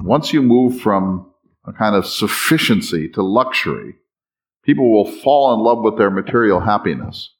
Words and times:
Once 0.00 0.32
you 0.32 0.42
move 0.42 0.80
from 0.80 1.26
a 1.66 1.72
kind 1.72 1.96
of 1.96 2.06
sufficiency 2.06 3.08
to 3.08 3.22
luxury, 3.22 3.94
people 4.62 4.90
will 4.90 5.10
fall 5.10 5.54
in 5.54 5.60
love 5.60 5.82
with 5.82 5.96
their 5.96 6.10
material 6.10 6.60
happiness. 6.60 7.30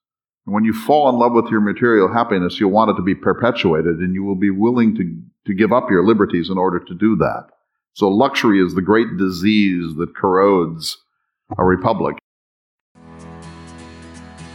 And 0.46 0.54
when 0.54 0.64
you 0.64 0.72
fall 0.72 1.08
in 1.08 1.16
love 1.16 1.32
with 1.32 1.50
your 1.50 1.60
material 1.60 2.12
happiness, 2.12 2.58
you'll 2.58 2.70
want 2.70 2.90
it 2.90 2.94
to 2.94 3.02
be 3.02 3.14
perpetuated 3.14 3.98
and 3.98 4.14
you 4.14 4.24
will 4.24 4.36
be 4.36 4.50
willing 4.50 4.94
to, 4.96 5.22
to 5.46 5.54
give 5.54 5.72
up 5.72 5.90
your 5.90 6.04
liberties 6.04 6.50
in 6.50 6.56
order 6.58 6.78
to 6.78 6.94
do 6.94 7.16
that. 7.16 7.48
So 7.94 8.08
luxury 8.08 8.64
is 8.64 8.74
the 8.74 8.82
great 8.82 9.16
disease 9.18 9.96
that 9.96 10.14
corrodes 10.14 10.98
a 11.58 11.64
republic. 11.64 12.16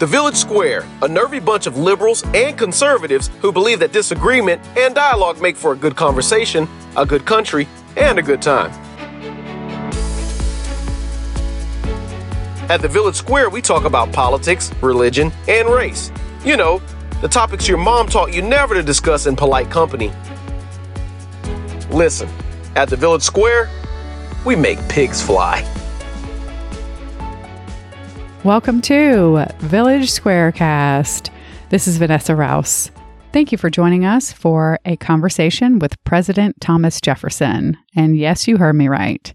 The 0.02 0.08
Village 0.08 0.36
Square, 0.36 0.88
a 1.04 1.08
nervy 1.08 1.40
bunch 1.40 1.68
of 1.68 1.78
liberals 1.78 2.24
and 2.34 2.58
conservatives 2.58 3.30
who 3.40 3.52
believe 3.52 3.78
that 3.82 3.92
disagreement 3.92 4.60
and 4.76 4.96
dialogue 4.96 5.40
make 5.40 5.56
for 5.56 5.74
a 5.74 5.76
good 5.76 5.96
conversation, 5.96 6.68
a 6.98 7.06
good 7.06 7.24
country, 7.24 7.68
and 7.96 8.18
a 8.18 8.24
good 8.24 8.42
time. 8.42 8.72
At 12.68 12.82
the 12.82 12.88
Village 12.88 13.14
Square, 13.14 13.52
we 13.52 13.62
talk 13.62 13.86
about 13.86 14.12
politics, 14.12 14.72
religion, 14.82 15.32
and 15.48 15.70
race. 15.70 16.12
You 16.44 16.58
know, 16.58 16.82
the 17.22 17.28
topics 17.28 17.68
your 17.68 17.78
mom 17.78 18.08
taught 18.08 18.34
you 18.34 18.42
never 18.42 18.74
to 18.74 18.82
discuss 18.82 19.28
in 19.28 19.36
polite 19.36 19.70
company. 19.70 20.12
Listen, 21.92 22.28
at 22.76 22.90
the 22.90 22.96
Village 22.96 23.22
Square, 23.22 23.70
we 24.48 24.56
make 24.56 24.80
pigs 24.90 25.22
fly. 25.22 25.64
Welcome 28.44 28.82
to 28.82 29.46
Village 29.60 30.10
Squarecast. 30.10 31.30
This 31.70 31.88
is 31.88 31.98
Vanessa 31.98 32.36
Rouse. 32.36 32.90
Thank 33.32 33.52
you 33.52 33.58
for 33.60 33.70
joining 33.70 34.04
us 34.04 34.34
for 34.34 34.80
a 34.84 34.96
conversation 34.96 35.78
with 35.78 36.04
President 36.06 36.60
Thomas 36.60 37.00
Jefferson. 37.00 37.78
And 37.96 38.18
yes, 38.18 38.48
you 38.48 38.58
heard 38.58 38.74
me 38.74 38.88
right. 38.88 39.32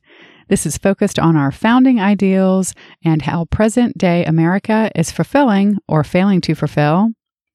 This 0.48 0.66
is 0.66 0.77
focused 0.77 1.20
on 1.20 1.37
our 1.37 1.52
founding 1.52 2.01
ideals 2.01 2.74
and 3.04 3.23
how 3.23 3.45
present 3.45 3.96
day 3.96 4.24
America 4.24 4.90
is 4.96 5.13
fulfilling 5.13 5.79
or 5.87 6.02
failing 6.02 6.41
to 6.41 6.57
fulfill 6.57 7.10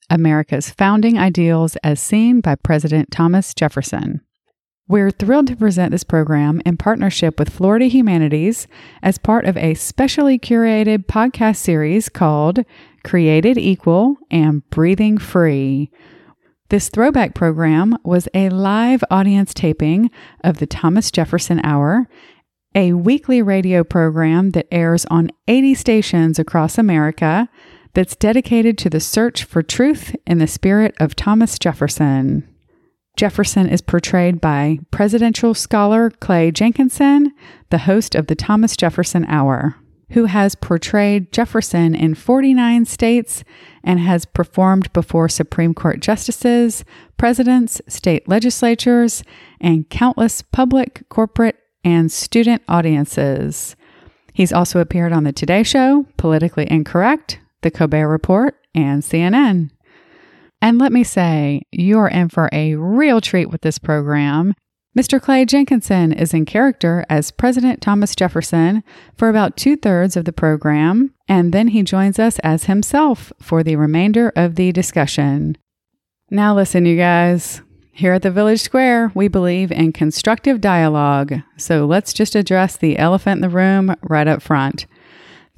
America's 0.09 0.69
founding 0.69 1.19
ideals 1.19 1.75
as 1.83 1.99
seen 1.99 2.39
by 2.39 2.55
President 2.55 3.11
Thomas 3.11 3.53
Jefferson. 3.53 4.21
We're 4.91 5.09
thrilled 5.09 5.47
to 5.47 5.55
present 5.55 5.91
this 5.91 6.03
program 6.03 6.61
in 6.65 6.75
partnership 6.75 7.39
with 7.39 7.49
Florida 7.49 7.85
Humanities 7.85 8.67
as 9.01 9.17
part 9.17 9.45
of 9.45 9.55
a 9.55 9.73
specially 9.73 10.37
curated 10.37 11.05
podcast 11.05 11.55
series 11.55 12.09
called 12.09 12.65
Created 13.05 13.57
Equal 13.57 14.17
and 14.29 14.69
Breathing 14.69 15.17
Free. 15.17 15.91
This 16.67 16.89
throwback 16.89 17.33
program 17.35 17.97
was 18.03 18.27
a 18.33 18.49
live 18.49 19.01
audience 19.09 19.53
taping 19.53 20.11
of 20.43 20.57
the 20.57 20.67
Thomas 20.67 21.09
Jefferson 21.09 21.61
Hour, 21.63 22.09
a 22.75 22.91
weekly 22.91 23.41
radio 23.41 23.85
program 23.85 24.49
that 24.49 24.67
airs 24.73 25.05
on 25.05 25.31
80 25.47 25.73
stations 25.73 26.37
across 26.37 26.77
America 26.77 27.47
that's 27.93 28.17
dedicated 28.17 28.77
to 28.79 28.89
the 28.89 28.99
search 28.99 29.45
for 29.45 29.63
truth 29.63 30.17
in 30.27 30.39
the 30.39 30.47
spirit 30.47 30.93
of 30.99 31.15
Thomas 31.15 31.57
Jefferson. 31.57 32.50
Jefferson 33.15 33.67
is 33.67 33.81
portrayed 33.81 34.41
by 34.41 34.79
presidential 34.89 35.53
scholar 35.53 36.09
Clay 36.09 36.51
Jenkinson, 36.51 37.33
the 37.69 37.79
host 37.79 38.15
of 38.15 38.27
the 38.27 38.35
Thomas 38.35 38.75
Jefferson 38.75 39.25
Hour, 39.25 39.75
who 40.11 40.25
has 40.25 40.55
portrayed 40.55 41.31
Jefferson 41.31 41.93
in 41.93 42.15
49 42.15 42.85
states 42.85 43.43
and 43.83 43.99
has 43.99 44.25
performed 44.25 44.91
before 44.93 45.29
Supreme 45.29 45.73
Court 45.73 45.99
justices, 45.99 46.83
presidents, 47.17 47.81
state 47.87 48.27
legislatures, 48.27 49.23
and 49.59 49.89
countless 49.89 50.41
public, 50.41 51.03
corporate, 51.09 51.57
and 51.83 52.11
student 52.11 52.61
audiences. 52.67 53.75
He's 54.33 54.53
also 54.53 54.79
appeared 54.79 55.11
on 55.11 55.25
The 55.25 55.33
Today 55.33 55.63
Show, 55.63 56.05
Politically 56.17 56.69
Incorrect, 56.71 57.39
The 57.61 57.71
Colbert 57.71 58.07
Report, 58.07 58.55
and 58.73 59.03
CNN. 59.03 59.71
And 60.61 60.77
let 60.77 60.91
me 60.91 61.03
say, 61.03 61.63
you're 61.71 62.07
in 62.07 62.29
for 62.29 62.49
a 62.51 62.75
real 62.75 63.19
treat 63.19 63.47
with 63.47 63.61
this 63.61 63.79
program. 63.79 64.53
Mr. 64.97 65.21
Clay 65.21 65.45
Jenkinson 65.45 66.11
is 66.11 66.33
in 66.33 66.45
character 66.45 67.05
as 67.09 67.31
President 67.31 67.81
Thomas 67.81 68.13
Jefferson 68.13 68.83
for 69.15 69.29
about 69.29 69.55
two 69.55 69.77
thirds 69.77 70.17
of 70.17 70.25
the 70.25 70.33
program, 70.33 71.13
and 71.29 71.53
then 71.53 71.69
he 71.69 71.81
joins 71.81 72.19
us 72.19 72.39
as 72.39 72.65
himself 72.65 73.31
for 73.41 73.63
the 73.63 73.77
remainder 73.77 74.33
of 74.35 74.55
the 74.55 74.71
discussion. 74.73 75.57
Now, 76.29 76.53
listen, 76.55 76.85
you 76.85 76.97
guys. 76.97 77.61
Here 77.93 78.13
at 78.13 78.21
the 78.21 78.31
Village 78.31 78.61
Square, 78.61 79.11
we 79.15 79.27
believe 79.27 79.71
in 79.71 79.93
constructive 79.93 80.61
dialogue, 80.61 81.35
so 81.57 81.85
let's 81.85 82.13
just 82.13 82.35
address 82.35 82.75
the 82.75 82.97
elephant 82.97 83.37
in 83.37 83.41
the 83.41 83.55
room 83.55 83.95
right 84.01 84.27
up 84.27 84.41
front. 84.41 84.85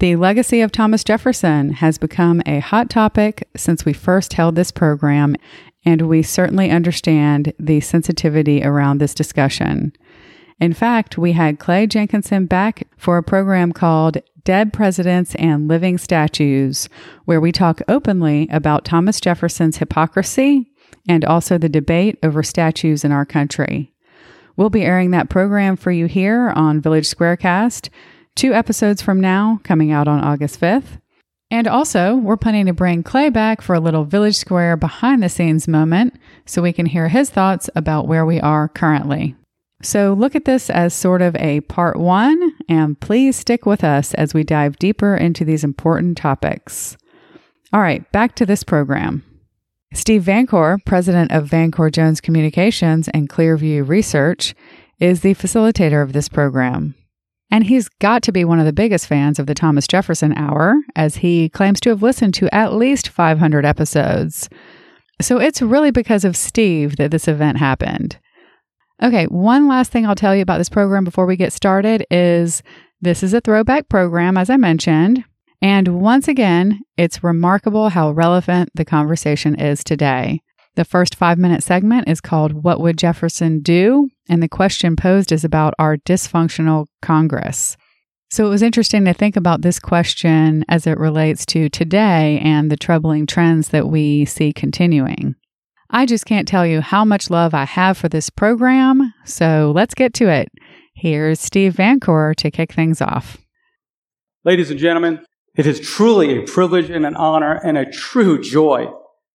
The 0.00 0.16
legacy 0.16 0.60
of 0.60 0.72
Thomas 0.72 1.04
Jefferson 1.04 1.70
has 1.74 1.98
become 1.98 2.42
a 2.46 2.58
hot 2.58 2.90
topic 2.90 3.48
since 3.56 3.84
we 3.84 3.92
first 3.92 4.32
held 4.32 4.56
this 4.56 4.72
program, 4.72 5.36
and 5.84 6.02
we 6.02 6.22
certainly 6.22 6.70
understand 6.70 7.52
the 7.60 7.80
sensitivity 7.80 8.64
around 8.64 8.98
this 8.98 9.14
discussion. 9.14 9.92
In 10.60 10.72
fact, 10.72 11.16
we 11.16 11.32
had 11.32 11.60
Clay 11.60 11.86
Jenkinson 11.86 12.46
back 12.46 12.88
for 12.96 13.18
a 13.18 13.22
program 13.22 13.72
called 13.72 14.18
Dead 14.44 14.72
Presidents 14.72 15.34
and 15.36 15.68
Living 15.68 15.96
Statues, 15.96 16.88
where 17.24 17.40
we 17.40 17.52
talk 17.52 17.80
openly 17.88 18.48
about 18.50 18.84
Thomas 18.84 19.20
Jefferson's 19.20 19.78
hypocrisy 19.78 20.70
and 21.08 21.24
also 21.24 21.56
the 21.56 21.68
debate 21.68 22.18
over 22.22 22.42
statues 22.42 23.04
in 23.04 23.12
our 23.12 23.24
country. 23.24 23.92
We'll 24.56 24.70
be 24.70 24.82
airing 24.82 25.10
that 25.12 25.30
program 25.30 25.76
for 25.76 25.90
you 25.90 26.06
here 26.06 26.50
on 26.50 26.80
Village 26.80 27.08
Squarecast 27.08 27.88
two 28.34 28.52
episodes 28.52 29.02
from 29.02 29.20
now, 29.20 29.60
coming 29.64 29.90
out 29.90 30.08
on 30.08 30.20
August 30.20 30.60
5th. 30.60 31.00
And 31.50 31.68
also, 31.68 32.16
we're 32.16 32.36
planning 32.36 32.66
to 32.66 32.72
bring 32.72 33.02
Clay 33.02 33.28
back 33.28 33.60
for 33.60 33.74
a 33.74 33.80
little 33.80 34.04
Village 34.04 34.36
Square 34.36 34.78
behind 34.78 35.22
the 35.22 35.28
scenes 35.28 35.68
moment 35.68 36.14
so 36.46 36.62
we 36.62 36.72
can 36.72 36.86
hear 36.86 37.08
his 37.08 37.30
thoughts 37.30 37.70
about 37.76 38.08
where 38.08 38.26
we 38.26 38.40
are 38.40 38.68
currently. 38.68 39.36
So, 39.82 40.14
look 40.14 40.34
at 40.34 40.46
this 40.46 40.70
as 40.70 40.94
sort 40.94 41.22
of 41.22 41.36
a 41.36 41.60
part 41.62 41.98
one, 41.98 42.52
and 42.68 42.98
please 42.98 43.36
stick 43.36 43.66
with 43.66 43.84
us 43.84 44.14
as 44.14 44.34
we 44.34 44.42
dive 44.42 44.78
deeper 44.78 45.14
into 45.14 45.44
these 45.44 45.62
important 45.62 46.16
topics. 46.16 46.96
All 47.72 47.80
right, 47.80 48.10
back 48.10 48.34
to 48.36 48.46
this 48.46 48.64
program. 48.64 49.22
Steve 49.92 50.24
Vancore, 50.24 50.84
president 50.84 51.30
of 51.30 51.48
Vancore 51.50 51.92
Jones 51.92 52.20
Communications 52.20 53.08
and 53.08 53.28
Clearview 53.28 53.86
Research, 53.86 54.54
is 54.98 55.20
the 55.20 55.34
facilitator 55.34 56.02
of 56.02 56.12
this 56.12 56.28
program. 56.28 56.94
And 57.54 57.62
he's 57.62 57.88
got 58.00 58.24
to 58.24 58.32
be 58.32 58.44
one 58.44 58.58
of 58.58 58.66
the 58.66 58.72
biggest 58.72 59.06
fans 59.06 59.38
of 59.38 59.46
the 59.46 59.54
Thomas 59.54 59.86
Jefferson 59.86 60.36
Hour, 60.36 60.74
as 60.96 61.18
he 61.18 61.48
claims 61.48 61.78
to 61.82 61.90
have 61.90 62.02
listened 62.02 62.34
to 62.34 62.52
at 62.52 62.72
least 62.72 63.06
500 63.08 63.64
episodes. 63.64 64.48
So 65.22 65.38
it's 65.38 65.62
really 65.62 65.92
because 65.92 66.24
of 66.24 66.36
Steve 66.36 66.96
that 66.96 67.12
this 67.12 67.28
event 67.28 67.58
happened. 67.58 68.18
Okay, 69.00 69.26
one 69.26 69.68
last 69.68 69.92
thing 69.92 70.04
I'll 70.04 70.16
tell 70.16 70.34
you 70.34 70.42
about 70.42 70.58
this 70.58 70.68
program 70.68 71.04
before 71.04 71.26
we 71.26 71.36
get 71.36 71.52
started 71.52 72.04
is 72.10 72.60
this 73.00 73.22
is 73.22 73.32
a 73.32 73.40
throwback 73.40 73.88
program, 73.88 74.36
as 74.36 74.50
I 74.50 74.56
mentioned. 74.56 75.22
And 75.62 76.00
once 76.00 76.26
again, 76.26 76.80
it's 76.96 77.22
remarkable 77.22 77.88
how 77.88 78.10
relevant 78.10 78.70
the 78.74 78.84
conversation 78.84 79.54
is 79.54 79.84
today. 79.84 80.42
The 80.76 80.84
first 80.84 81.14
five 81.14 81.38
minute 81.38 81.62
segment 81.62 82.08
is 82.08 82.20
called 82.20 82.64
What 82.64 82.80
Would 82.80 82.98
Jefferson 82.98 83.60
Do? 83.60 84.10
And 84.28 84.42
the 84.42 84.48
question 84.48 84.96
posed 84.96 85.30
is 85.30 85.44
about 85.44 85.74
our 85.78 85.96
dysfunctional 85.98 86.86
Congress. 87.00 87.76
So 88.30 88.44
it 88.44 88.50
was 88.50 88.62
interesting 88.62 89.04
to 89.04 89.14
think 89.14 89.36
about 89.36 89.62
this 89.62 89.78
question 89.78 90.64
as 90.68 90.88
it 90.88 90.98
relates 90.98 91.46
to 91.46 91.68
today 91.68 92.40
and 92.42 92.70
the 92.70 92.76
troubling 92.76 93.26
trends 93.26 93.68
that 93.68 93.86
we 93.86 94.24
see 94.24 94.52
continuing. 94.52 95.36
I 95.90 96.06
just 96.06 96.26
can't 96.26 96.48
tell 96.48 96.66
you 96.66 96.80
how 96.80 97.04
much 97.04 97.30
love 97.30 97.54
I 97.54 97.64
have 97.64 97.96
for 97.96 98.08
this 98.08 98.30
program, 98.30 99.14
so 99.24 99.72
let's 99.76 99.94
get 99.94 100.12
to 100.14 100.28
it. 100.28 100.48
Here's 100.96 101.38
Steve 101.38 101.74
Vancore 101.74 102.34
to 102.36 102.50
kick 102.50 102.72
things 102.72 103.00
off. 103.00 103.38
Ladies 104.44 104.72
and 104.72 104.80
gentlemen, 104.80 105.24
it 105.54 105.66
is 105.66 105.78
truly 105.78 106.36
a 106.36 106.42
privilege 106.42 106.90
and 106.90 107.06
an 107.06 107.14
honor 107.14 107.60
and 107.62 107.78
a 107.78 107.88
true 107.88 108.40
joy 108.40 108.88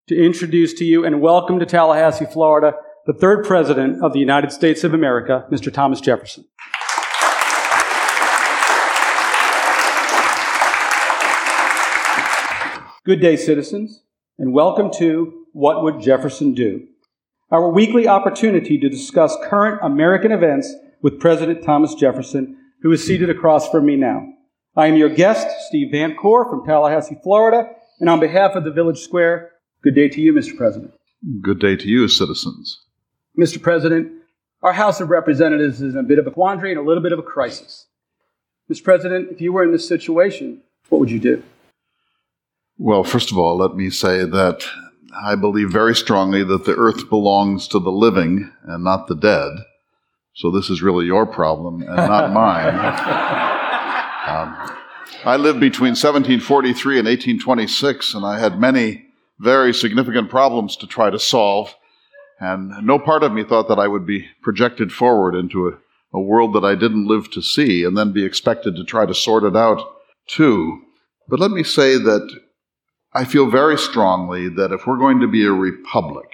to 0.09 0.19
introduce 0.19 0.73
to 0.73 0.83
you 0.83 1.05
and 1.05 1.21
welcome 1.21 1.59
to 1.59 1.67
Tallahassee, 1.67 2.25
Florida, 2.25 2.73
the 3.05 3.13
third 3.13 3.45
president 3.45 4.03
of 4.03 4.11
the 4.11 4.17
United 4.17 4.51
States 4.51 4.83
of 4.83 4.95
America, 4.95 5.45
Mr. 5.51 5.71
Thomas 5.71 6.01
Jefferson. 6.01 6.45
Good 13.05 13.21
day, 13.21 13.35
citizens, 13.35 14.01
and 14.39 14.51
welcome 14.51 14.89
to 14.93 15.45
What 15.53 15.83
Would 15.83 16.01
Jefferson 16.01 16.55
Do? 16.55 16.87
Our 17.51 17.69
weekly 17.69 18.07
opportunity 18.07 18.79
to 18.79 18.89
discuss 18.89 19.37
current 19.43 19.79
American 19.83 20.31
events 20.31 20.73
with 21.03 21.19
President 21.19 21.63
Thomas 21.63 21.93
Jefferson, 21.93 22.57
who 22.81 22.91
is 22.91 23.05
seated 23.05 23.29
across 23.29 23.69
from 23.69 23.85
me 23.85 23.95
now. 23.95 24.25
I 24.75 24.87
am 24.87 24.95
your 24.95 25.09
guest, 25.09 25.47
Steve 25.67 25.91
Van 25.91 26.15
Vancore 26.15 26.49
from 26.49 26.65
Tallahassee, 26.65 27.19
Florida, 27.21 27.69
and 27.99 28.09
on 28.09 28.19
behalf 28.19 28.55
of 28.55 28.63
the 28.63 28.71
Village 28.71 29.01
Square, 29.01 29.51
Good 29.81 29.95
day 29.95 30.09
to 30.09 30.19
you, 30.19 30.33
Mr. 30.33 30.57
President. 30.57 30.93
Good 31.41 31.59
day 31.59 31.75
to 31.77 31.87
you, 31.87 32.07
citizens. 32.09 32.81
Mr. 33.37 33.61
President, 33.61 34.11
Our 34.61 34.73
House 34.73 34.99
of 34.99 35.09
Representatives 35.09 35.81
is 35.81 35.93
in 35.93 35.99
a 35.99 36.03
bit 36.03 36.19
of 36.19 36.27
a 36.27 36.31
quandary 36.31 36.71
and 36.71 36.79
a 36.79 36.83
little 36.83 37.01
bit 37.01 37.13
of 37.13 37.19
a 37.19 37.23
crisis. 37.23 37.85
Mr. 38.69 38.83
President, 38.83 39.29
if 39.31 39.39
you 39.39 39.53
were 39.53 39.63
in 39.63 39.71
this 39.71 39.87
situation, 39.87 40.61
what 40.89 40.99
would 40.99 41.09
you 41.09 41.19
do? 41.19 41.43
Well, 42.77 43.03
first 43.03 43.31
of 43.31 43.37
all, 43.37 43.57
let 43.57 43.75
me 43.75 43.89
say 43.89 44.25
that 44.25 44.65
I 45.15 45.35
believe 45.35 45.71
very 45.71 45.95
strongly 45.95 46.43
that 46.43 46.65
the 46.65 46.75
earth 46.75 47.09
belongs 47.09 47.67
to 47.69 47.79
the 47.79 47.91
living 47.91 48.51
and 48.63 48.83
not 48.83 49.07
the 49.07 49.15
dead. 49.15 49.49
So 50.33 50.51
this 50.51 50.69
is 50.69 50.81
really 50.81 51.05
your 51.05 51.25
problem 51.25 51.81
and 51.81 51.95
not 51.95 52.33
mine. 52.33 52.75
Um, 54.27 54.77
I 55.25 55.37
lived 55.37 55.59
between 55.59 55.91
1743 55.91 56.99
and 56.99 57.07
1826, 57.07 58.13
and 58.13 58.25
I 58.25 58.39
had 58.39 58.59
many 58.59 59.08
very 59.39 59.73
significant 59.73 60.29
problems 60.29 60.75
to 60.77 60.87
try 60.87 61.09
to 61.09 61.19
solve. 61.19 61.73
And 62.39 62.71
no 62.85 62.99
part 62.99 63.23
of 63.23 63.33
me 63.33 63.43
thought 63.43 63.67
that 63.69 63.79
I 63.79 63.87
would 63.87 64.05
be 64.05 64.27
projected 64.41 64.91
forward 64.91 65.35
into 65.35 65.67
a, 65.67 65.77
a 66.13 66.21
world 66.21 66.53
that 66.55 66.63
I 66.63 66.75
didn't 66.75 67.07
live 67.07 67.31
to 67.31 67.41
see 67.41 67.83
and 67.83 67.97
then 67.97 68.11
be 68.11 68.25
expected 68.25 68.75
to 68.75 68.83
try 68.83 69.05
to 69.05 69.13
sort 69.13 69.43
it 69.43 69.55
out 69.55 69.81
too. 70.27 70.81
But 71.27 71.39
let 71.39 71.51
me 71.51 71.63
say 71.63 71.97
that 71.97 72.39
I 73.13 73.25
feel 73.25 73.49
very 73.49 73.77
strongly 73.77 74.49
that 74.49 74.71
if 74.71 74.85
we're 74.85 74.97
going 74.97 75.19
to 75.21 75.27
be 75.27 75.45
a 75.45 75.51
republic, 75.51 76.29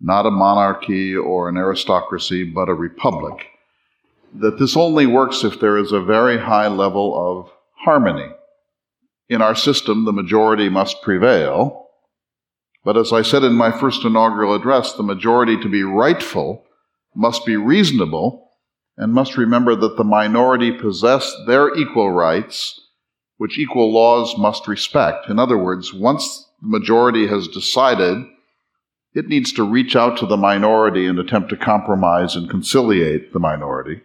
not 0.00 0.26
a 0.26 0.30
monarchy 0.30 1.14
or 1.14 1.48
an 1.48 1.56
aristocracy, 1.56 2.44
but 2.44 2.68
a 2.68 2.74
republic, 2.74 3.46
that 4.34 4.58
this 4.58 4.76
only 4.76 5.06
works 5.06 5.44
if 5.44 5.60
there 5.60 5.76
is 5.76 5.92
a 5.92 6.00
very 6.00 6.38
high 6.38 6.68
level 6.68 7.14
of 7.14 7.50
harmony. 7.84 8.32
In 9.28 9.42
our 9.42 9.54
system, 9.54 10.04
the 10.04 10.12
majority 10.12 10.68
must 10.68 11.02
prevail. 11.02 11.79
But 12.84 12.96
as 12.96 13.12
I 13.12 13.22
said 13.22 13.44
in 13.44 13.52
my 13.52 13.70
first 13.70 14.04
inaugural 14.04 14.54
address, 14.54 14.92
the 14.94 15.02
majority 15.02 15.58
to 15.60 15.68
be 15.68 15.82
rightful 15.82 16.64
must 17.14 17.44
be 17.44 17.56
reasonable 17.56 18.50
and 18.96 19.12
must 19.12 19.36
remember 19.36 19.74
that 19.76 19.96
the 19.96 20.04
minority 20.04 20.72
possess 20.72 21.34
their 21.46 21.74
equal 21.74 22.10
rights 22.10 22.80
which 23.40 23.58
equal 23.58 23.90
laws 23.90 24.36
must 24.36 24.68
respect. 24.68 25.30
In 25.30 25.38
other 25.38 25.56
words, 25.56 25.94
once 25.94 26.46
the 26.60 26.68
majority 26.68 27.26
has 27.26 27.48
decided, 27.48 28.18
it 29.14 29.28
needs 29.28 29.50
to 29.54 29.62
reach 29.62 29.96
out 29.96 30.18
to 30.18 30.26
the 30.26 30.36
minority 30.36 31.06
and 31.06 31.18
attempt 31.18 31.48
to 31.48 31.56
compromise 31.56 32.36
and 32.36 32.50
conciliate 32.50 33.32
the 33.32 33.38
minority. 33.38 34.02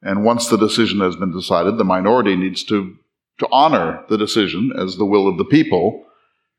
And 0.00 0.24
once 0.24 0.48
the 0.48 0.56
decision 0.56 1.00
has 1.00 1.14
been 1.14 1.30
decided, 1.30 1.76
the 1.76 1.84
minority 1.84 2.34
needs 2.34 2.64
to, 2.64 2.96
to 3.38 3.48
honor 3.52 4.02
the 4.08 4.16
decision 4.16 4.72
as 4.78 4.96
the 4.96 5.04
will 5.04 5.28
of 5.28 5.36
the 5.36 5.44
people 5.44 6.06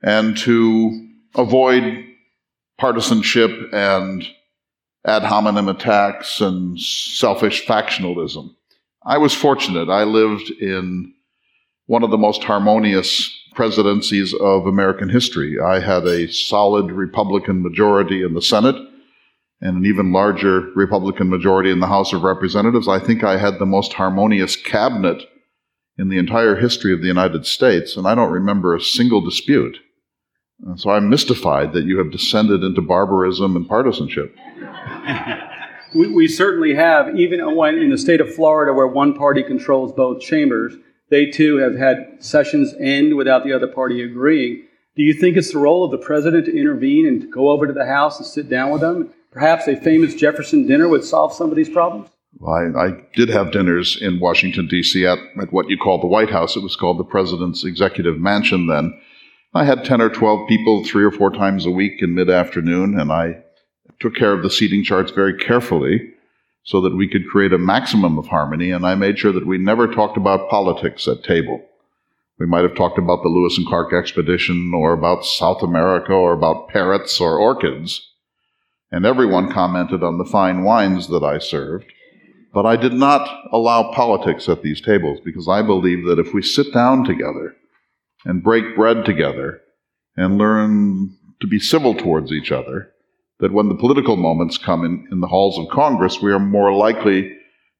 and 0.03 0.37
to 0.37 1.09
avoid 1.35 2.05
partisanship 2.77 3.51
and 3.71 4.27
ad 5.05 5.23
hominem 5.23 5.69
attacks 5.69 6.41
and 6.41 6.79
selfish 6.79 7.65
factionalism. 7.65 8.53
I 9.05 9.17
was 9.17 9.33
fortunate. 9.33 9.89
I 9.89 10.03
lived 10.03 10.49
in 10.49 11.13
one 11.87 12.03
of 12.03 12.11
the 12.11 12.17
most 12.17 12.43
harmonious 12.43 13.29
presidencies 13.53 14.33
of 14.33 14.65
American 14.65 15.09
history. 15.09 15.59
I 15.59 15.79
had 15.79 16.05
a 16.05 16.31
solid 16.31 16.91
Republican 16.91 17.61
majority 17.61 18.23
in 18.23 18.33
the 18.33 18.41
Senate 18.41 18.75
and 19.61 19.77
an 19.77 19.85
even 19.85 20.11
larger 20.11 20.71
Republican 20.75 21.29
majority 21.29 21.69
in 21.69 21.79
the 21.79 21.87
House 21.87 22.13
of 22.13 22.23
Representatives. 22.23 22.87
I 22.87 22.99
think 22.99 23.23
I 23.23 23.37
had 23.37 23.59
the 23.59 23.65
most 23.65 23.93
harmonious 23.93 24.55
cabinet 24.55 25.23
in 25.97 26.09
the 26.09 26.17
entire 26.17 26.55
history 26.55 26.93
of 26.93 27.01
the 27.01 27.07
United 27.07 27.45
States, 27.45 27.95
and 27.95 28.07
I 28.07 28.15
don't 28.15 28.31
remember 28.31 28.75
a 28.75 28.81
single 28.81 29.21
dispute. 29.21 29.77
So 30.75 30.89
I'm 30.89 31.09
mystified 31.09 31.73
that 31.73 31.85
you 31.85 31.97
have 31.97 32.11
descended 32.11 32.63
into 32.63 32.81
barbarism 32.81 33.55
and 33.55 33.67
partisanship. 33.67 34.35
we, 35.95 36.07
we 36.07 36.27
certainly 36.27 36.73
have, 36.75 37.15
even 37.15 37.55
when 37.55 37.77
in 37.77 37.89
the 37.89 37.97
state 37.97 38.21
of 38.21 38.33
Florida, 38.33 38.73
where 38.73 38.87
one 38.87 39.13
party 39.13 39.43
controls 39.43 39.91
both 39.91 40.21
chambers 40.21 40.75
they 41.13 41.27
too 41.27 41.57
have 41.57 41.75
had 41.75 42.23
sessions 42.23 42.73
end 42.79 43.15
without 43.15 43.43
the 43.43 43.53
other 43.53 43.67
party 43.67 44.01
agreeing. 44.01 44.63
Do 44.95 45.03
you 45.03 45.13
think 45.13 45.37
it's 45.37 45.51
the 45.51 45.59
role 45.59 45.85
of 45.85 45.91
the 45.91 46.03
president 46.03 46.45
to 46.45 46.57
intervene 46.57 47.07
and 47.07 47.21
to 47.21 47.27
go 47.27 47.49
over 47.49 47.67
to 47.67 47.73
the 47.73 47.85
House 47.85 48.17
and 48.17 48.25
sit 48.25 48.49
down 48.49 48.71
with 48.71 48.81
them? 48.81 49.13
Perhaps 49.31 49.67
a 49.67 49.75
famous 49.75 50.15
Jefferson 50.15 50.65
dinner 50.65 50.87
would 50.87 51.03
solve 51.03 51.31
some 51.31 51.51
of 51.51 51.55
these 51.55 51.69
problems? 51.69 52.09
Well, 52.39 52.73
I, 52.75 52.85
I 52.85 52.91
did 53.13 53.29
have 53.29 53.51
dinners 53.51 53.95
in 54.01 54.19
Washington, 54.19 54.67
D.C. 54.67 55.05
At, 55.05 55.19
at 55.39 55.53
what 55.53 55.69
you 55.69 55.77
call 55.77 55.99
the 56.01 56.07
White 56.07 56.31
House. 56.31 56.55
It 56.55 56.63
was 56.63 56.75
called 56.75 56.97
the 56.97 57.03
President's 57.03 57.63
Executive 57.63 58.19
Mansion 58.19 58.65
then. 58.65 58.99
I 59.55 59.65
had 59.65 59.85
10 59.85 60.01
or 60.01 60.09
12 60.09 60.47
people 60.49 60.83
three 60.83 61.03
or 61.03 61.11
four 61.11 61.29
times 61.29 61.67
a 61.67 61.71
week 61.71 62.01
in 62.01 62.15
mid 62.15 62.27
afternoon, 62.27 62.99
and 62.99 63.11
I 63.11 63.43
took 63.99 64.15
care 64.15 64.33
of 64.33 64.41
the 64.41 64.49
seating 64.49 64.83
charts 64.83 65.11
very 65.11 65.37
carefully 65.37 66.13
so 66.63 66.81
that 66.81 66.95
we 66.95 67.07
could 67.07 67.29
create 67.29 67.53
a 67.53 67.59
maximum 67.59 68.17
of 68.17 68.27
harmony, 68.27 68.71
and 68.71 68.83
I 68.83 68.95
made 68.95 69.19
sure 69.19 69.31
that 69.31 69.45
we 69.45 69.59
never 69.59 69.87
talked 69.87 70.17
about 70.17 70.49
politics 70.49 71.07
at 71.07 71.23
table. 71.23 71.61
We 72.39 72.47
might 72.47 72.63
have 72.63 72.75
talked 72.75 72.97
about 72.97 73.21
the 73.21 73.29
Lewis 73.29 73.55
and 73.57 73.67
Clark 73.67 73.93
expedition 73.93 74.71
or 74.73 74.91
about 74.91 75.23
South 75.23 75.61
America 75.61 76.13
or 76.13 76.33
about 76.33 76.69
parrots 76.69 77.21
or 77.21 77.37
orchids, 77.37 78.09
and 78.91 79.05
everyone 79.05 79.51
commented 79.51 80.03
on 80.03 80.17
the 80.17 80.25
fine 80.25 80.63
wines 80.63 81.09
that 81.09 81.23
I 81.23 81.37
served. 81.37 81.85
But 82.53 82.65
I 82.65 82.75
did 82.75 82.93
not 82.93 83.29
allow 83.51 83.91
politics 83.91 84.49
at 84.49 84.63
these 84.63 84.81
tables 84.81 85.19
because 85.23 85.47
I 85.47 85.61
believe 85.61 86.05
that 86.05 86.17
if 86.17 86.33
we 86.33 86.41
sit 86.41 86.73
down 86.73 87.03
together 87.03 87.55
and 88.25 88.43
break 88.43 88.75
bread 88.75 89.05
together 89.05 89.61
and 90.15 90.37
learn 90.37 91.15
to 91.41 91.47
be 91.47 91.59
civil 91.59 91.93
towards 91.93 92.31
each 92.31 92.51
other, 92.51 92.91
that 93.39 93.51
when 93.51 93.67
the 93.67 93.75
political 93.75 94.15
moments 94.15 94.57
come 94.57 94.85
in, 94.85 95.07
in 95.11 95.19
the 95.19 95.27
halls 95.27 95.57
of 95.57 95.67
Congress, 95.69 96.21
we 96.21 96.31
are 96.31 96.39
more 96.39 96.73
likely 96.73 97.35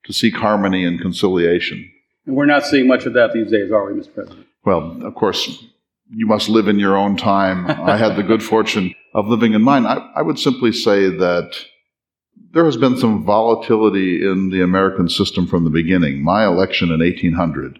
to 0.05 0.13
seek 0.13 0.35
harmony 0.35 0.83
and 0.83 0.99
conciliation. 0.99 1.89
And 2.25 2.35
we're 2.35 2.45
not 2.45 2.65
seeing 2.65 2.87
much 2.87 3.05
of 3.05 3.13
that 3.13 3.33
these 3.33 3.51
days, 3.51 3.71
are 3.71 3.91
we, 3.91 3.99
Mr. 3.99 4.13
President? 4.13 4.47
Well, 4.65 5.05
of 5.05 5.15
course, 5.15 5.65
you 6.09 6.25
must 6.25 6.49
live 6.49 6.67
in 6.67 6.79
your 6.79 6.95
own 6.95 7.17
time. 7.17 7.67
I 7.67 7.97
had 7.97 8.15
the 8.15 8.23
good 8.23 8.43
fortune 8.43 8.93
of 9.13 9.27
living 9.27 9.53
in 9.53 9.61
mine. 9.61 9.85
I, 9.85 9.97
I 10.15 10.21
would 10.21 10.39
simply 10.39 10.71
say 10.71 11.09
that 11.09 11.55
there 12.51 12.65
has 12.65 12.77
been 12.77 12.97
some 12.97 13.25
volatility 13.25 14.25
in 14.25 14.49
the 14.49 14.61
American 14.61 15.09
system 15.09 15.47
from 15.47 15.63
the 15.63 15.69
beginning. 15.69 16.23
My 16.23 16.45
election 16.45 16.91
in 16.91 16.99
1800 16.99 17.79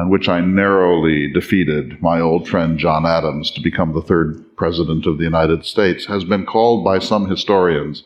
in 0.00 0.08
which 0.08 0.28
I 0.28 0.40
narrowly 0.40 1.30
defeated 1.32 2.00
my 2.02 2.20
old 2.20 2.48
friend 2.48 2.78
John 2.78 3.04
Adams 3.06 3.50
to 3.52 3.60
become 3.60 3.92
the 3.92 4.02
third 4.02 4.44
president 4.56 5.06
of 5.06 5.18
the 5.18 5.24
United 5.24 5.64
States, 5.64 6.06
has 6.06 6.24
been 6.24 6.46
called 6.46 6.84
by 6.84 6.98
some 6.98 7.28
historians 7.28 8.04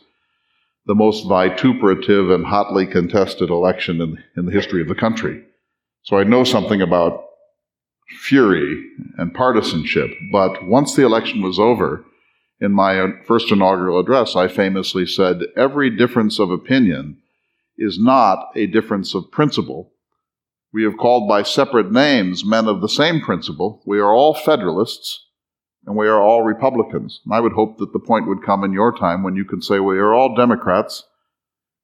the 0.85 0.95
most 0.95 1.27
vituperative 1.27 2.31
and 2.31 2.45
hotly 2.45 2.85
contested 2.85 3.49
election 3.49 4.01
in, 4.01 4.23
in 4.35 4.45
the 4.45 4.51
history 4.51 4.81
of 4.81 4.87
the 4.87 4.95
country. 4.95 5.43
So 6.03 6.17
I 6.17 6.23
know 6.23 6.43
something 6.43 6.81
about 6.81 7.25
fury 8.21 8.83
and 9.17 9.33
partisanship, 9.33 10.09
but 10.31 10.65
once 10.65 10.95
the 10.95 11.05
election 11.05 11.41
was 11.41 11.59
over, 11.59 12.03
in 12.59 12.73
my 12.73 13.13
first 13.25 13.51
inaugural 13.51 13.99
address, 13.99 14.35
I 14.35 14.47
famously 14.47 15.05
said, 15.05 15.43
every 15.55 15.95
difference 15.95 16.39
of 16.39 16.51
opinion 16.51 17.17
is 17.77 17.99
not 17.99 18.49
a 18.55 18.65
difference 18.65 19.13
of 19.13 19.31
principle 19.31 19.91
we 20.71 20.83
have 20.83 20.97
called 20.97 21.27
by 21.27 21.43
separate 21.43 21.91
names 21.91 22.45
men 22.45 22.67
of 22.67 22.81
the 22.81 22.89
same 22.89 23.21
principle. 23.21 23.81
We 23.85 23.99
are 23.99 24.13
all 24.13 24.33
Federalists 24.33 25.25
and 25.85 25.95
we 25.95 26.07
are 26.07 26.21
all 26.21 26.43
Republicans. 26.43 27.21
And 27.25 27.33
I 27.33 27.39
would 27.39 27.53
hope 27.53 27.77
that 27.79 27.93
the 27.93 27.99
point 27.99 28.27
would 28.27 28.43
come 28.43 28.63
in 28.63 28.73
your 28.73 28.95
time 28.95 29.23
when 29.23 29.35
you 29.35 29.45
could 29.45 29.63
say 29.63 29.79
we 29.79 29.97
are 29.97 30.13
all 30.13 30.35
Democrats 30.35 31.03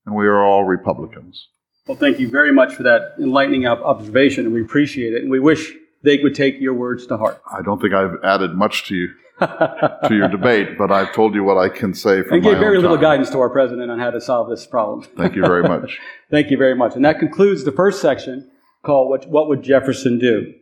and 0.05 0.15
we 0.15 0.27
are 0.27 0.43
all 0.43 0.65
Republicans. 0.65 1.47
Well, 1.87 1.97
thank 1.97 2.19
you 2.19 2.29
very 2.29 2.51
much 2.51 2.73
for 2.73 2.83
that 2.83 3.13
enlightening 3.19 3.67
observation, 3.67 4.45
and 4.45 4.53
we 4.53 4.61
appreciate 4.61 5.13
it. 5.13 5.21
And 5.21 5.29
we 5.29 5.39
wish 5.39 5.71
they 6.03 6.17
would 6.17 6.33
take 6.33 6.59
your 6.59 6.73
words 6.73 7.05
to 7.07 7.17
heart. 7.17 7.41
I 7.51 7.61
don't 7.61 7.79
think 7.79 7.93
I've 7.93 8.17
added 8.23 8.55
much 8.55 8.85
to 8.85 8.95
you. 8.95 9.09
to 9.39 10.09
your 10.11 10.27
debate, 10.29 10.77
but 10.77 10.91
I've 10.91 11.13
told 11.13 11.35
you 11.35 11.43
what 11.43 11.57
I 11.57 11.67
can 11.67 11.93
say 11.93 12.23
from 12.23 12.35
and 12.35 12.43
gave 12.43 12.57
very 12.57 12.77
little 12.77 12.95
time. 12.95 13.03
guidance 13.03 13.29
to 13.31 13.39
our 13.39 13.49
president 13.49 13.91
on 13.91 13.99
how 13.99 14.09
to 14.09 14.21
solve 14.21 14.49
this 14.49 14.65
problem. 14.65 15.05
Thank 15.17 15.35
you 15.35 15.41
very 15.41 15.63
much. 15.67 15.99
Thank 16.31 16.51
you 16.51 16.57
very 16.57 16.73
much. 16.73 16.95
And 16.95 17.03
that 17.03 17.19
concludes 17.19 17.65
the 17.65 17.73
first 17.73 18.01
section 18.01 18.49
called 18.85 19.09
what, 19.09 19.27
what 19.27 19.49
Would 19.49 19.63
Jefferson 19.63 20.19
Do? 20.19 20.53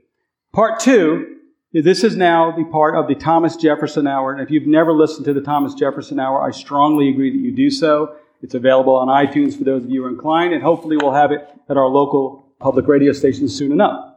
Part 0.53 0.79
two, 0.79 1.37
this 1.73 2.03
is 2.03 2.15
now 2.15 2.51
the 2.55 2.65
part 2.65 2.95
of 2.95 3.07
the 3.07 3.15
Thomas 3.15 3.55
Jefferson 3.55 4.07
Hour. 4.07 4.31
And 4.31 4.41
if 4.41 4.51
you've 4.51 4.67
never 4.67 4.93
listened 4.93 5.25
to 5.25 5.33
the 5.33 5.41
Thomas 5.41 5.73
Jefferson 5.73 6.19
Hour, 6.19 6.41
I 6.41 6.51
strongly 6.51 7.09
agree 7.09 7.31
that 7.31 7.43
you 7.43 7.51
do 7.51 7.69
so. 7.69 8.15
It's 8.41 8.53
available 8.53 8.95
on 8.95 9.07
iTunes 9.07 9.57
for 9.57 9.63
those 9.63 9.83
of 9.83 9.89
you 9.89 10.01
who 10.01 10.07
are 10.07 10.11
inclined, 10.11 10.53
and 10.53 10.61
hopefully 10.61 10.97
we'll 10.97 11.13
have 11.13 11.31
it 11.31 11.47
at 11.69 11.77
our 11.77 11.87
local 11.87 12.53
public 12.59 12.87
radio 12.87 13.11
stations 13.11 13.55
soon 13.55 13.71
enough. 13.71 14.13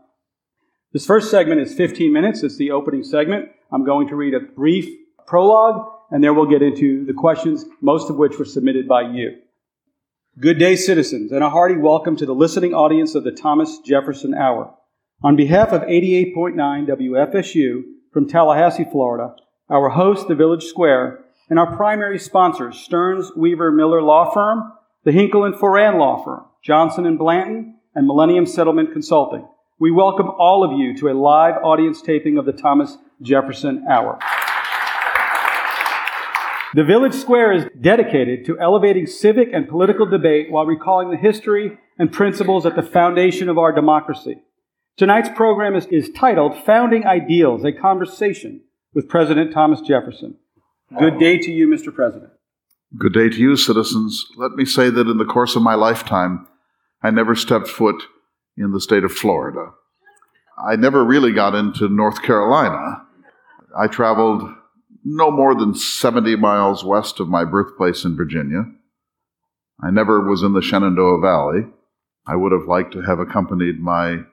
This 0.92 1.06
first 1.06 1.30
segment 1.30 1.60
is 1.60 1.74
15 1.74 2.12
minutes. 2.12 2.42
It's 2.42 2.56
the 2.56 2.72
opening 2.72 3.04
segment. 3.04 3.48
I'm 3.72 3.84
going 3.84 4.08
to 4.08 4.16
read 4.16 4.34
a 4.34 4.40
brief 4.40 4.88
prologue, 5.26 5.86
and 6.10 6.22
then 6.22 6.34
we'll 6.36 6.46
get 6.46 6.62
into 6.62 7.04
the 7.06 7.12
questions, 7.12 7.64
most 7.80 8.10
of 8.10 8.16
which 8.16 8.38
were 8.38 8.44
submitted 8.44 8.86
by 8.86 9.02
you. 9.02 9.38
Good 10.38 10.58
day, 10.58 10.76
citizens, 10.76 11.32
and 11.32 11.42
a 11.42 11.48
hearty 11.48 11.78
welcome 11.78 12.14
to 12.16 12.26
the 12.26 12.34
listening 12.34 12.74
audience 12.74 13.14
of 13.14 13.24
the 13.24 13.32
Thomas 13.32 13.78
Jefferson 13.78 14.34
Hour. 14.34 14.74
On 15.22 15.34
behalf 15.34 15.72
of 15.72 15.80
88.9 15.80 16.54
WFSU 16.86 17.82
from 18.12 18.28
Tallahassee, 18.28 18.84
Florida, 18.92 19.34
our 19.70 19.88
host, 19.88 20.28
the 20.28 20.34
Village 20.34 20.64
Square, 20.64 21.24
and 21.48 21.58
our 21.58 21.74
primary 21.74 22.18
sponsors, 22.18 22.76
Stearns 22.76 23.32
Weaver 23.34 23.72
Miller 23.72 24.02
Law 24.02 24.30
Firm, 24.30 24.74
the 25.04 25.12
Hinkle 25.12 25.44
and 25.44 25.54
Foran 25.54 25.98
Law 25.98 26.22
Firm, 26.22 26.44
Johnson 26.62 27.06
and 27.06 27.18
Blanton, 27.18 27.78
and 27.94 28.06
Millennium 28.06 28.44
Settlement 28.44 28.92
Consulting. 28.92 29.48
We 29.78 29.90
welcome 29.90 30.28
all 30.28 30.62
of 30.62 30.78
you 30.78 30.94
to 30.98 31.08
a 31.08 31.14
live 31.14 31.54
audience 31.64 32.02
taping 32.02 32.36
of 32.36 32.44
the 32.44 32.52
Thomas 32.52 32.98
Jefferson 33.22 33.86
Hour. 33.90 34.18
The 36.76 36.84
Village 36.84 37.14
Square 37.14 37.52
is 37.52 37.66
dedicated 37.80 38.44
to 38.44 38.60
elevating 38.60 39.06
civic 39.06 39.48
and 39.50 39.66
political 39.66 40.04
debate 40.04 40.50
while 40.50 40.66
recalling 40.66 41.10
the 41.10 41.16
history 41.16 41.78
and 41.98 42.12
principles 42.12 42.66
at 42.66 42.76
the 42.76 42.82
foundation 42.82 43.48
of 43.48 43.56
our 43.56 43.72
democracy. 43.72 44.42
Tonight's 44.98 45.30
program 45.30 45.74
is, 45.74 45.86
is 45.86 46.10
titled 46.10 46.54
Founding 46.66 47.06
Ideals, 47.06 47.64
a 47.64 47.72
conversation 47.72 48.60
with 48.92 49.08
President 49.08 49.54
Thomas 49.54 49.80
Jefferson. 49.80 50.36
Good 50.98 51.18
day 51.18 51.38
to 51.38 51.50
you, 51.50 51.66
Mr. 51.66 51.94
President. 51.94 52.32
Good 52.98 53.14
day 53.14 53.30
to 53.30 53.38
you, 53.38 53.56
citizens. 53.56 54.26
Let 54.36 54.52
me 54.52 54.66
say 54.66 54.90
that 54.90 55.08
in 55.08 55.16
the 55.16 55.24
course 55.24 55.56
of 55.56 55.62
my 55.62 55.76
lifetime, 55.76 56.46
I 57.02 57.08
never 57.10 57.34
stepped 57.34 57.68
foot 57.68 58.02
in 58.58 58.72
the 58.72 58.82
state 58.82 59.02
of 59.02 59.12
Florida. 59.12 59.70
I 60.62 60.76
never 60.76 61.02
really 61.06 61.32
got 61.32 61.54
into 61.54 61.88
North 61.88 62.20
Carolina. 62.20 63.02
I 63.74 63.86
traveled 63.86 64.42
no 65.08 65.30
more 65.30 65.54
than 65.54 65.72
70 65.72 66.34
miles 66.34 66.84
west 66.84 67.20
of 67.20 67.28
my 67.28 67.44
birthplace 67.44 68.04
in 68.04 68.16
Virginia. 68.16 68.64
I 69.80 69.90
never 69.90 70.28
was 70.28 70.42
in 70.42 70.52
the 70.52 70.60
Shenandoah 70.60 71.20
Valley. 71.20 71.60
I 72.26 72.34
would 72.34 72.50
have 72.50 72.66
liked 72.66 72.92
to 72.94 73.02
have 73.02 73.20
accompanied 73.20 73.78
my 73.78 74.24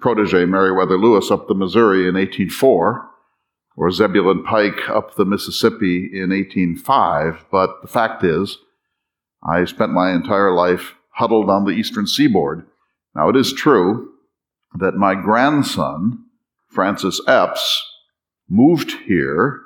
protege, 0.00 0.44
Meriwether 0.44 0.98
Lewis, 0.98 1.30
up 1.30 1.48
the 1.48 1.54
Missouri 1.54 2.00
in 2.00 2.14
1804, 2.14 3.08
or 3.74 3.90
Zebulon 3.90 4.44
Pike 4.44 4.90
up 4.90 5.14
the 5.14 5.24
Mississippi 5.24 6.10
in 6.12 6.28
1805, 6.28 7.46
but 7.50 7.80
the 7.80 7.88
fact 7.88 8.22
is, 8.22 8.58
I 9.42 9.64
spent 9.64 9.92
my 9.92 10.12
entire 10.12 10.52
life 10.52 10.94
huddled 11.12 11.48
on 11.48 11.64
the 11.64 11.70
eastern 11.70 12.06
seaboard. 12.06 12.66
Now, 13.14 13.30
it 13.30 13.36
is 13.36 13.52
true 13.54 14.10
that 14.78 14.94
my 14.94 15.14
grandson, 15.14 16.26
Francis 16.68 17.18
Eppes, 17.26 17.80
moved 18.50 18.92
here 19.06 19.62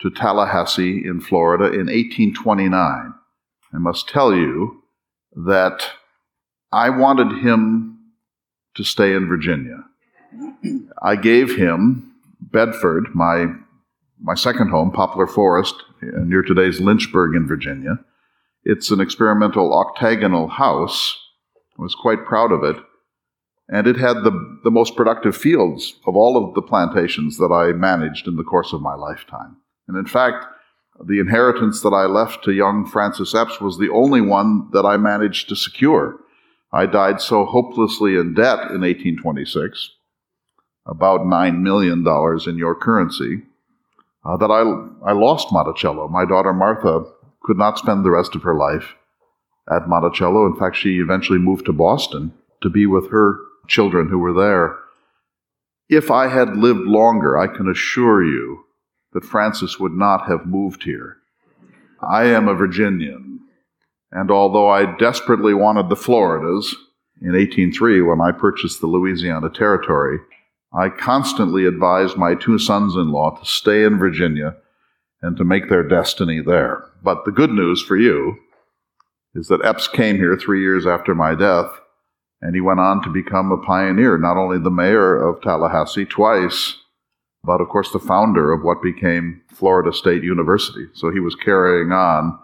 to 0.00 0.10
Tallahassee 0.10 1.02
in 1.04 1.20
Florida 1.20 1.64
in 1.64 1.86
1829. 1.86 3.14
I 3.72 3.78
must 3.78 4.08
tell 4.08 4.34
you 4.34 4.82
that 5.34 5.90
I 6.72 6.90
wanted 6.90 7.42
him 7.42 7.98
to 8.74 8.84
stay 8.84 9.14
in 9.14 9.28
Virginia. 9.28 9.84
I 11.02 11.16
gave 11.16 11.56
him 11.56 12.12
Bedford, 12.40 13.14
my, 13.14 13.46
my 14.20 14.34
second 14.34 14.68
home, 14.68 14.92
Poplar 14.92 15.26
Forest, 15.26 15.74
uh, 16.02 16.20
near 16.24 16.42
today's 16.42 16.80
Lynchburg 16.80 17.34
in 17.34 17.46
Virginia. 17.46 17.98
It's 18.64 18.90
an 18.90 19.00
experimental 19.00 19.72
octagonal 19.72 20.48
house. 20.48 21.18
I 21.78 21.82
was 21.82 21.94
quite 21.94 22.26
proud 22.26 22.52
of 22.52 22.64
it. 22.64 22.76
And 23.68 23.86
it 23.86 23.96
had 23.96 24.18
the, 24.18 24.58
the 24.62 24.70
most 24.70 24.94
productive 24.96 25.36
fields 25.36 25.94
of 26.06 26.14
all 26.14 26.36
of 26.36 26.54
the 26.54 26.62
plantations 26.62 27.38
that 27.38 27.52
I 27.52 27.72
managed 27.72 28.28
in 28.28 28.36
the 28.36 28.44
course 28.44 28.72
of 28.72 28.80
my 28.80 28.94
lifetime. 28.94 29.56
And 29.88 29.96
in 29.96 30.06
fact, 30.06 30.46
the 31.04 31.20
inheritance 31.20 31.82
that 31.82 31.90
I 31.90 32.06
left 32.06 32.44
to 32.44 32.52
young 32.52 32.86
Francis 32.86 33.34
Eppes 33.34 33.60
was 33.60 33.78
the 33.78 33.90
only 33.90 34.20
one 34.20 34.70
that 34.72 34.86
I 34.86 34.96
managed 34.96 35.48
to 35.48 35.56
secure. 35.56 36.18
I 36.72 36.86
died 36.86 37.20
so 37.20 37.44
hopelessly 37.44 38.16
in 38.16 38.34
debt 38.34 38.58
in 38.70 38.80
1826, 38.80 39.90
about 40.86 41.20
$9 41.20 41.60
million 41.60 42.04
in 42.46 42.58
your 42.58 42.74
currency, 42.74 43.42
uh, 44.24 44.36
that 44.38 44.50
I, 44.50 45.08
I 45.08 45.12
lost 45.12 45.52
Monticello. 45.52 46.08
My 46.08 46.24
daughter 46.24 46.52
Martha 46.52 47.04
could 47.42 47.56
not 47.56 47.78
spend 47.78 48.04
the 48.04 48.10
rest 48.10 48.34
of 48.34 48.42
her 48.42 48.54
life 48.54 48.94
at 49.70 49.88
Monticello. 49.88 50.46
In 50.46 50.56
fact, 50.56 50.76
she 50.76 50.98
eventually 50.98 51.38
moved 51.38 51.66
to 51.66 51.72
Boston 51.72 52.32
to 52.62 52.68
be 52.68 52.86
with 52.86 53.10
her 53.10 53.38
children 53.68 54.08
who 54.08 54.18
were 54.18 54.32
there. 54.32 54.78
If 55.88 56.10
I 56.10 56.28
had 56.28 56.56
lived 56.56 56.80
longer, 56.80 57.38
I 57.38 57.46
can 57.46 57.68
assure 57.68 58.24
you 58.24 58.65
that 59.16 59.24
Francis 59.24 59.80
would 59.80 59.94
not 59.94 60.28
have 60.28 60.44
moved 60.44 60.82
here. 60.82 61.16
I 62.06 62.24
am 62.24 62.48
a 62.48 62.54
Virginian, 62.54 63.40
and 64.12 64.30
although 64.30 64.68
I 64.68 64.94
desperately 64.98 65.54
wanted 65.54 65.88
the 65.88 65.96
Floridas 65.96 66.76
in 67.22 67.32
1803 67.32 68.02
when 68.02 68.20
I 68.20 68.32
purchased 68.32 68.82
the 68.82 68.88
Louisiana 68.88 69.48
Territory, 69.48 70.18
I 70.70 70.90
constantly 70.90 71.64
advised 71.64 72.18
my 72.18 72.34
two 72.34 72.58
sons 72.58 72.94
in 72.94 73.10
law 73.10 73.30
to 73.30 73.46
stay 73.46 73.84
in 73.84 73.98
Virginia 73.98 74.56
and 75.22 75.34
to 75.38 75.44
make 75.44 75.70
their 75.70 75.82
destiny 75.82 76.42
there. 76.42 76.84
But 77.02 77.24
the 77.24 77.32
good 77.32 77.52
news 77.52 77.80
for 77.80 77.96
you 77.96 78.36
is 79.34 79.48
that 79.48 79.62
Eppes 79.62 79.90
came 79.90 80.16
here 80.16 80.36
three 80.36 80.60
years 80.60 80.86
after 80.86 81.14
my 81.14 81.34
death, 81.34 81.70
and 82.42 82.54
he 82.54 82.60
went 82.60 82.80
on 82.80 83.02
to 83.02 83.08
become 83.08 83.50
a 83.50 83.64
pioneer, 83.64 84.18
not 84.18 84.36
only 84.36 84.58
the 84.58 84.70
mayor 84.70 85.16
of 85.16 85.40
Tallahassee 85.40 86.04
twice, 86.04 86.76
but 87.46 87.60
of 87.60 87.68
course 87.68 87.92
the 87.92 87.98
founder 87.98 88.52
of 88.52 88.62
what 88.62 88.82
became 88.82 89.40
Florida 89.48 89.92
State 89.92 90.24
University. 90.24 90.86
So 90.94 91.10
he 91.10 91.20
was 91.20 91.36
carrying 91.36 91.92
on 91.92 92.38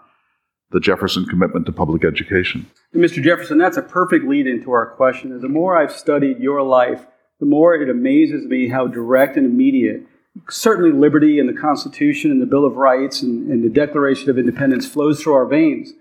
the 0.71 0.79
Jefferson 0.79 1.25
commitment 1.25 1.65
to 1.67 1.71
public 1.71 2.03
education. 2.03 2.65
Mr. 2.95 3.21
Jefferson, 3.21 3.57
that's 3.59 3.77
a 3.77 3.81
perfect 3.81 4.25
lead 4.25 4.47
into 4.47 4.71
our 4.71 4.87
question. 4.95 5.39
The 5.39 5.49
more 5.49 5.77
I've 5.77 5.91
studied 5.91 6.39
your 6.39 6.63
life, 6.63 7.05
the 7.39 7.45
more 7.45 7.75
it 7.75 7.89
amazes 7.89 8.45
me 8.45 8.69
how 8.69 8.87
direct 8.87 9.37
and 9.37 9.45
immediate 9.45 10.07
certainly 10.49 10.91
liberty 10.91 11.39
and 11.39 11.47
the 11.47 11.59
Constitution 11.59 12.31
and 12.31 12.41
the 12.41 12.45
Bill 12.45 12.65
of 12.65 12.75
Rights 12.75 13.21
and, 13.21 13.49
and, 13.51 13.63
the 13.63 13.69
Declaration 13.69 14.29
of 14.29 14.37
Independence 14.37 14.87
flows 14.87 15.21
through 15.21 15.33
our 15.33 15.45
veins. 15.45 15.93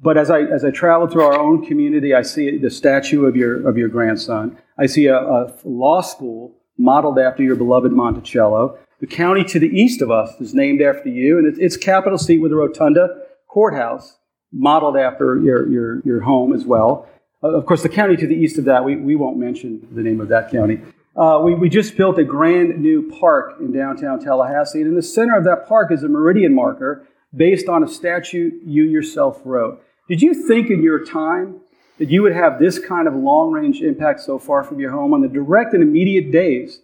But 0.00 0.16
as 0.16 0.30
I 0.30 0.42
as 0.42 0.64
I 0.64 0.70
travel 0.70 1.08
through 1.08 1.24
our 1.24 1.38
own 1.38 1.64
community, 1.64 2.14
I 2.14 2.22
see 2.22 2.58
the 2.58 2.70
statue 2.70 3.24
of 3.24 3.34
your 3.34 3.66
of 3.66 3.78
your 3.78 3.88
grandson. 3.88 4.58
I 4.78 4.86
see 4.86 5.06
a, 5.06 5.18
a 5.18 5.54
law 5.64 6.02
school 6.02 6.54
modeled 6.78 7.18
after 7.18 7.42
your 7.42 7.56
beloved 7.56 7.92
Monticello. 7.92 8.78
The 9.00 9.06
county 9.06 9.44
to 9.44 9.58
the 9.58 9.68
east 9.68 10.00
of 10.00 10.10
us 10.10 10.40
is 10.40 10.54
named 10.54 10.80
after 10.80 11.08
you, 11.08 11.38
and 11.38 11.58
its 11.58 11.76
capital 11.76 12.18
seat 12.18 12.38
with 12.38 12.52
a 12.52 12.56
rotunda 12.56 13.22
courthouse 13.46 14.18
modeled 14.52 14.96
after 14.96 15.38
your, 15.40 15.68
your, 15.68 16.00
your 16.00 16.20
home 16.20 16.54
as 16.54 16.64
well. 16.64 17.08
Uh, 17.42 17.48
of 17.48 17.66
course, 17.66 17.82
the 17.82 17.88
county 17.88 18.16
to 18.16 18.26
the 18.26 18.34
east 18.34 18.58
of 18.58 18.64
that, 18.64 18.84
we, 18.84 18.96
we 18.96 19.14
won't 19.14 19.36
mention 19.36 19.86
the 19.92 20.02
name 20.02 20.20
of 20.20 20.28
that 20.28 20.50
county. 20.50 20.80
Uh, 21.16 21.40
we, 21.42 21.54
we 21.54 21.68
just 21.68 21.96
built 21.96 22.18
a 22.18 22.24
grand 22.24 22.78
new 22.80 23.10
park 23.18 23.56
in 23.60 23.72
downtown 23.72 24.18
Tallahassee, 24.18 24.80
and 24.80 24.88
in 24.88 24.94
the 24.94 25.02
center 25.02 25.36
of 25.36 25.44
that 25.44 25.66
park 25.66 25.90
is 25.90 26.02
a 26.02 26.08
meridian 26.08 26.54
marker 26.54 27.06
based 27.34 27.68
on 27.68 27.82
a 27.82 27.88
statute 27.88 28.54
you 28.64 28.84
yourself 28.84 29.40
wrote. 29.44 29.82
Did 30.08 30.22
you 30.22 30.34
think 30.46 30.70
in 30.70 30.82
your 30.82 31.04
time 31.04 31.60
that 31.98 32.10
you 32.10 32.22
would 32.22 32.34
have 32.34 32.58
this 32.58 32.78
kind 32.78 33.08
of 33.08 33.14
long 33.14 33.52
range 33.52 33.80
impact 33.80 34.20
so 34.20 34.38
far 34.38 34.62
from 34.62 34.78
your 34.78 34.90
home 34.90 35.14
on 35.14 35.22
the 35.22 35.28
direct 35.28 35.72
and 35.74 35.82
immediate 35.82 36.30
days 36.30 36.80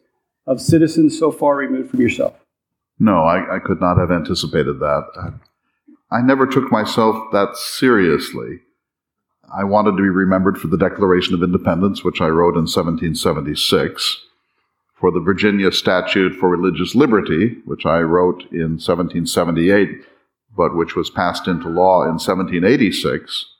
of 0.46 0.60
citizens 0.60 1.18
so 1.18 1.30
far 1.30 1.56
removed 1.56 1.90
from 1.90 2.00
yourself? 2.00 2.34
No, 2.98 3.22
I, 3.22 3.56
I 3.56 3.58
could 3.58 3.80
not 3.80 3.98
have 3.98 4.10
anticipated 4.10 4.80
that. 4.80 5.04
I, 6.10 6.16
I 6.18 6.22
never 6.22 6.46
took 6.46 6.70
myself 6.70 7.30
that 7.32 7.56
seriously. 7.56 8.60
I 9.54 9.64
wanted 9.64 9.92
to 9.92 10.02
be 10.02 10.08
remembered 10.08 10.58
for 10.58 10.68
the 10.68 10.78
Declaration 10.78 11.34
of 11.34 11.42
Independence, 11.42 12.02
which 12.02 12.20
I 12.20 12.28
wrote 12.28 12.54
in 12.54 12.62
1776, 12.62 14.24
for 14.94 15.10
the 15.10 15.20
Virginia 15.20 15.70
Statute 15.72 16.34
for 16.36 16.48
Religious 16.48 16.94
Liberty, 16.94 17.56
which 17.66 17.84
I 17.84 18.00
wrote 18.00 18.42
in 18.50 18.78
1778, 18.78 20.04
but 20.56 20.74
which 20.76 20.96
was 20.96 21.10
passed 21.10 21.48
into 21.48 21.68
law 21.68 22.02
in 22.02 22.12
1786 22.12 23.51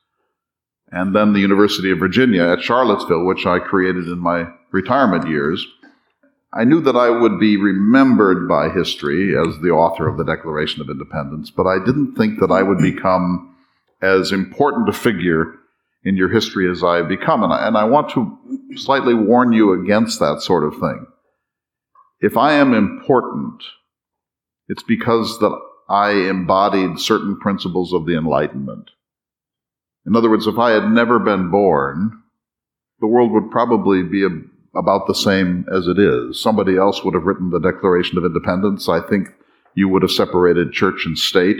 and 0.93 1.15
then 1.15 1.33
the 1.33 1.39
University 1.39 1.89
of 1.89 1.97
Virginia 1.97 2.43
at 2.43 2.61
Charlottesville, 2.61 3.25
which 3.25 3.47
I 3.47 3.57
created 3.57 4.05
in 4.07 4.19
my 4.19 4.45
retirement 4.71 5.27
years. 5.27 5.65
I 6.53 6.65
knew 6.65 6.81
that 6.81 6.95
I 6.95 7.09
would 7.09 7.39
be 7.39 7.57
remembered 7.57 8.47
by 8.47 8.69
history 8.69 9.35
as 9.35 9.59
the 9.59 9.71
author 9.71 10.07
of 10.07 10.17
the 10.17 10.23
Declaration 10.23 10.81
of 10.81 10.89
Independence, 10.91 11.49
but 11.49 11.65
I 11.65 11.83
didn't 11.83 12.13
think 12.13 12.39
that 12.39 12.51
I 12.51 12.61
would 12.61 12.77
become 12.77 13.55
as 14.03 14.31
important 14.31 14.87
a 14.87 14.93
figure 14.93 15.55
in 16.03 16.15
your 16.15 16.29
history 16.29 16.69
as 16.69 16.83
I 16.83 16.97
have 16.97 17.07
become. 17.07 17.41
And 17.41 17.51
I, 17.51 17.67
and 17.67 17.75
I 17.75 17.85
want 17.85 18.11
to 18.11 18.37
slightly 18.75 19.15
warn 19.15 19.51
you 19.51 19.73
against 19.73 20.19
that 20.19 20.41
sort 20.41 20.63
of 20.63 20.79
thing. 20.79 21.07
If 22.19 22.37
I 22.37 22.53
am 22.53 22.75
important, 22.75 23.63
it's 24.67 24.83
because 24.83 25.39
that 25.39 25.59
I 25.89 26.11
embodied 26.29 26.99
certain 26.99 27.39
principles 27.39 27.93
of 27.93 28.05
the 28.05 28.15
Enlightenment. 28.15 28.91
In 30.05 30.15
other 30.15 30.29
words, 30.29 30.47
if 30.47 30.57
I 30.57 30.71
had 30.71 30.89
never 30.89 31.19
been 31.19 31.49
born, 31.49 32.21
the 32.99 33.07
world 33.07 33.31
would 33.31 33.51
probably 33.51 34.03
be 34.03 34.25
a, 34.25 34.29
about 34.77 35.07
the 35.07 35.15
same 35.15 35.65
as 35.71 35.87
it 35.87 35.99
is. 35.99 36.41
Somebody 36.41 36.77
else 36.77 37.03
would 37.03 37.13
have 37.13 37.23
written 37.23 37.49
the 37.49 37.59
Declaration 37.59 38.17
of 38.17 38.25
Independence. 38.25 38.89
I 38.89 38.99
think 39.01 39.29
you 39.75 39.87
would 39.89 40.01
have 40.01 40.11
separated 40.11 40.71
church 40.71 41.05
and 41.05 41.17
state. 41.17 41.57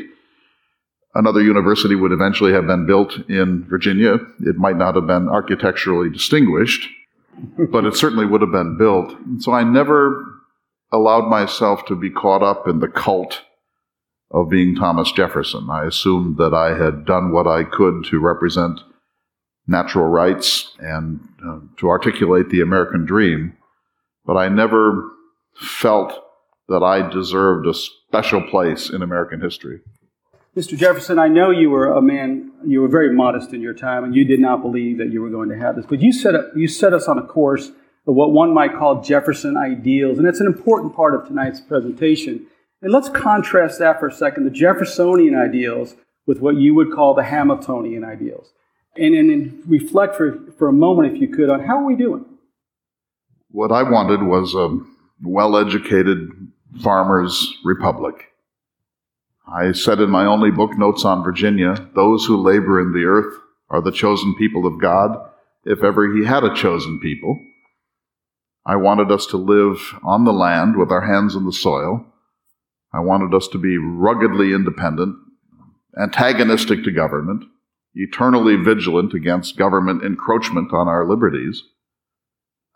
Another 1.16 1.42
university 1.42 1.96
would 1.96 2.12
eventually 2.12 2.54
have 2.54 2.66
been 2.68 2.86
built 2.86 3.18
in 3.30 3.66
Virginia. 3.70 4.16
It 4.42 4.58
might 4.58 4.78
not 4.78 4.96
have 4.96 5.08
been 5.08 5.30
architecturally 5.30 6.10
distinguished, 6.10 6.88
but 7.70 7.86
it 7.86 7.96
certainly 7.96 8.26
would 8.26 8.42
have 8.42 8.52
been 8.52 8.78
built. 8.78 9.12
And 9.20 9.42
so 9.42 9.52
I 9.54 9.64
never 9.64 10.26
allowed 10.92 11.28
myself 11.30 11.86
to 11.86 11.96
be 11.96 12.10
caught 12.10 12.44
up 12.44 12.68
in 12.68 12.80
the 12.80 12.88
cult 12.88 13.42
of 14.34 14.50
being 14.50 14.76
Thomas 14.76 15.12
Jefferson. 15.12 15.70
I 15.70 15.86
assumed 15.86 16.38
that 16.38 16.54
I 16.54 16.76
had 16.78 17.06
done 17.06 17.32
what 17.32 17.48
I 17.48 17.64
could 17.64 18.04
to 18.06 18.20
represent 18.20 18.80
natural 19.68 20.06
rights 20.06 20.74
and 20.80 21.20
uh, 21.46 21.60
to 21.78 21.90
articulate 21.90 22.50
the 22.50 22.62
American 22.62 23.06
dream, 23.06 23.56
but 24.26 24.36
I 24.36 24.50
never 24.50 25.12
felt 25.56 26.14
that 26.68 26.84
I 26.84 27.08
deserved 27.08 27.68
a 27.68 27.74
special 27.74 28.42
place 28.42 28.90
in 28.90 29.02
American 29.02 29.40
history. 29.40 29.82
Mr. 30.56 30.78
Jefferson, 30.78 31.18
I 31.18 31.28
know 31.28 31.50
you 31.50 31.70
were 31.70 31.92
a 31.92 32.02
man, 32.02 32.52
you 32.66 32.82
were 32.82 32.88
very 32.88 33.14
modest 33.14 33.54
in 33.54 33.62
your 33.62 33.74
time, 33.74 34.04
and 34.04 34.16
you 34.16 34.24
did 34.24 34.40
not 34.40 34.62
believe 34.62 34.98
that 35.00 35.12
you 35.12 35.22
were 35.22 35.30
going 35.30 35.50
to 35.50 35.58
have 35.58 35.76
this, 35.76 35.86
but 35.86 36.02
you 36.02 36.14
set, 36.14 36.36
up, 36.36 36.52
you 36.56 36.68
set 36.68 36.94
us 36.94 37.08
on 37.08 37.18
a 37.18 37.24
course 37.24 37.70
of 38.06 38.16
what 38.16 38.32
one 38.32 38.54
might 38.54 38.76
call 38.76 39.02
Jefferson 39.02 39.58
ideals, 39.58 40.20
and 40.20 40.28
it's 40.28 40.40
an 40.40 40.48
important 40.48 40.96
part 40.96 41.16
of 41.16 41.28
tonight's 41.28 41.60
presentation. 41.60 42.46
And 42.84 42.92
let's 42.92 43.08
contrast 43.08 43.80
that 43.80 44.00
for 44.00 44.08
a 44.08 44.12
second 44.12 44.44
the 44.44 44.52
Jeffersonian 44.52 45.36
ideals 45.36 45.96
with 46.28 46.42
what 46.42 46.58
you 46.58 46.76
would 46.76 46.92
call 46.92 47.14
the 47.14 47.24
Hamiltonian 47.24 48.04
ideals. 48.04 48.52
And, 48.98 49.16
and, 49.16 49.64
reflect 49.66 50.16
for, 50.16 50.38
for 50.60 50.68
a 50.68 50.74
moment, 50.74 51.16
if 51.16 51.22
you 51.22 51.30
could, 51.30 51.50
on 51.50 51.64
how 51.64 51.78
are 51.78 51.86
we 51.86 51.96
doing? 51.96 52.26
What 53.50 53.72
I 53.72 53.84
wanted 53.84 54.22
was 54.22 54.54
a 54.54 54.78
well 55.24 55.58
educated 55.58 56.30
farmers' 56.82 57.58
republic. 57.64 58.34
I 59.48 59.72
said 59.72 60.00
in 60.00 60.10
my 60.10 60.26
only 60.26 60.52
book, 60.52 60.78
Notes 60.78 61.06
on 61.06 61.24
Virginia, 61.24 61.90
those 61.96 62.26
who 62.26 62.38
labor 62.38 62.82
in 62.82 62.92
the 62.92 63.06
earth 63.06 63.34
are 63.70 63.82
the 63.82 63.92
chosen 63.92 64.36
people 64.36 64.68
of 64.68 64.80
God, 64.80 65.18
if 65.64 65.84
ever 65.84 66.14
he 66.14 66.26
had 66.26 66.44
a 66.44 66.54
chosen 66.54 67.00
people. 67.00 67.40
I 68.66 68.76
wanted 68.76 69.12
us 69.12 69.26
to 69.28 69.38
live 69.38 69.96
on 70.04 70.26
the 70.26 70.34
land 70.34 70.78
with 70.78 70.92
our 70.92 71.02
hands 71.02 71.36
in 71.36 71.46
the 71.46 71.54
soil. 71.54 72.06
I 72.94 73.00
wanted 73.00 73.34
us 73.34 73.48
to 73.50 73.58
be 73.58 73.78
ruggedly 73.78 74.54
independent, 74.54 75.16
antagonistic 76.00 76.84
to 76.84 76.92
government, 76.92 77.44
eternally 77.96 78.56
vigilant 78.56 79.14
against 79.14 79.58
government 79.58 80.04
encroachment 80.04 80.72
on 80.74 80.88
our 80.88 81.08
liberties. 81.08 81.64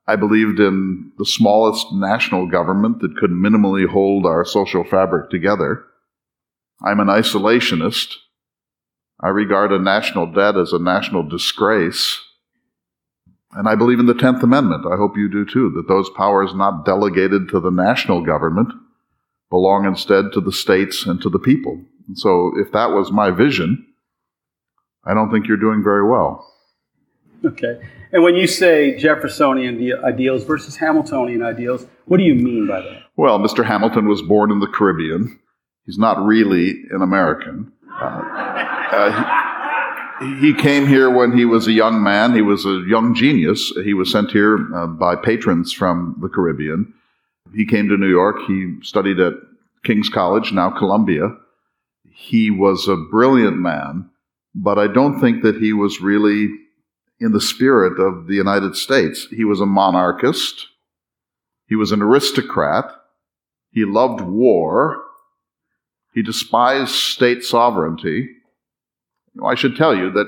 I 0.08 0.16
believed 0.16 0.60
in 0.60 1.12
the 1.18 1.26
smallest 1.26 1.92
national 1.92 2.48
government 2.48 3.02
that 3.02 3.18
could 3.18 3.30
minimally 3.30 3.88
hold 3.88 4.26
our 4.26 4.44
social 4.46 4.84
fabric 4.84 5.30
together. 5.30 5.84
I'm 6.84 7.00
an 7.00 7.08
isolationist. 7.08 8.14
I 9.22 9.30
regard 9.30 9.72
a 9.72 9.80
national 9.80 10.32
debt 10.32 10.56
as 10.58 10.74
a 10.74 10.80
national 10.80 11.24
disgrace. 11.24 12.22
And 13.52 13.68
I 13.68 13.76
believe 13.76 14.00
in 14.00 14.06
the 14.06 14.14
10th 14.14 14.44
Amendment. 14.44 14.86
I 14.86 14.96
hope 14.96 15.18
you 15.18 15.30
do 15.30 15.46
too, 15.46 15.72
that 15.76 15.88
those 15.88 16.10
powers 16.12 16.54
not 16.56 16.86
delegated 16.86 17.50
to 17.50 17.60
the 17.60 17.72
national 17.72 18.26
government 18.26 18.72
belong 19.50 19.86
instead 19.86 20.32
to 20.34 20.42
the 20.42 20.52
states 20.52 21.06
and 21.06 21.22
to 21.22 21.30
the 21.30 21.40
people. 21.40 21.82
And 22.08 22.18
so 22.18 22.52
if 22.58 22.72
that 22.72 22.92
was 22.92 23.12
my 23.12 23.32
vision, 23.32 23.86
I 25.06 25.14
don't 25.14 25.32
think 25.32 25.48
you're 25.48 25.58
doing 25.58 25.84
very 25.84 26.08
well. 26.08 26.46
Okay. 27.46 27.80
And 28.12 28.24
when 28.24 28.36
you 28.36 28.48
say 28.48 28.98
Jeffersonian 28.98 29.94
ideals 30.04 30.44
versus 30.44 30.76
Hamiltonian 30.78 31.44
ideals, 31.44 31.86
what 32.06 32.18
do 32.18 32.24
you 32.24 32.36
mean 32.36 32.68
by 32.68 32.82
that? 32.82 33.04
Well, 33.16 33.40
Mr. 33.40 33.66
Hamilton 33.66 34.08
was 34.08 34.22
born 34.22 34.52
in 34.52 34.60
the 34.60 34.68
Caribbean. 34.68 35.40
He's 35.86 35.98
not 35.98 36.24
really 36.24 36.84
an 36.92 37.02
American. 37.02 37.72
Uh, 37.90 38.22
uh, 38.92 40.20
he, 40.20 40.52
he, 40.52 40.54
came 40.54 40.88
here 40.88 41.10
when 41.10 41.36
he 41.38 41.46
was 41.46 41.68
a 41.68 41.72
young 41.72 42.02
man. 42.04 42.34
He 42.34 42.42
was 42.42 42.66
a 42.66 42.84
young 42.88 43.16
genius. 43.16 43.72
He 43.84 43.94
was 43.94 44.12
sent 44.12 44.32
here 44.32 44.74
uh, 44.76 44.88
by 44.88 45.16
patrons 45.16 45.72
from 45.72 46.18
the 46.22 46.30
Caribbean. 46.30 46.94
He 47.56 47.66
came 47.66 47.88
to 47.90 47.98
New 47.98 48.10
York. 48.10 48.38
He 48.48 48.76
studied 48.82 49.20
at 49.20 49.34
King's 49.84 50.10
College, 50.10 50.52
now 50.52 50.70
Columbia. 50.70 51.36
He 52.12 52.50
was 52.52 52.88
a 52.88 52.98
brilliant 52.98 53.58
man, 53.58 54.10
but 54.56 54.80
I 54.80 54.88
don't 54.88 55.20
think 55.20 55.44
that 55.44 55.58
he 55.58 55.74
was 55.74 56.02
really 56.02 56.50
in 57.20 57.32
the 57.32 57.42
spirit 57.42 58.00
of 58.00 58.28
the 58.28 58.36
United 58.36 58.76
States. 58.76 59.28
He 59.30 59.44
was 59.44 59.62
a 59.62 59.66
monarchist. 59.66 60.68
He 61.68 61.76
was 61.76 61.92
an 61.92 62.02
aristocrat. 62.02 62.86
He 63.72 63.86
loved 63.86 64.22
war. 64.22 65.04
He 66.14 66.22
despised 66.22 66.92
state 66.92 67.44
sovereignty. 67.44 68.30
I 69.46 69.56
should 69.56 69.76
tell 69.76 69.96
you 69.96 70.12
that 70.12 70.28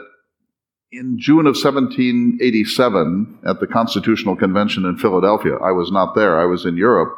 in 0.91 1.19
June 1.19 1.45
of 1.45 1.55
1787 1.55 3.39
at 3.45 3.59
the 3.59 3.67
Constitutional 3.67 4.35
Convention 4.35 4.85
in 4.85 4.97
Philadelphia, 4.97 5.55
I 5.55 5.71
was 5.71 5.91
not 5.91 6.15
there, 6.15 6.39
I 6.39 6.45
was 6.45 6.65
in 6.65 6.77
Europe. 6.77 7.15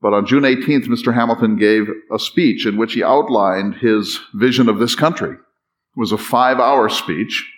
But 0.00 0.12
on 0.12 0.26
June 0.26 0.44
18th, 0.44 0.86
Mr. 0.86 1.14
Hamilton 1.14 1.56
gave 1.56 1.88
a 2.12 2.18
speech 2.18 2.66
in 2.66 2.76
which 2.76 2.92
he 2.92 3.02
outlined 3.02 3.76
his 3.76 4.20
vision 4.34 4.68
of 4.68 4.78
this 4.78 4.94
country. 4.94 5.32
It 5.32 5.98
was 5.98 6.12
a 6.12 6.18
five 6.18 6.60
hour 6.60 6.88
speech. 6.88 7.50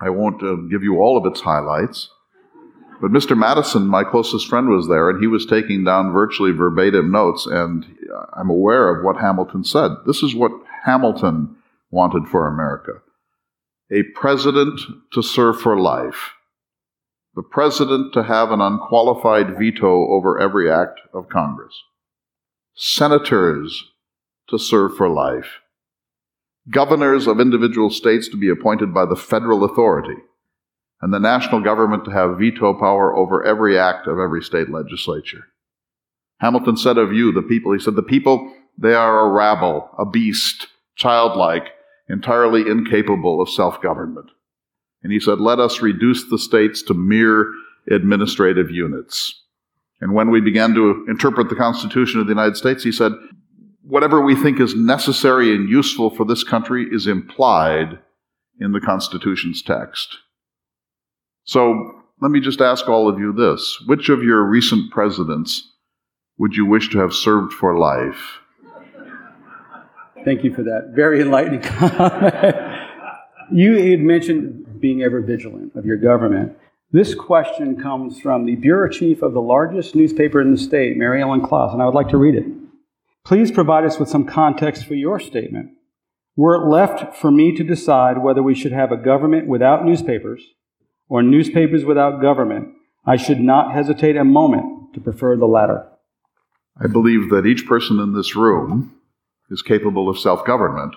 I 0.00 0.10
won't 0.10 0.42
uh, 0.42 0.56
give 0.70 0.82
you 0.82 1.00
all 1.00 1.16
of 1.16 1.26
its 1.26 1.40
highlights. 1.40 2.08
But 3.00 3.10
Mr. 3.10 3.36
Madison, 3.36 3.88
my 3.88 4.04
closest 4.04 4.48
friend, 4.48 4.68
was 4.68 4.86
there, 4.86 5.10
and 5.10 5.20
he 5.20 5.26
was 5.26 5.46
taking 5.46 5.82
down 5.82 6.12
virtually 6.12 6.52
verbatim 6.52 7.10
notes, 7.10 7.46
and 7.46 7.84
I'm 8.34 8.50
aware 8.50 8.94
of 8.94 9.04
what 9.04 9.20
Hamilton 9.20 9.64
said. 9.64 9.90
This 10.06 10.22
is 10.22 10.36
what 10.36 10.52
Hamilton 10.84 11.56
wanted 11.90 12.28
for 12.28 12.46
America 12.46 13.02
a 13.92 14.02
president 14.14 14.80
to 15.12 15.22
serve 15.22 15.60
for 15.60 15.78
life, 15.78 16.30
the 17.34 17.42
president 17.42 18.14
to 18.14 18.22
have 18.22 18.50
an 18.50 18.60
unqualified 18.60 19.58
veto 19.58 20.08
over 20.08 20.40
every 20.40 20.70
act 20.70 21.00
of 21.12 21.28
Congress, 21.28 21.74
senators 22.74 23.84
to 24.48 24.58
serve 24.58 24.96
for 24.96 25.08
life, 25.08 25.60
governors 26.70 27.26
of 27.26 27.38
individual 27.38 27.90
states 27.90 28.28
to 28.28 28.36
be 28.36 28.48
appointed 28.48 28.94
by 28.94 29.04
the 29.04 29.16
federal 29.16 29.62
authority, 29.62 30.16
and 31.02 31.12
the 31.12 31.18
national 31.18 31.60
government 31.60 32.04
to 32.04 32.10
have 32.10 32.38
veto 32.38 32.72
power 32.72 33.14
over 33.14 33.44
every 33.44 33.78
act 33.78 34.06
of 34.06 34.18
every 34.18 34.42
state 34.42 34.70
legislature. 34.70 35.48
Hamilton 36.38 36.76
said 36.76 36.96
of 36.96 37.12
you, 37.12 37.30
the 37.30 37.42
people, 37.42 37.72
he 37.72 37.78
said, 37.78 37.96
the 37.96 38.02
people, 38.02 38.54
they 38.78 38.94
are 38.94 39.26
a 39.26 39.32
rabble, 39.32 39.90
a 39.98 40.06
beast, 40.06 40.68
childlike, 40.96 41.68
entirely 42.12 42.68
incapable 42.68 43.40
of 43.40 43.50
self 43.50 43.80
government. 43.82 44.30
And 45.02 45.12
he 45.12 45.18
said, 45.18 45.40
let 45.40 45.58
us 45.58 45.80
reduce 45.80 46.28
the 46.28 46.38
states 46.38 46.82
to 46.82 46.94
mere 46.94 47.52
administrative 47.90 48.70
units. 48.70 49.40
And 50.00 50.14
when 50.14 50.30
we 50.30 50.40
began 50.40 50.74
to 50.74 51.04
interpret 51.08 51.48
the 51.48 51.56
Constitution 51.56 52.20
of 52.20 52.26
the 52.26 52.32
United 52.32 52.56
States, 52.56 52.84
he 52.84 52.92
said, 52.92 53.12
whatever 53.82 54.20
we 54.20 54.36
think 54.36 54.60
is 54.60 54.74
necessary 54.74 55.54
and 55.54 55.68
useful 55.68 56.10
for 56.10 56.24
this 56.24 56.44
country 56.44 56.86
is 56.90 57.06
implied 57.06 57.98
in 58.60 58.72
the 58.72 58.80
Constitution's 58.80 59.62
text. 59.62 60.18
So 61.44 62.02
let 62.20 62.30
me 62.30 62.40
just 62.40 62.60
ask 62.60 62.88
all 62.88 63.08
of 63.08 63.18
you 63.18 63.32
this. 63.32 63.82
Which 63.86 64.08
of 64.08 64.22
your 64.22 64.42
recent 64.44 64.92
presidents 64.92 65.68
would 66.38 66.54
you 66.54 66.66
wish 66.66 66.90
to 66.90 66.98
have 66.98 67.12
served 67.12 67.52
for 67.52 67.76
life? 67.76 68.38
Thank 70.24 70.44
you 70.44 70.54
for 70.54 70.62
that. 70.62 70.92
Very 70.94 71.20
enlightening 71.20 71.60
comment. 71.62 72.80
you 73.52 73.74
had 73.90 74.00
mentioned 74.00 74.80
being 74.80 75.02
ever 75.02 75.20
vigilant 75.20 75.74
of 75.76 75.84
your 75.84 75.96
government. 75.96 76.56
This 76.90 77.14
question 77.14 77.80
comes 77.80 78.20
from 78.20 78.44
the 78.44 78.56
bureau 78.56 78.90
chief 78.90 79.22
of 79.22 79.32
the 79.32 79.40
largest 79.40 79.94
newspaper 79.94 80.40
in 80.40 80.50
the 80.50 80.58
state, 80.58 80.96
Mary 80.96 81.22
Ellen 81.22 81.40
Klas, 81.40 81.72
and 81.72 81.80
I 81.80 81.86
would 81.86 81.94
like 81.94 82.08
to 82.10 82.18
read 82.18 82.34
it. 82.34 82.44
Please 83.24 83.50
provide 83.50 83.84
us 83.84 83.98
with 83.98 84.08
some 84.08 84.26
context 84.26 84.84
for 84.84 84.94
your 84.94 85.18
statement. 85.18 85.70
Were 86.36 86.54
it 86.56 86.68
left 86.68 87.16
for 87.16 87.30
me 87.30 87.54
to 87.56 87.64
decide 87.64 88.18
whether 88.18 88.42
we 88.42 88.54
should 88.54 88.72
have 88.72 88.92
a 88.92 88.96
government 88.96 89.46
without 89.46 89.84
newspapers 89.84 90.42
or 91.08 91.22
newspapers 91.22 91.84
without 91.84 92.22
government, 92.22 92.68
I 93.04 93.16
should 93.16 93.40
not 93.40 93.72
hesitate 93.72 94.16
a 94.16 94.24
moment 94.24 94.94
to 94.94 95.00
prefer 95.00 95.36
the 95.36 95.46
latter. 95.46 95.86
I 96.82 96.86
believe 96.86 97.30
that 97.30 97.46
each 97.46 97.66
person 97.66 98.00
in 98.00 98.14
this 98.14 98.34
room 98.34 98.94
is 99.52 99.62
capable 99.62 100.08
of 100.08 100.18
self 100.18 100.44
government. 100.44 100.96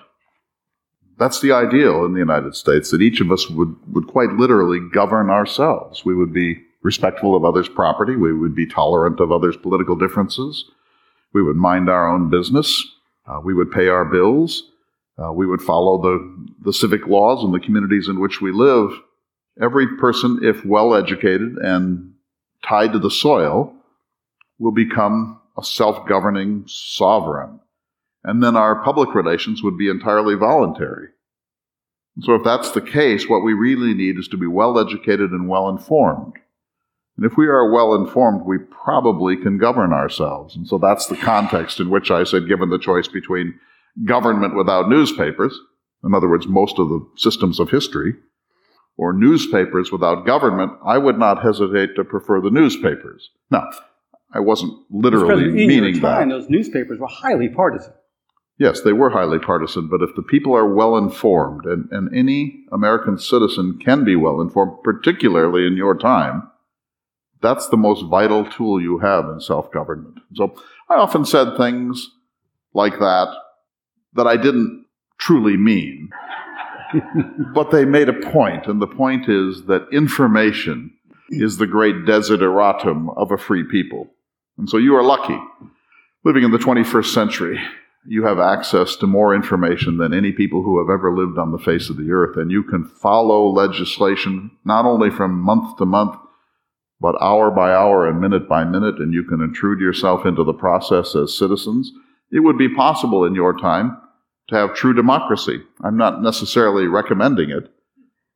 That's 1.18 1.40
the 1.40 1.52
ideal 1.52 2.04
in 2.04 2.12
the 2.12 2.18
United 2.18 2.54
States, 2.54 2.90
that 2.90 3.00
each 3.00 3.20
of 3.20 3.30
us 3.30 3.48
would, 3.48 3.74
would 3.92 4.06
quite 4.06 4.30
literally 4.32 4.80
govern 4.92 5.30
ourselves. 5.30 6.04
We 6.04 6.14
would 6.14 6.32
be 6.32 6.62
respectful 6.82 7.34
of 7.34 7.44
others' 7.44 7.68
property, 7.68 8.16
we 8.16 8.32
would 8.32 8.54
be 8.54 8.66
tolerant 8.66 9.20
of 9.20 9.32
others' 9.32 9.56
political 9.56 9.96
differences, 9.96 10.64
we 11.32 11.42
would 11.42 11.56
mind 11.56 11.88
our 11.88 12.08
own 12.08 12.30
business, 12.30 12.84
uh, 13.26 13.40
we 13.42 13.54
would 13.54 13.70
pay 13.72 13.88
our 13.88 14.04
bills, 14.04 14.70
uh, 15.18 15.32
we 15.32 15.46
would 15.46 15.62
follow 15.62 16.00
the, 16.00 16.46
the 16.64 16.72
civic 16.72 17.06
laws 17.06 17.42
in 17.42 17.52
the 17.52 17.60
communities 17.60 18.08
in 18.08 18.20
which 18.20 18.40
we 18.40 18.52
live, 18.52 18.90
every 19.60 19.96
person, 19.96 20.38
if 20.42 20.64
well 20.64 20.94
educated 20.94 21.56
and 21.56 22.12
tied 22.64 22.92
to 22.92 22.98
the 22.98 23.10
soil, 23.10 23.74
will 24.58 24.72
become 24.72 25.40
a 25.58 25.64
self 25.64 26.06
governing 26.06 26.64
sovereign. 26.66 27.58
And 28.26 28.42
then 28.42 28.56
our 28.56 28.82
public 28.82 29.14
relations 29.14 29.62
would 29.62 29.78
be 29.78 29.88
entirely 29.88 30.34
voluntary. 30.34 31.08
So, 32.20 32.34
if 32.34 32.42
that's 32.42 32.72
the 32.72 32.80
case, 32.80 33.28
what 33.28 33.44
we 33.44 33.52
really 33.52 33.94
need 33.94 34.18
is 34.18 34.26
to 34.28 34.36
be 34.36 34.48
well 34.48 34.78
educated 34.78 35.30
and 35.30 35.48
well 35.48 35.68
informed. 35.68 36.34
And 37.16 37.24
if 37.24 37.36
we 37.36 37.46
are 37.46 37.70
well 37.70 37.94
informed, 37.94 38.42
we 38.44 38.58
probably 38.58 39.36
can 39.36 39.58
govern 39.58 39.92
ourselves. 39.92 40.56
And 40.56 40.66
so 40.66 40.76
that's 40.76 41.06
the 41.06 41.16
context 41.16 41.80
in 41.80 41.88
which 41.88 42.10
I 42.10 42.24
said, 42.24 42.48
given 42.48 42.68
the 42.68 42.78
choice 42.78 43.08
between 43.08 43.58
government 44.04 44.56
without 44.56 44.88
newspapers, 44.88 45.58
in 46.04 46.14
other 46.14 46.28
words, 46.28 46.46
most 46.46 46.78
of 46.78 46.88
the 46.88 47.06
systems 47.16 47.58
of 47.58 47.70
history, 47.70 48.14
or 48.98 49.12
newspapers 49.12 49.92
without 49.92 50.26
government, 50.26 50.72
I 50.84 50.98
would 50.98 51.18
not 51.18 51.42
hesitate 51.42 51.96
to 51.96 52.04
prefer 52.04 52.40
the 52.40 52.50
newspapers. 52.50 53.30
Now, 53.50 53.70
I 54.32 54.40
wasn't 54.40 54.74
literally 54.90 55.44
in 55.44 55.54
meaning 55.54 56.00
time, 56.00 56.28
that. 56.28 56.34
those 56.34 56.50
newspapers 56.50 56.98
were 56.98 57.06
highly 57.06 57.48
partisan. 57.48 57.92
Yes, 58.58 58.80
they 58.80 58.92
were 58.92 59.10
highly 59.10 59.38
partisan, 59.38 59.88
but 59.88 60.00
if 60.02 60.14
the 60.16 60.22
people 60.22 60.56
are 60.56 60.72
well 60.72 60.96
informed, 60.96 61.66
and, 61.66 61.88
and 61.90 62.14
any 62.14 62.64
American 62.72 63.18
citizen 63.18 63.78
can 63.84 64.02
be 64.02 64.16
well 64.16 64.40
informed, 64.40 64.82
particularly 64.82 65.66
in 65.66 65.76
your 65.76 65.94
time, 65.96 66.50
that's 67.42 67.68
the 67.68 67.76
most 67.76 68.06
vital 68.06 68.48
tool 68.48 68.80
you 68.80 68.98
have 68.98 69.26
in 69.26 69.40
self 69.40 69.70
government. 69.70 70.18
So 70.34 70.54
I 70.88 70.94
often 70.94 71.26
said 71.26 71.56
things 71.56 72.10
like 72.72 72.98
that 72.98 73.28
that 74.14 74.26
I 74.26 74.38
didn't 74.38 74.86
truly 75.18 75.58
mean, 75.58 76.08
but 77.54 77.70
they 77.70 77.84
made 77.84 78.08
a 78.08 78.30
point, 78.30 78.66
and 78.66 78.80
the 78.80 78.86
point 78.86 79.28
is 79.28 79.64
that 79.66 79.86
information 79.92 80.92
is 81.28 81.58
the 81.58 81.66
great 81.66 82.06
desideratum 82.06 83.14
of 83.18 83.32
a 83.32 83.36
free 83.36 83.64
people. 83.64 84.08
And 84.56 84.70
so 84.70 84.78
you 84.78 84.96
are 84.96 85.02
lucky. 85.02 85.38
Living 86.24 86.42
in 86.42 86.50
the 86.50 86.58
21st 86.58 87.12
century, 87.12 87.60
you 88.08 88.24
have 88.24 88.38
access 88.38 88.96
to 88.96 89.06
more 89.06 89.34
information 89.34 89.98
than 89.98 90.14
any 90.14 90.32
people 90.32 90.62
who 90.62 90.78
have 90.78 90.92
ever 90.92 91.14
lived 91.14 91.38
on 91.38 91.52
the 91.52 91.58
face 91.58 91.90
of 91.90 91.96
the 91.96 92.10
earth, 92.10 92.36
and 92.36 92.50
you 92.50 92.62
can 92.62 92.84
follow 92.84 93.48
legislation 93.48 94.50
not 94.64 94.84
only 94.84 95.10
from 95.10 95.40
month 95.40 95.76
to 95.78 95.86
month, 95.86 96.16
but 97.00 97.20
hour 97.20 97.50
by 97.50 97.72
hour 97.72 98.08
and 98.08 98.20
minute 98.20 98.48
by 98.48 98.64
minute, 98.64 98.96
and 98.98 99.12
you 99.12 99.24
can 99.24 99.40
intrude 99.40 99.80
yourself 99.80 100.24
into 100.24 100.44
the 100.44 100.54
process 100.54 101.14
as 101.14 101.36
citizens. 101.36 101.92
It 102.30 102.40
would 102.40 102.56
be 102.56 102.74
possible 102.74 103.24
in 103.24 103.34
your 103.34 103.56
time 103.58 104.00
to 104.48 104.54
have 104.54 104.74
true 104.74 104.94
democracy. 104.94 105.60
I'm 105.82 105.96
not 105.96 106.22
necessarily 106.22 106.86
recommending 106.86 107.50
it, 107.50 107.70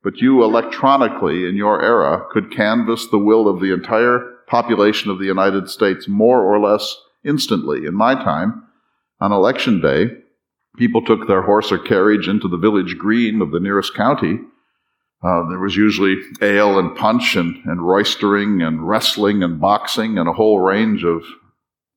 but 0.03 0.17
you 0.17 0.43
electronically 0.43 1.47
in 1.47 1.55
your 1.55 1.81
era 1.81 2.25
could 2.31 2.55
canvass 2.55 3.07
the 3.07 3.19
will 3.19 3.47
of 3.47 3.61
the 3.61 3.73
entire 3.73 4.19
population 4.47 5.09
of 5.09 5.19
the 5.19 5.25
United 5.25 5.69
States 5.69 6.07
more 6.07 6.41
or 6.41 6.59
less 6.59 6.97
instantly. 7.23 7.85
In 7.85 7.95
my 7.95 8.15
time, 8.15 8.67
on 9.21 9.31
election 9.31 9.79
day, 9.79 10.07
people 10.77 11.05
took 11.05 11.27
their 11.27 11.43
horse 11.43 11.71
or 11.71 11.77
carriage 11.77 12.27
into 12.27 12.47
the 12.47 12.57
village 12.57 12.97
green 12.97 13.41
of 13.41 13.51
the 13.51 13.59
nearest 13.59 13.93
county. 13.93 14.39
Uh, 15.23 15.47
there 15.49 15.59
was 15.59 15.75
usually 15.75 16.17
ale 16.41 16.79
and 16.79 16.97
punch 16.97 17.35
and, 17.35 17.55
and 17.65 17.81
roistering 17.81 18.65
and 18.65 18.87
wrestling 18.87 19.43
and 19.43 19.61
boxing 19.61 20.17
and 20.17 20.27
a 20.27 20.33
whole 20.33 20.59
range 20.59 21.03
of 21.03 21.23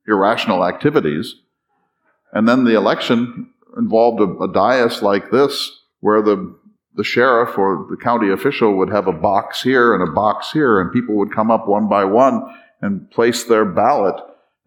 irrational 0.06 0.66
activities. 0.66 1.34
And 2.32 2.46
then 2.46 2.64
the 2.64 2.76
election 2.76 3.50
involved 3.78 4.20
a, 4.20 4.44
a 4.44 4.52
dais 4.52 5.00
like 5.00 5.30
this, 5.30 5.80
where 6.00 6.22
the 6.22 6.54
the 6.96 7.02
sheriff 7.02 7.58
or 7.58 7.88
the 7.90 7.96
county 7.96 8.30
official 8.30 8.76
would 8.76 8.88
have 8.88 9.08
a 9.08 9.12
box 9.12 9.62
here 9.62 9.94
and 9.94 10.08
a 10.08 10.12
box 10.12 10.52
here, 10.52 10.80
and 10.80 10.92
people 10.92 11.16
would 11.16 11.34
come 11.34 11.50
up 11.50 11.66
one 11.66 11.88
by 11.88 12.04
one 12.04 12.40
and 12.80 13.10
place 13.10 13.44
their 13.44 13.64
ballot 13.64 14.14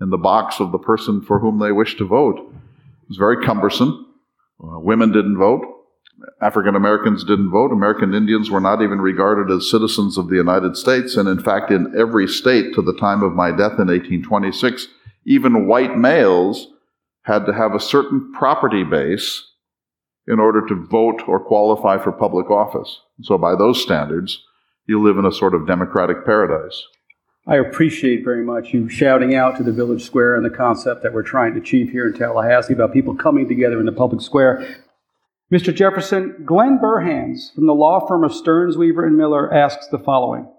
in 0.02 0.10
the 0.10 0.18
box 0.18 0.60
of 0.60 0.72
the 0.72 0.78
person 0.78 1.22
for 1.22 1.40
whom 1.40 1.60
they 1.60 1.72
wished 1.72 1.98
to 1.98 2.06
vote. 2.06 2.38
It 2.38 3.10
was 3.10 3.18
very 3.18 3.44
cumbersome. 3.44 4.14
Uh, 4.62 4.80
women 4.80 5.12
didn't 5.12 5.38
vote. 5.38 5.64
African 6.42 6.76
Americans 6.76 7.24
didn't 7.24 7.52
vote. 7.52 7.72
American 7.72 8.14
Indians 8.14 8.50
were 8.50 8.60
not 8.60 8.82
even 8.82 9.00
regarded 9.00 9.54
as 9.54 9.70
citizens 9.70 10.18
of 10.18 10.30
the 10.30 10.36
United 10.36 10.76
States. 10.76 11.16
And 11.16 11.30
in 11.30 11.40
fact, 11.40 11.72
in 11.72 11.94
every 11.98 12.28
state 12.28 12.74
to 12.74 12.82
the 12.82 12.98
time 12.98 13.22
of 13.22 13.34
my 13.34 13.52
death 13.52 13.80
in 13.80 13.88
1826, 13.88 14.88
even 15.26 15.68
white 15.68 15.98
males 15.98 16.68
had 17.24 17.46
to 17.46 17.54
have 17.54 17.76
a 17.76 17.80
certain 17.80 18.32
property 18.34 18.84
base 18.84 19.44
in 20.28 20.40
order 20.40 20.66
to 20.66 20.88
vote 20.88 21.22
or 21.28 21.40
qualify 21.40 21.98
for 21.98 22.12
public 22.12 22.50
office. 22.50 23.02
So, 23.22 23.38
by 23.38 23.56
those 23.56 23.82
standards, 23.82 24.44
you 24.88 25.02
live 25.02 25.18
in 25.18 25.26
a 25.26 25.32
sort 25.32 25.54
of 25.54 25.68
democratic 25.68 26.26
paradise. 26.26 26.84
I 27.50 27.56
appreciate 27.56 28.26
very 28.26 28.44
much 28.44 28.74
you 28.74 28.90
shouting 28.90 29.34
out 29.34 29.56
to 29.56 29.64
the 29.64 29.72
village 29.72 30.04
square 30.04 30.36
and 30.36 30.44
the 30.44 30.50
concept 30.50 31.02
that 31.04 31.14
we're 31.14 31.24
trying 31.24 31.54
to 31.54 31.62
achieve 31.62 31.90
here 31.90 32.06
in 32.06 32.14
Tallahassee 32.14 32.74
about 32.74 32.92
people 32.92 33.16
coming 33.16 33.48
together 33.48 33.80
in 33.80 33.86
the 33.86 33.94
public 33.94 34.22
square. 34.22 34.84
Mr. 35.50 35.74
Jefferson, 35.74 36.44
Glenn 36.46 36.78
Burhans 36.78 37.56
from 37.56 37.66
the 37.66 37.74
law 37.74 38.06
firm 38.06 38.26
of 38.26 38.34
Stearns, 38.34 38.76
Weaver, 38.76 39.06
and 39.06 39.18
Miller 39.18 39.54
asks 39.54 39.88
the 39.88 39.98
following. 39.98 40.52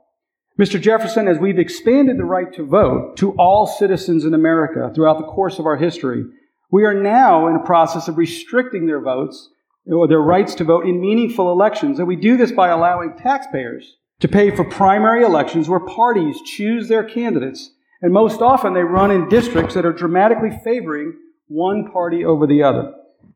Mr. 0.59 0.81
Jefferson, 0.81 1.29
as 1.29 1.39
we've 1.39 1.59
expanded 1.59 2.17
the 2.17 2.25
right 2.25 2.51
to 2.55 2.65
vote 2.65 3.19
to 3.19 3.33
all 3.33 3.67
citizens 3.67 4.25
in 4.25 4.33
America 4.33 4.91
throughout 4.95 5.19
the 5.19 5.27
course 5.27 5.59
of 5.59 5.67
our 5.67 5.77
history, 5.77 6.25
we 6.71 6.87
are 6.87 6.95
now 6.95 7.49
in 7.49 7.55
a 7.55 7.67
process 7.67 8.09
of 8.09 8.17
restricting 8.17 8.87
their 8.87 9.01
votes 9.01 9.51
or 9.87 10.09
their 10.09 10.23
rights 10.23 10.55
to 10.55 10.65
vote 10.65 10.87
in 10.87 11.03
meaningful 11.03 11.53
elections. 11.53 11.99
And 11.99 12.09
we 12.09 12.17
do 12.17 12.39
this 12.39 12.51
by 12.51 12.69
allowing 12.69 13.19
taxpayers 13.19 13.98
to 14.21 14.29
pay 14.29 14.51
for 14.51 14.65
primary 14.65 15.23
elections 15.23 15.69
where 15.69 15.81
parties 15.81 16.41
choose 16.45 16.89
their 16.89 17.05
candidates. 17.05 17.71
And 18.03 18.13
most 18.13 18.41
often 18.41 18.75
they 18.75 18.83
run 18.83 19.11
in 19.11 19.29
districts 19.29 19.75
that 19.75 19.87
are 19.87 19.93
dramatically 19.93 20.51
favoring 20.65 21.15
one 21.47 21.91
party 21.91 22.25
over 22.25 22.47
the 22.47 22.63
other. 22.63 22.93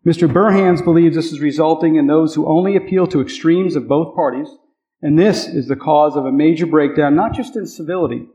Mr. 0.07 0.31
Burhans 0.31 0.85
believes 0.85 1.15
this 1.15 1.33
is 1.33 1.41
resulting 1.41 1.97
in 1.97 2.07
those 2.07 2.35
who 2.35 2.47
only 2.47 2.77
appeal 2.77 3.07
to 3.07 3.21
extremes 3.21 3.77
of 3.77 3.89
both 3.89 4.15
parties. 4.15 4.49
And 5.01 5.19
this 5.19 5.47
is 5.47 5.69
the 5.69 5.77
cause 5.77 6.17
of 6.17 6.27
a 6.27 6.33
major 6.33 6.67
breakdown, 6.67 7.15
not 7.15 7.35
just 7.35 7.57
in 7.57 7.67
civility, 7.67 8.27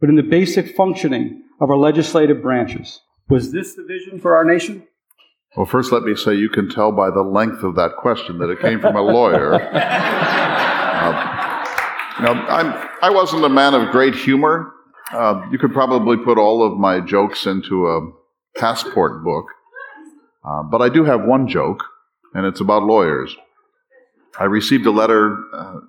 but 0.00 0.08
in 0.08 0.16
the 0.16 0.22
basic 0.22 0.74
functioning 0.74 1.42
of 1.60 1.70
our 1.70 1.76
legislative 1.76 2.42
branches. 2.42 3.00
Was 3.28 3.52
this 3.52 3.74
the 3.74 3.84
vision 3.84 4.20
for 4.20 4.36
our 4.36 4.44
nation? 4.44 4.86
Well, 5.56 5.66
first, 5.66 5.92
let 5.92 6.02
me 6.02 6.16
say 6.16 6.34
you 6.34 6.48
can 6.48 6.68
tell 6.68 6.92
by 6.92 7.10
the 7.10 7.22
length 7.22 7.62
of 7.62 7.76
that 7.76 7.96
question 7.96 8.38
that 8.38 8.50
it 8.50 8.60
came 8.60 8.80
from 8.80 8.96
a 8.96 9.02
lawyer. 9.02 9.54
uh, 9.72 11.31
know, 12.22 12.32
I'm, 12.32 12.88
I 13.02 13.10
wasn't 13.10 13.44
a 13.44 13.48
man 13.48 13.74
of 13.74 13.90
great 13.90 14.14
humor. 14.14 14.72
Uh, 15.12 15.42
you 15.50 15.58
could 15.58 15.72
probably 15.72 16.16
put 16.16 16.38
all 16.38 16.64
of 16.64 16.78
my 16.78 17.00
jokes 17.00 17.46
into 17.46 17.86
a 17.88 18.10
passport 18.58 19.24
book. 19.24 19.46
Uh, 20.44 20.62
but 20.62 20.82
I 20.82 20.88
do 20.88 21.04
have 21.04 21.24
one 21.24 21.48
joke, 21.48 21.84
and 22.34 22.46
it's 22.46 22.60
about 22.60 22.82
lawyers. 22.82 23.36
I 24.38 24.44
received 24.44 24.86
a 24.86 24.90
letter 24.90 25.36
uh, 25.52 25.80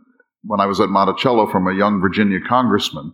when 0.43 0.59
I 0.59 0.65
was 0.65 0.79
at 0.79 0.89
Monticello 0.89 1.49
from 1.49 1.67
a 1.67 1.73
young 1.73 2.01
Virginia 2.01 2.39
congressman, 2.45 3.13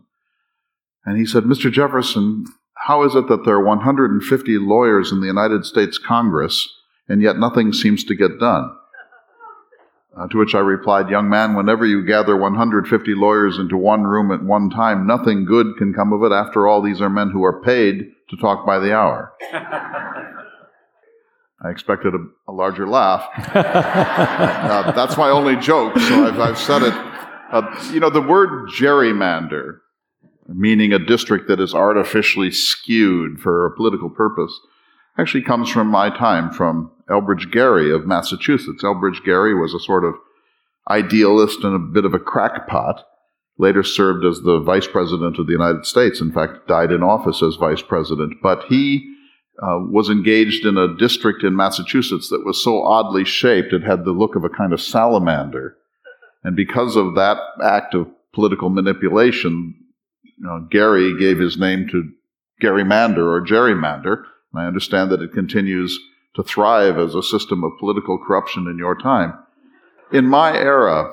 and 1.05 1.17
he 1.17 1.25
said, 1.25 1.43
Mr. 1.43 1.71
Jefferson, 1.71 2.45
how 2.75 3.03
is 3.03 3.15
it 3.15 3.27
that 3.27 3.45
there 3.45 3.55
are 3.55 3.65
150 3.65 4.58
lawyers 4.58 5.12
in 5.12 5.21
the 5.21 5.27
United 5.27 5.65
States 5.65 5.97
Congress 5.97 6.67
and 7.08 7.21
yet 7.21 7.38
nothing 7.38 7.73
seems 7.73 8.03
to 8.05 8.15
get 8.15 8.39
done? 8.39 8.69
Uh, 10.19 10.27
to 10.27 10.38
which 10.38 10.53
I 10.53 10.60
replied, 10.60 11.10
Young 11.10 11.29
man, 11.29 11.55
whenever 11.55 11.86
you 11.86 12.05
gather 12.05 12.36
150 12.36 13.13
lawyers 13.15 13.58
into 13.58 13.77
one 13.77 14.03
room 14.03 14.32
at 14.32 14.43
one 14.43 14.69
time, 14.69 15.08
nothing 15.08 15.45
good 15.45 15.77
can 15.77 15.93
come 15.93 16.12
of 16.12 16.23
it. 16.23 16.34
After 16.34 16.67
all, 16.67 16.82
these 16.82 16.99
are 16.99 17.10
men 17.10 17.29
who 17.29 17.43
are 17.45 17.62
paid 17.62 18.12
to 18.29 18.38
talk 18.38 18.65
by 18.65 18.79
the 18.79 18.93
hour. 18.93 19.32
I 21.62 21.69
expected 21.69 22.13
a, 22.15 22.19
a 22.49 22.53
larger 22.53 22.88
laugh. 22.88 23.25
uh, 23.55 24.91
that's 24.91 25.17
my 25.17 25.29
only 25.29 25.55
joke, 25.55 25.97
so 25.97 26.27
I've, 26.27 26.39
I've 26.39 26.58
said 26.58 26.82
it. 26.84 26.93
Uh, 27.51 27.89
you 27.93 27.99
know, 27.99 28.10
the 28.10 28.21
word 28.21 28.69
gerrymander 28.69 29.79
meaning 30.53 30.93
a 30.93 30.99
district 30.99 31.47
that 31.47 31.60
is 31.60 31.73
artificially 31.73 32.51
skewed 32.51 33.39
for 33.39 33.65
a 33.65 33.75
political 33.75 34.10
purpose, 34.10 34.60
actually 35.17 35.43
comes 35.43 35.69
from 35.69 35.88
my 35.88 36.10
time, 36.10 36.51
from 36.51 36.91
Elbridge 37.10 37.52
Gerry 37.52 37.91
of 37.91 38.06
Massachusetts. 38.06 38.84
Elbridge 38.84 39.24
Gerry 39.26 39.54
was 39.54 39.74
a 39.74 39.80
sort 39.80 40.04
of 40.04 40.15
idealist 40.89 41.63
and 41.63 41.76
a 41.76 41.80
bit 41.80 42.06
of 42.06 42.13
a 42.13 42.19
crackpot. 42.19 43.04
Later 43.58 43.84
served 43.84 44.24
as 44.24 44.41
the 44.41 44.60
vice 44.60 44.88
president 44.88 45.38
of 45.38 45.45
the 45.45 45.52
United 45.52 45.86
States. 45.86 46.22
In 46.22 46.32
fact, 46.32 46.67
died 46.67 46.91
in 46.91 47.04
office 47.04 47.43
as 47.43 47.56
vice 47.56 47.82
president. 47.82 48.36
But 48.41 48.63
he 48.69 49.15
uh, 49.62 49.80
was 49.89 50.10
engaged 50.10 50.65
in 50.65 50.78
a 50.78 50.95
district 50.95 51.43
in 51.43 51.56
Massachusetts 51.56 52.30
that 52.30 52.45
was 52.45 52.63
so 52.63 52.82
oddly 52.82 53.26
shaped, 53.26 53.74
it 53.74 53.84
had 53.84 54.06
the 54.06 54.12
look 54.12 54.36
of 54.36 54.45
a 54.45 54.50
kind 54.50 54.72
of 54.72 54.82
salamander. 54.82 55.76
And 56.43 56.56
because 56.56 56.95
of 56.95 57.15
that 57.15 57.38
act 57.62 57.93
of 57.93 58.08
political 58.34 58.69
manipulation, 58.69 59.76
you 60.24 60.48
know, 60.48 60.65
Gerry 60.72 61.17
gave 61.19 61.39
his 61.39 61.58
name 61.58 61.89
to 61.89 62.10
gerrymander 62.62 63.17
or 63.17 63.45
gerrymander. 63.45 64.24
And 64.54 64.63
I 64.63 64.65
understand 64.65 65.12
that 65.12 65.22
it 65.22 65.34
continues 65.34 66.00
to 66.39 66.43
thrive 66.43 66.97
as 66.97 67.15
a 67.15 67.23
system 67.23 67.65
of 67.65 67.78
political 67.80 68.17
corruption 68.17 68.67
in 68.67 68.78
your 68.78 68.95
time. 68.95 69.38
In 70.13 70.25
my 70.25 70.56
era, 70.56 71.12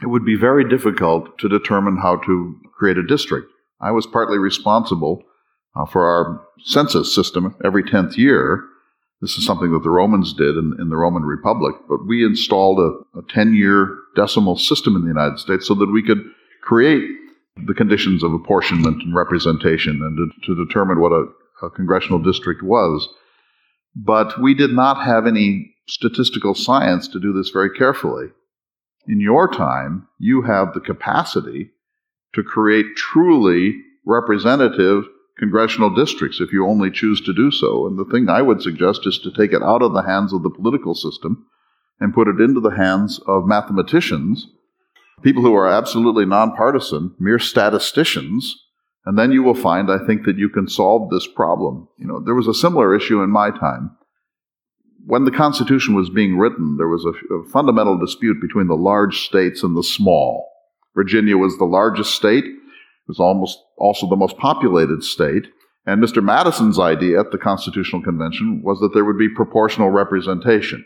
it 0.00 0.06
would 0.06 0.24
be 0.24 0.36
very 0.36 0.66
difficult 0.66 1.38
to 1.38 1.48
determine 1.48 1.98
how 1.98 2.16
to 2.16 2.56
create 2.76 2.96
a 2.96 3.06
district. 3.06 3.48
I 3.80 3.90
was 3.90 4.06
partly 4.06 4.38
responsible 4.38 5.22
uh, 5.76 5.84
for 5.84 6.06
our 6.06 6.46
census 6.64 7.14
system 7.14 7.56
every 7.62 7.82
10th 7.82 8.16
year. 8.16 8.64
This 9.20 9.36
is 9.36 9.44
something 9.44 9.70
that 9.72 9.82
the 9.82 9.90
Romans 9.90 10.32
did 10.32 10.56
in, 10.56 10.74
in 10.80 10.88
the 10.88 10.96
Roman 10.96 11.24
Republic, 11.24 11.74
but 11.86 12.06
we 12.06 12.24
installed 12.24 12.78
a 12.80 13.20
10 13.28 13.54
year 13.54 13.98
decimal 14.16 14.56
system 14.56 14.96
in 14.96 15.02
the 15.02 15.08
United 15.08 15.38
States 15.38 15.66
so 15.66 15.74
that 15.74 15.92
we 15.92 16.02
could 16.02 16.22
create 16.62 17.04
the 17.66 17.74
conditions 17.74 18.22
of 18.22 18.32
apportionment 18.32 19.02
and 19.02 19.14
representation 19.14 20.00
and 20.00 20.16
to, 20.16 20.54
to 20.54 20.64
determine 20.64 21.00
what 21.00 21.12
a, 21.12 21.26
a 21.66 21.70
congressional 21.70 22.18
district 22.18 22.62
was. 22.62 23.08
But 24.00 24.40
we 24.40 24.54
did 24.54 24.72
not 24.72 25.04
have 25.04 25.26
any 25.26 25.74
statistical 25.88 26.54
science 26.54 27.08
to 27.08 27.18
do 27.18 27.32
this 27.32 27.50
very 27.50 27.70
carefully. 27.70 28.28
In 29.08 29.20
your 29.20 29.48
time, 29.48 30.06
you 30.18 30.42
have 30.42 30.72
the 30.72 30.80
capacity 30.80 31.70
to 32.34 32.44
create 32.44 32.94
truly 32.96 33.82
representative 34.06 35.04
congressional 35.38 35.94
districts 35.94 36.40
if 36.40 36.52
you 36.52 36.64
only 36.66 36.90
choose 36.90 37.20
to 37.22 37.32
do 37.32 37.50
so. 37.50 37.86
And 37.86 37.98
the 37.98 38.04
thing 38.04 38.28
I 38.28 38.42
would 38.42 38.62
suggest 38.62 39.06
is 39.06 39.18
to 39.20 39.32
take 39.32 39.52
it 39.52 39.62
out 39.62 39.82
of 39.82 39.94
the 39.94 40.02
hands 40.02 40.32
of 40.32 40.42
the 40.42 40.50
political 40.50 40.94
system 40.94 41.46
and 41.98 42.14
put 42.14 42.28
it 42.28 42.40
into 42.40 42.60
the 42.60 42.76
hands 42.76 43.18
of 43.26 43.46
mathematicians, 43.46 44.48
people 45.22 45.42
who 45.42 45.54
are 45.54 45.68
absolutely 45.68 46.24
nonpartisan, 46.24 47.14
mere 47.18 47.38
statisticians. 47.38 48.64
And 49.04 49.18
then 49.18 49.32
you 49.32 49.42
will 49.42 49.54
find, 49.54 49.90
I 49.90 50.04
think, 50.04 50.24
that 50.24 50.36
you 50.36 50.48
can 50.48 50.68
solve 50.68 51.10
this 51.10 51.26
problem. 51.26 51.88
You 51.98 52.06
know, 52.06 52.20
there 52.20 52.34
was 52.34 52.46
a 52.46 52.54
similar 52.54 52.94
issue 52.94 53.22
in 53.22 53.30
my 53.30 53.50
time. 53.50 53.96
When 55.06 55.24
the 55.24 55.30
Constitution 55.30 55.94
was 55.94 56.10
being 56.10 56.36
written, 56.36 56.76
there 56.76 56.88
was 56.88 57.06
a, 57.06 57.34
a 57.34 57.48
fundamental 57.48 57.98
dispute 57.98 58.38
between 58.40 58.66
the 58.66 58.76
large 58.76 59.20
states 59.20 59.62
and 59.62 59.76
the 59.76 59.82
small. 59.82 60.46
Virginia 60.94 61.38
was 61.38 61.56
the 61.56 61.64
largest 61.64 62.14
state, 62.14 62.44
it 62.44 63.08
was 63.08 63.20
almost 63.20 63.58
also 63.78 64.08
the 64.08 64.16
most 64.16 64.36
populated 64.36 65.02
state. 65.02 65.46
And 65.86 66.02
Mr. 66.02 66.22
Madison's 66.22 66.78
idea 66.78 67.18
at 67.18 67.30
the 67.30 67.38
Constitutional 67.38 68.02
Convention 68.02 68.60
was 68.62 68.80
that 68.80 68.92
there 68.92 69.06
would 69.06 69.16
be 69.16 69.30
proportional 69.30 69.88
representation. 69.88 70.84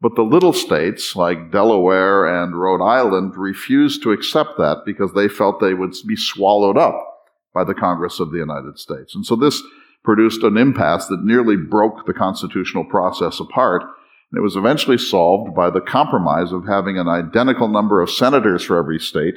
But 0.00 0.14
the 0.14 0.22
little 0.22 0.52
states 0.52 1.16
like 1.16 1.50
Delaware 1.50 2.26
and 2.26 2.54
Rhode 2.54 2.82
Island 2.82 3.36
refused 3.36 4.04
to 4.04 4.12
accept 4.12 4.56
that 4.58 4.82
because 4.86 5.12
they 5.14 5.26
felt 5.26 5.58
they 5.58 5.74
would 5.74 5.94
be 6.06 6.14
swallowed 6.14 6.78
up 6.78 7.09
by 7.54 7.64
the 7.64 7.74
Congress 7.74 8.20
of 8.20 8.30
the 8.30 8.38
United 8.38 8.78
States. 8.78 9.14
And 9.14 9.24
so 9.24 9.36
this 9.36 9.62
produced 10.02 10.42
an 10.42 10.56
impasse 10.56 11.06
that 11.08 11.24
nearly 11.24 11.56
broke 11.56 12.06
the 12.06 12.14
constitutional 12.14 12.84
process 12.84 13.38
apart. 13.40 13.82
And 13.82 14.38
it 14.38 14.42
was 14.42 14.56
eventually 14.56 14.98
solved 14.98 15.54
by 15.54 15.70
the 15.70 15.80
compromise 15.80 16.52
of 16.52 16.66
having 16.66 16.98
an 16.98 17.08
identical 17.08 17.68
number 17.68 18.00
of 18.00 18.10
senators 18.10 18.64
for 18.64 18.78
every 18.78 18.98
state 18.98 19.36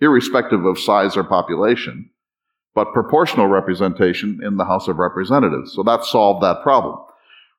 irrespective 0.00 0.64
of 0.64 0.78
size 0.78 1.16
or 1.16 1.24
population, 1.24 2.08
but 2.74 2.92
proportional 2.92 3.48
representation 3.48 4.40
in 4.44 4.56
the 4.56 4.64
House 4.64 4.86
of 4.86 4.98
Representatives. 4.98 5.72
So 5.74 5.82
that 5.82 6.04
solved 6.04 6.42
that 6.44 6.62
problem. 6.62 6.96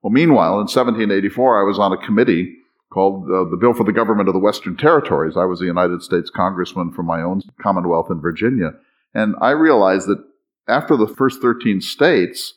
Well, 0.02 0.12
meanwhile, 0.12 0.54
in 0.54 0.68
1784, 0.68 1.62
I 1.62 1.68
was 1.68 1.78
on 1.78 1.92
a 1.92 1.98
committee 1.98 2.56
called 2.92 3.30
uh, 3.30 3.44
the 3.50 3.58
Bill 3.58 3.74
for 3.74 3.84
the 3.84 3.92
Government 3.92 4.30
of 4.30 4.34
the 4.34 4.40
Western 4.40 4.78
Territories. 4.78 5.36
I 5.36 5.46
was 5.46 5.62
a 5.62 5.66
United 5.66 6.02
States 6.02 6.30
congressman 6.30 6.92
from 6.92 7.06
my 7.06 7.22
own 7.22 7.42
Commonwealth 7.62 8.08
in 8.10 8.22
Virginia. 8.22 8.72
And 9.14 9.36
I 9.42 9.52
realized 9.52 10.08
that 10.08 10.24
after 10.68 10.96
the 10.96 11.08
first 11.08 11.42
13 11.42 11.82
states, 11.82 12.54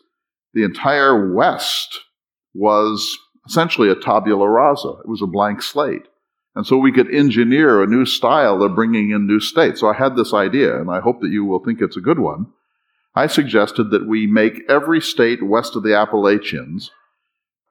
the 0.53 0.65
entire 0.65 1.33
West 1.33 2.01
was 2.55 3.19
essentially 3.47 3.89
a 3.89 3.95
tabula 3.95 4.49
rasa. 4.49 4.89
It 5.03 5.09
was 5.09 5.23
a 5.23 5.27
blank 5.27 5.63
slate. 5.63 6.07
And 6.55 6.67
so 6.67 6.77
we 6.77 6.93
could 6.93 7.13
engineer 7.13 7.83
a 7.83 7.87
new 7.87 8.05
style 8.05 8.63
of 8.63 8.75
bringing 8.75 9.11
in 9.11 9.27
new 9.27 9.41
states. 9.41 9.81
So 9.81 9.89
I 9.89 9.95
had 9.95 10.17
this 10.17 10.35
idea, 10.35 10.79
and 10.79 10.91
I 10.91 11.01
hope 11.01 11.23
that 11.23 11.31
you 11.31 11.45
will 11.45 11.65
think 11.65 11.81
it's 11.81 11.97
a 11.97 12.03
good 12.03 12.19
one. 12.19 12.47
I 13.15 13.27
suggested 13.27 13.91
that 13.91 14.07
we 14.07 14.27
make 14.27 14.63
every 14.69 15.01
state 15.01 15.43
west 15.43 15.77
of 15.77 15.83
the 15.83 15.97
Appalachians 15.97 16.91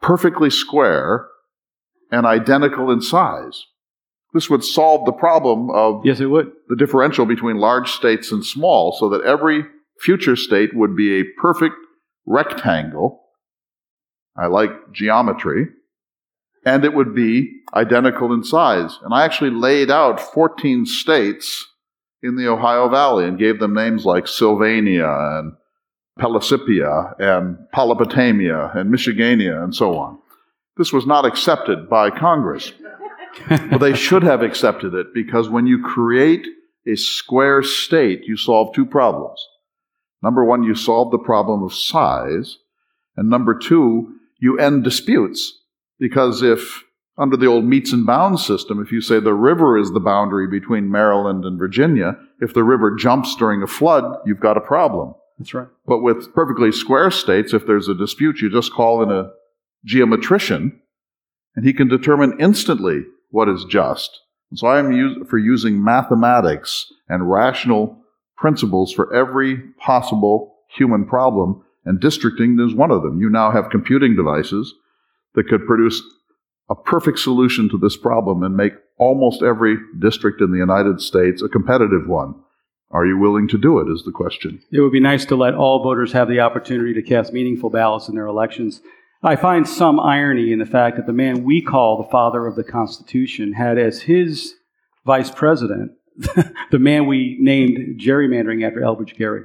perfectly 0.01 0.49
square 0.49 1.27
and 2.11 2.25
identical 2.25 2.91
in 2.91 3.01
size. 3.01 3.65
This 4.33 4.49
would 4.49 4.63
solve 4.63 5.05
the 5.05 5.11
problem 5.11 5.69
of 5.71 6.05
yes, 6.05 6.19
it 6.19 6.27
would. 6.27 6.51
the 6.69 6.75
differential 6.75 7.25
between 7.25 7.57
large 7.57 7.91
states 7.91 8.31
and 8.31 8.45
small, 8.45 8.95
so 8.97 9.09
that 9.09 9.23
every 9.23 9.65
future 9.99 10.35
state 10.35 10.73
would 10.73 10.95
be 10.95 11.19
a 11.19 11.25
perfect 11.39 11.75
rectangle. 12.25 13.23
I 14.37 14.47
like 14.47 14.71
geometry 14.93 15.67
and 16.65 16.85
it 16.85 16.93
would 16.93 17.15
be 17.15 17.61
identical 17.73 18.33
in 18.33 18.43
size. 18.43 18.97
And 19.03 19.13
I 19.13 19.25
actually 19.25 19.51
laid 19.51 19.89
out 19.89 20.19
14 20.19 20.85
states 20.85 21.67
in 22.21 22.35
the 22.35 22.47
Ohio 22.47 22.87
Valley 22.89 23.25
and 23.25 23.39
gave 23.39 23.59
them 23.59 23.73
names 23.73 24.05
like 24.05 24.27
Sylvania 24.27 25.07
and 25.07 25.53
Pellissippi 26.19 26.81
and 26.81 27.57
Polypotamia 27.73 28.71
and 28.75 28.93
Michigania 28.93 29.63
and 29.63 29.73
so 29.73 29.97
on. 29.97 30.19
This 30.77 30.93
was 30.93 31.05
not 31.05 31.25
accepted 31.25 31.89
by 31.89 32.09
Congress. 32.09 32.73
But 33.47 33.79
they 33.79 33.93
should 33.93 34.23
have 34.23 34.41
accepted 34.41 34.93
it 34.93 35.07
because 35.13 35.49
when 35.49 35.67
you 35.67 35.81
create 35.81 36.45
a 36.87 36.95
square 36.95 37.63
state, 37.63 38.23
you 38.25 38.37
solve 38.37 38.73
two 38.73 38.85
problems. 38.85 39.39
Number 40.23 40.45
one, 40.45 40.63
you 40.63 40.75
solve 40.75 41.11
the 41.11 41.17
problem 41.17 41.63
of 41.63 41.73
size. 41.73 42.57
And 43.15 43.29
number 43.29 43.57
two, 43.57 44.15
you 44.39 44.59
end 44.59 44.83
disputes. 44.83 45.59
Because 45.99 46.41
if, 46.41 46.83
under 47.17 47.37
the 47.37 47.45
old 47.45 47.65
metes 47.65 47.93
and 47.93 48.05
bounds 48.05 48.45
system, 48.45 48.81
if 48.81 48.91
you 48.91 49.01
say 49.01 49.19
the 49.19 49.33
river 49.33 49.77
is 49.77 49.91
the 49.91 49.99
boundary 49.99 50.47
between 50.47 50.91
Maryland 50.91 51.45
and 51.45 51.59
Virginia, 51.59 52.17
if 52.39 52.53
the 52.53 52.63
river 52.63 52.95
jumps 52.95 53.35
during 53.35 53.61
a 53.61 53.67
flood, 53.67 54.17
you've 54.25 54.39
got 54.39 54.57
a 54.57 54.61
problem. 54.61 55.13
That's 55.37 55.53
right. 55.53 55.67
But 55.85 55.99
with 55.99 56.33
perfectly 56.33 56.71
square 56.71 57.11
states, 57.11 57.53
if 57.53 57.65
there's 57.65 57.87
a 57.87 57.95
dispute, 57.95 58.41
you 58.41 58.49
just 58.49 58.73
call 58.73 59.01
in 59.03 59.11
a 59.11 59.31
geometrician, 59.85 60.79
and 61.55 61.65
he 61.65 61.73
can 61.73 61.87
determine 61.87 62.39
instantly 62.39 63.03
what 63.31 63.49
is 63.49 63.65
just. 63.65 64.19
And 64.51 64.59
so 64.59 64.67
I 64.67 64.79
am 64.79 65.25
for 65.25 65.37
using 65.37 65.83
mathematics 65.83 66.91
and 67.09 67.29
rational 67.29 67.97
principles 68.37 68.91
for 68.91 69.13
every 69.13 69.57
possible 69.79 70.55
human 70.69 71.05
problem, 71.05 71.63
and 71.85 71.99
districting 71.99 72.59
is 72.59 72.75
one 72.75 72.91
of 72.91 73.01
them. 73.01 73.19
You 73.19 73.29
now 73.29 73.51
have 73.51 73.69
computing 73.69 74.15
devices 74.15 74.73
that 75.35 75.47
could 75.47 75.65
produce 75.65 76.01
a 76.69 76.75
perfect 76.75 77.19
solution 77.19 77.69
to 77.69 77.77
this 77.77 77.97
problem 77.97 78.43
and 78.43 78.55
make 78.55 78.73
almost 78.97 79.41
every 79.41 79.77
district 79.99 80.41
in 80.41 80.51
the 80.51 80.57
United 80.57 81.01
States 81.01 81.41
a 81.41 81.49
competitive 81.49 82.07
one. 82.07 82.35
Are 82.91 83.05
you 83.05 83.17
willing 83.17 83.47
to 83.49 83.57
do 83.57 83.79
it? 83.79 83.91
Is 83.91 84.03
the 84.03 84.11
question. 84.11 84.61
It 84.71 84.81
would 84.81 84.91
be 84.91 84.99
nice 84.99 85.25
to 85.25 85.35
let 85.35 85.53
all 85.53 85.81
voters 85.81 86.11
have 86.11 86.27
the 86.27 86.41
opportunity 86.41 86.93
to 86.93 87.01
cast 87.01 87.33
meaningful 87.33 87.69
ballots 87.69 88.09
in 88.09 88.15
their 88.15 88.27
elections. 88.27 88.81
I 89.23 89.35
find 89.35 89.67
some 89.67 89.99
irony 89.99 90.51
in 90.51 90.59
the 90.59 90.65
fact 90.65 90.97
that 90.97 91.05
the 91.05 91.13
man 91.13 91.43
we 91.43 91.61
call 91.61 91.97
the 91.97 92.09
father 92.09 92.47
of 92.47 92.55
the 92.55 92.63
Constitution 92.63 93.53
had 93.53 93.77
as 93.77 94.03
his 94.03 94.55
vice 95.05 95.29
president 95.29 95.91
the 96.71 96.79
man 96.79 97.05
we 97.07 97.37
named 97.39 97.99
gerrymandering 97.99 98.65
after 98.65 98.81
Elbridge 98.81 99.15
Gerry. 99.17 99.43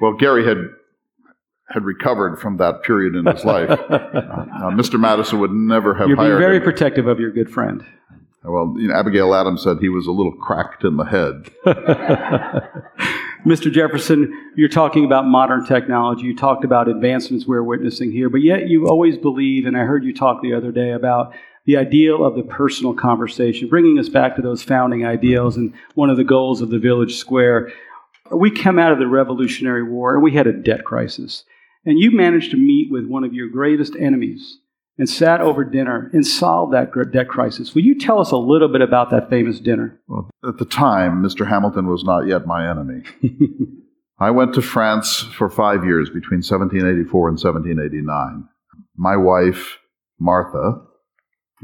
Well, 0.00 0.16
Gerry 0.16 0.46
had 0.46 0.58
had 1.70 1.84
recovered 1.84 2.38
from 2.38 2.56
that 2.56 2.82
period 2.82 3.14
in 3.14 3.26
his 3.26 3.44
life. 3.44 3.68
uh, 3.90 4.70
Mr. 4.70 4.98
Madison 4.98 5.38
would 5.38 5.52
never 5.52 5.94
have 5.94 6.08
You're 6.08 6.16
hired 6.16 6.38
very 6.38 6.56
him. 6.56 6.62
protective 6.62 7.06
of 7.06 7.20
your 7.20 7.30
good 7.30 7.50
friend. 7.50 7.84
Well, 8.42 8.74
you 8.78 8.88
know, 8.88 8.94
Abigail 8.94 9.34
Adams 9.34 9.62
said 9.64 9.78
he 9.80 9.90
was 9.90 10.06
a 10.06 10.12
little 10.12 10.32
cracked 10.32 10.84
in 10.84 10.96
the 10.96 11.04
head. 11.04 11.50
Mr. 13.46 13.72
Jefferson, 13.72 14.52
you're 14.56 14.68
talking 14.68 15.04
about 15.04 15.26
modern 15.26 15.64
technology. 15.64 16.22
You 16.22 16.36
talked 16.36 16.64
about 16.64 16.88
advancements 16.88 17.46
we're 17.46 17.62
witnessing 17.62 18.10
here, 18.10 18.28
but 18.28 18.42
yet 18.42 18.68
you 18.68 18.88
always 18.88 19.16
believe, 19.16 19.64
and 19.64 19.76
I 19.76 19.80
heard 19.80 20.04
you 20.04 20.12
talk 20.12 20.42
the 20.42 20.54
other 20.54 20.72
day 20.72 20.90
about 20.90 21.32
the 21.64 21.76
ideal 21.76 22.24
of 22.24 22.34
the 22.34 22.42
personal 22.42 22.94
conversation, 22.94 23.68
bringing 23.68 23.98
us 23.98 24.08
back 24.08 24.34
to 24.36 24.42
those 24.42 24.62
founding 24.62 25.06
ideals 25.06 25.56
and 25.56 25.72
one 25.94 26.10
of 26.10 26.16
the 26.16 26.24
goals 26.24 26.60
of 26.60 26.70
the 26.70 26.78
Village 26.78 27.16
Square. 27.16 27.70
We 28.30 28.50
come 28.50 28.78
out 28.78 28.92
of 28.92 28.98
the 28.98 29.06
Revolutionary 29.06 29.82
War 29.82 30.14
and 30.14 30.22
we 30.22 30.34
had 30.34 30.46
a 30.46 30.52
debt 30.52 30.84
crisis. 30.84 31.44
And 31.84 31.98
you 31.98 32.10
managed 32.10 32.50
to 32.50 32.56
meet 32.56 32.90
with 32.90 33.06
one 33.06 33.22
of 33.22 33.34
your 33.34 33.48
greatest 33.48 33.94
enemies 33.96 34.58
and 34.98 35.08
sat 35.08 35.40
over 35.40 35.64
dinner 35.64 36.10
and 36.12 36.26
solved 36.26 36.72
that 36.72 36.92
debt 37.12 37.28
crisis. 37.28 37.74
Will 37.74 37.82
you 37.82 37.98
tell 37.98 38.18
us 38.18 38.32
a 38.32 38.36
little 38.36 38.68
bit 38.68 38.82
about 38.82 39.10
that 39.10 39.30
famous 39.30 39.60
dinner? 39.60 40.00
Well, 40.08 40.28
at 40.46 40.58
the 40.58 40.64
time, 40.64 41.22
Mr. 41.22 41.48
Hamilton 41.48 41.86
was 41.86 42.02
not 42.04 42.26
yet 42.26 42.46
my 42.46 42.68
enemy. 42.68 43.02
I 44.18 44.32
went 44.32 44.54
to 44.54 44.62
France 44.62 45.22
for 45.22 45.48
five 45.48 45.84
years 45.84 46.08
between 46.08 46.38
1784 46.38 47.28
and 47.28 47.38
1789. 47.38 48.48
My 48.96 49.16
wife, 49.16 49.78
Martha, 50.18 50.82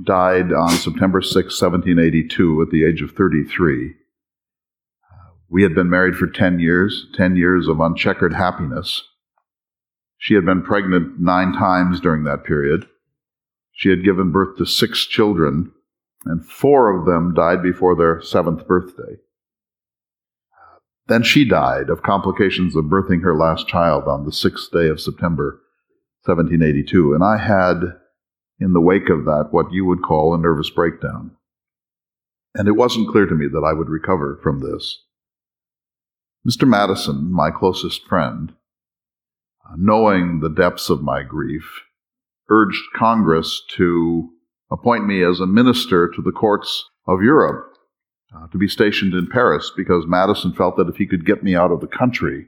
died 0.03 0.53
on 0.53 0.71
September 0.71 1.21
6, 1.21 1.35
1782, 1.35 2.63
at 2.63 2.71
the 2.71 2.85
age 2.85 3.03
of 3.03 3.11
33. 3.11 3.95
We 5.49 5.63
had 5.65 5.75
been 5.75 5.91
married 5.91 6.15
for 6.15 6.29
10 6.29 6.61
years, 6.61 7.07
10 7.15 7.35
years 7.37 7.67
of 7.67 7.81
uncheckered 7.81 8.35
happiness. 8.35 9.03
She 10.19 10.35
had 10.35 10.45
been 10.45 10.63
pregnant 10.63 11.21
nine 11.21 11.53
times 11.53 12.01
during 12.01 12.23
that 12.25 12.45
period. 12.45 12.87
She 13.75 13.91
had 13.91 14.05
given 14.05 14.31
birth 14.31 14.57
to 14.59 14.67
six 14.67 15.05
children, 15.05 15.73
and 16.25 16.47
four 16.47 16.97
of 16.97 17.07
them 17.07 17.35
died 17.35 17.63
before 17.63 17.97
their 17.97 18.23
seventh 18.23 18.67
birthday. 18.67 19.19
Then 21.07 21.23
she 21.23 21.45
died 21.45 21.91
of 21.91 22.03
complications 22.03 22.77
of 22.77 22.85
birthing 22.85 23.23
her 23.23 23.37
last 23.37 23.69
child 23.69 24.05
on 24.05 24.25
the 24.25 24.33
sixth 24.33 24.71
day 24.71 24.89
of 24.89 25.01
September 25.01 25.61
1782. 26.25 27.13
And 27.13 27.23
I 27.23 27.37
had, 27.37 27.99
in 28.59 28.73
the 28.73 28.81
wake 28.81 29.11
of 29.11 29.25
that, 29.27 29.49
what 29.51 29.73
you 29.73 29.85
would 29.85 30.03
call 30.03 30.35
a 30.35 30.39
nervous 30.39 30.71
breakdown. 30.71 31.33
And 32.55 32.69
it 32.69 32.73
wasn't 32.73 33.11
clear 33.11 33.27
to 33.27 33.35
me 33.35 33.49
that 33.49 33.67
I 33.67 33.75
would 33.75 33.89
recover 33.91 34.39
from 34.43 34.61
this. 34.61 35.03
Mr. 36.49 36.67
Madison, 36.67 37.31
my 37.31 37.51
closest 37.51 38.07
friend, 38.07 38.55
knowing 39.77 40.41
the 40.41 40.49
depths 40.49 40.89
of 40.89 41.03
my 41.03 41.23
grief, 41.23 41.83
urged 42.49 42.83
Congress 42.95 43.63
to 43.77 44.29
appoint 44.71 45.07
me 45.07 45.23
as 45.23 45.41
a 45.41 45.47
minister 45.47 46.09
to 46.09 46.23
the 46.23 46.33
courts 46.33 46.85
of 47.07 47.23
Europe 47.23 47.75
uh, 48.35 48.47
to 48.49 48.59
be 48.59 48.69
stationed 48.69 49.15
in 49.15 49.27
Paris 49.27 49.71
because 49.77 50.05
Madison 50.07 50.53
felt 50.53 50.77
that 50.77 50.89
if 50.89 50.97
he 50.97 51.07
could 51.07 51.27
get 51.27 51.43
me 51.43 51.55
out 51.55 51.71
of 51.71 51.81
the 51.81 51.87
country, 51.87 52.47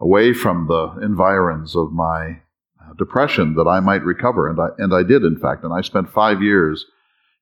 away 0.00 0.32
from 0.32 0.66
the 0.68 0.98
environs 1.02 1.74
of 1.74 1.92
my 1.92 2.40
uh, 2.80 2.92
depression, 2.96 3.54
that 3.54 3.66
I 3.66 3.80
might 3.80 4.04
recover. 4.04 4.48
And 4.48 4.60
I, 4.60 4.68
and 4.78 4.94
I 4.94 5.02
did, 5.02 5.24
in 5.24 5.38
fact. 5.38 5.64
And 5.64 5.72
I 5.72 5.80
spent 5.80 6.12
five 6.12 6.42
years 6.42 6.86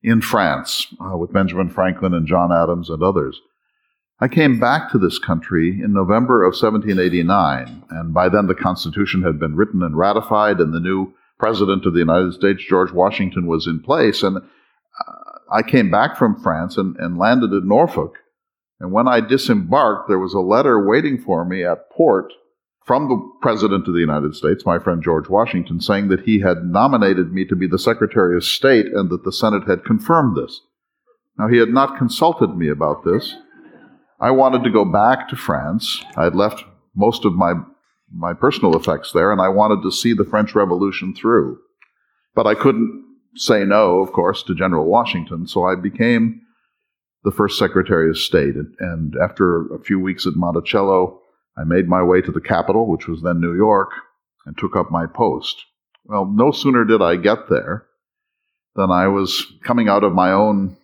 in 0.01 0.21
France 0.21 0.87
uh, 0.99 1.17
with 1.17 1.33
Benjamin 1.33 1.69
Franklin 1.69 2.13
and 2.13 2.27
John 2.27 2.51
Adams 2.51 2.89
and 2.89 3.03
others. 3.03 3.39
I 4.19 4.27
came 4.27 4.59
back 4.59 4.91
to 4.91 4.97
this 4.97 5.19
country 5.19 5.79
in 5.83 5.93
November 5.93 6.43
of 6.43 6.53
1789, 6.53 7.83
and 7.91 8.13
by 8.13 8.29
then 8.29 8.47
the 8.47 8.55
Constitution 8.55 9.21
had 9.21 9.39
been 9.39 9.55
written 9.55 9.83
and 9.83 9.95
ratified, 9.95 10.59
and 10.59 10.73
the 10.73 10.79
new 10.79 11.13
President 11.39 11.85
of 11.85 11.93
the 11.93 11.99
United 11.99 12.33
States, 12.33 12.63
George 12.67 12.91
Washington, 12.91 13.47
was 13.47 13.67
in 13.67 13.81
place. 13.81 14.23
And 14.23 14.37
uh, 14.37 15.39
I 15.51 15.61
came 15.61 15.91
back 15.91 16.17
from 16.17 16.41
France 16.41 16.77
and, 16.77 16.95
and 16.97 17.17
landed 17.17 17.53
at 17.53 17.63
Norfolk. 17.63 18.15
And 18.79 18.91
when 18.91 19.07
I 19.07 19.21
disembarked, 19.21 20.07
there 20.07 20.19
was 20.19 20.33
a 20.33 20.39
letter 20.39 20.85
waiting 20.85 21.19
for 21.19 21.45
me 21.45 21.65
at 21.65 21.89
port 21.91 22.31
from 22.85 23.09
the 23.09 23.31
President 23.41 23.87
of 23.87 23.93
the 23.93 23.99
United 23.99 24.33
States, 24.33 24.65
my 24.65 24.79
friend 24.79 25.03
George 25.03 25.27
Washington, 25.27 25.81
saying 25.81 26.07
that 26.07 26.21
he 26.21 26.39
had 26.39 26.63
nominated 26.63 27.33
me 27.33 27.43
to 27.45 27.55
be 27.55 27.67
the 27.67 27.77
Secretary 27.77 28.37
of 28.37 28.45
State 28.45 28.85
and 28.87 29.09
that 29.09 29.25
the 29.25 29.31
Senate 29.31 29.67
had 29.67 29.83
confirmed 29.83 30.37
this. 30.37 30.61
Now, 31.37 31.49
he 31.49 31.57
had 31.57 31.69
not 31.69 31.97
consulted 31.97 32.55
me 32.55 32.69
about 32.69 33.03
this. 33.03 33.35
I 34.19 34.31
wanted 34.31 34.63
to 34.63 34.71
go 34.71 34.85
back 34.85 35.27
to 35.29 35.35
France. 35.35 36.03
I 36.15 36.23
had 36.23 36.35
left 36.35 36.63
most 36.95 37.25
of 37.25 37.33
my, 37.33 37.53
my 38.11 38.33
personal 38.33 38.75
effects 38.75 39.11
there, 39.11 39.31
and 39.31 39.41
I 39.41 39.49
wanted 39.49 39.81
to 39.83 39.91
see 39.91 40.13
the 40.13 40.25
French 40.25 40.55
Revolution 40.55 41.13
through. 41.13 41.59
But 42.35 42.47
I 42.47 42.55
couldn't 42.55 43.05
say 43.35 43.63
no, 43.63 43.99
of 43.99 44.11
course, 44.11 44.43
to 44.43 44.55
General 44.55 44.85
Washington, 44.85 45.47
so 45.47 45.63
I 45.65 45.75
became 45.75 46.41
the 47.23 47.31
first 47.31 47.59
Secretary 47.59 48.09
of 48.09 48.17
State. 48.17 48.55
And 48.79 49.13
after 49.21 49.73
a 49.73 49.79
few 49.79 49.99
weeks 49.99 50.25
at 50.25 50.35
Monticello, 50.35 51.21
I 51.57 51.63
made 51.63 51.87
my 51.87 52.03
way 52.03 52.21
to 52.21 52.31
the 52.31 52.41
capital, 52.41 52.87
which 52.87 53.07
was 53.07 53.21
then 53.21 53.41
New 53.41 53.55
York, 53.55 53.91
and 54.45 54.57
took 54.57 54.75
up 54.75 54.91
my 54.91 55.05
post. 55.05 55.65
Well, 56.05 56.25
no 56.25 56.51
sooner 56.51 56.85
did 56.85 57.01
I 57.01 57.17
get 57.17 57.49
there 57.49 57.87
than 58.75 58.91
I 58.91 59.07
was 59.07 59.45
coming 59.63 59.89
out 59.89 60.03
of 60.03 60.13
my 60.13 60.31
own 60.31 60.77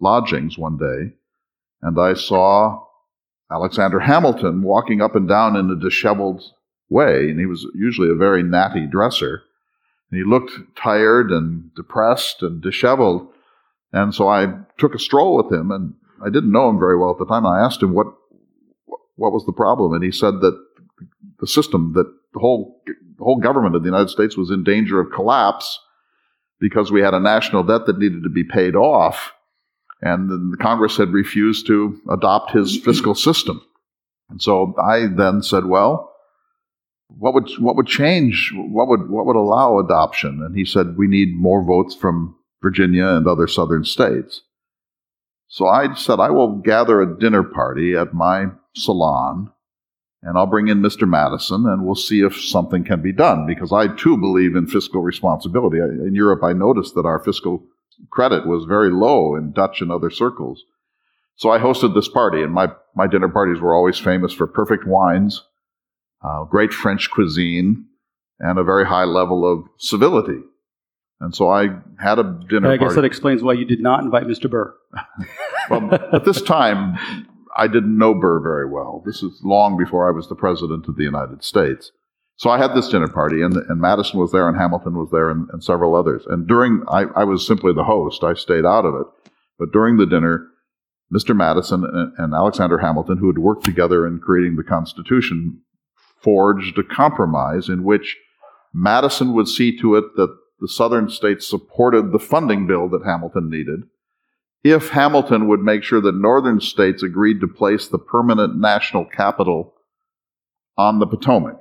lodgings 0.00 0.58
one 0.58 0.76
day 0.76 1.14
and 1.84 2.00
I 2.00 2.14
saw 2.14 2.82
Alexander 3.52 4.00
Hamilton 4.00 4.62
walking 4.62 5.02
up 5.02 5.14
and 5.14 5.28
down 5.28 5.54
in 5.54 5.70
a 5.70 5.78
disheveled 5.78 6.42
way, 6.88 7.30
and 7.30 7.38
he 7.38 7.46
was 7.46 7.66
usually 7.74 8.10
a 8.10 8.14
very 8.14 8.42
natty 8.42 8.86
dresser. 8.86 9.42
And 10.10 10.18
he 10.18 10.24
looked 10.24 10.52
tired 10.76 11.30
and 11.30 11.74
depressed 11.74 12.42
and 12.42 12.62
disheveled. 12.62 13.28
And 13.92 14.14
so 14.14 14.28
I 14.28 14.52
took 14.78 14.94
a 14.94 14.98
stroll 14.98 15.36
with 15.36 15.52
him, 15.52 15.70
and 15.70 15.94
I 16.24 16.30
didn't 16.30 16.52
know 16.52 16.68
him 16.68 16.78
very 16.78 16.98
well 16.98 17.10
at 17.10 17.18
the 17.18 17.26
time. 17.26 17.46
I 17.46 17.60
asked 17.60 17.82
him 17.82 17.94
what 17.94 18.08
what 19.16 19.32
was 19.32 19.46
the 19.46 19.52
problem, 19.52 19.92
and 19.92 20.02
he 20.02 20.10
said 20.10 20.40
that 20.40 20.60
the 21.38 21.46
system, 21.46 21.92
that 21.94 22.12
the 22.32 22.40
whole 22.40 22.82
the 22.86 23.24
whole 23.24 23.38
government 23.38 23.76
of 23.76 23.82
the 23.82 23.88
United 23.88 24.10
States 24.10 24.36
was 24.36 24.50
in 24.50 24.64
danger 24.64 25.00
of 25.00 25.12
collapse 25.12 25.78
because 26.58 26.90
we 26.90 27.00
had 27.00 27.14
a 27.14 27.20
national 27.20 27.62
debt 27.62 27.86
that 27.86 27.98
needed 27.98 28.24
to 28.24 28.28
be 28.28 28.42
paid 28.42 28.74
off 28.74 29.32
and 30.04 30.52
the 30.52 30.56
Congress 30.58 30.98
had 30.98 31.12
refused 31.12 31.66
to 31.66 31.98
adopt 32.10 32.52
his 32.52 32.76
mm-hmm. 32.76 32.84
fiscal 32.84 33.14
system. 33.14 33.62
And 34.28 34.40
so 34.40 34.74
I 34.78 35.06
then 35.06 35.42
said, 35.42 35.64
well, 35.64 36.13
what 37.08 37.34
would 37.34 37.50
what 37.58 37.76
would 37.76 37.86
change? 37.86 38.52
What 38.54 38.88
would 38.88 39.08
what 39.08 39.26
would 39.26 39.36
allow 39.36 39.78
adoption? 39.78 40.42
And 40.44 40.56
he 40.56 40.64
said, 40.64 40.96
we 40.96 41.06
need 41.06 41.36
more 41.36 41.64
votes 41.64 41.94
from 41.94 42.36
Virginia 42.62 43.06
and 43.08 43.26
other 43.26 43.46
southern 43.46 43.84
states. 43.84 44.42
So 45.48 45.68
I 45.68 45.94
said, 45.94 46.18
I 46.18 46.30
will 46.30 46.56
gather 46.56 47.00
a 47.00 47.18
dinner 47.18 47.42
party 47.42 47.94
at 47.94 48.14
my 48.14 48.46
salon, 48.74 49.52
and 50.22 50.36
I'll 50.36 50.46
bring 50.46 50.68
in 50.68 50.80
Mr. 50.80 51.08
Madison, 51.08 51.66
and 51.66 51.84
we'll 51.84 51.94
see 51.94 52.22
if 52.22 52.42
something 52.42 52.82
can 52.82 53.02
be 53.02 53.12
done. 53.12 53.46
Because 53.46 53.72
I 53.72 53.88
too 53.88 54.16
believe 54.16 54.56
in 54.56 54.66
fiscal 54.66 55.02
responsibility. 55.02 55.78
In 55.78 56.14
Europe, 56.14 56.42
I 56.42 56.54
noticed 56.54 56.94
that 56.94 57.06
our 57.06 57.20
fiscal 57.20 57.62
credit 58.10 58.46
was 58.46 58.64
very 58.64 58.90
low 58.90 59.36
in 59.36 59.52
Dutch 59.52 59.80
and 59.80 59.92
other 59.92 60.10
circles. 60.10 60.64
So 61.36 61.50
I 61.50 61.58
hosted 61.58 61.94
this 61.94 62.08
party, 62.08 62.42
and 62.42 62.52
my, 62.52 62.72
my 62.96 63.06
dinner 63.06 63.28
parties 63.28 63.60
were 63.60 63.74
always 63.74 63.98
famous 63.98 64.32
for 64.32 64.46
perfect 64.46 64.86
wines, 64.86 65.42
uh, 66.24 66.44
great 66.44 66.72
French 66.72 67.10
cuisine, 67.10 67.86
and 68.40 68.58
a 68.58 68.64
very 68.64 68.86
high 68.86 69.04
level 69.04 69.50
of 69.50 69.66
civility. 69.78 70.40
And 71.20 71.34
so 71.34 71.48
I 71.48 71.68
had 71.98 72.18
a 72.18 72.38
dinner 72.48 72.72
I 72.72 72.76
guess 72.76 72.86
party. 72.86 72.96
that 72.96 73.04
explains 73.04 73.42
why 73.42 73.52
you 73.52 73.64
did 73.64 73.80
not 73.80 74.02
invite 74.02 74.24
Mr. 74.24 74.50
Burr. 74.50 74.74
well, 75.70 75.94
at 76.12 76.24
this 76.24 76.42
time, 76.42 76.98
I 77.56 77.68
didn't 77.68 77.96
know 77.96 78.14
Burr 78.14 78.40
very 78.40 78.68
well. 78.68 79.02
This 79.06 79.22
is 79.22 79.40
long 79.44 79.76
before 79.76 80.08
I 80.08 80.12
was 80.12 80.28
the 80.28 80.34
President 80.34 80.88
of 80.88 80.96
the 80.96 81.04
United 81.04 81.44
States. 81.44 81.92
So 82.36 82.50
I 82.50 82.58
had 82.58 82.74
this 82.74 82.88
dinner 82.88 83.08
party, 83.08 83.42
and, 83.42 83.56
and 83.56 83.80
Madison 83.80 84.18
was 84.18 84.32
there, 84.32 84.48
and 84.48 84.56
Hamilton 84.56 84.98
was 84.98 85.10
there, 85.12 85.30
and, 85.30 85.48
and 85.52 85.62
several 85.62 85.94
others. 85.94 86.24
And 86.26 86.48
during, 86.48 86.82
I, 86.88 87.04
I, 87.14 87.22
was 87.22 87.46
simply 87.46 87.72
the 87.72 87.84
host. 87.84 88.24
I 88.24 88.34
stayed 88.34 88.66
out 88.66 88.84
of 88.84 88.94
it. 88.96 89.06
But 89.56 89.70
during 89.72 89.98
the 89.98 90.06
dinner, 90.06 90.48
Mr. 91.14 91.36
Madison 91.36 91.84
and, 91.84 92.12
and 92.18 92.34
Alexander 92.34 92.78
Hamilton, 92.78 93.18
who 93.18 93.28
had 93.28 93.38
worked 93.38 93.64
together 93.64 94.04
in 94.04 94.18
creating 94.18 94.56
the 94.56 94.64
Constitution, 94.64 95.60
forged 96.24 96.78
a 96.78 96.82
compromise 96.82 97.68
in 97.68 97.84
which 97.84 98.16
Madison 98.72 99.34
would 99.34 99.46
see 99.46 99.78
to 99.78 99.94
it 99.94 100.16
that 100.16 100.34
the 100.60 100.66
southern 100.66 101.10
states 101.10 101.46
supported 101.46 102.10
the 102.10 102.18
funding 102.18 102.66
bill 102.66 102.88
that 102.88 103.04
Hamilton 103.04 103.50
needed. 103.50 103.82
If 104.64 104.88
Hamilton 104.88 105.46
would 105.48 105.60
make 105.60 105.82
sure 105.82 106.00
that 106.00 106.14
northern 106.16 106.60
states 106.60 107.02
agreed 107.02 107.40
to 107.40 107.46
place 107.46 107.86
the 107.86 107.98
permanent 107.98 108.58
national 108.58 109.04
capital 109.04 109.74
on 110.78 110.98
the 110.98 111.06
Potomac. 111.06 111.60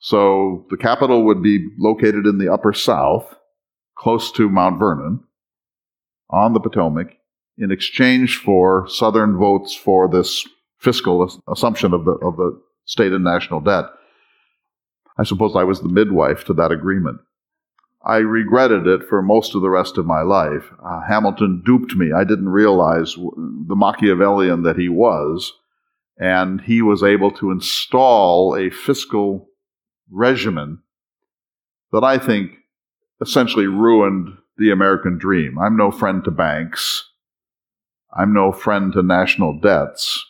So 0.00 0.66
the 0.70 0.78
capital 0.78 1.24
would 1.24 1.42
be 1.42 1.68
located 1.78 2.26
in 2.26 2.38
the 2.38 2.52
upper 2.52 2.72
south, 2.72 3.34
close 3.96 4.32
to 4.32 4.48
Mount 4.48 4.78
Vernon, 4.78 5.20
on 6.30 6.54
the 6.54 6.60
Potomac, 6.60 7.16
in 7.58 7.70
exchange 7.70 8.38
for 8.38 8.88
southern 8.88 9.36
votes 9.36 9.74
for 9.74 10.08
this 10.08 10.48
fiscal 10.78 11.30
assumption 11.46 11.92
of 11.92 12.04
the, 12.04 12.12
of 12.12 12.36
the 12.36 12.60
state 12.84 13.12
and 13.12 13.24
national 13.24 13.60
debt. 13.60 13.84
I 15.16 15.24
suppose 15.24 15.54
I 15.54 15.64
was 15.64 15.80
the 15.80 15.88
midwife 15.88 16.44
to 16.44 16.54
that 16.54 16.72
agreement. 16.72 17.18
I 18.04 18.16
regretted 18.18 18.86
it 18.86 19.04
for 19.08 19.22
most 19.22 19.54
of 19.54 19.62
the 19.62 19.70
rest 19.70 19.96
of 19.96 20.04
my 20.06 20.20
life. 20.20 20.70
Uh, 20.84 21.00
Hamilton 21.08 21.62
duped 21.64 21.94
me. 21.96 22.12
I 22.12 22.24
didn't 22.24 22.50
realize 22.50 23.14
the 23.14 23.76
Machiavellian 23.76 24.62
that 24.64 24.76
he 24.76 24.90
was, 24.90 25.52
and 26.18 26.60
he 26.60 26.82
was 26.82 27.02
able 27.02 27.30
to 27.32 27.50
install 27.50 28.54
a 28.56 28.68
fiscal 28.68 29.48
regimen 30.10 30.80
that 31.92 32.04
I 32.04 32.18
think 32.18 32.50
essentially 33.22 33.66
ruined 33.66 34.36
the 34.58 34.70
American 34.70 35.16
dream. 35.16 35.58
I'm 35.58 35.76
no 35.76 35.90
friend 35.90 36.22
to 36.24 36.30
banks. 36.30 37.10
I'm 38.14 38.34
no 38.34 38.52
friend 38.52 38.92
to 38.92 39.02
national 39.02 39.58
debts. 39.60 40.24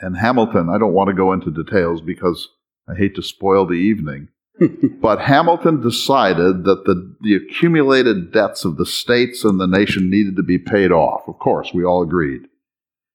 And 0.00 0.16
Hamilton, 0.16 0.68
I 0.68 0.78
don't 0.78 0.92
want 0.92 1.08
to 1.08 1.14
go 1.14 1.32
into 1.32 1.50
details 1.50 2.00
because 2.00 2.48
I 2.88 2.94
hate 2.94 3.14
to 3.16 3.22
spoil 3.22 3.66
the 3.66 3.74
evening. 3.74 4.28
but 5.00 5.20
Hamilton 5.20 5.80
decided 5.80 6.64
that 6.64 6.84
the, 6.84 7.16
the 7.20 7.34
accumulated 7.34 8.32
debts 8.32 8.64
of 8.64 8.76
the 8.76 8.86
states 8.86 9.44
and 9.44 9.60
the 9.60 9.66
nation 9.66 10.10
needed 10.10 10.36
to 10.36 10.42
be 10.42 10.58
paid 10.58 10.90
off. 10.90 11.22
Of 11.28 11.38
course, 11.38 11.72
we 11.72 11.84
all 11.84 12.02
agreed. 12.02 12.42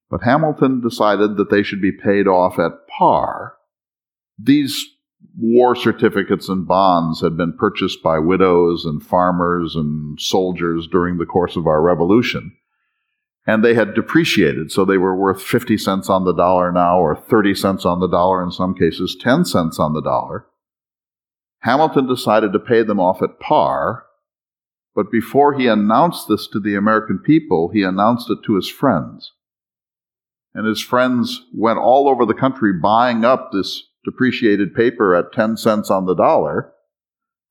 But 0.09 0.23
Hamilton 0.23 0.81
decided 0.81 1.37
that 1.37 1.49
they 1.49 1.63
should 1.63 1.81
be 1.81 1.91
paid 1.91 2.27
off 2.27 2.59
at 2.59 2.87
par. 2.87 3.55
These 4.37 4.85
war 5.37 5.75
certificates 5.75 6.49
and 6.49 6.67
bonds 6.67 7.21
had 7.21 7.35
been 7.35 7.53
purchased 7.57 8.03
by 8.03 8.19
widows 8.19 8.85
and 8.85 9.01
farmers 9.03 9.75
and 9.75 10.19
soldiers 10.19 10.87
during 10.87 11.17
the 11.17 11.25
course 11.25 11.55
of 11.55 11.67
our 11.67 11.81
revolution. 11.81 12.55
And 13.45 13.63
they 13.63 13.73
had 13.73 13.93
depreciated, 13.93 14.71
so 14.71 14.85
they 14.85 14.97
were 14.97 15.15
worth 15.15 15.41
50 15.41 15.77
cents 15.77 16.09
on 16.09 16.23
the 16.23 16.33
dollar 16.33 16.71
now, 16.71 16.99
or 16.99 17.15
30 17.15 17.55
cents 17.55 17.85
on 17.85 17.99
the 17.99 18.07
dollar, 18.07 18.41
in 18.41 18.51
some 18.51 18.73
cases 18.73 19.17
10 19.19 19.43
cents 19.45 19.79
on 19.79 19.93
the 19.93 20.01
dollar. 20.01 20.45
Hamilton 21.59 22.07
decided 22.07 22.53
to 22.53 22.59
pay 22.59 22.83
them 22.83 22.99
off 22.99 23.21
at 23.21 23.39
par, 23.39 24.05
but 24.95 25.11
before 25.11 25.53
he 25.53 25.67
announced 25.67 26.27
this 26.27 26.47
to 26.47 26.59
the 26.59 26.75
American 26.75 27.19
people, 27.19 27.69
he 27.73 27.83
announced 27.83 28.29
it 28.29 28.39
to 28.45 28.55
his 28.55 28.69
friends. 28.69 29.33
And 30.53 30.67
his 30.67 30.81
friends 30.81 31.41
went 31.53 31.79
all 31.79 32.07
over 32.07 32.25
the 32.25 32.33
country 32.33 32.73
buying 32.73 33.25
up 33.25 33.51
this 33.51 33.83
depreciated 34.05 34.75
paper 34.75 35.15
at 35.15 35.33
10 35.33 35.57
cents 35.57 35.89
on 35.89 36.05
the 36.05 36.13
dollar, 36.13 36.73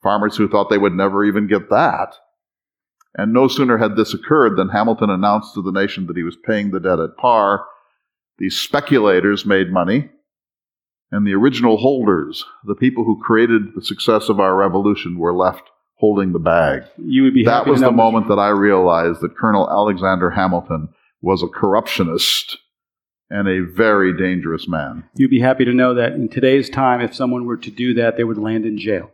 farmers 0.03 0.37
who 0.37 0.49
thought 0.49 0.71
they 0.71 0.79
would 0.79 0.95
never 0.95 1.25
even 1.25 1.49
get 1.49 1.69
that. 1.71 2.15
And 3.15 3.33
no 3.33 3.47
sooner 3.49 3.79
had 3.79 3.97
this 3.97 4.15
occurred 4.15 4.57
than 4.57 4.71
Hamilton 4.71 5.11
announced 5.11 5.55
to 5.55 5.63
the 5.63 5.73
nation 5.73 6.07
that 6.07 6.17
he 6.17 6.23
was 6.23 6.37
paying 6.37 6.71
the 6.71 6.81
debt 6.81 6.99
at 6.99 7.17
par. 7.17 7.67
These 8.39 8.59
speculators 8.59 9.45
made 9.45 9.71
money, 9.71 10.11
and 11.11 11.27
the 11.27 11.35
original 11.35 11.77
holders, 11.77 12.45
the 12.65 12.75
people 12.75 13.05
who 13.05 13.23
created 13.23 13.75
the 13.75 13.83
success 13.83 14.29
of 14.29 14.41
our 14.41 14.57
revolution, 14.57 15.19
were 15.19 15.35
left 15.35 15.71
holding 15.97 16.33
the 16.33 16.39
bag. 16.39 16.83
You 16.97 17.23
would 17.25 17.35
be 17.35 17.45
That 17.45 17.67
was 17.67 17.81
the 17.81 17.93
moment 17.93 18.29
that 18.29 18.39
I 18.39 18.49
realized 18.49 19.21
that 19.21 19.37
Colonel 19.37 19.71
Alexander 19.71 20.31
Hamilton 20.31 20.89
was 21.21 21.43
a 21.43 21.47
corruptionist 21.47 22.57
and 23.31 23.47
a 23.47 23.61
very 23.61 24.17
dangerous 24.17 24.67
man. 24.67 25.05
You'd 25.15 25.31
be 25.31 25.41
happy 25.41 25.65
to 25.65 25.73
know 25.73 25.95
that 25.95 26.13
in 26.13 26.29
today's 26.29 26.69
time, 26.69 27.01
if 27.01 27.15
someone 27.15 27.47
were 27.47 27.57
to 27.57 27.71
do 27.71 27.95
that, 27.95 28.17
they 28.17 28.25
would 28.25 28.39
land 28.39 28.67
in 28.67 28.79
jail. 28.79 29.11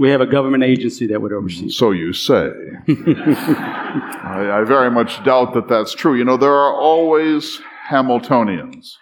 We 0.00 0.08
have 0.08 0.22
a 0.22 0.26
government 0.26 0.64
agency 0.64 1.06
that 1.08 1.20
would 1.20 1.30
oversee. 1.30 1.68
So 1.68 1.90
you 1.90 2.14
say. 2.14 2.52
I, 2.88 4.48
I 4.50 4.64
very 4.64 4.90
much 4.90 5.22
doubt 5.24 5.52
that 5.52 5.68
that's 5.68 5.92
true. 5.92 6.14
You 6.14 6.24
know, 6.24 6.38
there 6.38 6.54
are 6.54 6.72
always 6.74 7.60
Hamiltonians. 7.90 8.92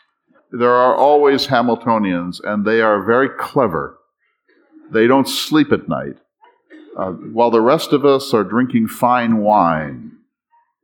There 0.51 0.73
are 0.73 0.97
always 0.97 1.47
Hamiltonians, 1.47 2.41
and 2.43 2.65
they 2.65 2.81
are 2.81 3.05
very 3.05 3.29
clever. 3.29 3.97
They 4.91 5.07
don't 5.07 5.29
sleep 5.29 5.71
at 5.71 5.89
night. 5.89 6.17
Uh, 6.99 7.13
while 7.13 7.53
the 7.53 7.61
rest 7.61 7.93
of 7.93 8.05
us 8.05 8.35
are 8.35 8.43
drinking 8.43 8.89
fine 8.89 9.37
wine 9.37 10.19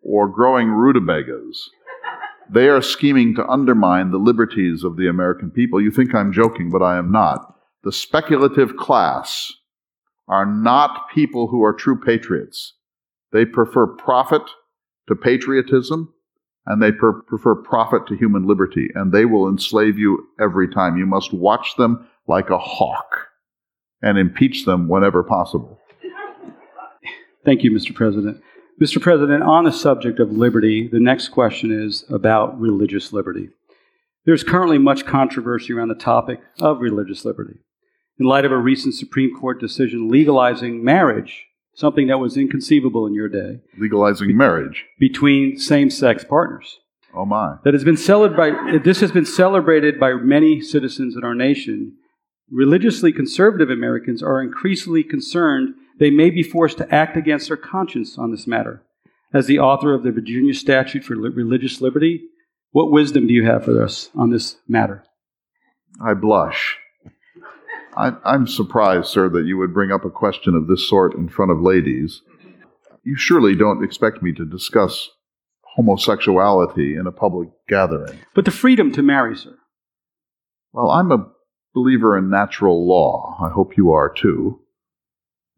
or 0.01 0.29
growing 0.29 0.69
rutabagas, 0.69 1.71
they 2.49 2.69
are 2.69 2.83
scheming 2.83 3.35
to 3.35 3.49
undermine 3.49 4.13
the 4.13 4.19
liberties 4.19 4.85
of 4.85 4.97
the 4.97 5.09
American 5.09 5.51
people. 5.51 5.81
You 5.81 5.91
think 5.91 6.15
I'm 6.15 6.33
joking, 6.33 6.71
but 6.71 6.85
I 6.85 6.99
am 6.99 7.11
not. 7.11 7.57
The 7.83 7.91
speculative 7.91 8.77
class 8.77 9.55
are 10.29 10.47
not 10.47 11.09
people 11.15 11.49
who 11.49 11.63
are 11.63 11.73
true 11.73 12.01
patriots. 12.01 12.75
They 13.33 13.45
prefer 13.45 13.87
profit 13.87 14.43
to 15.09 15.15
patriotism, 15.15 16.15
and 16.67 16.83
they 16.83 16.93
per- 16.93 17.23
prefer 17.23 17.55
profit 17.55 18.07
to 18.07 18.17
human 18.17 18.47
liberty, 18.47 18.89
and 18.95 19.13
they 19.13 19.25
will 19.25 19.49
enslave 19.49 19.99
you 19.99 20.27
every 20.41 20.69
time. 20.69 20.97
You 20.97 21.07
must 21.07 21.33
watch 21.33 21.77
them 21.77 22.09
like 22.27 22.51
a 22.51 22.59
hawk 22.59 23.29
and 24.01 24.19
impeach 24.19 24.65
them 24.65 24.89
whenever 24.89 25.23
possible. 25.23 25.79
Thank 27.45 27.63
you, 27.63 27.71
Mr. 27.71 27.95
President. 27.95 28.41
Mr. 28.81 29.01
President, 29.01 29.43
on 29.43 29.65
the 29.65 29.73
subject 29.73 30.19
of 30.19 30.33
liberty, 30.33 30.89
the 30.89 30.99
next 30.99 31.29
question 31.29 31.71
is 31.71 32.05
about 32.09 32.59
religious 32.59 33.13
liberty. 33.13 33.51
There's 34.25 34.43
currently 34.43 34.79
much 34.79 35.05
controversy 35.05 35.73
around 35.73 35.89
the 35.89 35.95
topic 35.95 36.41
of 36.61 36.81
religious 36.81 37.25
liberty. 37.25 37.59
In 38.19 38.27
light 38.27 38.45
of 38.45 38.53
a 38.53 38.59
recent 38.59 38.95
Supreme 38.95 39.35
Court 39.35 39.61
decision 39.61 40.09
legalizing 40.09 40.85
marriage, 40.85 41.47
something 41.75 42.07
that 42.07 42.19
was 42.21 42.37
inconceivable 42.37 43.07
in 43.07 43.15
your 43.15 43.29
day, 43.29 43.61
Legalizing 43.79 44.37
marriage. 44.37 44.85
between 44.99 45.59
same 45.59 45.91
sex 45.91 46.25
partners. 46.25 46.79
Oh 47.17 47.25
my. 47.25 47.57
that 47.65 47.75
has 47.75 47.85
been 47.85 47.97
celebrated. 47.97 48.83
This 48.85 49.01
has 49.01 49.13
been 49.13 49.25
celebrated 49.27 50.01
by 50.01 50.15
many 50.15 50.61
citizens 50.61 51.17
in 51.17 51.23
our 51.25 51.35
nation. 51.35 51.97
Religiously 52.51 53.13
conservative 53.13 53.71
Americans 53.71 54.23
are 54.23 54.43
increasingly 54.43 55.03
concerned 55.05 55.75
they 56.01 56.11
may 56.11 56.29
be 56.31 56.43
forced 56.43 56.77
to 56.79 56.93
act 56.95 57.17
against 57.17 57.49
their 57.49 57.57
conscience 57.57 58.19
on 58.19 58.31
this 58.33 58.47
matter. 58.49 58.83
As 59.33 59.47
the 59.47 59.59
author 59.61 59.95
of 59.95 60.03
the 60.03 60.11
Virginia 60.13 60.55
Statute 60.55 61.05
for 61.05 61.15
Religious 61.17 61.81
Liberty, 61.81 62.23
what 62.73 62.91
wisdom 62.91 63.27
do 63.29 63.33
you 63.33 63.45
have 63.45 63.65
for 63.65 63.83
us 63.83 64.11
on 64.17 64.31
this 64.31 64.57
matter? 64.69 65.05
I 66.05 66.15
blush. 66.15 66.77
I, 67.97 68.13
I'm 68.25 68.47
surprised, 68.47 69.09
sir, 69.09 69.29
that 69.31 69.47
you 69.47 69.57
would 69.59 69.75
bring 69.75 69.93
up 69.93 70.05
a 70.05 70.11
question 70.11 70.55
of 70.55 70.67
this 70.67 70.89
sort 70.89 71.15
in 71.15 71.29
front 71.29 71.51
of 71.51 71.61
ladies. 71.61 72.23
You 73.03 73.17
surely 73.17 73.55
don't 73.55 73.85
expect 73.85 74.23
me 74.23 74.33
to 74.33 74.45
discuss 74.45 75.11
homosexuality 75.77 76.97
in 76.97 77.07
a 77.07 77.13
public 77.13 77.51
gathering. 77.69 78.19
But 78.35 78.45
the 78.45 78.51
freedom 78.51 78.93
to 78.93 79.03
marry, 79.03 79.37
sir. 79.37 79.57
Well, 80.73 80.91
I'm 80.91 81.13
a 81.13 81.29
believer 81.75 82.17
in 82.17 82.31
natural 82.31 82.87
law. 82.87 83.37
I 83.43 83.51
hope 83.51 83.77
you 83.77 83.93
are 83.93 84.09
too. 84.09 84.61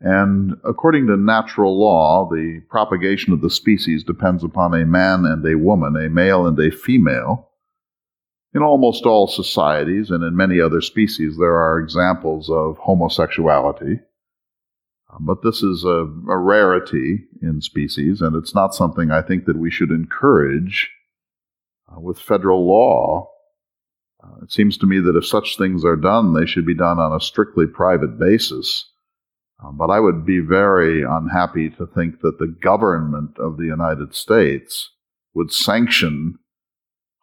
And 0.01 0.57
according 0.65 1.07
to 1.07 1.17
natural 1.17 1.79
law, 1.79 2.29
the 2.31 2.61
propagation 2.69 3.33
of 3.33 3.41
the 3.41 3.51
species 3.51 4.05
depends 4.05 4.45
upon 4.45 4.75
a 4.75 4.85
man 4.85 5.25
and 5.25 5.47
a 5.47 5.57
woman, 5.57 5.97
a 5.97 6.11
male 6.11 6.47
and 6.47 6.59
a 6.59 6.71
female. 6.71 7.49
In 8.57 8.63
almost 8.63 9.05
all 9.05 9.27
societies 9.27 10.11
and 10.11 10.25
in 10.25 10.35
many 10.35 10.63
other 10.63 10.81
species, 10.81 11.37
there 11.37 11.57
are 11.57 11.79
examples 11.79 12.49
of 12.49 12.79
homosexuality. 12.79 14.01
Uh, 15.11 15.19
But 15.21 15.43
this 15.43 15.63
is 15.63 15.85
a, 15.85 16.09
a 16.37 16.39
rarity 16.39 17.27
in 17.43 17.61
species, 17.61 18.23
and 18.23 18.35
it's 18.35 18.55
not 18.55 18.75
something 18.75 19.11
I 19.11 19.21
think 19.21 19.45
that 19.45 19.59
we 19.59 19.71
should 19.71 19.91
encourage 19.91 20.91
uh, 21.87 22.01
with 22.01 22.19
federal 22.19 22.67
law. 22.67 23.29
Uh, 24.25 24.45
it 24.45 24.51
seems 24.51 24.79
to 24.79 24.87
me 24.87 25.01
that 25.01 25.17
if 25.17 25.27
such 25.27 25.59
things 25.59 25.85
are 25.85 25.95
done, 26.13 26.33
they 26.33 26.47
should 26.47 26.65
be 26.65 26.75
done 26.75 26.99
on 26.99 27.13
a 27.13 27.21
strictly 27.21 27.67
private 27.67 28.19
basis. 28.19 28.91
But 29.73 29.91
I 29.91 30.01
would 30.01 30.25
be 30.25 30.41
very 30.41 31.03
unhappy 31.03 31.69
to 31.71 31.87
think 31.87 32.21
that 32.21 32.39
the 32.39 32.55
government 32.63 33.39
of 33.39 33.59
the 33.59 33.67
United 33.67 34.15
States 34.15 34.93
would 35.35 35.53
sanction 35.53 36.39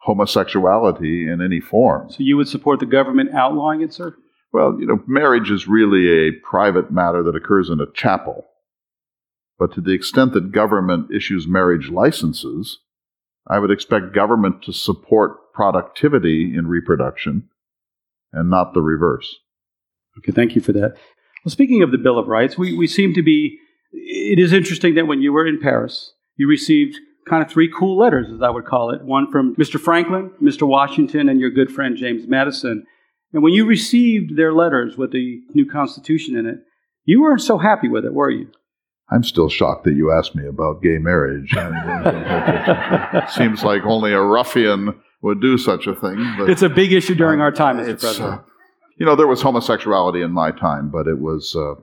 homosexuality 0.04 1.26
in 1.26 1.40
any 1.40 1.60
form. 1.60 2.10
So 2.10 2.18
you 2.18 2.36
would 2.36 2.48
support 2.48 2.78
the 2.78 2.86
government 2.86 3.34
outlawing 3.34 3.80
it, 3.80 3.92
sir? 3.92 4.14
Well, 4.52 4.76
you 4.78 4.86
know, 4.86 5.02
marriage 5.06 5.50
is 5.50 5.66
really 5.66 6.28
a 6.28 6.32
private 6.32 6.92
matter 6.92 7.22
that 7.22 7.34
occurs 7.34 7.70
in 7.70 7.80
a 7.80 7.90
chapel. 7.92 8.44
But 9.58 9.72
to 9.74 9.80
the 9.80 9.92
extent 9.92 10.34
that 10.34 10.52
government 10.52 11.10
issues 11.10 11.48
marriage 11.48 11.88
licenses, 11.88 12.80
I 13.48 13.58
would 13.58 13.70
expect 13.70 14.14
government 14.14 14.62
to 14.64 14.72
support 14.72 15.52
productivity 15.54 16.54
in 16.54 16.66
reproduction 16.66 17.48
and 18.32 18.50
not 18.50 18.74
the 18.74 18.82
reverse. 18.82 19.36
Okay, 20.18 20.32
thank 20.32 20.54
you 20.54 20.60
for 20.60 20.72
that. 20.72 20.96
Well, 21.44 21.50
speaking 21.50 21.82
of 21.82 21.92
the 21.92 21.98
Bill 21.98 22.18
of 22.18 22.28
Rights, 22.28 22.58
we, 22.58 22.76
we 22.76 22.86
seem 22.86 23.14
to 23.14 23.22
be. 23.22 23.58
It 23.92 24.38
is 24.38 24.52
interesting 24.52 24.96
that 24.96 25.06
when 25.06 25.22
you 25.22 25.32
were 25.32 25.46
in 25.46 25.60
Paris, 25.60 26.12
you 26.36 26.48
received 26.48 26.98
kind 27.28 27.42
of 27.42 27.50
three 27.50 27.70
cool 27.76 27.96
letters, 27.98 28.26
as 28.34 28.42
I 28.42 28.50
would 28.50 28.64
call 28.66 28.90
it 28.90 29.02
one 29.02 29.30
from 29.30 29.54
Mr. 29.56 29.80
Franklin, 29.80 30.30
Mr. 30.42 30.66
Washington, 30.66 31.28
and 31.28 31.40
your 31.40 31.50
good 31.50 31.70
friend 31.70 31.96
James 31.96 32.26
Madison. 32.26 32.84
And 33.32 33.42
when 33.42 33.52
you 33.52 33.66
received 33.66 34.36
their 34.36 34.52
letters 34.52 34.96
with 34.96 35.12
the 35.12 35.40
new 35.54 35.66
Constitution 35.66 36.36
in 36.36 36.46
it, 36.46 36.58
you 37.04 37.20
weren't 37.22 37.40
so 37.42 37.58
happy 37.58 37.88
with 37.88 38.04
it, 38.04 38.14
were 38.14 38.30
you? 38.30 38.48
I'm 39.10 39.22
still 39.24 39.48
shocked 39.50 39.84
that 39.84 39.94
you 39.94 40.10
asked 40.12 40.34
me 40.34 40.46
about 40.46 40.82
gay 40.82 40.98
marriage. 40.98 41.50
Seems 43.34 43.62
like 43.62 43.82
only 43.84 44.12
a 44.12 44.20
ruffian 44.22 44.98
would 45.22 45.40
do 45.40 45.58
such 45.58 45.86
a 45.86 45.94
thing. 45.94 46.34
But 46.38 46.48
It's 46.50 46.62
a 46.62 46.68
big 46.68 46.92
issue 46.92 47.14
during 47.14 47.40
our 47.40 47.52
time, 47.52 47.78
Mr. 47.78 48.00
President. 48.00 48.40
uh, 48.40 48.42
you 48.96 49.04
know, 49.04 49.16
there 49.16 49.26
was 49.26 49.42
homosexuality 49.42 50.22
in 50.22 50.30
my 50.30 50.50
time, 50.52 50.90
but 50.90 51.06
it 51.06 51.18
was 51.18 51.54
uh, 51.56 51.74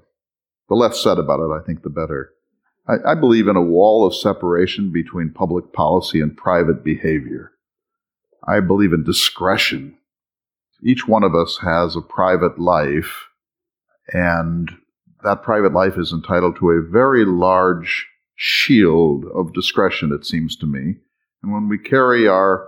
the 0.70 0.76
less 0.76 1.02
said 1.02 1.20
about 1.20 1.40
it, 1.40 1.52
I 1.52 1.64
think, 1.66 1.84
the 1.84 1.90
better. 1.90 2.32
I, 2.88 3.12
I 3.12 3.16
believe 3.16 3.48
in 3.48 3.56
a 3.56 3.62
wall 3.62 4.06
of 4.06 4.16
separation 4.16 4.92
between 4.92 5.34
public 5.34 5.74
policy 5.74 6.22
and 6.22 6.36
private 6.36 6.84
behavior. 6.84 7.52
I 8.48 8.60
believe 8.60 8.94
in 8.94 9.04
discretion. 9.04 9.98
Each 10.84 11.08
one 11.08 11.24
of 11.24 11.36
us 11.36 11.60
has 11.62 11.96
a 11.96 12.02
private 12.02 12.60
life, 12.60 13.28
and 14.14 14.72
that 15.24 15.44
private 15.44 15.74
life 15.74 15.98
is 15.98 16.12
entitled 16.12 16.58
to 16.58 16.72
a 16.72 16.82
very 16.82 17.24
large 17.24 18.08
shield 18.36 19.26
of 19.36 19.54
discretion, 19.54 20.12
it 20.12 20.26
seems 20.26 20.56
to 20.56 20.66
me. 20.66 20.96
And 21.44 21.54
when 21.54 21.70
we 21.70 21.78
carry 21.78 22.28
our 22.28 22.68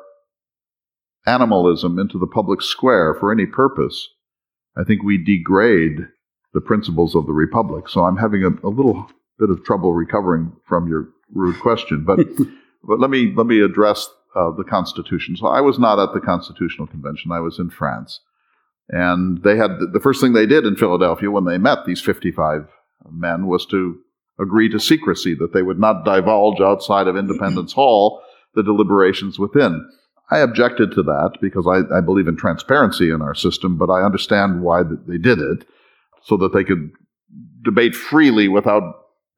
animalism 1.26 1.98
into 1.98 2.20
the 2.20 2.28
public 2.28 2.62
square 2.62 3.16
for 3.16 3.32
any 3.32 3.48
purpose, 3.48 4.10
I 4.78 4.84
think 4.84 5.02
we 5.02 5.18
degrade 5.18 6.08
the 6.54 6.62
principles 6.62 7.16
of 7.16 7.26
the 7.26 7.34
republic. 7.34 7.90
So 7.90 8.04
I'm 8.04 8.18
having 8.18 8.44
a, 8.44 8.68
a 8.68 8.70
little 8.70 9.10
bit 9.40 9.50
of 9.50 9.64
trouble 9.64 9.94
recovering 9.94 10.52
from 10.68 10.88
your 10.88 11.10
rude 11.34 11.60
question, 11.60 12.04
but 12.06 12.20
but 12.84 13.00
let 13.00 13.10
me 13.10 13.34
let 13.36 13.48
me 13.48 13.62
address 13.62 14.10
uh, 14.36 14.52
the 14.52 14.64
Constitution. 14.64 15.36
So 15.36 15.48
I 15.48 15.62
was 15.62 15.80
not 15.80 16.00
at 16.00 16.14
the 16.14 16.22
Constitutional 16.22 16.88
Convention. 16.88 17.32
I 17.32 17.40
was 17.40 17.60
in 17.60 17.70
France, 17.70 18.20
and 18.90 19.42
they 19.44 19.58
had 19.58 19.72
the 19.92 20.00
first 20.02 20.22
thing 20.22 20.34
they 20.34 20.46
did 20.46 20.66
in 20.66 20.76
Philadelphia 20.76 21.32
when 21.32 21.46
they 21.46 21.58
met 21.58 21.86
these 21.86 22.02
55 22.02 22.68
men 23.12 23.48
was 23.48 23.66
to 23.68 23.98
agree 24.40 24.70
to 24.70 24.80
secrecy 24.80 25.36
that 25.36 25.54
they 25.54 25.62
would 25.62 25.80
not 25.80 26.06
divulge 26.06 26.60
outside 26.60 27.08
of 27.08 27.18
Independence 27.18 27.74
Hall 27.74 28.22
the 28.56 28.64
deliberations 28.64 29.38
within. 29.38 29.88
I 30.32 30.40
objected 30.40 30.92
to 30.94 31.04
that 31.04 31.38
because 31.42 31.68
I, 31.68 31.96
I 31.96 32.02
believe 32.02 32.28
in 32.28 32.38
transparency 32.38 33.12
in 33.12 33.22
our 33.22 33.36
system, 33.36 33.78
but 33.78 33.90
I 33.90 34.04
understand 34.04 34.62
why 34.62 34.82
they 34.84 35.18
did 35.18 35.40
it 35.40 35.66
so 36.24 36.38
that 36.38 36.54
they 36.54 36.64
could 36.64 36.92
debate 37.62 37.96
freely 37.96 38.48
without 38.48 38.84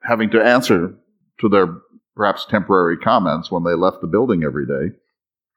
having 0.08 0.30
to 0.32 0.44
answer 0.44 0.96
to 1.40 1.50
their 1.50 1.68
perhaps 2.16 2.46
temporary 2.46 2.98
comments 2.98 3.52
when 3.52 3.64
they 3.64 3.74
left 3.74 4.02
the 4.02 4.08
building 4.08 4.44
every 4.44 4.66
day. 4.66 4.96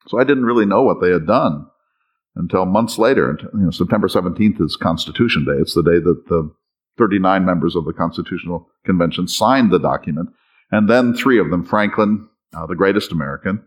So 0.09 0.19
I 0.19 0.25
didn't 0.25 0.45
really 0.45 0.67
know 0.67 0.83
what 0.83 1.01
they 1.01 1.11
had 1.11 1.27
done 1.27 1.67
until 2.35 2.65
months 2.65 2.99
later. 2.99 3.39
You 3.55 3.61
know, 3.61 3.71
September 3.71 4.09
17th 4.09 4.61
is 4.61 4.77
Constitution 4.77 5.45
Day. 5.45 5.61
It's 5.61 5.75
the 5.75 5.83
day 5.83 5.99
that 5.99 6.25
the 6.29 6.51
39 6.97 7.45
members 7.45 7.77
of 7.77 7.85
the 7.85 7.93
Constitutional 7.93 8.69
Convention 8.85 9.29
signed 9.29 9.71
the 9.71 9.79
document. 9.79 10.31
And 10.71 10.89
then 10.89 11.15
three 11.15 11.39
of 11.39 11.51
them, 11.51 11.65
Franklin, 11.65 12.29
uh, 12.55 12.67
the 12.67 12.75
greatest 12.75 13.13
American, 13.13 13.63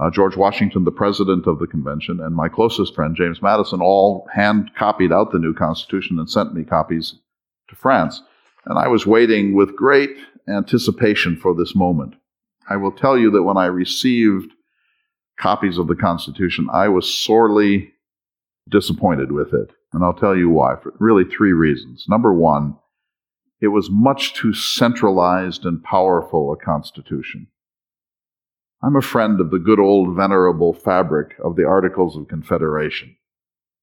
uh, 0.00 0.10
George 0.10 0.36
Washington, 0.36 0.84
the 0.84 0.90
president 0.90 1.46
of 1.46 1.58
the 1.58 1.66
convention, 1.66 2.20
and 2.20 2.34
my 2.34 2.48
closest 2.48 2.94
friend, 2.94 3.16
James 3.16 3.42
Madison, 3.42 3.80
all 3.80 4.26
hand 4.34 4.70
copied 4.76 5.12
out 5.12 5.32
the 5.32 5.38
new 5.38 5.54
Constitution 5.54 6.18
and 6.18 6.30
sent 6.30 6.54
me 6.54 6.64
copies 6.64 7.16
to 7.68 7.76
France. 7.76 8.22
And 8.68 8.78
I 8.78 8.86
was 8.86 9.06
waiting 9.06 9.54
with 9.54 9.74
great 9.74 10.16
anticipation 10.46 11.36
for 11.36 11.54
this 11.54 11.74
moment. 11.74 12.14
I 12.68 12.76
will 12.76 12.92
tell 12.92 13.16
you 13.16 13.30
that 13.30 13.42
when 13.42 13.56
I 13.56 13.64
received 13.64 14.52
copies 15.40 15.78
of 15.78 15.86
the 15.88 15.96
Constitution, 15.96 16.68
I 16.70 16.88
was 16.88 17.12
sorely 17.12 17.94
disappointed 18.68 19.32
with 19.32 19.54
it. 19.54 19.72
And 19.94 20.04
I'll 20.04 20.12
tell 20.12 20.36
you 20.36 20.50
why. 20.50 20.76
For 20.82 20.92
really 20.98 21.24
three 21.24 21.52
reasons. 21.52 22.04
Number 22.10 22.34
one, 22.34 22.76
it 23.60 23.68
was 23.68 23.88
much 23.90 24.34
too 24.34 24.52
centralized 24.52 25.64
and 25.64 25.82
powerful 25.82 26.52
a 26.52 26.62
Constitution. 26.62 27.46
I'm 28.82 28.96
a 28.96 29.02
friend 29.02 29.40
of 29.40 29.50
the 29.50 29.58
good 29.58 29.80
old 29.80 30.14
venerable 30.14 30.74
fabric 30.74 31.34
of 31.42 31.56
the 31.56 31.64
Articles 31.64 32.16
of 32.16 32.28
Confederation. 32.28 33.16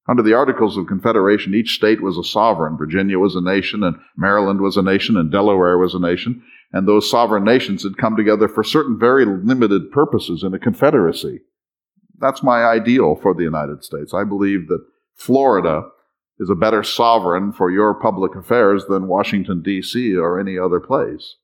Under 0.08 0.22
the 0.22 0.34
Articles 0.34 0.76
of 0.76 0.86
Confederation, 0.86 1.54
each 1.54 1.74
state 1.74 2.00
was 2.00 2.16
a 2.16 2.22
sovereign. 2.22 2.76
Virginia 2.76 3.18
was 3.18 3.34
a 3.34 3.40
nation, 3.40 3.82
and 3.82 3.96
Maryland 4.16 4.60
was 4.60 4.76
a 4.76 4.82
nation, 4.82 5.16
and 5.16 5.32
Delaware 5.32 5.78
was 5.78 5.94
a 5.94 6.00
nation. 6.00 6.42
And 6.72 6.86
those 6.86 7.10
sovereign 7.10 7.44
nations 7.44 7.82
had 7.82 7.98
come 7.98 8.16
together 8.16 8.48
for 8.48 8.62
certain 8.62 8.98
very 8.98 9.24
limited 9.24 9.90
purposes 9.90 10.42
in 10.42 10.54
a 10.54 10.58
confederacy. 10.58 11.40
That's 12.18 12.42
my 12.42 12.64
ideal 12.64 13.16
for 13.16 13.34
the 13.34 13.42
United 13.42 13.82
States. 13.82 14.14
I 14.14 14.24
believe 14.24 14.68
that 14.68 14.84
Florida 15.14 15.88
is 16.38 16.50
a 16.50 16.54
better 16.54 16.82
sovereign 16.82 17.52
for 17.52 17.70
your 17.70 17.94
public 17.94 18.34
affairs 18.36 18.84
than 18.88 19.08
Washington, 19.08 19.62
D.C. 19.62 20.14
or 20.16 20.38
any 20.38 20.58
other 20.58 20.80
place. 20.80 21.36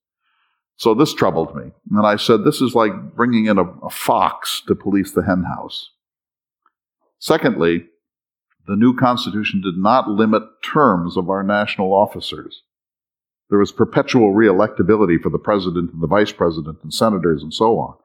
So 0.77 0.95
this 0.95 1.15
troubled 1.15 1.55
me. 1.55 1.73
And 1.91 2.07
I 2.07 2.17
said, 2.17 2.45
this 2.45 2.61
is 2.61 2.75
like 2.75 3.15
bringing 3.15 3.47
in 3.47 3.59
a, 3.59 3.65
a 3.85 3.91
fox 3.91 4.63
to 4.69 4.75
police 4.75 5.13
the 5.13 5.23
henhouse. 5.23 5.91
Secondly, 7.19 7.87
the 8.67 8.77
new 8.77 8.95
Constitution 8.95 9.61
did 9.61 9.77
not 9.77 10.09
limit 10.09 10.43
terms 10.63 11.17
of 11.17 11.29
our 11.29 11.43
national 11.43 11.93
officers. 11.93 12.63
There 13.51 13.59
was 13.59 13.73
perpetual 13.73 14.33
reelectability 14.33 15.21
for 15.21 15.31
the 15.31 15.39
president 15.39 15.93
and 15.93 16.03
the 16.03 16.07
vice 16.07 16.33
president 16.33 16.79
and 16.83 16.95
senators 16.95 17.43
and 17.43 17.53
so 17.53 17.79
on. 17.79 17.97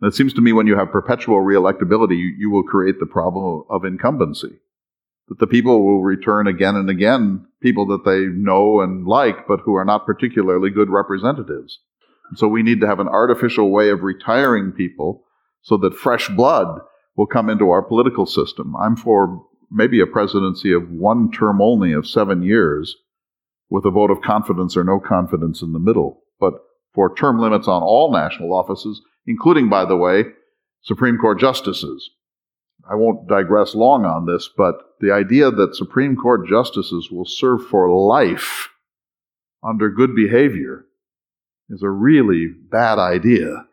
And 0.00 0.12
it 0.12 0.16
seems 0.16 0.34
to 0.34 0.40
me 0.40 0.52
when 0.52 0.66
you 0.66 0.76
have 0.76 0.90
perpetual 0.90 1.38
reelectability, 1.38 2.18
you, 2.18 2.34
you 2.36 2.50
will 2.50 2.64
create 2.64 2.98
the 2.98 3.06
problem 3.06 3.64
of 3.70 3.84
incumbency. 3.84 4.58
That 5.28 5.38
the 5.38 5.46
people 5.46 5.84
will 5.84 6.02
return 6.02 6.48
again 6.48 6.74
and 6.74 6.90
again 6.90 7.46
people 7.62 7.86
that 7.86 8.04
they 8.04 8.26
know 8.26 8.80
and 8.80 9.06
like, 9.06 9.46
but 9.46 9.60
who 9.60 9.74
are 9.76 9.84
not 9.84 10.04
particularly 10.04 10.70
good 10.70 10.90
representatives. 10.90 11.78
So 12.34 12.48
we 12.48 12.62
need 12.62 12.80
to 12.80 12.86
have 12.86 12.98
an 12.98 13.08
artificial 13.08 13.70
way 13.70 13.90
of 13.90 14.02
retiring 14.02 14.72
people 14.72 15.24
so 15.62 15.76
that 15.78 15.94
fresh 15.94 16.28
blood 16.28 16.80
will 17.16 17.26
come 17.26 17.48
into 17.48 17.70
our 17.70 17.82
political 17.82 18.26
system. 18.26 18.74
I'm 18.76 18.96
for 18.96 19.46
maybe 19.72 20.00
a 20.00 20.06
presidency 20.06 20.72
of 20.72 20.90
one 20.90 21.30
term 21.30 21.60
only 21.60 21.92
of 21.92 22.06
seven 22.06 22.42
years 22.42 22.96
with 23.70 23.84
a 23.86 23.90
vote 23.90 24.10
of 24.10 24.20
confidence 24.20 24.76
or 24.76 24.84
no 24.84 25.00
confidence 25.00 25.62
in 25.62 25.72
the 25.72 25.78
middle. 25.78 26.22
But 26.38 26.54
for 26.92 27.14
term 27.14 27.40
limits 27.40 27.68
on 27.68 27.82
all 27.82 28.12
national 28.12 28.52
offices, 28.52 29.00
including, 29.26 29.68
by 29.68 29.84
the 29.84 29.96
way, 29.96 30.24
Supreme 30.82 31.16
Court 31.16 31.38
justices. 31.38 32.10
I 32.90 32.96
won't 32.96 33.28
digress 33.28 33.74
long 33.74 34.04
on 34.04 34.26
this, 34.26 34.50
but 34.54 34.74
the 35.00 35.12
idea 35.12 35.50
that 35.50 35.76
Supreme 35.76 36.16
Court 36.16 36.48
justices 36.48 37.10
will 37.10 37.24
serve 37.24 37.66
for 37.66 37.88
life 37.88 38.68
under 39.62 39.88
good 39.88 40.14
behavior 40.14 40.86
is 41.70 41.82
a 41.82 41.88
really 41.88 42.48
bad 42.48 42.98
idea. 42.98 43.66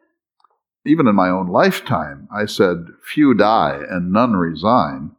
Even 0.85 1.07
in 1.07 1.15
my 1.15 1.29
own 1.29 1.47
lifetime, 1.47 2.27
I 2.33 2.45
said, 2.45 2.85
few 3.03 3.33
die 3.33 3.81
and 3.89 4.13
none 4.13 4.33
resign. 4.33 5.15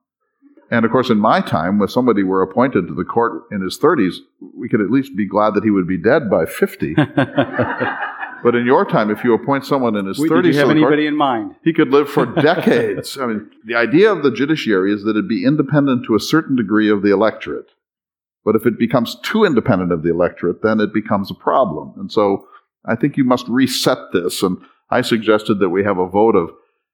And 0.70 0.84
of 0.84 0.90
course, 0.92 1.10
in 1.10 1.18
my 1.18 1.40
time, 1.40 1.78
when 1.78 1.88
somebody 1.88 2.22
were 2.22 2.42
appointed 2.42 2.86
to 2.86 2.94
the 2.94 3.04
court 3.04 3.42
in 3.50 3.60
his 3.60 3.78
30s, 3.78 4.16
we 4.54 4.68
could 4.68 4.80
at 4.80 4.90
least 4.90 5.16
be 5.16 5.26
glad 5.26 5.54
that 5.54 5.64
he 5.64 5.70
would 5.70 5.88
be 5.88 5.98
dead 5.98 6.30
by 6.30 6.46
50. 6.46 6.94
but 8.42 8.54
in 8.54 8.64
your 8.64 8.84
time, 8.84 9.10
if 9.10 9.24
you 9.24 9.34
appoint 9.34 9.66
someone 9.66 9.96
in 9.96 10.06
his 10.06 10.18
We- 10.18 10.28
30s, 10.28 10.42
Did 10.42 10.54
you 10.54 10.58
have 10.60 10.68
the 10.68 10.74
court, 10.74 10.92
anybody 10.92 11.06
in 11.06 11.16
mind? 11.16 11.56
he 11.64 11.72
could 11.72 11.88
live 11.90 12.08
for 12.08 12.24
decades. 12.42 13.18
I 13.18 13.26
mean, 13.26 13.50
the 13.64 13.74
idea 13.74 14.12
of 14.12 14.22
the 14.22 14.30
judiciary 14.30 14.92
is 14.92 15.02
that 15.04 15.16
it 15.16 15.28
be 15.28 15.44
independent 15.44 16.06
to 16.06 16.14
a 16.14 16.20
certain 16.20 16.56
degree 16.56 16.88
of 16.90 17.02
the 17.02 17.12
electorate. 17.12 17.66
But 18.44 18.56
if 18.56 18.64
it 18.64 18.78
becomes 18.78 19.16
too 19.22 19.44
independent 19.44 19.92
of 19.92 20.02
the 20.02 20.10
electorate, 20.10 20.62
then 20.62 20.80
it 20.80 20.94
becomes 20.94 21.30
a 21.30 21.34
problem. 21.34 21.92
And 21.98 22.10
so 22.10 22.46
I 22.86 22.94
think 22.96 23.16
you 23.16 23.24
must 23.24 23.46
reset 23.48 23.98
this. 24.12 24.42
And 24.42 24.56
I 24.88 25.02
suggested 25.02 25.58
that 25.58 25.68
we 25.68 25.84
have 25.84 25.98
a 25.98 26.08
vote 26.08 26.36
of 26.36 26.50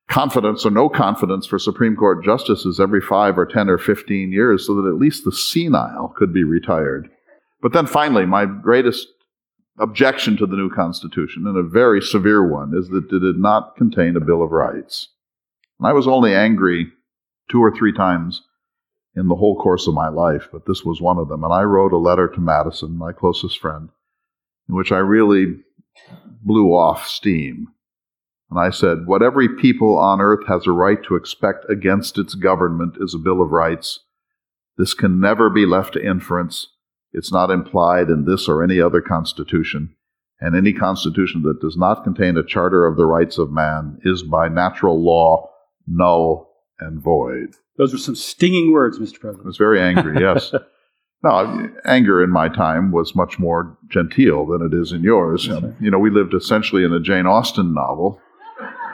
confidence 0.09 0.64
or 0.64 0.70
no 0.70 0.88
confidence 0.88 1.46
for 1.46 1.59
Supreme 1.59 1.96
Court 1.96 2.24
justices 2.24 2.78
every 2.78 3.00
five 3.00 3.38
or 3.38 3.46
10 3.46 3.68
or 3.68 3.78
15 3.78 4.32
years 4.32 4.66
so 4.66 4.74
that 4.74 4.88
at 4.88 5.00
least 5.00 5.24
the 5.24 5.32
senile 5.32 6.14
could 6.16 6.32
be 6.32 6.44
retired. 6.44 7.11
But 7.61 7.72
then 7.72 7.86
finally, 7.86 8.26
my 8.26 8.46
greatest 8.46 9.09
objection 9.78 10.36
to 10.36 10.46
the 10.46 10.57
new 10.57 10.70
Constitution, 10.70 11.46
and 11.46 11.57
a 11.57 11.62
very 11.62 12.00
severe 12.00 12.46
one, 12.46 12.72
is 12.76 12.88
that 12.88 13.12
it 13.12 13.20
did 13.20 13.38
not 13.38 13.76
contain 13.76 14.16
a 14.16 14.20
Bill 14.20 14.42
of 14.42 14.52
Rights. 14.52 15.09
And 15.78 15.86
I 15.86 15.92
was 15.92 16.07
only 16.07 16.34
angry 16.34 16.90
two 17.50 17.62
or 17.62 17.74
three 17.74 17.92
times 17.92 18.42
in 19.14 19.28
the 19.28 19.34
whole 19.34 19.57
course 19.57 19.86
of 19.86 19.94
my 19.94 20.09
life, 20.09 20.48
but 20.52 20.66
this 20.66 20.84
was 20.84 21.00
one 21.00 21.18
of 21.18 21.28
them. 21.28 21.44
And 21.44 21.52
I 21.52 21.62
wrote 21.62 21.92
a 21.92 21.98
letter 21.98 22.28
to 22.28 22.40
Madison, 22.40 22.96
my 22.96 23.12
closest 23.12 23.59
friend, 23.59 23.88
in 24.68 24.74
which 24.74 24.92
I 24.92 24.98
really 24.98 25.59
blew 26.42 26.68
off 26.68 27.07
steam. 27.07 27.68
And 28.51 28.59
I 28.59 28.70
said, 28.70 29.07
What 29.07 29.22
every 29.22 29.49
people 29.49 29.99
on 29.99 30.20
earth 30.20 30.47
has 30.47 30.66
a 30.66 30.72
right 30.72 31.03
to 31.05 31.16
expect 31.16 31.66
against 31.68 32.18
its 32.18 32.34
government 32.34 32.97
is 33.01 33.14
a 33.14 33.18
Bill 33.18 33.42
of 33.42 33.51
Rights. 33.51 34.01
This 34.78 34.94
can 34.94 35.20
never 35.20 35.51
be 35.51 35.66
left 35.66 35.94
to 35.94 36.07
inference. 36.07 36.68
It's 37.12 37.32
not 37.32 37.51
implied 37.51 38.09
in 38.09 38.24
this 38.24 38.49
or 38.49 38.62
any 38.62 38.80
other 38.80 39.01
constitution. 39.01 39.94
And 40.38 40.55
any 40.55 40.74
constitution 40.74 41.42
that 41.42 41.61
does 41.61 41.76
not 41.78 42.05
contain 42.05 42.36
a 42.36 42.44
charter 42.44 42.86
of 42.86 42.97
the 42.97 43.07
rights 43.07 43.38
of 43.38 43.51
man 43.51 43.99
is 44.05 44.22
by 44.22 44.49
natural 44.49 45.03
law 45.03 45.51
null 45.86 46.53
and 46.78 47.01
void. 47.01 47.55
Those 47.78 47.94
are 47.94 47.99
some 47.99 48.16
stinging 48.16 48.72
words, 48.72 48.99
Mr. 48.99 49.18
President. 49.20 49.47
I 49.47 49.49
was 49.49 49.57
very 49.57 49.80
angry, 49.80 50.20
yes. 50.20 50.53
no, 51.22 51.70
anger 51.86 52.22
in 52.22 52.30
my 52.30 52.49
time 52.49 52.92
was 52.92 53.14
much 53.14 53.38
more 53.38 53.78
genteel 53.88 54.47
than 54.47 54.62
it 54.62 54.74
is 54.74 54.92
in 54.92 55.03
yours. 55.03 55.49
Right. 55.49 55.72
You 55.80 55.90
know, 55.90 55.99
we 55.99 56.11
lived 56.11 56.34
essentially 56.34 56.84
in 56.84 56.92
a 56.92 57.01
Jane 57.01 57.26
Austen 57.26 57.72
novel. 57.72 58.20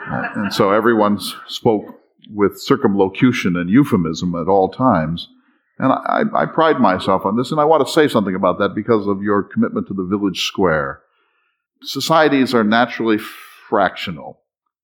And 0.07 0.53
so 0.53 0.71
everyone 0.71 1.19
spoke 1.47 1.99
with 2.29 2.61
circumlocution 2.61 3.55
and 3.55 3.69
euphemism 3.69 4.35
at 4.35 4.47
all 4.47 4.69
times. 4.69 5.27
And 5.79 5.91
I, 5.91 6.23
I 6.35 6.45
pride 6.45 6.79
myself 6.79 7.25
on 7.25 7.35
this, 7.35 7.51
and 7.51 7.59
I 7.59 7.65
want 7.65 7.85
to 7.85 7.91
say 7.91 8.07
something 8.07 8.35
about 8.35 8.59
that 8.59 8.75
because 8.75 9.07
of 9.07 9.21
your 9.21 9.43
commitment 9.43 9.87
to 9.87 9.93
the 9.93 10.05
village 10.05 10.45
square. 10.45 11.01
Societies 11.81 12.53
are 12.53 12.63
naturally 12.63 13.17
fractional. 13.69 14.39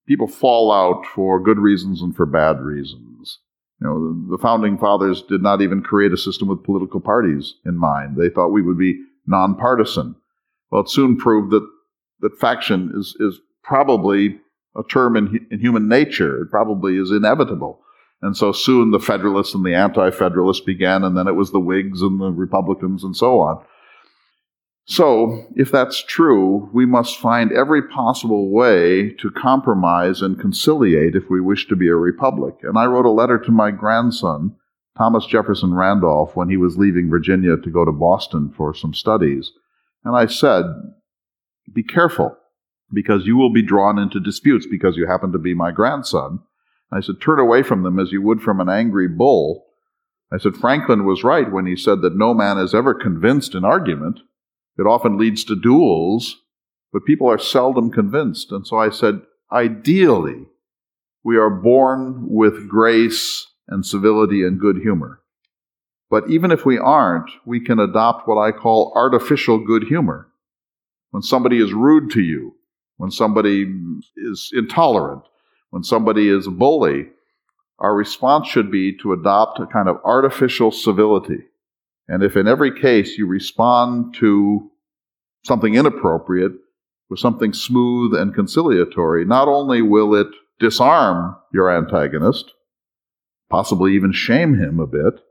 People 0.08 0.28
fall 0.28 0.72
out 0.72 1.06
for 1.06 1.40
good 1.40 1.60
reasons 1.60 2.02
and 2.02 2.16
for 2.16 2.26
bad 2.26 2.60
reasons. 2.60 3.40
You 3.80 3.88
know, 3.88 4.36
the 4.36 4.42
founding 4.42 4.78
fathers 4.78 5.22
did 5.22 5.42
not 5.42 5.62
even 5.62 5.82
create 5.82 6.12
a 6.12 6.18
system 6.18 6.48
with 6.48 6.64
political 6.64 7.00
parties 7.00 7.54
in 7.66 7.78
mind. 7.78 8.18
They 8.18 8.30
thought 8.30 8.50
we 8.50 8.64
would 8.64 8.78
be 8.78 9.00
nonpartisan. 9.28 10.16
Well, 10.72 10.82
it 10.82 10.90
soon 10.90 11.16
proved 11.16 11.52
that, 11.52 11.66
that 12.22 12.38
faction 12.40 12.92
is, 12.96 13.16
is 13.20 13.40
probably 13.64 14.40
a 14.78 14.84
term 14.90 15.16
in, 15.16 15.48
in 15.52 15.60
human 15.60 15.88
nature. 15.88 16.42
It 16.42 16.50
probably 16.50 16.98
is 16.98 17.12
inevitable. 17.12 17.82
And 18.22 18.36
so 18.36 18.52
soon 18.52 18.92
the 18.92 19.00
Federalists 19.00 19.56
and 19.56 19.66
the 19.66 19.76
Anti 19.76 20.12
Federalists 20.12 20.64
began, 20.64 21.04
and 21.04 21.18
then 21.18 21.28
it 21.28 21.36
was 21.36 21.52
the 21.52 21.60
Whigs 21.60 22.02
and 22.02 22.20
the 22.20 22.32
Republicans 22.32 23.04
and 23.04 23.16
so 23.16 23.40
on. 23.40 23.64
So, 24.90 25.46
if 25.56 25.72
that's 25.72 26.04
true, 26.04 26.68
we 26.74 26.88
must 26.88 27.20
find 27.20 27.52
every 27.52 27.88
possible 27.88 28.50
way 28.50 29.12
to 29.20 29.30
compromise 29.30 30.24
and 30.24 30.40
conciliate 30.40 31.16
if 31.16 31.30
we 31.30 31.40
wish 31.40 31.68
to 31.68 31.76
be 31.76 31.88
a 31.90 31.96
republic. 31.96 32.56
And 32.64 32.76
I 32.76 32.86
wrote 32.86 33.06
a 33.06 33.12
letter 33.12 33.38
to 33.38 33.52
my 33.52 33.70
grandson, 33.70 34.56
Thomas 34.98 35.28
Jefferson 35.28 35.76
Randolph, 35.76 36.36
when 36.36 36.50
he 36.50 36.58
was 36.58 36.80
leaving 36.80 37.08
Virginia 37.08 37.56
to 37.56 37.70
go 37.70 37.86
to 37.86 37.92
Boston 37.92 38.52
for 38.58 38.74
some 38.74 38.96
studies. 38.96 39.52
And 40.04 40.16
I 40.16 40.26
said, 40.26 40.66
Be 41.72 41.84
careful, 41.84 42.36
because 42.94 43.26
you 43.26 43.38
will 43.38 43.52
be 43.52 43.62
drawn 43.62 44.00
into 44.00 44.20
disputes 44.20 44.66
because 44.70 44.98
you 44.98 45.08
happen 45.08 45.32
to 45.32 45.40
be 45.40 45.54
my 45.54 45.72
grandson. 45.72 46.40
I 46.92 47.02
said, 47.02 47.22
Turn 47.22 47.40
away 47.40 47.64
from 47.64 47.84
them 47.84 48.00
as 48.00 48.12
you 48.12 48.22
would 48.22 48.42
from 48.42 48.60
an 48.60 48.70
angry 48.70 49.08
bull. 49.08 49.66
I 50.32 50.38
said, 50.38 50.56
Franklin 50.56 51.06
was 51.06 51.24
right 51.24 51.52
when 51.52 51.66
he 51.66 51.76
said 51.76 52.02
that 52.02 52.16
no 52.16 52.34
man 52.34 52.58
is 52.58 52.74
ever 52.74 52.94
convinced 52.94 53.56
in 53.56 53.66
argument. 53.66 54.20
It 54.78 54.84
often 54.84 55.18
leads 55.18 55.44
to 55.46 55.56
duels, 55.56 56.38
but 56.94 57.06
people 57.06 57.30
are 57.30 57.40
seldom 57.40 57.92
convinced. 57.92 58.52
And 58.52 58.66
so 58.66 58.78
I 58.78 58.90
said, 58.90 59.22
ideally, 59.52 60.46
we 61.24 61.38
are 61.38 61.50
born 61.50 62.28
with 62.30 62.70
grace 62.70 63.48
and 63.68 63.86
civility 63.86 64.44
and 64.44 64.60
good 64.60 64.78
humor. 64.78 65.22
But 66.10 66.30
even 66.30 66.52
if 66.52 66.66
we 66.66 66.78
aren't, 66.78 67.30
we 67.46 67.60
can 67.60 67.80
adopt 67.80 68.28
what 68.28 68.38
I 68.38 68.52
call 68.52 68.94
artificial 68.96 69.60
good 69.64 69.84
humor. 69.84 70.28
When 71.12 71.22
somebody 71.22 71.62
is 71.62 71.74
rude 71.74 72.12
to 72.12 72.22
you, 72.22 72.56
when 73.00 73.12
somebody 73.12 73.66
is 74.18 74.52
intolerant, 74.54 75.24
when 75.70 75.84
somebody 75.84 76.28
is 76.28 76.48
a 76.48 76.52
bully, 76.52 77.06
our 77.80 77.96
response 77.96 78.50
should 78.50 78.70
be 78.70 78.98
to 78.98 79.14
adopt 79.14 79.58
a 79.58 79.66
kind 79.68 79.88
of 79.88 80.02
artificial 80.04 80.70
civility. 80.70 81.46
And 82.10 82.24
if 82.24 82.36
in 82.36 82.46
every 82.46 82.78
case 82.78 83.18
you 83.18 83.26
respond 83.26 84.16
to 84.16 84.70
something 85.46 85.76
inappropriate 85.76 86.52
with 87.10 87.20
something 87.20 87.54
smooth 87.54 88.14
and 88.14 88.36
conciliatory, 88.36 89.24
not 89.24 89.48
only 89.48 89.82
will 89.82 90.14
it 90.14 90.28
disarm 90.60 91.38
your 91.54 91.72
antagonist, 91.72 92.52
possibly 93.50 93.96
even 93.96 94.12
shame 94.12 94.56
him 94.56 94.78
a 94.82 94.86
bit, 94.86 95.22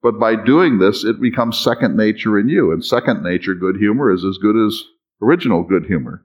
but 0.00 0.18
by 0.18 0.36
doing 0.36 0.78
this, 0.78 1.04
it 1.04 1.20
becomes 1.20 1.58
second 1.58 1.98
nature 1.98 2.38
in 2.38 2.48
you. 2.48 2.72
And 2.72 2.82
second 2.82 3.22
nature 3.22 3.54
good 3.54 3.76
humor 3.76 4.10
is 4.10 4.24
as 4.24 4.38
good 4.38 4.56
as 4.56 4.84
original 5.20 5.64
good 5.64 5.84
humor. 5.84 6.24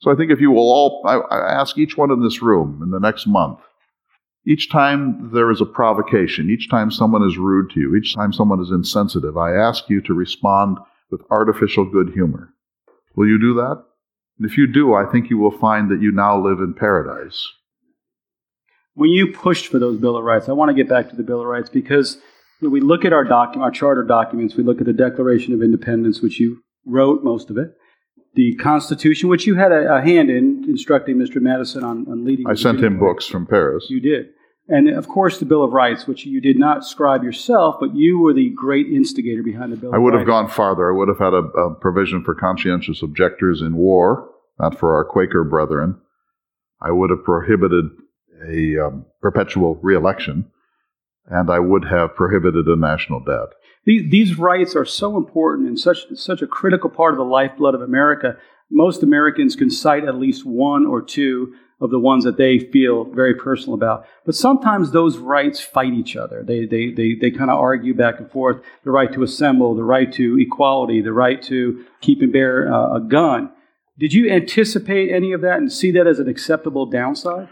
So 0.00 0.12
I 0.12 0.14
think 0.14 0.30
if 0.30 0.40
you 0.40 0.50
will 0.50 0.70
all, 0.70 1.02
I, 1.06 1.16
I 1.16 1.60
ask 1.60 1.76
each 1.76 1.96
one 1.96 2.10
in 2.10 2.22
this 2.22 2.40
room 2.40 2.80
in 2.82 2.90
the 2.90 3.00
next 3.00 3.26
month, 3.26 3.58
each 4.46 4.70
time 4.70 5.30
there 5.32 5.50
is 5.50 5.60
a 5.60 5.66
provocation, 5.66 6.48
each 6.48 6.70
time 6.70 6.90
someone 6.90 7.26
is 7.26 7.36
rude 7.36 7.70
to 7.72 7.80
you, 7.80 7.96
each 7.96 8.14
time 8.14 8.32
someone 8.32 8.60
is 8.60 8.70
insensitive, 8.70 9.36
I 9.36 9.54
ask 9.54 9.88
you 9.90 10.00
to 10.02 10.14
respond 10.14 10.78
with 11.10 11.20
artificial 11.30 11.84
good 11.84 12.10
humor. 12.14 12.54
Will 13.16 13.26
you 13.26 13.38
do 13.38 13.54
that? 13.54 13.84
And 14.38 14.48
if 14.48 14.56
you 14.56 14.66
do, 14.66 14.94
I 14.94 15.04
think 15.10 15.30
you 15.30 15.38
will 15.38 15.58
find 15.58 15.90
that 15.90 16.00
you 16.00 16.12
now 16.12 16.40
live 16.40 16.60
in 16.60 16.74
paradise. 16.74 17.46
When 18.94 19.10
you 19.10 19.32
pushed 19.32 19.66
for 19.66 19.78
those 19.78 19.98
Bill 19.98 20.16
of 20.16 20.24
Rights, 20.24 20.48
I 20.48 20.52
want 20.52 20.70
to 20.70 20.74
get 20.74 20.88
back 20.88 21.10
to 21.10 21.16
the 21.16 21.22
Bill 21.22 21.40
of 21.40 21.46
Rights 21.46 21.70
because 21.70 22.18
when 22.60 22.70
we 22.70 22.80
look 22.80 23.04
at 23.04 23.12
our 23.12 23.24
document, 23.24 23.64
our 23.64 23.70
charter 23.70 24.02
documents, 24.02 24.54
we 24.54 24.64
look 24.64 24.80
at 24.80 24.86
the 24.86 24.92
Declaration 24.92 25.52
of 25.54 25.62
Independence, 25.62 26.20
which 26.20 26.40
you 26.40 26.62
wrote 26.86 27.22
most 27.22 27.50
of 27.50 27.58
it, 27.58 27.76
the 28.38 28.54
Constitution, 28.54 29.28
which 29.28 29.48
you 29.48 29.56
had 29.56 29.72
a, 29.72 29.96
a 29.96 30.00
hand 30.00 30.30
in 30.30 30.64
instructing 30.68 31.16
Mr. 31.16 31.42
Madison 31.42 31.82
on, 31.82 32.06
on 32.08 32.24
leading. 32.24 32.46
I 32.48 32.54
sent 32.54 32.80
him 32.80 32.96
books 32.96 33.26
from 33.26 33.46
Paris. 33.46 33.86
You 33.90 34.00
did. 34.00 34.28
And 34.68 34.88
of 34.88 35.08
course, 35.08 35.40
the 35.40 35.44
Bill 35.44 35.64
of 35.64 35.72
Rights, 35.72 36.06
which 36.06 36.24
you 36.24 36.40
did 36.40 36.56
not 36.56 36.84
scribe 36.84 37.24
yourself, 37.24 37.78
but 37.80 37.96
you 37.96 38.20
were 38.20 38.32
the 38.32 38.50
great 38.50 38.86
instigator 38.86 39.42
behind 39.42 39.72
the 39.72 39.76
Bill 39.76 39.92
I 39.92 39.98
would 39.98 40.14
have 40.14 40.24
gone 40.24 40.46
farther. 40.46 40.88
I 40.88 40.96
would 40.96 41.08
have 41.08 41.18
had 41.18 41.34
a, 41.34 41.38
a 41.38 41.74
provision 41.74 42.22
for 42.22 42.36
conscientious 42.36 43.02
objectors 43.02 43.60
in 43.60 43.74
war, 43.74 44.30
not 44.60 44.78
for 44.78 44.94
our 44.94 45.04
Quaker 45.04 45.42
brethren. 45.42 45.98
I 46.80 46.92
would 46.92 47.10
have 47.10 47.24
prohibited 47.24 47.86
a 48.48 48.86
um, 48.86 49.06
perpetual 49.20 49.80
reelection, 49.82 50.48
and 51.26 51.50
I 51.50 51.58
would 51.58 51.86
have 51.86 52.14
prohibited 52.14 52.68
a 52.68 52.76
national 52.76 53.18
debt. 53.24 53.48
These, 53.88 54.10
these 54.10 54.38
rights 54.38 54.76
are 54.76 54.84
so 54.84 55.16
important 55.16 55.66
and 55.66 55.80
such, 55.80 56.14
such 56.14 56.42
a 56.42 56.46
critical 56.46 56.90
part 56.90 57.14
of 57.14 57.16
the 57.16 57.24
lifeblood 57.24 57.74
of 57.74 57.80
America. 57.80 58.36
Most 58.70 59.02
Americans 59.02 59.56
can 59.56 59.70
cite 59.70 60.04
at 60.04 60.16
least 60.16 60.44
one 60.44 60.84
or 60.84 61.00
two 61.00 61.54
of 61.80 61.88
the 61.88 61.98
ones 61.98 62.24
that 62.24 62.36
they 62.36 62.58
feel 62.58 63.04
very 63.04 63.32
personal 63.32 63.72
about. 63.72 64.04
But 64.26 64.34
sometimes 64.34 64.90
those 64.90 65.16
rights 65.16 65.62
fight 65.62 65.94
each 65.94 66.16
other. 66.16 66.44
They, 66.46 66.66
they, 66.66 66.90
they, 66.90 67.14
they 67.18 67.30
kind 67.30 67.50
of 67.50 67.58
argue 67.58 67.94
back 67.94 68.18
and 68.18 68.30
forth 68.30 68.60
the 68.84 68.90
right 68.90 69.10
to 69.14 69.22
assemble, 69.22 69.74
the 69.74 69.84
right 69.84 70.12
to 70.12 70.38
equality, 70.38 71.00
the 71.00 71.14
right 71.14 71.40
to 71.44 71.82
keep 72.02 72.20
and 72.20 72.30
bear 72.30 72.70
uh, 72.70 72.96
a 72.96 73.00
gun. 73.00 73.50
Did 73.98 74.12
you 74.12 74.30
anticipate 74.30 75.10
any 75.10 75.32
of 75.32 75.40
that 75.40 75.56
and 75.56 75.72
see 75.72 75.92
that 75.92 76.06
as 76.06 76.18
an 76.18 76.28
acceptable 76.28 76.84
downside? 76.84 77.48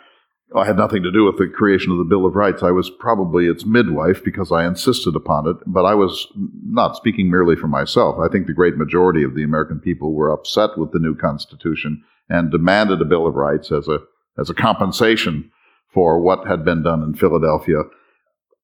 I 0.55 0.65
had 0.65 0.77
nothing 0.77 1.03
to 1.03 1.11
do 1.11 1.25
with 1.25 1.39
the 1.39 1.49
creation 1.49 1.91
of 1.91 1.99
the 1.99 2.05
Bill 2.05 2.25
of 2.25 2.37
Rights. 2.37 2.63
I 2.63 2.71
was 2.71 2.89
probably 2.89 3.47
its 3.47 3.67
midwife 3.67 4.23
because 4.23 4.53
I 4.53 4.65
insisted 4.65 5.17
upon 5.17 5.49
it, 5.49 5.57
but 5.67 5.85
I 5.85 5.95
was 5.95 6.29
not 6.65 6.97
speaking 6.97 7.31
merely 7.31 7.57
for 7.57 7.67
myself. 7.67 8.17
I 8.21 8.29
think 8.29 8.47
the 8.47 8.53
great 8.53 8.77
majority 8.77 9.25
of 9.25 9.35
the 9.35 9.43
American 9.43 9.81
people 9.81 10.15
were 10.15 10.31
upset 10.31 10.79
with 10.79 10.93
the 10.93 11.01
new 11.01 11.17
Constitution 11.17 12.03
and 12.29 12.51
demanded 12.51 13.01
a 13.01 13.05
Bill 13.05 13.27
of 13.27 13.35
Rights 13.35 13.73
as 13.73 13.89
a 13.89 13.99
as 14.39 14.51
a 14.51 14.55
compensation 14.55 15.51
for 15.93 16.21
what 16.21 16.47
had 16.47 16.65
been 16.65 16.83
done 16.83 17.03
in 17.03 17.15
Philadelphia. 17.15 17.83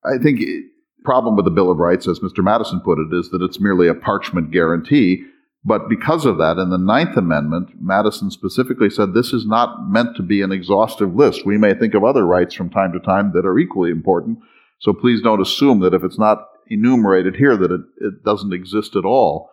I 0.04 0.18
think 0.22 0.40
the 0.40 0.64
problem 1.04 1.34
with 1.34 1.46
the 1.46 1.50
Bill 1.50 1.70
of 1.70 1.78
Rights, 1.78 2.06
as 2.06 2.20
Mr. 2.20 2.44
Madison 2.44 2.80
put 2.80 2.98
it, 2.98 3.12
is 3.12 3.30
that 3.30 3.42
it's 3.42 3.60
merely 3.60 3.88
a 3.88 3.94
parchment 3.94 4.50
guarantee. 4.50 5.24
But 5.64 5.88
because 5.88 6.26
of 6.26 6.38
that, 6.38 6.58
in 6.58 6.70
the 6.70 6.78
Ninth 6.78 7.16
Amendment, 7.16 7.80
Madison 7.80 8.30
specifically 8.30 8.90
said 8.90 9.14
this 9.14 9.32
is 9.32 9.46
not 9.46 9.88
meant 9.88 10.16
to 10.16 10.22
be 10.22 10.42
an 10.42 10.50
exhaustive 10.50 11.14
list. 11.14 11.46
We 11.46 11.56
may 11.56 11.72
think 11.74 11.94
of 11.94 12.02
other 12.02 12.26
rights 12.26 12.54
from 12.54 12.68
time 12.68 12.92
to 12.92 12.98
time 12.98 13.32
that 13.34 13.46
are 13.46 13.58
equally 13.58 13.90
important. 13.90 14.38
So 14.80 14.92
please 14.92 15.22
don't 15.22 15.40
assume 15.40 15.78
that 15.80 15.94
if 15.94 16.02
it's 16.02 16.18
not 16.18 16.48
enumerated 16.68 17.36
here, 17.36 17.56
that 17.56 17.70
it, 17.70 17.80
it 18.00 18.24
doesn't 18.24 18.52
exist 18.52 18.96
at 18.96 19.04
all. 19.04 19.50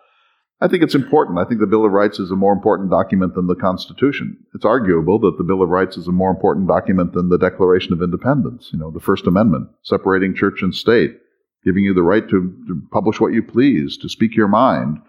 I 0.62 0.68
think 0.68 0.84
it's 0.84 0.96
important. 0.96 1.38
I 1.40 1.46
think 1.46 1.62
the 1.62 1.68
Bill 1.68 1.86
of 1.86 1.92
Rights 1.92 2.20
is 2.20 2.32
a 2.32 2.36
more 2.36 2.52
important 2.52 2.90
document 2.90 3.36
than 3.36 3.48
the 3.48 3.56
Constitution. 3.56 4.38
It's 4.54 4.66
arguable 4.66 5.20
that 5.20 5.38
the 5.38 5.44
Bill 5.44 5.62
of 5.62 5.70
Rights 5.70 5.96
is 5.96 6.08
a 6.08 6.12
more 6.12 6.32
important 6.32 6.68
document 6.68 7.14
than 7.14 7.30
the 7.30 7.38
Declaration 7.38 7.94
of 7.94 8.02
Independence, 8.02 8.70
you 8.74 8.80
know, 8.80 8.92
the 8.92 9.00
First 9.00 9.28
Amendment, 9.28 9.70
separating 9.84 10.36
church 10.36 10.62
and 10.62 10.76
state, 10.76 11.18
giving 11.64 11.84
you 11.84 11.94
the 11.94 12.04
right 12.04 12.28
to, 12.28 12.54
to 12.68 12.82
publish 12.92 13.22
what 13.22 13.32
you 13.32 13.42
please, 13.42 13.98
to 14.00 14.10
speak 14.10 14.36
your 14.36 14.50
mind. 14.50 15.00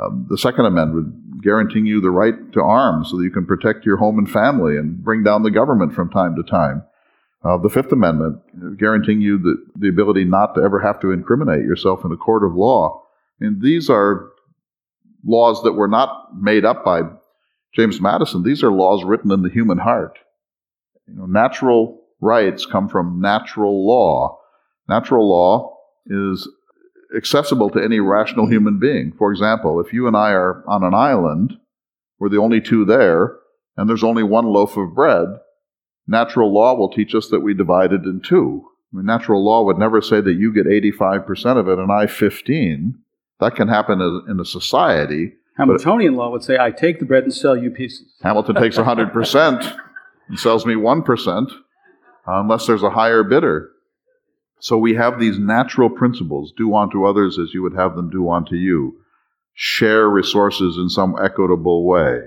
Um, 0.00 0.26
the 0.28 0.38
Second 0.38 0.66
Amendment, 0.66 1.42
guaranteeing 1.42 1.86
you 1.86 2.00
the 2.00 2.10
right 2.10 2.52
to 2.52 2.60
arms 2.60 3.10
so 3.10 3.16
that 3.16 3.24
you 3.24 3.30
can 3.30 3.46
protect 3.46 3.84
your 3.84 3.96
home 3.96 4.18
and 4.18 4.30
family 4.30 4.76
and 4.76 5.02
bring 5.02 5.22
down 5.22 5.42
the 5.42 5.50
government 5.50 5.94
from 5.94 6.10
time 6.10 6.36
to 6.36 6.42
time. 6.42 6.82
Uh, 7.42 7.56
the 7.56 7.70
Fifth 7.70 7.90
Amendment, 7.92 8.38
guaranteeing 8.78 9.20
you 9.20 9.38
the, 9.38 9.56
the 9.76 9.88
ability 9.88 10.24
not 10.24 10.54
to 10.54 10.62
ever 10.62 10.78
have 10.80 11.00
to 11.00 11.10
incriminate 11.10 11.64
yourself 11.64 12.04
in 12.04 12.12
a 12.12 12.16
court 12.16 12.44
of 12.44 12.54
law. 12.54 13.02
And 13.40 13.62
these 13.62 13.88
are 13.88 14.30
laws 15.24 15.62
that 15.62 15.72
were 15.72 15.88
not 15.88 16.28
made 16.38 16.64
up 16.64 16.84
by 16.84 17.00
James 17.74 18.00
Madison. 18.00 18.42
These 18.42 18.62
are 18.62 18.70
laws 18.70 19.04
written 19.04 19.32
in 19.32 19.42
the 19.42 19.50
human 19.50 19.78
heart. 19.78 20.18
You 21.06 21.14
know, 21.14 21.26
natural 21.26 22.02
rights 22.20 22.66
come 22.66 22.88
from 22.88 23.20
natural 23.20 23.86
law. 23.86 24.38
Natural 24.88 25.26
law 25.26 25.76
is 26.06 26.48
accessible 27.16 27.70
to 27.70 27.82
any 27.82 28.00
rational 28.00 28.48
human 28.48 28.78
being. 28.78 29.12
For 29.16 29.32
example, 29.32 29.80
if 29.80 29.92
you 29.92 30.06
and 30.06 30.16
I 30.16 30.30
are 30.30 30.64
on 30.66 30.84
an 30.84 30.94
island, 30.94 31.58
we're 32.18 32.28
the 32.28 32.38
only 32.38 32.60
two 32.60 32.84
there, 32.84 33.36
and 33.76 33.88
there's 33.88 34.04
only 34.04 34.22
one 34.22 34.46
loaf 34.46 34.76
of 34.76 34.94
bread, 34.94 35.28
natural 36.06 36.52
law 36.52 36.74
will 36.74 36.90
teach 36.90 37.14
us 37.14 37.28
that 37.28 37.40
we 37.40 37.54
divide 37.54 37.92
it 37.92 38.04
in 38.04 38.20
two. 38.20 38.64
I 38.92 38.96
mean, 38.96 39.06
natural 39.06 39.44
law 39.44 39.62
would 39.64 39.78
never 39.78 40.00
say 40.00 40.20
that 40.20 40.34
you 40.34 40.52
get 40.52 40.66
85% 40.66 41.56
of 41.56 41.68
it 41.68 41.78
and 41.78 41.90
I 41.92 42.06
15. 42.06 42.98
That 43.38 43.54
can 43.54 43.68
happen 43.68 44.00
in 44.28 44.40
a 44.40 44.44
society. 44.44 45.32
Hamiltonian 45.56 46.14
law 46.14 46.30
would 46.30 46.42
say, 46.42 46.58
I 46.58 46.70
take 46.70 46.98
the 46.98 47.04
bread 47.04 47.24
and 47.24 47.32
sell 47.32 47.56
you 47.56 47.70
pieces. 47.70 48.12
Hamilton 48.22 48.56
takes 48.56 48.76
100% 48.76 49.78
and 50.28 50.38
sells 50.38 50.66
me 50.66 50.74
1%, 50.74 51.52
unless 52.26 52.66
there's 52.66 52.82
a 52.82 52.90
higher 52.90 53.22
bidder. 53.22 53.70
So 54.60 54.76
we 54.78 54.94
have 54.94 55.18
these 55.18 55.38
natural 55.38 55.90
principles 55.90 56.52
do 56.56 56.74
unto 56.74 57.04
others 57.04 57.38
as 57.38 57.54
you 57.54 57.62
would 57.62 57.74
have 57.74 57.96
them 57.96 58.10
do 58.10 58.30
unto 58.30 58.54
you. 58.54 59.00
Share 59.54 60.08
resources 60.08 60.76
in 60.76 60.88
some 60.88 61.16
equitable 61.22 61.86
way. 61.86 62.20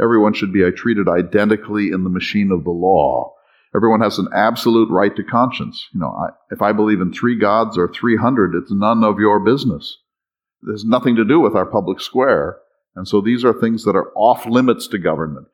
Everyone 0.00 0.32
should 0.32 0.52
be 0.52 0.68
treated 0.72 1.08
identically 1.08 1.88
in 1.88 2.04
the 2.04 2.10
machine 2.10 2.50
of 2.50 2.64
the 2.64 2.70
law. 2.70 3.34
Everyone 3.74 4.00
has 4.00 4.18
an 4.18 4.28
absolute 4.34 4.90
right 4.90 5.14
to 5.14 5.22
conscience. 5.22 5.86
You 5.92 6.00
know, 6.00 6.08
I, 6.08 6.30
if 6.50 6.62
I 6.62 6.72
believe 6.72 7.00
in 7.00 7.12
three 7.12 7.38
gods 7.38 7.76
or 7.76 7.92
300, 7.92 8.54
it's 8.54 8.72
none 8.72 9.04
of 9.04 9.20
your 9.20 9.38
business 9.38 9.98
there's 10.62 10.84
nothing 10.84 11.16
to 11.16 11.24
do 11.24 11.40
with 11.40 11.54
our 11.54 11.66
public 11.66 12.00
square. 12.00 12.58
And 12.94 13.06
so 13.06 13.20
these 13.20 13.44
are 13.44 13.52
things 13.52 13.84
that 13.84 13.96
are 13.96 14.12
off 14.14 14.46
limits 14.46 14.86
to 14.88 14.98
government. 14.98 15.46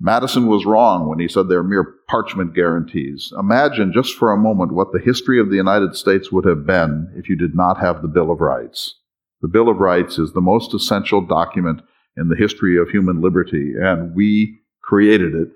Madison 0.00 0.46
was 0.46 0.64
wrong 0.64 1.06
when 1.08 1.18
he 1.18 1.28
said 1.28 1.48
they're 1.48 1.62
mere 1.62 1.96
parchment 2.08 2.54
guarantees. 2.54 3.32
Imagine 3.38 3.92
just 3.92 4.14
for 4.14 4.32
a 4.32 4.36
moment 4.36 4.72
what 4.72 4.92
the 4.92 4.98
history 4.98 5.38
of 5.38 5.50
the 5.50 5.56
United 5.56 5.94
States 5.94 6.32
would 6.32 6.46
have 6.46 6.66
been 6.66 7.12
if 7.16 7.28
you 7.28 7.36
did 7.36 7.54
not 7.54 7.78
have 7.78 8.00
the 8.00 8.08
Bill 8.08 8.30
of 8.30 8.40
Rights. 8.40 8.94
The 9.42 9.48
Bill 9.48 9.68
of 9.68 9.76
Rights 9.76 10.18
is 10.18 10.32
the 10.32 10.40
most 10.40 10.72
essential 10.72 11.20
document 11.20 11.82
in 12.16 12.28
the 12.28 12.36
history 12.36 12.78
of 12.78 12.88
human 12.88 13.20
liberty, 13.20 13.74
and 13.78 14.14
we 14.14 14.60
created 14.82 15.34
it. 15.34 15.48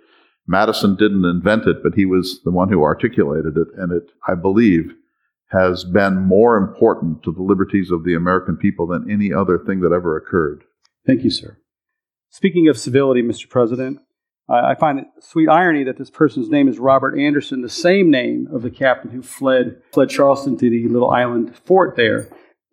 Madison 0.46 0.94
didn't 0.94 1.24
invent 1.24 1.66
it, 1.66 1.82
but 1.82 1.94
he 1.94 2.04
was 2.04 2.42
the 2.44 2.50
one 2.50 2.68
who 2.68 2.82
articulated 2.82 3.56
it, 3.56 3.68
and 3.78 3.92
it, 3.92 4.10
I 4.28 4.34
believe, 4.34 4.92
has 5.48 5.84
been 5.84 6.16
more 6.16 6.58
important 6.58 7.22
to 7.22 7.32
the 7.32 7.42
liberties 7.42 7.90
of 7.90 8.04
the 8.04 8.14
American 8.14 8.56
people 8.56 8.86
than 8.86 9.10
any 9.10 9.32
other 9.32 9.58
thing 9.58 9.80
that 9.80 9.92
ever 9.92 10.18
occurred. 10.18 10.64
Thank 11.06 11.22
you, 11.22 11.30
sir. 11.30 11.58
Speaking 12.28 12.68
of 12.68 12.76
civility, 12.78 13.22
Mr. 13.22 13.48
President, 13.48 14.00
I 14.48 14.74
find 14.74 14.98
it 14.98 15.06
sweet 15.20 15.48
irony 15.48 15.84
that 15.84 15.96
this 15.96 16.10
person's 16.10 16.50
name 16.50 16.68
is 16.68 16.78
Robert 16.78 17.18
Anderson, 17.18 17.62
the 17.62 17.68
same 17.68 18.10
name 18.10 18.46
of 18.52 18.62
the 18.62 18.70
captain 18.70 19.10
who 19.10 19.22
fled 19.22 19.80
fled 19.92 20.10
Charleston 20.10 20.58
to 20.58 20.68
the 20.68 20.86
little 20.88 21.10
island 21.10 21.56
fort 21.64 21.96
there. 21.96 22.28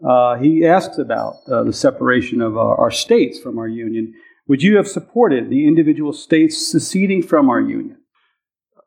Uh, 0.05 0.35
he 0.35 0.65
asks 0.65 0.97
about 0.97 1.35
uh, 1.47 1.63
the 1.63 1.71
separation 1.71 2.41
of 2.41 2.57
our, 2.57 2.75
our 2.75 2.91
states 2.91 3.39
from 3.39 3.57
our 3.57 3.67
union. 3.67 4.13
Would 4.47 4.63
you 4.63 4.75
have 4.77 4.87
supported 4.87 5.49
the 5.49 5.67
individual 5.67 6.11
states 6.11 6.69
seceding 6.69 7.23
from 7.23 7.49
our 7.49 7.61
union? 7.61 7.97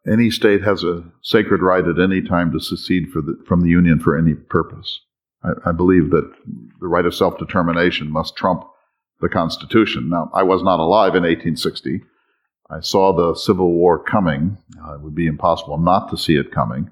Any 0.07 0.31
state 0.31 0.63
has 0.63 0.85
a 0.85 1.05
sacred 1.23 1.63
right 1.63 1.87
at 1.87 1.99
any 1.99 2.21
time 2.21 2.53
to 2.53 2.61
secede 2.61 3.07
the, 3.15 3.43
from 3.47 3.63
the 3.63 3.71
Union 3.71 3.99
for 3.99 4.19
any 4.19 4.35
purpose. 4.35 5.01
I, 5.43 5.71
I 5.71 5.73
believe 5.73 6.11
that 6.11 6.31
the 6.81 6.89
right 6.89 7.07
of 7.07 7.15
self 7.15 7.39
determination 7.39 8.11
must 8.11 8.37
trump 8.37 8.65
the 9.21 9.31
Constitution. 9.31 10.11
Now, 10.11 10.31
I 10.35 10.43
was 10.43 10.63
not 10.63 10.81
alive 10.81 11.15
in 11.15 11.23
1860, 11.23 12.03
I 12.71 12.81
saw 12.81 13.13
the 13.13 13.35
Civil 13.35 13.73
War 13.73 14.03
coming. 14.03 14.57
Uh, 14.83 14.95
it 14.95 15.01
would 15.03 15.15
be 15.15 15.27
impossible 15.27 15.79
not 15.79 16.11
to 16.11 16.17
see 16.17 16.37
it 16.37 16.51
coming. 16.51 16.91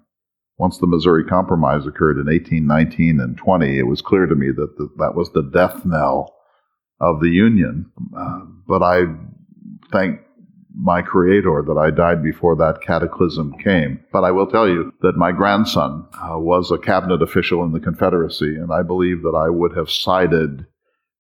Once 0.58 0.78
the 0.78 0.86
Missouri 0.86 1.24
Compromise 1.24 1.86
occurred 1.86 2.18
in 2.18 2.26
1819 2.26 3.20
and 3.20 3.36
20, 3.36 3.78
it 3.78 3.86
was 3.86 4.02
clear 4.02 4.26
to 4.26 4.34
me 4.34 4.50
that 4.50 4.76
the, 4.76 4.88
that 4.98 5.14
was 5.14 5.32
the 5.32 5.42
death 5.42 5.84
knell 5.84 6.34
of 7.00 7.20
the 7.20 7.30
Union. 7.30 7.90
Uh, 8.16 8.40
but 8.68 8.82
I 8.82 9.04
thank 9.90 10.20
my 10.74 11.02
creator 11.02 11.62
that 11.66 11.76
I 11.76 11.90
died 11.90 12.22
before 12.22 12.56
that 12.56 12.80
cataclysm 12.80 13.54
came. 13.58 14.00
But 14.12 14.24
I 14.24 14.30
will 14.30 14.46
tell 14.46 14.68
you 14.68 14.92
that 15.02 15.16
my 15.16 15.32
grandson 15.32 16.06
uh, 16.14 16.38
was 16.38 16.70
a 16.70 16.78
cabinet 16.78 17.22
official 17.22 17.64
in 17.64 17.72
the 17.72 17.80
Confederacy, 17.80 18.56
and 18.56 18.72
I 18.72 18.82
believe 18.82 19.22
that 19.22 19.34
I 19.36 19.50
would 19.50 19.76
have 19.76 19.90
sided 19.90 20.66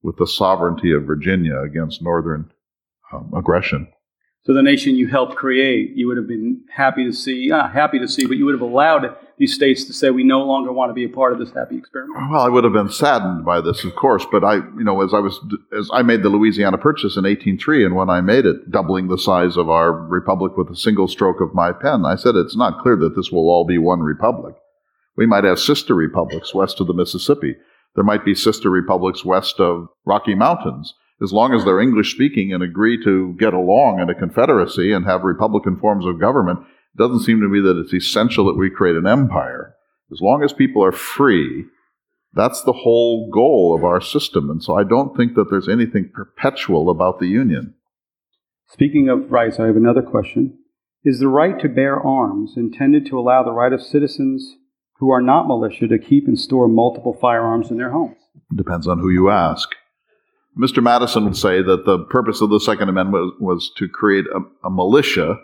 with 0.02 0.16
the 0.16 0.26
sovereignty 0.26 0.92
of 0.92 1.04
Virginia 1.04 1.60
against 1.60 2.02
Northern 2.02 2.50
um, 3.12 3.32
aggression. 3.36 3.88
So 4.44 4.52
the 4.52 4.62
nation 4.62 4.96
you 4.96 5.06
helped 5.06 5.36
create, 5.36 5.92
you 5.94 6.08
would 6.08 6.16
have 6.16 6.26
been 6.26 6.62
happy 6.68 7.04
to 7.04 7.12
see, 7.12 7.46
not 7.46 7.72
happy 7.72 8.00
to 8.00 8.08
see, 8.08 8.26
but 8.26 8.36
you 8.36 8.44
would 8.44 8.54
have 8.54 8.60
allowed 8.60 9.16
these 9.38 9.54
states 9.54 9.84
to 9.84 9.92
say 9.92 10.10
we 10.10 10.24
no 10.24 10.42
longer 10.42 10.72
want 10.72 10.90
to 10.90 10.94
be 10.94 11.04
a 11.04 11.08
part 11.08 11.32
of 11.32 11.38
this 11.38 11.52
happy 11.52 11.76
experiment. 11.76 12.28
Well, 12.28 12.42
I 12.42 12.48
would 12.48 12.64
have 12.64 12.72
been 12.72 12.90
saddened 12.90 13.44
by 13.44 13.60
this, 13.60 13.84
of 13.84 13.94
course, 13.94 14.26
but 14.32 14.42
I, 14.42 14.56
you 14.56 14.82
know, 14.82 15.00
as 15.02 15.14
I 15.14 15.20
was, 15.20 15.38
as 15.76 15.88
I 15.92 16.02
made 16.02 16.24
the 16.24 16.28
Louisiana 16.28 16.76
Purchase 16.76 17.16
in 17.16 17.22
1803, 17.22 17.84
and 17.84 17.94
when 17.94 18.10
I 18.10 18.20
made 18.20 18.44
it, 18.44 18.68
doubling 18.68 19.06
the 19.06 19.16
size 19.16 19.56
of 19.56 19.70
our 19.70 19.92
republic 19.92 20.56
with 20.56 20.68
a 20.70 20.76
single 20.76 21.06
stroke 21.06 21.40
of 21.40 21.54
my 21.54 21.70
pen, 21.70 22.04
I 22.04 22.16
said 22.16 22.34
it's 22.34 22.56
not 22.56 22.82
clear 22.82 22.96
that 22.96 23.14
this 23.14 23.30
will 23.30 23.48
all 23.48 23.64
be 23.64 23.78
one 23.78 24.00
republic. 24.00 24.56
We 25.16 25.26
might 25.26 25.44
have 25.44 25.60
sister 25.60 25.94
republics 25.94 26.52
west 26.52 26.80
of 26.80 26.88
the 26.88 26.94
Mississippi. 26.94 27.54
There 27.94 28.04
might 28.04 28.24
be 28.24 28.34
sister 28.34 28.70
republics 28.70 29.24
west 29.24 29.60
of 29.60 29.86
Rocky 30.04 30.34
Mountains 30.34 30.94
as 31.22 31.32
long 31.32 31.54
as 31.54 31.64
they're 31.64 31.80
English 31.80 32.14
speaking 32.14 32.52
and 32.52 32.62
agree 32.62 33.02
to 33.04 33.34
get 33.38 33.54
along 33.54 34.00
in 34.00 34.10
a 34.10 34.14
confederacy 34.14 34.92
and 34.92 35.04
have 35.04 35.22
republican 35.22 35.76
forms 35.76 36.04
of 36.04 36.20
government, 36.20 36.60
it 36.60 36.98
doesn't 36.98 37.20
seem 37.20 37.40
to 37.40 37.48
me 37.48 37.60
that 37.60 37.78
it's 37.78 37.94
essential 37.94 38.46
that 38.46 38.58
we 38.58 38.70
create 38.70 38.96
an 38.96 39.06
empire. 39.06 39.74
As 40.10 40.20
long 40.20 40.42
as 40.42 40.52
people 40.52 40.84
are 40.84 40.92
free, 40.92 41.64
that's 42.34 42.62
the 42.62 42.72
whole 42.72 43.30
goal 43.30 43.74
of 43.76 43.84
our 43.84 44.00
system. 44.00 44.50
And 44.50 44.62
so 44.62 44.74
I 44.74 44.84
don't 44.84 45.16
think 45.16 45.34
that 45.34 45.48
there's 45.50 45.68
anything 45.68 46.10
perpetual 46.12 46.90
about 46.90 47.18
the 47.18 47.28
Union. 47.28 47.74
Speaking 48.68 49.08
of 49.08 49.30
rights, 49.30 49.60
I 49.60 49.66
have 49.66 49.76
another 49.76 50.02
question. 50.02 50.58
Is 51.04 51.18
the 51.18 51.28
right 51.28 51.58
to 51.60 51.68
bear 51.68 52.00
arms 52.00 52.54
intended 52.56 53.06
to 53.06 53.18
allow 53.18 53.42
the 53.42 53.52
right 53.52 53.72
of 53.72 53.82
citizens 53.82 54.56
who 54.98 55.10
are 55.10 55.20
not 55.20 55.46
militia 55.46 55.88
to 55.88 55.98
keep 55.98 56.26
and 56.26 56.38
store 56.38 56.68
multiple 56.68 57.16
firearms 57.20 57.70
in 57.70 57.76
their 57.76 57.90
homes? 57.90 58.16
Depends 58.54 58.86
on 58.86 58.98
who 58.98 59.10
you 59.10 59.28
ask. 59.28 59.68
Mr. 60.58 60.82
Madison 60.82 61.24
would 61.24 61.36
say 61.36 61.62
that 61.62 61.86
the 61.86 61.98
purpose 61.98 62.40
of 62.42 62.50
the 62.50 62.60
Second 62.60 62.88
Amendment 62.88 63.40
was, 63.40 63.70
to 63.76 63.88
create 63.88 64.26
a, 64.34 64.66
a, 64.66 64.70
militia 64.70 65.36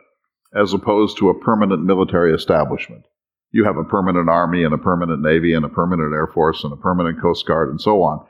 as 0.55 0.75
opposed 0.75 1.17
to 1.17 1.31
a 1.31 1.39
permanent 1.39 1.83
military 1.83 2.35
establishment. 2.35 3.05
You 3.51 3.65
have 3.65 3.79
a 3.79 3.85
permanent 3.85 4.29
army 4.29 4.65
and 4.65 4.75
a 4.75 4.79
permanent 4.79 5.23
navy 5.23 5.55
and 5.55 5.65
a 5.65 5.71
permanent 5.71 6.13
air 6.13 6.27
force 6.27 6.63
and 6.63 6.73
a 6.73 6.77
permanent 6.77 7.21
coast 7.23 7.47
guard 7.47 7.71
and 7.71 7.81
so 7.81 8.03
on. 8.03 8.25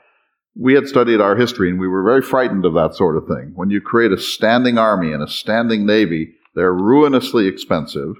We 0.55 0.73
had 0.73 0.87
studied 0.87 1.19
our 1.19 1.35
history 1.35 1.69
and 1.69 1.79
we 1.79 1.87
were 1.87 2.03
very 2.03 2.21
frightened 2.21 2.65
of 2.65 2.73
that 2.75 2.95
sort 2.95 3.17
of 3.17 3.27
thing. 3.27 3.51
When 3.55 3.69
you 3.69 3.81
create 3.81 4.13
a 4.13 4.17
standing 4.17 4.77
army 4.77 5.11
and 5.11 5.21
a 5.21 5.27
standing 5.27 5.85
navy, 5.85 6.35
they're 6.55 6.73
ruinously 6.73 7.47
expensive. 7.47 8.15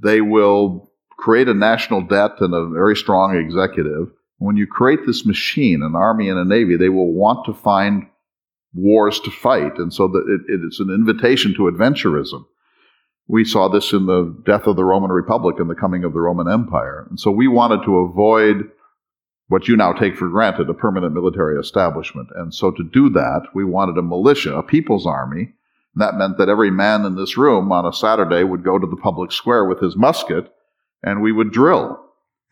They 0.00 0.20
will 0.20 0.92
create 1.10 1.48
a 1.48 1.54
national 1.54 2.02
debt 2.02 2.40
and 2.40 2.54
a 2.54 2.68
very 2.68 2.96
strong 2.96 3.36
executive 3.36 4.12
when 4.38 4.56
you 4.56 4.66
create 4.66 5.06
this 5.06 5.24
machine, 5.24 5.82
an 5.82 5.94
army 5.94 6.28
and 6.28 6.38
a 6.38 6.44
navy, 6.44 6.76
they 6.76 6.88
will 6.88 7.12
want 7.12 7.46
to 7.46 7.54
find 7.54 8.06
wars 8.74 9.20
to 9.20 9.30
fight. 9.30 9.78
And 9.78 9.92
so 9.92 10.04
it, 10.06 10.40
it's 10.48 10.80
an 10.80 10.90
invitation 10.90 11.54
to 11.54 11.70
adventurism. 11.70 12.44
We 13.26 13.44
saw 13.44 13.68
this 13.68 13.92
in 13.92 14.06
the 14.06 14.36
death 14.44 14.66
of 14.66 14.76
the 14.76 14.84
Roman 14.84 15.10
Republic 15.10 15.56
and 15.58 15.70
the 15.70 15.74
coming 15.74 16.04
of 16.04 16.12
the 16.12 16.20
Roman 16.20 16.48
Empire. 16.48 17.06
And 17.08 17.18
so 17.18 17.30
we 17.30 17.48
wanted 17.48 17.84
to 17.84 17.98
avoid 17.98 18.70
what 19.48 19.68
you 19.68 19.76
now 19.76 19.92
take 19.92 20.16
for 20.16 20.28
granted, 20.28 20.68
a 20.68 20.74
permanent 20.74 21.14
military 21.14 21.58
establishment. 21.58 22.28
And 22.34 22.52
so 22.52 22.70
to 22.70 22.82
do 22.82 23.08
that, 23.10 23.42
we 23.54 23.64
wanted 23.64 23.96
a 23.98 24.02
militia, 24.02 24.56
a 24.56 24.62
people's 24.62 25.06
army. 25.06 25.52
And 25.94 26.02
that 26.02 26.16
meant 26.16 26.38
that 26.38 26.48
every 26.48 26.70
man 26.70 27.04
in 27.04 27.14
this 27.14 27.38
room 27.38 27.70
on 27.70 27.86
a 27.86 27.92
Saturday 27.92 28.42
would 28.42 28.64
go 28.64 28.78
to 28.78 28.86
the 28.86 28.96
public 28.96 29.32
square 29.32 29.64
with 29.64 29.80
his 29.80 29.96
musket 29.96 30.52
and 31.02 31.22
we 31.22 31.32
would 31.32 31.52
drill. 31.52 32.03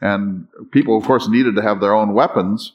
And 0.02 0.48
people, 0.72 0.98
of 0.98 1.04
course, 1.04 1.28
needed 1.28 1.54
to 1.54 1.62
have 1.62 1.80
their 1.80 1.94
own 1.94 2.12
weapons 2.12 2.72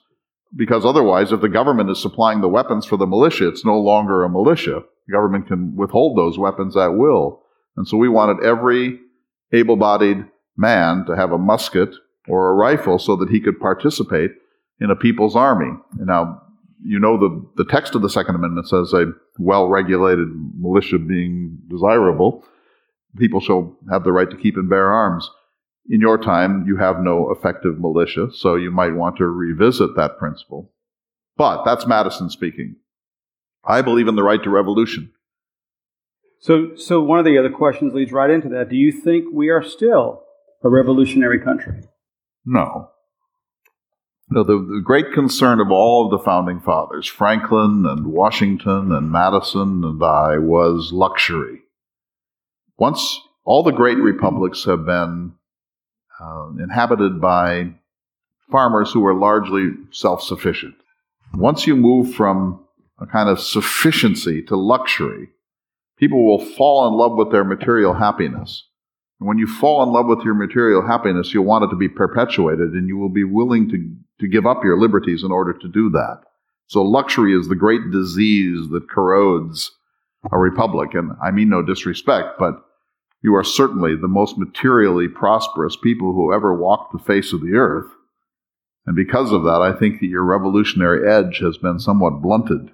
because 0.56 0.86
otherwise, 0.86 1.34
if 1.34 1.42
the 1.42 1.50
government 1.50 1.90
is 1.90 2.02
supplying 2.02 2.40
the 2.40 2.48
weapons 2.48 2.86
for 2.86 2.96
the 2.96 3.06
militia, 3.06 3.50
it's 3.50 3.66
no 3.66 3.78
longer 3.78 4.24
a 4.24 4.30
militia. 4.30 4.82
The 5.08 5.12
government 5.12 5.48
can 5.48 5.76
withhold 5.76 6.18
those 6.18 6.40
weapons 6.40 6.78
at 6.78 6.96
will. 6.96 7.42
And 7.76 7.86
so 7.86 7.98
we 7.98 8.08
wanted 8.08 8.46
every 8.46 9.00
able 9.52 9.76
bodied 9.76 10.26
man 10.56 11.06
to 11.06 11.18
have 11.18 11.34
a 11.34 11.38
musket 11.38 11.94
or 12.30 12.50
a 12.50 12.56
rifle 12.56 12.98
so 12.98 13.18
that 13.18 13.30
he 13.30 13.42
could 13.42 13.60
participate 13.60 14.32
in 14.80 14.90
a 14.90 14.96
people's 14.96 15.36
army. 15.36 15.72
Now, 15.98 16.42
you 16.82 16.98
know 16.98 17.18
the, 17.18 17.46
the 17.58 17.70
text 17.70 17.94
of 17.94 18.02
the 18.04 18.10
Second 18.10 18.36
Amendment 18.36 18.70
says 18.70 18.94
a 18.94 19.12
well 19.38 19.68
regulated 19.68 20.30
militia 20.58 20.98
being 20.98 21.58
desirable, 21.70 22.46
people 23.18 23.42
shall 23.42 23.76
have 23.92 24.06
the 24.06 24.14
right 24.14 24.30
to 24.30 24.38
keep 24.38 24.56
and 24.56 24.70
bear 24.70 24.94
arms 24.94 25.30
in 25.90 26.02
your 26.02 26.18
time, 26.18 26.66
you 26.68 26.78
have 26.78 27.00
no 27.00 27.32
effective 27.32 27.80
militia, 27.80 28.30
so 28.34 28.56
you 28.56 28.72
might 28.72 28.96
want 28.96 29.18
to 29.18 29.26
revisit 29.26 29.96
that 29.96 30.18
principle. 30.18 30.72
But 31.38 31.64
that's 31.64 31.88
Madison 31.88 32.30
speaking. 32.30 32.78
I 33.64 33.82
believe 33.82 34.08
in 34.08 34.16
the 34.16 34.24
right 34.24 34.42
to 34.44 34.50
revolution. 34.50 35.12
So, 36.40 36.76
so 36.76 37.02
one 37.02 37.20
of 37.20 37.26
the 37.26 37.38
other 37.38 37.50
questions 37.50 37.94
leads 37.94 38.12
right 38.12 38.30
into 38.30 38.50
that. 38.50 38.70
Do 38.70 38.76
you 38.76 38.92
think 38.92 39.26
we 39.34 39.50
are 39.50 39.64
still 39.64 40.24
a 40.64 40.70
revolutionary 40.70 41.40
country? 41.40 41.82
No. 42.46 42.92
No, 44.30 44.44
the, 44.44 44.54
the 44.54 44.82
great 44.84 45.14
concern 45.14 45.60
of 45.62 45.72
all 45.72 46.06
of 46.06 46.12
the 46.12 46.24
founding 46.24 46.60
fathers, 46.60 47.08
Franklin 47.08 47.86
and 47.88 48.08
Washington 48.08 48.92
and 48.92 49.10
Madison 49.10 49.84
and 49.86 50.04
I, 50.04 50.38
was 50.38 50.92
luxury. 50.92 51.62
Once 52.78 53.22
all 53.46 53.64
the 53.64 53.72
great 53.72 53.98
republics 53.98 54.66
have 54.66 54.86
been 54.86 55.34
uh, 56.22 56.50
inhabited 56.60 57.22
by 57.22 57.72
farmers 58.52 58.92
who 58.92 59.02
were 59.02 59.14
largely 59.14 59.72
self 59.92 60.22
sufficient. 60.22 60.76
Once 61.34 61.68
you 61.68 61.76
move 61.76 62.14
from 62.14 62.64
a 63.00 63.06
kind 63.06 63.30
of 63.30 63.40
sufficiency 63.40 64.42
to 64.44 64.56
luxury, 64.56 65.30
people 65.98 66.26
will 66.26 66.44
fall 66.44 66.88
in 66.88 66.94
love 66.94 67.18
with 67.18 67.32
their 67.32 67.44
material 67.44 67.94
happiness. 67.94 68.64
And 69.20 69.28
when 69.28 69.38
you 69.38 69.48
fall 69.48 69.84
in 69.84 69.90
love 69.90 70.06
with 70.08 70.24
your 70.24 70.36
material 70.36 70.86
happiness, 70.86 71.34
you'll 71.34 71.46
want 71.46 71.66
it 71.66 71.70
to 71.70 71.76
be 71.76 71.90
perpetuated 71.90 72.72
and 72.72 72.88
you 72.88 72.98
will 72.98 73.10
be 73.10 73.24
willing 73.24 73.70
to, 73.70 73.96
to 74.20 74.28
give 74.28 74.46
up 74.46 74.64
your 74.64 74.80
liberties 74.80 75.24
in 75.24 75.32
order 75.32 75.54
to 75.54 75.68
do 75.68 75.90
that. 75.92 76.22
So 76.68 76.82
luxury 76.82 77.34
is 77.34 77.48
the 77.48 77.56
great 77.56 77.92
disease 77.92 78.70
that 78.70 78.90
corrodes 78.90 79.72
a 80.32 80.38
republic. 80.38 80.94
And 80.94 81.14
I 81.24 81.32
mean 81.32 81.50
no 81.50 81.64
disrespect, 81.64 82.38
but 82.38 82.64
you 83.28 83.36
are 83.36 83.44
certainly 83.44 83.94
the 83.94 84.08
most 84.08 84.38
materially 84.38 85.10
prosperous 85.10 85.76
people 85.76 86.14
who 86.14 86.34
ever 86.34 86.56
walked 86.56 86.94
the 86.94 86.98
face 86.98 87.34
of 87.34 87.42
the 87.42 87.56
earth. 87.56 87.92
And 88.86 88.96
because 88.96 89.34
of 89.34 89.44
that, 89.44 89.62
I 89.62 89.78
think 89.78 90.00
that 90.00 90.08
your 90.08 90.24
revolutionary 90.24 91.06
edge 91.06 91.40
has 91.40 91.58
been 91.58 91.78
somewhat 91.78 92.22
blunted. 92.22 92.72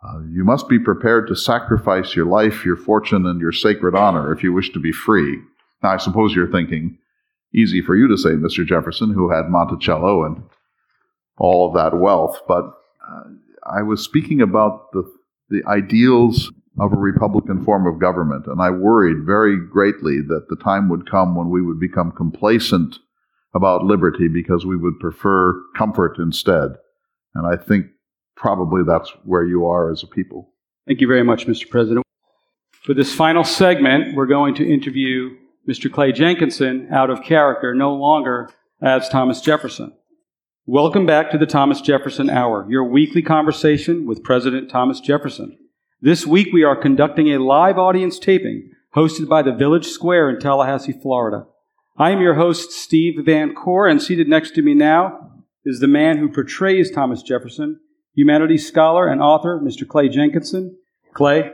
Uh, 0.00 0.20
you 0.30 0.44
must 0.44 0.68
be 0.68 0.78
prepared 0.78 1.26
to 1.26 1.34
sacrifice 1.34 2.14
your 2.14 2.26
life, 2.26 2.64
your 2.64 2.76
fortune, 2.76 3.26
and 3.26 3.40
your 3.40 3.50
sacred 3.50 3.96
honor 3.96 4.32
if 4.32 4.44
you 4.44 4.52
wish 4.52 4.70
to 4.70 4.78
be 4.78 4.92
free. 4.92 5.40
Now, 5.82 5.94
I 5.94 5.96
suppose 5.96 6.32
you're 6.32 6.52
thinking, 6.52 6.96
easy 7.52 7.82
for 7.82 7.96
you 7.96 8.06
to 8.06 8.16
say, 8.16 8.30
Mr. 8.30 8.64
Jefferson, 8.64 9.12
who 9.12 9.32
had 9.32 9.48
Monticello 9.48 10.24
and 10.24 10.44
all 11.38 11.66
of 11.66 11.74
that 11.74 11.98
wealth, 11.98 12.40
but 12.46 12.66
uh, 13.10 13.24
I 13.66 13.82
was 13.82 14.00
speaking 14.00 14.42
about 14.42 14.92
the, 14.92 15.02
the 15.50 15.64
ideals 15.66 16.52
of 16.80 16.92
a 16.92 16.96
Republican 16.96 17.64
form 17.64 17.86
of 17.86 18.00
government. 18.00 18.46
And 18.46 18.60
I 18.60 18.70
worried 18.70 19.26
very 19.26 19.58
greatly 19.58 20.20
that 20.28 20.46
the 20.48 20.56
time 20.56 20.88
would 20.88 21.10
come 21.10 21.34
when 21.36 21.50
we 21.50 21.62
would 21.62 21.78
become 21.78 22.12
complacent 22.12 22.98
about 23.54 23.84
liberty 23.84 24.28
because 24.28 24.64
we 24.64 24.76
would 24.76 24.98
prefer 24.98 25.60
comfort 25.76 26.16
instead. 26.18 26.72
And 27.34 27.46
I 27.46 27.62
think 27.62 27.86
probably 28.36 28.82
that's 28.86 29.10
where 29.24 29.44
you 29.44 29.66
are 29.66 29.90
as 29.90 30.02
a 30.02 30.06
people. 30.06 30.52
Thank 30.86 31.00
you 31.00 31.06
very 31.06 31.22
much, 31.22 31.46
Mr. 31.46 31.68
President. 31.68 32.04
For 32.82 32.94
this 32.94 33.14
final 33.14 33.44
segment, 33.44 34.16
we're 34.16 34.26
going 34.26 34.54
to 34.56 34.68
interview 34.68 35.36
Mr. 35.68 35.92
Clay 35.92 36.10
Jenkinson 36.10 36.88
out 36.90 37.10
of 37.10 37.22
character, 37.22 37.74
no 37.74 37.94
longer 37.94 38.50
as 38.80 39.08
Thomas 39.08 39.40
Jefferson. 39.40 39.92
Welcome 40.66 41.06
back 41.06 41.30
to 41.30 41.38
the 41.38 41.46
Thomas 41.46 41.80
Jefferson 41.80 42.30
Hour, 42.30 42.66
your 42.68 42.84
weekly 42.84 43.22
conversation 43.22 44.06
with 44.06 44.24
President 44.24 44.70
Thomas 44.70 44.98
Jefferson. 44.98 45.56
This 46.04 46.26
week 46.26 46.48
we 46.52 46.64
are 46.64 46.74
conducting 46.74 47.28
a 47.28 47.38
live 47.38 47.78
audience 47.78 48.18
taping 48.18 48.72
hosted 48.96 49.28
by 49.28 49.42
the 49.42 49.52
Village 49.52 49.86
Square 49.86 50.30
in 50.30 50.40
Tallahassee, 50.40 50.98
Florida. 51.00 51.46
I 51.96 52.10
am 52.10 52.20
your 52.20 52.34
host, 52.34 52.72
Steve 52.72 53.20
Vancore, 53.24 53.88
and 53.88 54.02
seated 54.02 54.26
next 54.26 54.56
to 54.56 54.62
me 54.62 54.74
now 54.74 55.30
is 55.64 55.78
the 55.78 55.86
man 55.86 56.18
who 56.18 56.28
portrays 56.28 56.90
Thomas 56.90 57.22
Jefferson, 57.22 57.78
humanities 58.16 58.66
scholar 58.66 59.06
and 59.06 59.22
author, 59.22 59.60
Mr. 59.62 59.86
Clay 59.86 60.08
Jenkinson. 60.08 60.76
Clay, 61.14 61.52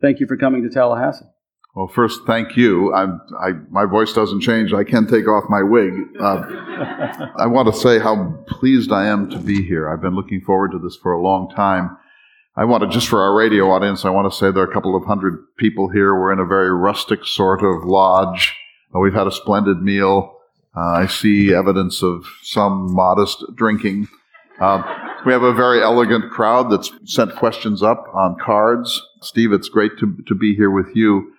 Thank 0.00 0.20
you 0.20 0.28
for 0.28 0.36
coming 0.36 0.62
to 0.62 0.68
Tallahassee. 0.68 1.26
Well, 1.74 1.88
first, 1.88 2.20
thank 2.24 2.56
you. 2.56 2.94
I, 2.94 3.52
my 3.70 3.86
voice 3.86 4.12
doesn't 4.12 4.42
change. 4.42 4.72
I 4.72 4.84
can 4.84 5.08
take 5.08 5.26
off 5.26 5.44
my 5.48 5.62
wig. 5.62 5.92
Uh, 6.20 6.42
I 7.36 7.46
want 7.46 7.72
to 7.72 7.80
say 7.80 7.98
how 7.98 8.44
pleased 8.46 8.92
I 8.92 9.06
am 9.06 9.30
to 9.30 9.38
be 9.38 9.62
here. 9.62 9.88
I've 9.88 10.02
been 10.02 10.14
looking 10.14 10.40
forward 10.40 10.72
to 10.72 10.78
this 10.78 10.96
for 10.96 11.12
a 11.12 11.20
long 11.20 11.50
time. 11.50 11.96
I 12.54 12.64
want 12.64 12.82
to, 12.82 12.88
just 12.88 13.08
for 13.08 13.22
our 13.22 13.34
radio 13.34 13.70
audience, 13.70 14.04
I 14.04 14.10
want 14.10 14.30
to 14.30 14.36
say 14.36 14.50
there 14.50 14.62
are 14.62 14.70
a 14.70 14.72
couple 14.72 14.94
of 14.94 15.04
hundred 15.04 15.38
people 15.56 15.88
here. 15.88 16.14
We're 16.14 16.32
in 16.32 16.38
a 16.38 16.44
very 16.44 16.72
rustic 16.72 17.24
sort 17.24 17.62
of 17.62 17.84
lodge. 17.84 18.54
Uh, 18.94 18.98
we've 18.98 19.14
had 19.14 19.26
a 19.26 19.32
splendid 19.32 19.82
meal. 19.82 20.36
Uh, 20.76 20.80
I 20.80 21.06
see 21.06 21.54
evidence 21.54 22.02
of 22.02 22.26
some 22.42 22.92
modest 22.92 23.44
drinking. 23.54 24.08
Uh, 24.60 24.82
we 25.24 25.32
have 25.32 25.42
a 25.42 25.54
very 25.54 25.82
elegant 25.82 26.30
crowd 26.30 26.70
that's 26.70 26.90
sent 27.04 27.34
questions 27.36 27.82
up 27.82 28.04
on 28.12 28.36
cards. 28.38 29.00
Steve, 29.22 29.52
it's 29.52 29.68
great 29.68 29.92
to, 29.98 30.16
to 30.26 30.34
be 30.34 30.54
here 30.54 30.70
with 30.70 30.94
you 30.94 31.32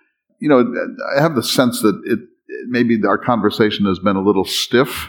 you 0.44 0.50
know, 0.50 0.74
I 1.16 1.22
have 1.22 1.34
the 1.36 1.42
sense 1.42 1.80
that 1.80 2.00
it, 2.04 2.18
maybe 2.66 3.00
our 3.06 3.16
conversation 3.16 3.86
has 3.86 3.98
been 3.98 4.16
a 4.16 4.22
little 4.22 4.44
stiff. 4.44 5.08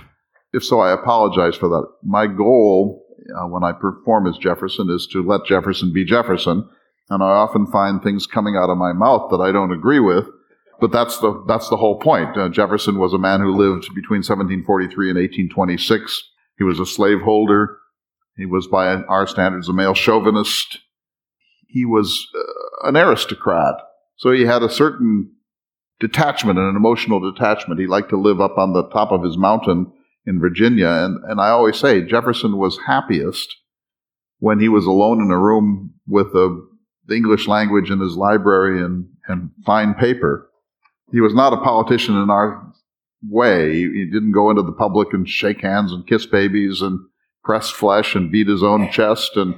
If 0.54 0.64
so, 0.64 0.80
I 0.80 0.94
apologize 0.94 1.58
for 1.58 1.68
that. 1.68 1.86
My 2.04 2.26
goal 2.26 3.05
uh, 3.34 3.48
when 3.48 3.64
I 3.64 3.72
perform 3.72 4.28
as 4.28 4.38
Jefferson 4.38 4.90
is 4.90 5.08
to 5.08 5.24
let 5.24 5.46
Jefferson 5.46 5.94
be 5.94 6.06
Jefferson, 6.06 6.70
and 7.10 7.24
I 7.24 7.28
often 7.28 7.68
find 7.68 8.02
things 8.02 8.28
coming 8.28 8.56
out 8.56 8.70
of 8.70 8.78
my 8.78 8.94
mouth 8.94 9.30
that 9.32 9.42
I 9.42 9.52
don't 9.52 9.72
agree 9.72 10.00
with. 10.00 10.28
But 10.80 10.92
that's 10.92 11.20
the 11.20 11.44
that's 11.48 11.70
the 11.70 11.78
whole 11.78 12.00
point. 12.00 12.38
Uh, 12.38 12.50
Jefferson 12.50 13.00
was 13.00 13.14
a 13.14 13.18
man 13.18 13.40
who 13.40 13.56
lived 13.56 13.84
between 13.96 14.20
1743 14.20 15.10
and 15.10 15.18
1826. 15.18 16.24
He 16.58 16.64
was 16.64 16.80
a 16.80 16.86
slaveholder. 16.86 17.78
He 18.38 18.46
was, 18.46 18.68
by 18.68 18.88
our 18.88 19.26
standards, 19.26 19.70
a 19.70 19.74
male 19.74 19.94
chauvinist. 19.94 20.80
He 21.68 21.86
was 21.86 22.28
uh, 22.36 22.90
an 22.90 22.98
aristocrat. 22.98 23.76
So 24.18 24.32
he 24.32 24.44
had 24.44 24.64
a 24.64 24.70
certain 24.70 25.32
detachment 26.00 26.60
and 26.60 26.70
an 26.70 26.76
emotional 26.76 27.20
detachment. 27.20 27.80
He 27.80 27.88
liked 27.88 28.10
to 28.10 28.18
live 28.20 28.42
up 28.42 28.58
on 28.58 28.74
the 28.74 28.90
top 28.90 29.12
of 29.12 29.24
his 29.24 29.38
mountain 29.38 29.92
in 30.26 30.40
Virginia. 30.40 30.90
And, 30.90 31.24
and 31.26 31.40
I 31.40 31.50
always 31.50 31.78
say 31.78 32.02
Jefferson 32.02 32.58
was 32.58 32.80
happiest 32.86 33.56
when 34.40 34.60
he 34.60 34.70
was 34.70 34.86
alone 34.86 35.22
in 35.22 35.32
a 35.32 35.40
room 35.40 35.94
with 36.08 36.34
the, 36.34 36.68
the 37.08 37.16
English 37.16 37.48
language 37.48 37.90
in 37.90 38.00
his 38.00 38.16
library 38.16 38.84
and, 38.84 39.08
and 39.28 39.52
fine 39.66 39.94
paper. 39.94 40.50
He 41.12 41.22
was 41.22 41.34
not 41.34 41.54
a 41.54 41.62
politician 41.62 42.16
in 42.22 42.30
our 42.30 42.74
way. 43.28 43.74
He, 43.74 43.82
he 43.82 44.06
didn't 44.06 44.34
go 44.34 44.50
into 44.50 44.64
the 44.64 44.72
public 44.72 45.14
and 45.14 45.28
shake 45.28 45.62
hands 45.62 45.92
and 45.92 46.08
kiss 46.08 46.26
babies 46.26 46.82
and 46.82 47.00
press 47.44 47.70
flesh 47.70 48.16
and 48.16 48.32
beat 48.32 48.48
his 48.48 48.64
own 48.64 48.92
chest 48.92 49.38
and 49.38 49.56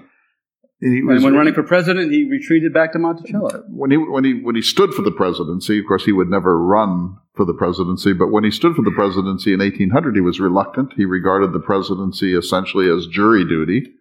was, 0.81 1.23
when 1.23 1.33
running 1.33 1.55
for 1.55 1.63
president, 1.63 2.11
he 2.11 2.29
retreated 2.29 2.73
back 2.73 2.93
to 2.93 2.99
Monticello. 2.99 3.63
When 3.67 3.89
he 3.89 3.97
when 3.97 4.23
he 4.23 4.33
when 4.35 4.55
he 4.55 4.61
stood 4.61 4.93
for 4.93 5.01
the 5.01 5.11
presidency, 5.11 5.79
of 5.79 5.85
course, 5.87 6.05
he 6.05 6.11
would 6.11 6.29
never 6.29 6.61
run 6.63 7.17
for 7.35 7.45
the 7.45 7.53
presidency. 7.53 8.13
But 8.13 8.27
when 8.27 8.43
he 8.43 8.51
stood 8.51 8.75
for 8.75 8.83
the 8.83 8.91
presidency 8.91 9.53
in 9.53 9.59
1800, 9.59 10.15
he 10.15 10.21
was 10.21 10.39
reluctant. 10.39 10.93
He 10.95 11.05
regarded 11.05 11.51
the 11.53 11.59
presidency 11.59 12.35
essentially 12.35 12.89
as 12.89 13.07
jury 13.07 13.43
duty. 13.43 13.91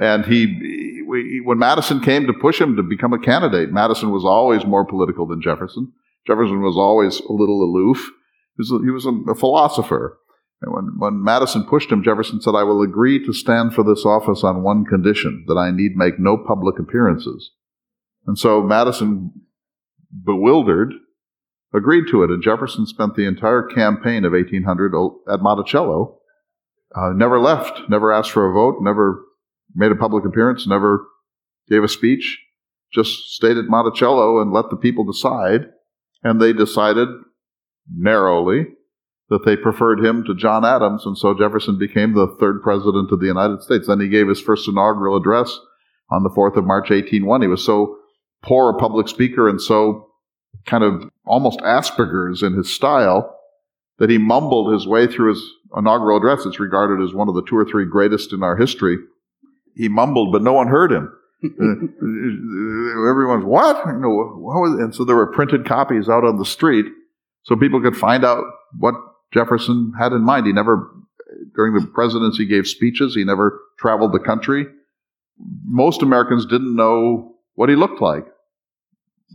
And 0.00 0.24
he, 0.24 1.02
when 1.44 1.58
Madison 1.58 2.00
came 2.00 2.26
to 2.26 2.32
push 2.32 2.60
him 2.60 2.76
to 2.76 2.82
become 2.82 3.12
a 3.12 3.18
candidate, 3.18 3.72
Madison 3.72 4.10
was 4.10 4.24
always 4.24 4.64
more 4.64 4.86
political 4.86 5.26
than 5.26 5.42
Jefferson. 5.42 5.92
Jefferson 6.26 6.62
was 6.62 6.76
always 6.76 7.20
a 7.20 7.32
little 7.32 7.62
aloof. 7.62 8.10
He 8.56 8.60
was 8.60 8.70
a, 8.70 8.78
he 8.84 8.90
was 8.90 9.06
a 9.06 9.34
philosopher. 9.34 10.18
And 10.62 10.72
when, 10.72 10.84
when 10.98 11.24
Madison 11.24 11.64
pushed 11.64 11.90
him, 11.90 12.04
Jefferson 12.04 12.40
said, 12.40 12.54
I 12.54 12.62
will 12.62 12.82
agree 12.82 13.24
to 13.26 13.32
stand 13.32 13.74
for 13.74 13.82
this 13.82 14.06
office 14.06 14.44
on 14.44 14.62
one 14.62 14.84
condition, 14.84 15.44
that 15.48 15.56
I 15.56 15.72
need 15.72 15.96
make 15.96 16.18
no 16.18 16.36
public 16.36 16.78
appearances. 16.78 17.50
And 18.26 18.38
so 18.38 18.62
Madison, 18.62 19.32
bewildered, 20.24 20.92
agreed 21.74 22.04
to 22.10 22.22
it. 22.22 22.30
And 22.30 22.42
Jefferson 22.42 22.86
spent 22.86 23.16
the 23.16 23.26
entire 23.26 23.62
campaign 23.64 24.24
of 24.24 24.32
1800 24.32 24.94
at 25.28 25.40
Monticello, 25.40 26.18
uh, 26.94 27.10
never 27.14 27.40
left, 27.40 27.80
never 27.88 28.12
asked 28.12 28.30
for 28.30 28.48
a 28.48 28.52
vote, 28.52 28.76
never 28.80 29.24
made 29.74 29.90
a 29.90 29.96
public 29.96 30.24
appearance, 30.24 30.66
never 30.66 31.06
gave 31.68 31.82
a 31.82 31.88
speech, 31.88 32.38
just 32.92 33.34
stayed 33.34 33.56
at 33.56 33.64
Monticello 33.64 34.40
and 34.40 34.52
let 34.52 34.70
the 34.70 34.76
people 34.76 35.04
decide. 35.04 35.66
And 36.22 36.40
they 36.40 36.52
decided 36.52 37.08
narrowly 37.92 38.66
that 39.32 39.46
they 39.46 39.56
preferred 39.56 40.04
him 40.04 40.22
to 40.24 40.34
John 40.34 40.62
Adams, 40.62 41.06
and 41.06 41.16
so 41.16 41.32
Jefferson 41.32 41.78
became 41.78 42.12
the 42.12 42.36
third 42.38 42.62
president 42.62 43.10
of 43.10 43.18
the 43.18 43.26
United 43.26 43.62
States. 43.62 43.86
Then 43.86 43.98
he 43.98 44.08
gave 44.08 44.28
his 44.28 44.42
first 44.42 44.68
inaugural 44.68 45.16
address 45.16 45.58
on 46.10 46.22
the 46.22 46.28
4th 46.28 46.58
of 46.58 46.66
March, 46.66 46.90
1801. 46.90 47.40
He 47.40 47.48
was 47.48 47.64
so 47.64 47.96
poor 48.42 48.68
a 48.68 48.78
public 48.78 49.08
speaker 49.08 49.48
and 49.48 49.58
so 49.58 50.06
kind 50.66 50.84
of 50.84 51.08
almost 51.24 51.60
Asperger's 51.60 52.42
in 52.42 52.52
his 52.52 52.70
style 52.70 53.34
that 53.98 54.10
he 54.10 54.18
mumbled 54.18 54.74
his 54.74 54.86
way 54.86 55.06
through 55.06 55.30
his 55.30 55.42
inaugural 55.74 56.18
address. 56.18 56.44
It's 56.44 56.60
regarded 56.60 57.02
as 57.02 57.14
one 57.14 57.30
of 57.30 57.34
the 57.34 57.44
two 57.48 57.56
or 57.56 57.64
three 57.64 57.86
greatest 57.86 58.34
in 58.34 58.42
our 58.42 58.56
history. 58.56 58.98
He 59.74 59.88
mumbled, 59.88 60.30
but 60.30 60.42
no 60.42 60.52
one 60.52 60.68
heard 60.68 60.92
him. 60.92 61.10
Uh, 61.44 63.10
everyone's 63.10 63.44
what? 63.44 63.84
You 63.86 63.98
know, 63.98 64.10
what 64.36 64.78
and 64.78 64.94
so 64.94 65.04
there 65.04 65.16
were 65.16 65.32
printed 65.32 65.66
copies 65.66 66.08
out 66.08 66.22
on 66.22 66.38
the 66.38 66.44
street 66.44 66.86
so 67.42 67.56
people 67.56 67.82
could 67.82 67.96
find 67.96 68.24
out 68.24 68.44
what 68.78 68.94
Jefferson 69.32 69.92
had 69.98 70.12
in 70.12 70.22
mind. 70.22 70.46
He 70.46 70.52
never, 70.52 70.90
during 71.54 71.74
the 71.74 71.86
presidency, 71.86 72.46
gave 72.46 72.66
speeches. 72.66 73.14
He 73.14 73.24
never 73.24 73.60
traveled 73.78 74.12
the 74.12 74.18
country. 74.18 74.66
Most 75.64 76.02
Americans 76.02 76.46
didn't 76.46 76.76
know 76.76 77.36
what 77.54 77.68
he 77.68 77.76
looked 77.76 78.00
like. 78.00 78.26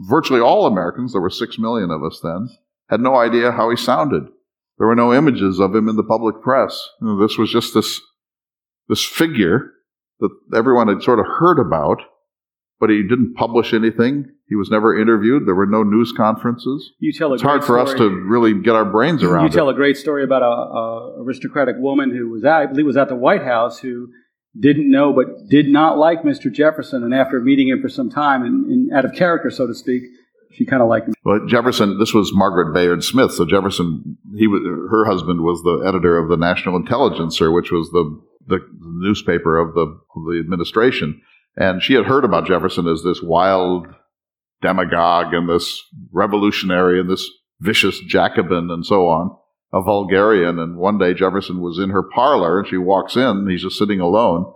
Virtually 0.07 0.39
all 0.39 0.67
Americans, 0.67 1.13
there 1.13 1.21
were 1.21 1.29
six 1.29 1.57
million 1.57 1.89
of 1.89 2.03
us 2.03 2.19
then, 2.21 2.49
had 2.89 3.01
no 3.01 3.15
idea 3.15 3.51
how 3.51 3.69
he 3.69 3.75
sounded. 3.75 4.23
There 4.77 4.87
were 4.87 4.95
no 4.95 5.13
images 5.13 5.59
of 5.59 5.75
him 5.75 5.89
in 5.89 5.95
the 5.95 6.03
public 6.03 6.41
press. 6.41 6.87
You 7.01 7.07
know, 7.07 7.19
this 7.19 7.37
was 7.37 7.51
just 7.51 7.73
this, 7.73 7.99
this 8.87 9.03
figure 9.03 9.71
that 10.19 10.29
everyone 10.55 10.87
had 10.87 11.01
sort 11.01 11.19
of 11.19 11.25
heard 11.25 11.59
about, 11.59 12.01
but 12.79 12.89
he 12.89 13.01
didn't 13.03 13.35
publish 13.35 13.73
anything. 13.73 14.25
He 14.47 14.55
was 14.55 14.69
never 14.69 14.97
interviewed. 14.97 15.45
There 15.45 15.55
were 15.55 15.65
no 15.65 15.83
news 15.83 16.13
conferences. 16.15 16.91
You 16.99 17.11
tell 17.11 17.33
it's 17.33 17.43
hard 17.43 17.61
for 17.61 17.77
story. 17.77 17.81
us 17.81 17.93
to 17.95 18.09
really 18.09 18.53
get 18.53 18.75
our 18.75 18.85
brains 18.85 19.23
around 19.23 19.45
You 19.45 19.49
tell 19.49 19.69
it. 19.69 19.73
a 19.73 19.75
great 19.75 19.97
story 19.97 20.23
about 20.23 20.41
a, 20.41 20.45
a, 20.45 21.23
aristocratic 21.23 21.75
woman 21.79 22.15
who 22.15 22.29
was, 22.29 22.45
at, 22.45 22.51
I 22.53 22.65
believe, 22.67 22.85
was 22.85 22.97
at 22.97 23.09
the 23.09 23.15
White 23.15 23.43
House 23.43 23.79
who 23.79 24.09
didn't 24.57 24.89
know 24.89 25.13
but 25.13 25.49
did 25.49 25.67
not 25.67 25.97
like 25.97 26.23
Mr. 26.23 26.51
Jefferson, 26.51 27.03
and 27.03 27.13
after 27.13 27.41
meeting 27.41 27.67
him 27.67 27.81
for 27.81 27.89
some 27.89 28.09
time, 28.09 28.43
and, 28.43 28.65
and 28.67 28.93
out 28.93 29.05
of 29.05 29.13
character, 29.13 29.51
so 29.51 29.67
to 29.67 29.75
speak, 29.75 30.03
she 30.51 30.65
kind 30.65 30.81
of 30.81 30.87
liked 30.87 31.09
him. 31.09 31.13
Well, 31.23 31.45
Jefferson, 31.45 31.99
this 31.99 32.13
was 32.13 32.31
Margaret 32.33 32.73
Bayard 32.73 33.03
Smith. 33.03 33.33
So 33.33 33.45
Jefferson, 33.45 34.17
he 34.37 34.47
was, 34.47 34.61
her 34.89 35.05
husband 35.05 35.41
was 35.41 35.61
the 35.63 35.83
editor 35.85 36.17
of 36.17 36.29
the 36.29 36.37
National 36.37 36.77
Intelligencer, 36.77 37.51
which 37.51 37.71
was 37.71 37.89
the 37.91 38.19
the 38.47 38.59
newspaper 38.81 39.59
of 39.59 39.73
the 39.73 39.81
of 39.81 40.25
the 40.25 40.39
administration. 40.39 41.21
And 41.57 41.81
she 41.81 41.95
had 41.95 42.05
heard 42.05 42.23
about 42.23 42.45
Jefferson 42.45 42.87
as 42.87 43.01
this 43.03 43.21
wild 43.21 43.87
demagogue 44.61 45.33
and 45.33 45.49
this 45.49 45.83
revolutionary 46.11 46.99
and 46.99 47.09
this 47.09 47.27
vicious 47.59 47.99
Jacobin 47.99 48.69
and 48.69 48.85
so 48.85 49.07
on, 49.07 49.35
a 49.73 49.81
vulgarian. 49.81 50.59
And 50.59 50.77
one 50.77 50.99
day 50.99 51.15
Jefferson 51.15 51.59
was 51.59 51.79
in 51.79 51.89
her 51.89 52.03
parlor 52.03 52.59
and 52.59 52.67
she 52.67 52.77
walks 52.77 53.15
in 53.15 53.47
he's 53.49 53.63
just 53.63 53.77
sitting 53.77 53.99
alone. 53.99 54.53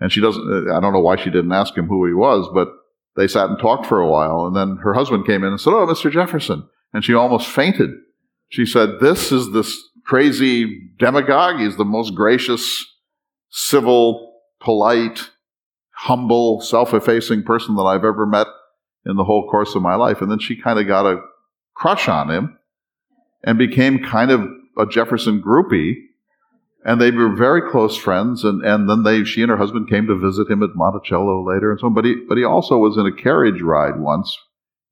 And 0.00 0.10
she 0.10 0.20
doesn't, 0.20 0.70
I 0.70 0.80
don't 0.80 0.92
know 0.92 1.00
why 1.00 1.16
she 1.16 1.30
didn't 1.30 1.52
ask 1.52 1.76
him 1.76 1.86
who 1.86 2.04
he 2.06 2.14
was, 2.14 2.48
but 2.52 2.68
they 3.16 3.28
sat 3.28 3.50
and 3.50 3.58
talked 3.58 3.86
for 3.86 4.00
a 4.00 4.08
while. 4.08 4.46
And 4.46 4.56
then 4.56 4.78
her 4.82 4.94
husband 4.94 5.26
came 5.26 5.44
in 5.44 5.50
and 5.50 5.60
said, 5.60 5.72
Oh, 5.72 5.86
Mr. 5.86 6.10
Jefferson. 6.10 6.68
And 6.92 7.04
she 7.04 7.14
almost 7.14 7.48
fainted. 7.48 7.90
She 8.48 8.66
said, 8.66 8.98
This 9.00 9.30
is 9.30 9.52
this 9.52 9.78
crazy 10.04 10.90
demagogue. 10.98 11.60
He's 11.60 11.76
the 11.76 11.84
most 11.84 12.14
gracious, 12.14 12.84
civil, 13.50 14.32
polite, 14.60 15.30
humble, 16.00 16.62
self 16.62 16.94
effacing 16.94 17.42
person 17.42 17.76
that 17.76 17.82
I've 17.82 18.04
ever 18.04 18.24
met 18.24 18.46
in 19.04 19.16
the 19.16 19.24
whole 19.24 19.48
course 19.50 19.74
of 19.74 19.82
my 19.82 19.94
life. 19.96 20.22
And 20.22 20.30
then 20.30 20.38
she 20.38 20.60
kind 20.60 20.78
of 20.78 20.86
got 20.86 21.04
a 21.04 21.20
crush 21.74 22.08
on 22.08 22.30
him 22.30 22.58
and 23.44 23.58
became 23.58 24.02
kind 24.02 24.30
of 24.30 24.48
a 24.78 24.86
Jefferson 24.86 25.42
groupie. 25.42 25.96
And 26.84 26.98
they 26.98 27.10
were 27.10 27.36
very 27.36 27.70
close 27.70 27.98
friends. 27.98 28.44
And, 28.44 28.64
and 28.64 28.88
then 28.88 29.02
they, 29.02 29.24
she 29.24 29.42
and 29.42 29.50
her 29.50 29.58
husband 29.58 29.90
came 29.90 30.06
to 30.06 30.18
visit 30.18 30.50
him 30.50 30.62
at 30.62 30.74
Monticello 30.74 31.46
later 31.46 31.70
and 31.70 31.78
so 31.78 31.86
on. 31.86 31.94
But 31.94 32.06
he, 32.06 32.16
but 32.26 32.38
he 32.38 32.44
also 32.44 32.78
was 32.78 32.96
in 32.96 33.06
a 33.06 33.14
carriage 33.14 33.60
ride 33.60 34.00
once. 34.00 34.34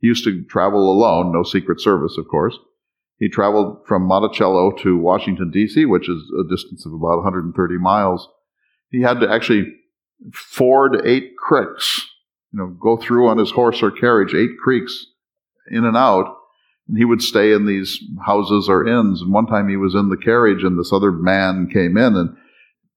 He 0.00 0.08
used 0.08 0.24
to 0.24 0.44
travel 0.44 0.92
alone, 0.92 1.32
no 1.32 1.42
Secret 1.42 1.80
Service, 1.80 2.18
of 2.18 2.28
course. 2.28 2.56
He 3.18 3.28
traveled 3.28 3.78
from 3.86 4.02
Monticello 4.02 4.72
to 4.82 4.96
Washington, 4.96 5.50
D.C., 5.50 5.86
which 5.86 6.08
is 6.08 6.22
a 6.38 6.48
distance 6.48 6.84
of 6.86 6.92
about 6.92 7.16
130 7.24 7.78
miles. 7.78 8.28
He 8.90 9.00
had 9.00 9.20
to 9.20 9.30
actually 9.30 9.74
ford 10.32 11.00
eight 11.04 11.36
creeks 11.36 12.06
you 12.52 12.58
know, 12.58 12.68
go 12.68 12.96
through 12.96 13.28
on 13.28 13.38
his 13.38 13.50
horse 13.50 13.82
or 13.82 13.90
carriage 13.90 14.34
eight 14.34 14.58
creeks 14.62 15.06
in 15.70 15.84
and 15.84 15.96
out. 15.96 16.34
And 16.88 16.96
he 16.96 17.04
would 17.04 17.20
stay 17.20 17.52
in 17.52 17.66
these 17.66 18.02
houses 18.24 18.68
or 18.70 18.88
inns. 18.88 19.20
And 19.20 19.32
one 19.32 19.46
time 19.46 19.68
he 19.68 19.76
was 19.76 19.94
in 19.94 20.08
the 20.08 20.16
carriage 20.16 20.64
and 20.64 20.78
this 20.78 20.92
other 20.92 21.12
man 21.12 21.68
came 21.70 21.98
in 21.98 22.16
and 22.16 22.36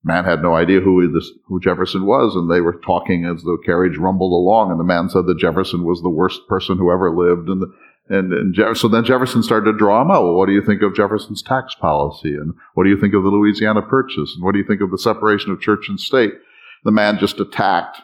Man 0.03 0.25
had 0.25 0.41
no 0.41 0.55
idea 0.55 0.79
who 0.79 1.11
this, 1.11 1.29
who 1.45 1.59
Jefferson 1.59 2.07
was, 2.07 2.35
and 2.35 2.49
they 2.49 2.61
were 2.61 2.81
talking 2.83 3.25
as 3.25 3.43
the 3.43 3.57
carriage 3.63 3.97
rumbled 3.97 4.31
along. 4.31 4.71
And 4.71 4.79
the 4.79 4.83
man 4.83 5.09
said 5.09 5.27
that 5.27 5.37
Jefferson 5.37 5.83
was 5.83 6.01
the 6.01 6.09
worst 6.09 6.47
person 6.47 6.77
who 6.77 6.91
ever 6.91 7.15
lived, 7.15 7.49
and 7.49 7.61
the, 7.61 7.73
and, 8.09 8.33
and 8.33 8.77
so 8.77 8.87
then 8.87 9.05
Jefferson 9.05 9.43
started 9.43 9.71
to 9.71 9.77
draw 9.77 10.01
him 10.01 10.09
out. 10.09 10.23
Well, 10.23 10.33
what 10.33 10.47
do 10.47 10.53
you 10.53 10.65
think 10.65 10.81
of 10.81 10.95
Jefferson's 10.95 11.43
tax 11.43 11.75
policy? 11.75 12.33
And 12.33 12.55
what 12.73 12.83
do 12.83 12.89
you 12.89 12.99
think 12.99 13.13
of 13.13 13.21
the 13.21 13.29
Louisiana 13.29 13.83
Purchase? 13.83 14.33
And 14.33 14.43
what 14.43 14.53
do 14.53 14.57
you 14.57 14.65
think 14.65 14.81
of 14.81 14.89
the 14.89 14.97
separation 14.97 15.51
of 15.51 15.61
church 15.61 15.87
and 15.87 15.99
state? 15.99 16.33
The 16.83 16.91
man 16.91 17.19
just 17.19 17.39
attacked 17.39 18.01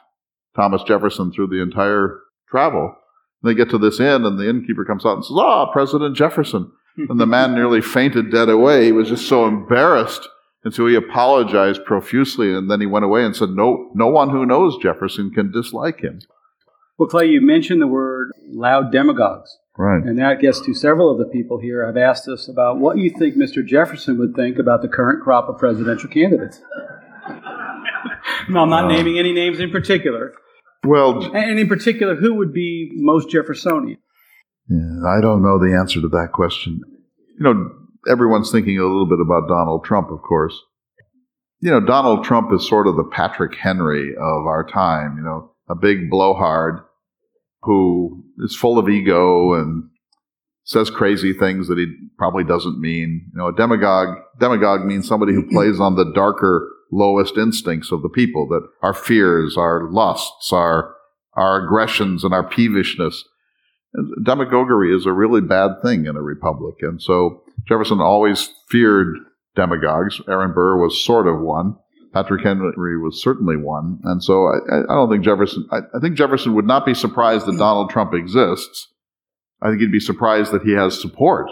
Thomas 0.56 0.84
Jefferson 0.84 1.32
through 1.32 1.48
the 1.48 1.62
entire 1.62 2.20
travel. 2.50 2.96
And 3.42 3.50
they 3.50 3.56
get 3.56 3.70
to 3.72 3.78
this 3.78 4.00
inn, 4.00 4.26
and 4.26 4.40
the 4.40 4.50
innkeeper 4.50 4.86
comes 4.86 5.06
out 5.06 5.16
and 5.16 5.26
says, 5.26 5.38
Ah, 5.38 5.72
President 5.72 6.16
Jefferson. 6.16 6.72
And 6.98 7.20
the 7.20 7.28
man 7.28 7.54
nearly 7.54 7.80
fainted 7.80 8.32
dead 8.32 8.50
away. 8.50 8.86
He 8.86 8.92
was 8.92 9.10
just 9.10 9.28
so 9.28 9.46
embarrassed. 9.46 10.28
And 10.64 10.74
so 10.74 10.88
he 10.88 10.96
apologized 10.96 11.86
profusely, 11.86 12.52
and 12.54 12.72
then 12.72 12.82
he 12.82 12.88
went 12.88 13.06
away 13.06 13.24
and 13.24 13.36
said, 13.36 13.50
No, 13.50 13.92
no 13.94 14.08
one 14.08 14.32
who 14.32 14.46
knows 14.46 14.78
Jefferson 14.82 15.30
can 15.30 15.52
dislike 15.52 16.02
him. 16.02 16.22
Well, 16.98 17.08
Clay, 17.08 17.28
you 17.28 17.40
mentioned 17.40 17.82
the 17.82 17.88
word 17.88 18.32
loud 18.50 18.92
demagogues. 18.92 19.56
Right. 19.78 20.04
And 20.04 20.18
that 20.18 20.42
gets 20.42 20.60
to 20.62 20.74
several 20.74 21.12
of 21.12 21.20
the 21.20 21.32
people 21.32 21.60
here 21.60 21.86
have 21.86 21.98
asked 21.98 22.28
us 22.28 22.48
about 22.48 22.80
what 22.80 22.98
you 22.98 23.12
think 23.12 23.36
Mr. 23.36 23.64
Jefferson 23.64 24.18
would 24.18 24.36
think 24.36 24.58
about 24.58 24.82
the 24.82 24.88
current 24.88 25.24
crop 25.24 25.48
of 25.48 25.60
presidential 25.60 26.10
candidates. 26.10 26.60
no, 28.54 28.62
I'm 28.62 28.70
not 28.70 28.86
uh, 28.86 28.88
naming 28.90 29.20
any 29.20 29.34
names 29.34 29.60
in 29.60 29.72
particular. 29.72 30.34
Well, 30.84 31.36
and 31.36 31.60
in 31.60 31.68
particular, 31.68 32.16
who 32.16 32.36
would 32.36 32.54
be 32.54 32.92
most 32.94 33.30
Jeffersonian? 33.30 33.98
Yeah, 34.70 35.08
I 35.08 35.22
don't 35.22 35.44
know 35.44 35.58
the 35.60 35.76
answer 35.78 36.02
to 36.02 36.08
that 36.10 36.30
question. 36.34 36.82
You 37.40 37.44
know, 37.44 37.70
everyone's 38.10 38.52
thinking 38.52 38.78
a 38.78 38.84
little 38.84 39.08
bit 39.08 39.20
about 39.20 39.48
Donald 39.48 39.84
Trump, 39.84 40.12
of 40.12 40.22
course. 40.22 40.60
You 41.60 41.72
know, 41.72 41.80
Donald 41.80 42.24
Trump 42.24 42.54
is 42.54 42.68
sort 42.68 42.88
of 42.88 42.96
the 42.96 43.04
Patrick 43.04 43.56
Henry 43.56 44.12
of 44.16 44.46
our 44.46 44.68
time, 44.68 45.18
you 45.18 45.24
know, 45.24 45.52
a 45.70 45.76
big 45.76 46.10
blowhard 46.10 46.82
who 47.64 48.24
is 48.40 48.56
full 48.56 48.78
of 48.78 48.88
ego 48.88 49.54
and 49.54 49.90
says 50.64 50.90
crazy 50.90 51.34
things 51.34 51.68
that 51.68 51.78
he 51.78 51.88
probably 52.18 52.44
doesn't 52.44 52.80
mean. 52.80 53.30
You 53.34 53.40
know, 53.40 53.48
a 53.48 53.56
demagogue, 53.56 54.18
demagogue 54.40 54.86
means 54.86 55.08
somebody 55.08 55.34
who 55.34 55.50
plays 55.50 55.80
on 55.80 55.96
the 55.96 56.12
darker, 56.14 56.70
lowest 56.92 57.38
instincts 57.38 57.92
of 57.92 58.02
the 58.02 58.10
people, 58.10 58.48
that 58.48 58.68
our 58.82 58.94
fears, 58.94 59.58
our 59.58 59.90
lusts, 59.92 60.52
our, 60.52 60.96
our 61.34 61.64
aggressions, 61.66 62.24
and 62.24 62.34
our 62.34 62.48
peevishness. 62.48 63.24
And 63.94 64.26
demagoguery 64.26 64.96
is 64.96 65.06
a 65.06 65.12
really 65.12 65.42
bad 65.42 65.82
thing 65.82 66.06
in 66.06 66.16
a 66.16 66.22
republic. 66.22 66.76
And 66.82 67.02
so 67.02 67.44
Jefferson 67.68 68.00
always 68.00 68.54
feared 68.70 69.18
demagogues. 69.56 70.22
Aaron 70.30 70.54
Burr 70.54 70.78
was 70.78 71.04
sort 71.04 71.28
of 71.28 71.42
one. 71.42 71.76
Patrick 72.14 72.44
Henry 72.44 72.98
was 72.98 73.22
certainly 73.22 73.58
one. 73.58 74.00
And 74.04 74.24
so 74.24 74.48
I, 74.48 74.80
I 74.90 74.96
don't 74.96 75.12
think 75.12 75.24
Jefferson, 75.24 75.68
I, 75.72 75.80
I, 75.96 76.00
think 76.00 76.16
Jefferson 76.16 76.56
would 76.56 76.66
not 76.66 76.86
be 76.86 76.94
surprised 76.94 77.46
that 77.46 77.58
Donald 77.58 77.90
Trump 77.90 78.14
exists. 78.14 78.88
I 79.62 79.70
think 79.70 79.82
he'd 79.82 79.92
be 79.92 80.00
surprised 80.00 80.52
that 80.52 80.64
he 80.64 80.72
has 80.72 81.00
support. 81.00 81.48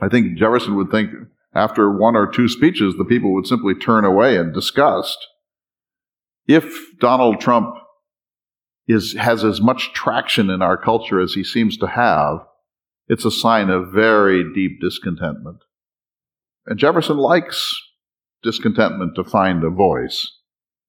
I 0.00 0.08
think 0.08 0.36
Jefferson 0.36 0.76
would 0.76 0.90
think 0.90 1.10
after 1.54 1.90
one 1.90 2.16
or 2.16 2.26
two 2.26 2.48
speeches, 2.48 2.94
the 2.96 3.04
people 3.04 3.32
would 3.34 3.46
simply 3.46 3.74
turn 3.74 4.04
away 4.04 4.36
in 4.36 4.52
disgust. 4.52 5.18
If 6.46 6.98
Donald 6.98 7.40
Trump 7.40 7.74
is, 8.88 9.14
has 9.14 9.44
as 9.44 9.60
much 9.60 9.92
traction 9.92 10.50
in 10.50 10.62
our 10.62 10.76
culture 10.76 11.20
as 11.20 11.34
he 11.34 11.44
seems 11.44 11.76
to 11.78 11.86
have, 11.86 12.40
it's 13.06 13.24
a 13.24 13.30
sign 13.30 13.70
of 13.70 13.92
very 13.92 14.44
deep 14.52 14.80
discontentment. 14.80 15.58
And 16.66 16.78
Jefferson 16.78 17.18
likes 17.18 17.74
discontentment 18.42 19.14
to 19.16 19.24
find 19.24 19.62
a 19.62 19.70
voice. 19.70 20.30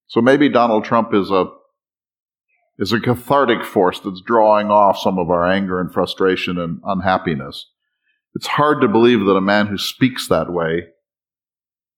So 0.07 0.21
maybe 0.21 0.49
Donald 0.49 0.85
Trump 0.85 1.13
is 1.13 1.31
a 1.31 1.45
is 2.77 2.91
a 2.91 2.99
cathartic 2.99 3.63
force 3.63 4.01
that's 4.01 4.21
drawing 4.21 4.69
off 4.69 4.99
some 4.99 5.17
of 5.17 5.29
our 5.29 5.49
anger 5.49 5.79
and 5.79 5.93
frustration 5.93 6.57
and 6.57 6.81
unhappiness. 6.83 7.71
It's 8.35 8.47
hard 8.47 8.81
to 8.81 8.87
believe 8.87 9.21
that 9.25 9.31
a 9.31 9.41
man 9.41 9.67
who 9.67 9.77
speaks 9.77 10.27
that 10.27 10.51
way 10.51 10.87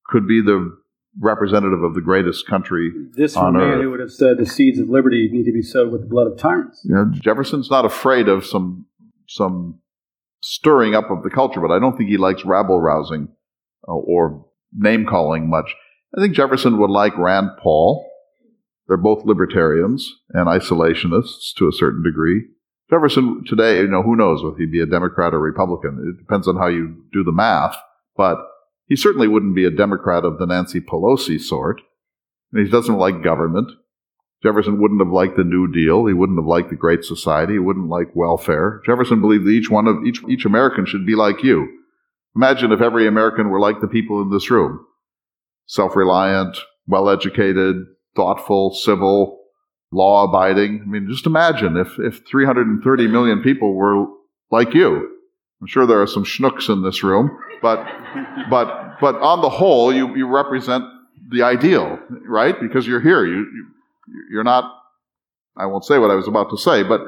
could 0.05 0.27
be 0.27 0.41
the 0.41 0.77
representative 1.19 1.81
of 1.81 1.95
the 1.95 2.01
greatest 2.01 2.45
country 2.45 2.91
this 3.13 3.35
on 3.35 3.53
man 3.53 3.63
earth. 3.63 3.81
who 3.81 3.89
would 3.89 3.99
have 3.99 4.11
said 4.11 4.37
the 4.37 4.45
seeds 4.45 4.77
of 4.77 4.87
liberty 4.87 5.27
need 5.31 5.45
to 5.45 5.51
be 5.51 5.63
sowed 5.63 5.91
with 5.91 6.01
the 6.01 6.07
blood 6.07 6.27
of 6.27 6.37
tyrants. 6.37 6.81
You 6.83 6.93
know, 6.93 7.11
Jefferson's 7.11 7.71
not 7.71 7.85
afraid 7.85 8.27
of 8.27 8.45
some 8.45 8.85
some 9.27 9.79
stirring 10.43 10.93
up 10.93 11.09
of 11.09 11.23
the 11.23 11.29
culture, 11.29 11.59
but 11.59 11.71
I 11.71 11.79
don't 11.79 11.97
think 11.97 12.09
he 12.09 12.17
likes 12.17 12.45
rabble 12.45 12.79
rousing 12.79 13.29
uh, 13.87 13.93
or 13.93 14.45
name 14.73 15.05
calling 15.05 15.49
much. 15.49 15.75
I 16.15 16.21
think 16.21 16.35
Jefferson 16.35 16.77
would 16.77 16.91
like 16.91 17.17
Rand 17.17 17.49
Paul. 17.59 18.07
They're 18.87 18.95
both 18.95 19.25
libertarians 19.25 20.13
and 20.29 20.47
isolationists 20.47 21.53
to 21.57 21.67
a 21.67 21.73
certain 21.73 22.03
degree. 22.03 22.43
Jefferson 22.89 23.43
today, 23.45 23.79
you 23.79 23.87
know, 23.87 24.01
who 24.01 24.15
knows 24.15 24.41
if 24.43 24.57
he'd 24.57 24.71
be 24.71 24.81
a 24.81 24.85
Democrat 24.85 25.33
or 25.33 25.39
Republican. 25.39 26.15
It 26.15 26.21
depends 26.21 26.47
on 26.47 26.55
how 26.55 26.67
you 26.67 27.03
do 27.11 27.23
the 27.23 27.33
math, 27.33 27.75
but 28.15 28.37
he 28.87 28.95
certainly 28.95 29.27
wouldn't 29.27 29.55
be 29.55 29.65
a 29.65 29.71
Democrat 29.71 30.23
of 30.23 30.39
the 30.39 30.45
Nancy 30.45 30.79
Pelosi 30.79 31.39
sort. 31.39 31.81
he 32.53 32.69
doesn't 32.69 32.97
like 32.97 33.23
government. 33.23 33.69
Jefferson 34.43 34.79
wouldn't 34.79 35.01
have 35.01 35.11
liked 35.11 35.35
the 35.35 35.43
New 35.43 35.71
Deal. 35.71 36.05
He 36.05 36.13
wouldn't 36.13 36.39
have 36.39 36.45
liked 36.45 36.69
the 36.69 36.75
Great 36.75 37.03
Society. 37.03 37.53
He 37.53 37.59
wouldn't 37.59 37.89
like 37.89 38.15
welfare. 38.15 38.81
Jefferson 38.85 39.19
believed 39.19 39.45
that 39.45 39.51
each 39.51 39.69
one 39.69 39.87
of 39.87 40.05
each 40.05 40.23
each 40.29 40.45
American 40.45 40.85
should 40.85 41.05
be 41.05 41.15
like 41.15 41.43
you. 41.43 41.67
Imagine 42.35 42.71
if 42.71 42.81
every 42.81 43.07
American 43.07 43.49
were 43.49 43.59
like 43.59 43.81
the 43.81 43.87
people 43.87 44.21
in 44.21 44.29
this 44.29 44.51
room. 44.51 44.85
Self-reliant, 45.65 46.55
well-educated, 46.85 47.77
thoughtful, 48.15 48.73
civil, 48.73 49.36
law-abiding. 49.91 50.81
I 50.83 50.85
mean, 50.85 51.07
just 51.09 51.25
imagine 51.25 51.77
if, 51.77 51.97
if 51.99 52.25
330 52.27 53.07
million 53.07 53.41
people 53.41 53.73
were 53.73 54.07
like 54.51 54.73
you. 54.73 55.09
I'm 55.61 55.67
sure 55.67 55.87
there 55.87 56.01
are 56.01 56.07
some 56.07 56.23
schnooks 56.23 56.69
in 56.69 56.83
this 56.83 57.03
room, 57.03 57.37
but, 57.61 57.83
but, 58.49 58.99
but 58.99 59.15
on 59.15 59.41
the 59.41 59.49
whole, 59.49 59.93
you, 59.93 60.15
you 60.15 60.27
represent 60.27 60.83
the 61.29 61.41
ideal, 61.43 61.99
right? 62.27 62.59
Because 62.59 62.85
you're 62.85 63.01
here. 63.01 63.25
You, 63.25 63.39
you 63.39 63.65
you're 64.31 64.43
not, 64.43 64.73
I 65.57 65.65
won't 65.65 65.85
say 65.85 65.97
what 65.97 66.11
I 66.11 66.15
was 66.15 66.27
about 66.27 66.49
to 66.51 66.57
say, 66.57 66.83
but, 66.83 67.01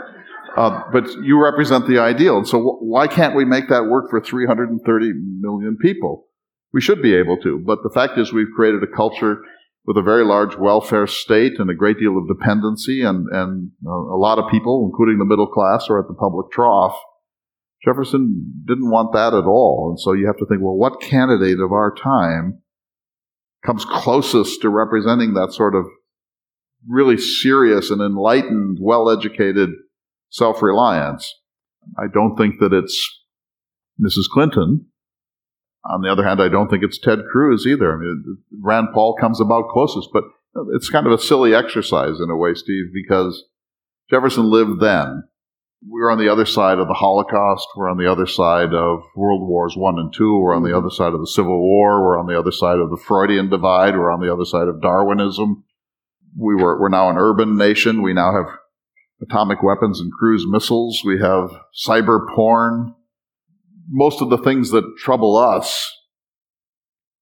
uh, 0.58 0.82
but 0.92 1.08
you 1.24 1.42
represent 1.42 1.88
the 1.88 2.00
ideal. 2.00 2.38
And 2.38 2.48
so 2.48 2.78
why 2.82 3.08
can't 3.08 3.36
we 3.36 3.46
make 3.46 3.70
that 3.70 3.86
work 3.86 4.10
for 4.10 4.20
330 4.20 5.14
million 5.40 5.78
people? 5.78 6.26
We 6.74 6.82
should 6.82 7.02
be 7.02 7.16
able 7.16 7.38
to. 7.38 7.60
But 7.60 7.84
the 7.84 7.90
fact 7.90 8.18
is 8.18 8.34
we've 8.34 8.52
created 8.56 8.84
a 8.84 8.88
culture 8.88 9.44
with 9.90 9.98
a 9.98 10.04
very 10.04 10.24
large 10.24 10.56
welfare 10.56 11.08
state 11.08 11.54
and 11.58 11.68
a 11.68 11.74
great 11.74 11.98
deal 11.98 12.16
of 12.16 12.28
dependency 12.28 13.02
and, 13.02 13.26
and 13.32 13.72
uh, 13.84 13.90
a 13.90 14.20
lot 14.22 14.38
of 14.38 14.52
people, 14.52 14.88
including 14.88 15.18
the 15.18 15.26
middle 15.26 15.48
class, 15.48 15.88
are 15.90 16.00
at 16.00 16.08
the 16.08 16.14
public 16.14 16.52
trough. 16.52 16.96
Jefferson 17.84 18.54
didn't 18.68 18.92
want 18.92 19.14
that 19.14 19.34
at 19.34 19.46
all. 19.46 19.88
And 19.90 20.00
so 20.00 20.14
you 20.14 20.28
have 20.28 20.38
to 20.38 20.46
think, 20.46 20.62
well, 20.62 20.78
what 20.78 21.02
candidate 21.02 21.60
of 21.60 21.72
our 21.72 21.92
time 21.92 22.62
comes 23.66 23.84
closest 23.84 24.62
to 24.62 24.70
representing 24.70 25.34
that 25.34 25.54
sort 25.54 25.74
of 25.74 25.88
really 26.88 27.18
serious 27.18 27.90
and 27.90 28.00
enlightened, 28.00 28.78
well 28.80 29.10
educated 29.10 29.72
self 30.30 30.62
reliance. 30.62 31.34
I 31.98 32.06
don't 32.14 32.36
think 32.36 32.60
that 32.60 32.74
it's 32.74 33.26
Mrs. 34.00 34.30
Clinton. 34.32 34.86
On 35.90 36.02
the 36.02 36.12
other 36.12 36.24
hand, 36.24 36.42
I 36.42 36.50
don't 36.50 36.70
think 36.70 36.84
it's 36.84 37.00
Ted 37.00 37.20
Cruz 37.32 37.66
either. 37.66 37.94
I 37.94 37.98
mean, 37.98 38.38
Rand 38.62 38.90
Paul 38.94 39.16
comes 39.20 39.42
about 39.42 39.70
closest, 39.70 40.10
but 40.14 40.24
it's 40.74 40.90
kind 40.90 41.08
of 41.08 41.14
a 41.14 41.18
silly 41.18 41.54
exercise 41.54 42.20
in 42.20 42.30
a 42.30 42.36
way, 42.36 42.54
Steve, 42.54 42.86
because 42.94 43.46
Jefferson 44.10 44.50
lived 44.50 44.82
then. 44.82 45.24
We're 45.88 46.12
on 46.12 46.20
the 46.20 46.30
other 46.30 46.46
side 46.46 46.78
of 46.78 46.88
the 46.88 46.94
Holocaust. 46.94 47.68
We're 47.76 47.90
on 47.90 47.98
the 47.98 48.12
other 48.12 48.26
side 48.26 48.74
of 48.74 49.02
World 49.16 49.48
Wars 49.48 49.76
One 49.78 49.98
and 49.98 50.14
Two. 50.14 50.40
We're 50.40 50.56
on 50.56 50.64
the 50.64 50.78
other 50.78 50.90
side 50.90 51.14
of 51.14 51.22
the 51.22 51.28
Civil 51.28 51.60
War. 51.60 52.04
We're 52.04 52.20
on 52.20 52.28
the 52.28 52.38
other 52.38 52.52
side 52.52 52.80
of 52.80 52.90
the 52.90 52.98
Freudian 52.98 53.50
divide. 53.50 53.96
We're 53.96 54.12
on 54.12 54.20
the 54.20 54.32
other 54.32 54.46
side 54.46 54.68
of 54.68 54.82
Darwinism 54.82 55.64
we 56.38 56.56
were, 56.56 56.80
we're 56.80 56.90
now 56.90 57.10
an 57.10 57.18
urban 57.18 57.58
nation. 57.58 58.02
We 58.02 58.14
now 58.14 58.34
have 58.34 58.58
atomic 59.22 59.64
weapons 59.64 60.00
and 60.00 60.12
cruise 60.12 60.46
missiles. 60.48 61.02
We 61.06 61.20
have 61.20 61.52
cyber 61.88 62.20
porn. 62.34 62.96
Most 63.90 64.22
of 64.22 64.30
the 64.30 64.38
things 64.38 64.72
that 64.72 64.98
trouble 64.98 65.36
us 65.36 65.92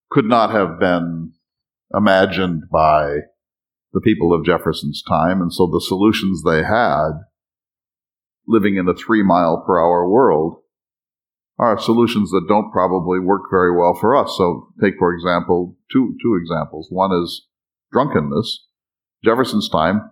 could 0.09 0.25
not 0.25 0.51
have 0.51 0.79
been 0.79 1.33
imagined 1.93 2.63
by 2.71 3.19
the 3.93 4.01
people 4.01 4.33
of 4.33 4.45
Jefferson's 4.45 5.01
time. 5.07 5.41
And 5.41 5.53
so 5.53 5.67
the 5.67 5.83
solutions 5.85 6.43
they 6.43 6.63
had 6.63 7.11
living 8.47 8.75
in 8.77 8.87
a 8.87 8.93
three 8.93 9.23
mile 9.23 9.63
per 9.65 9.79
hour 9.79 10.09
world 10.09 10.61
are 11.59 11.79
solutions 11.79 12.29
that 12.31 12.45
don't 12.47 12.71
probably 12.71 13.19
work 13.19 13.43
very 13.49 13.75
well 13.75 13.97
for 13.99 14.15
us. 14.15 14.35
So 14.37 14.69
take, 14.81 14.93
for 14.99 15.13
example, 15.13 15.75
two, 15.91 16.15
two 16.21 16.39
examples. 16.39 16.87
One 16.91 17.11
is 17.11 17.47
drunkenness. 17.91 18.65
Jefferson's 19.23 19.67
time, 19.69 20.11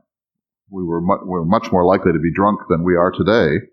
we 0.70 0.84
were, 0.84 1.01
mu- 1.01 1.24
we 1.24 1.30
were 1.30 1.45
much 1.45 1.72
more 1.72 1.86
likely 1.86 2.12
to 2.14 2.20
be 2.20 2.34
drunk 2.34 2.62
than 2.70 2.84
we 2.84 2.95
are 2.95 3.12
today. 3.12 3.66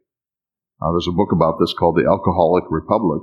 Uh, 0.83 0.91
there's 0.91 1.09
a 1.09 1.13
book 1.13 1.31
about 1.31 1.61
this 1.61 1.73
called 1.79 1.97
The 1.97 2.09
Alcoholic 2.11 2.65
Republic. 2.69 3.23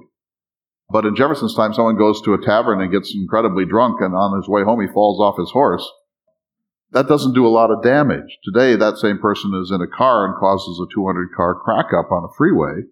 But 0.89 1.05
in 1.05 1.15
Jefferson's 1.15 1.55
time, 1.55 1.73
someone 1.73 1.97
goes 1.97 2.21
to 2.21 2.33
a 2.33 2.41
tavern 2.41 2.81
and 2.81 2.91
gets 2.91 3.13
incredibly 3.13 3.65
drunk, 3.65 3.99
and 3.99 4.15
on 4.15 4.37
his 4.37 4.47
way 4.47 4.63
home, 4.63 4.79
he 4.79 4.87
falls 4.93 5.19
off 5.19 5.37
his 5.37 5.51
horse. 5.51 5.85
That 6.91 7.07
doesn't 7.07 7.35
do 7.35 7.45
a 7.45 7.51
lot 7.51 7.69
of 7.69 7.83
damage. 7.83 8.39
Today, 8.43 8.75
that 8.75 8.97
same 8.97 9.19
person 9.19 9.51
is 9.61 9.71
in 9.71 9.81
a 9.81 9.87
car 9.87 10.25
and 10.25 10.39
causes 10.39 10.81
a 10.81 10.91
200 10.93 11.29
car 11.35 11.53
crack 11.53 11.87
up 11.93 12.11
on 12.11 12.23
a 12.23 12.33
freeway. 12.35 12.87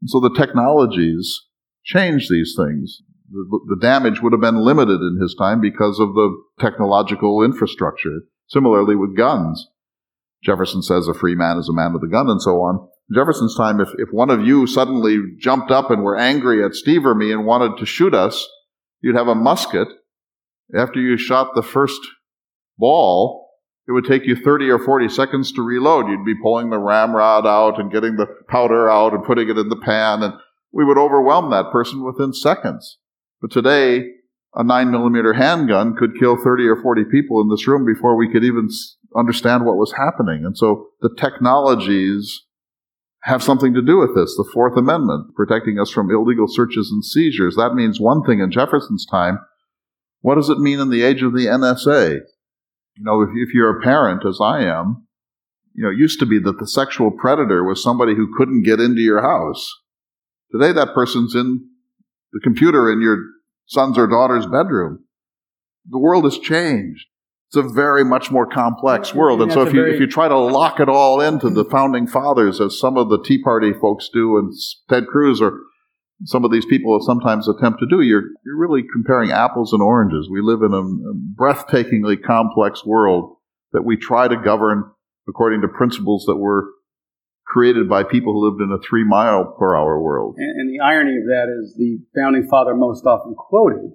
And 0.00 0.10
so 0.10 0.18
the 0.18 0.34
technologies 0.34 1.42
change 1.84 2.28
these 2.28 2.54
things. 2.56 3.02
The, 3.30 3.60
the 3.68 3.80
damage 3.80 4.20
would 4.20 4.32
have 4.32 4.40
been 4.40 4.64
limited 4.64 5.00
in 5.00 5.20
his 5.20 5.36
time 5.38 5.60
because 5.60 6.00
of 6.00 6.14
the 6.14 6.34
technological 6.58 7.44
infrastructure. 7.44 8.22
Similarly 8.48 8.96
with 8.96 9.16
guns. 9.16 9.68
Jefferson 10.42 10.82
says 10.82 11.06
a 11.06 11.14
free 11.14 11.36
man 11.36 11.58
is 11.58 11.68
a 11.68 11.72
man 11.72 11.92
with 11.92 12.02
a 12.02 12.10
gun 12.10 12.28
and 12.28 12.42
so 12.42 12.56
on. 12.62 12.88
Jefferson's 13.14 13.56
time, 13.56 13.80
if, 13.80 13.88
if 13.98 14.08
one 14.10 14.30
of 14.30 14.46
you 14.46 14.66
suddenly 14.66 15.18
jumped 15.38 15.70
up 15.70 15.90
and 15.90 16.02
were 16.02 16.16
angry 16.16 16.64
at 16.64 16.74
Steve 16.74 17.04
or 17.04 17.14
me 17.14 17.32
and 17.32 17.46
wanted 17.46 17.78
to 17.78 17.86
shoot 17.86 18.14
us, 18.14 18.46
you'd 19.00 19.16
have 19.16 19.28
a 19.28 19.34
musket. 19.34 19.88
After 20.76 21.00
you 21.00 21.16
shot 21.16 21.54
the 21.54 21.62
first 21.62 22.00
ball, 22.78 23.50
it 23.86 23.92
would 23.92 24.04
take 24.04 24.26
you 24.26 24.36
30 24.36 24.70
or 24.70 24.78
40 24.78 25.08
seconds 25.08 25.52
to 25.52 25.62
reload. 25.62 26.08
You'd 26.08 26.24
be 26.24 26.40
pulling 26.40 26.70
the 26.70 26.78
ramrod 26.78 27.46
out 27.46 27.80
and 27.80 27.92
getting 27.92 28.16
the 28.16 28.26
powder 28.48 28.88
out 28.88 29.12
and 29.12 29.24
putting 29.24 29.48
it 29.48 29.58
in 29.58 29.68
the 29.68 29.76
pan, 29.76 30.22
and 30.22 30.34
we 30.72 30.84
would 30.84 30.98
overwhelm 30.98 31.50
that 31.50 31.72
person 31.72 32.04
within 32.04 32.32
seconds. 32.32 32.98
But 33.40 33.50
today, 33.50 34.06
a 34.54 34.62
9 34.62 34.90
millimeter 34.90 35.32
handgun 35.32 35.96
could 35.96 36.18
kill 36.18 36.36
30 36.36 36.66
or 36.68 36.80
40 36.80 37.04
people 37.10 37.40
in 37.40 37.48
this 37.48 37.66
room 37.66 37.84
before 37.84 38.16
we 38.16 38.30
could 38.30 38.44
even 38.44 38.68
understand 39.16 39.64
what 39.64 39.76
was 39.76 39.92
happening. 39.92 40.44
And 40.44 40.56
so 40.56 40.88
the 41.00 41.14
technologies 41.18 42.42
have 43.22 43.42
something 43.42 43.72
to 43.74 43.82
do 43.82 43.98
with 43.98 44.14
this. 44.14 44.34
The 44.36 44.48
Fourth 44.52 44.76
Amendment, 44.76 45.34
protecting 45.34 45.78
us 45.78 45.90
from 45.90 46.10
illegal 46.10 46.46
searches 46.48 46.90
and 46.90 47.04
seizures. 47.04 47.54
That 47.56 47.74
means 47.74 48.00
one 48.00 48.22
thing 48.24 48.40
in 48.40 48.50
Jefferson's 48.50 49.06
time. 49.06 49.38
What 50.20 50.36
does 50.36 50.48
it 50.48 50.58
mean 50.58 50.80
in 50.80 50.90
the 50.90 51.02
age 51.02 51.22
of 51.22 51.32
the 51.32 51.46
NSA? 51.46 52.20
You 52.96 53.04
know, 53.04 53.22
if, 53.22 53.30
if 53.34 53.54
you're 53.54 53.78
a 53.78 53.82
parent, 53.82 54.26
as 54.26 54.38
I 54.40 54.62
am, 54.62 55.06
you 55.74 55.84
know, 55.84 55.90
it 55.90 55.98
used 55.98 56.18
to 56.20 56.26
be 56.26 56.38
that 56.40 56.58
the 56.58 56.66
sexual 56.66 57.10
predator 57.10 57.64
was 57.64 57.82
somebody 57.82 58.14
who 58.14 58.34
couldn't 58.36 58.64
get 58.64 58.80
into 58.80 59.00
your 59.00 59.22
house. 59.22 59.72
Today, 60.50 60.72
that 60.72 60.94
person's 60.94 61.34
in 61.34 61.68
the 62.32 62.40
computer 62.40 62.92
in 62.92 63.00
your 63.00 63.18
son's 63.66 63.96
or 63.96 64.06
daughter's 64.06 64.46
bedroom. 64.46 65.04
The 65.88 65.98
world 65.98 66.24
has 66.24 66.38
changed. 66.38 67.06
It's 67.52 67.66
a 67.66 67.68
very 67.68 68.02
much 68.02 68.30
more 68.30 68.46
complex 68.46 69.14
world. 69.14 69.42
And 69.42 69.52
so 69.52 69.60
if 69.60 69.74
you, 69.74 69.84
if 69.84 70.00
you 70.00 70.06
try 70.06 70.26
to 70.26 70.38
lock 70.38 70.80
it 70.80 70.88
all 70.88 71.20
into 71.20 71.50
the 71.50 71.66
founding 71.66 72.06
fathers, 72.06 72.62
as 72.62 72.78
some 72.78 72.96
of 72.96 73.10
the 73.10 73.22
Tea 73.22 73.42
Party 73.42 73.74
folks 73.74 74.08
do, 74.10 74.38
and 74.38 74.50
Ted 74.88 75.06
Cruz 75.06 75.38
or 75.42 75.60
some 76.24 76.46
of 76.46 76.50
these 76.50 76.64
people 76.64 76.98
sometimes 77.02 77.46
attempt 77.48 77.80
to 77.80 77.86
do, 77.86 78.00
you're, 78.00 78.22
you're 78.46 78.58
really 78.58 78.82
comparing 78.90 79.32
apples 79.32 79.74
and 79.74 79.82
oranges. 79.82 80.30
We 80.30 80.40
live 80.40 80.62
in 80.62 80.72
a, 80.72 80.80
a 80.80 81.14
breathtakingly 81.38 82.22
complex 82.22 82.86
world 82.86 83.36
that 83.72 83.84
we 83.84 83.98
try 83.98 84.28
to 84.28 84.36
govern 84.42 84.84
according 85.28 85.60
to 85.60 85.68
principles 85.68 86.24
that 86.28 86.36
were 86.36 86.70
created 87.46 87.86
by 87.86 88.02
people 88.02 88.32
who 88.32 88.48
lived 88.48 88.62
in 88.62 88.72
a 88.72 88.80
three 88.80 89.04
mile 89.04 89.54
per 89.58 89.76
hour 89.76 90.00
world. 90.00 90.36
And, 90.38 90.58
and, 90.58 90.70
the 90.70 90.82
irony 90.82 91.18
of 91.18 91.24
that 91.24 91.52
is 91.52 91.74
the 91.76 91.98
founding 92.16 92.48
father 92.48 92.74
most 92.74 93.04
often 93.04 93.34
quoted, 93.34 93.92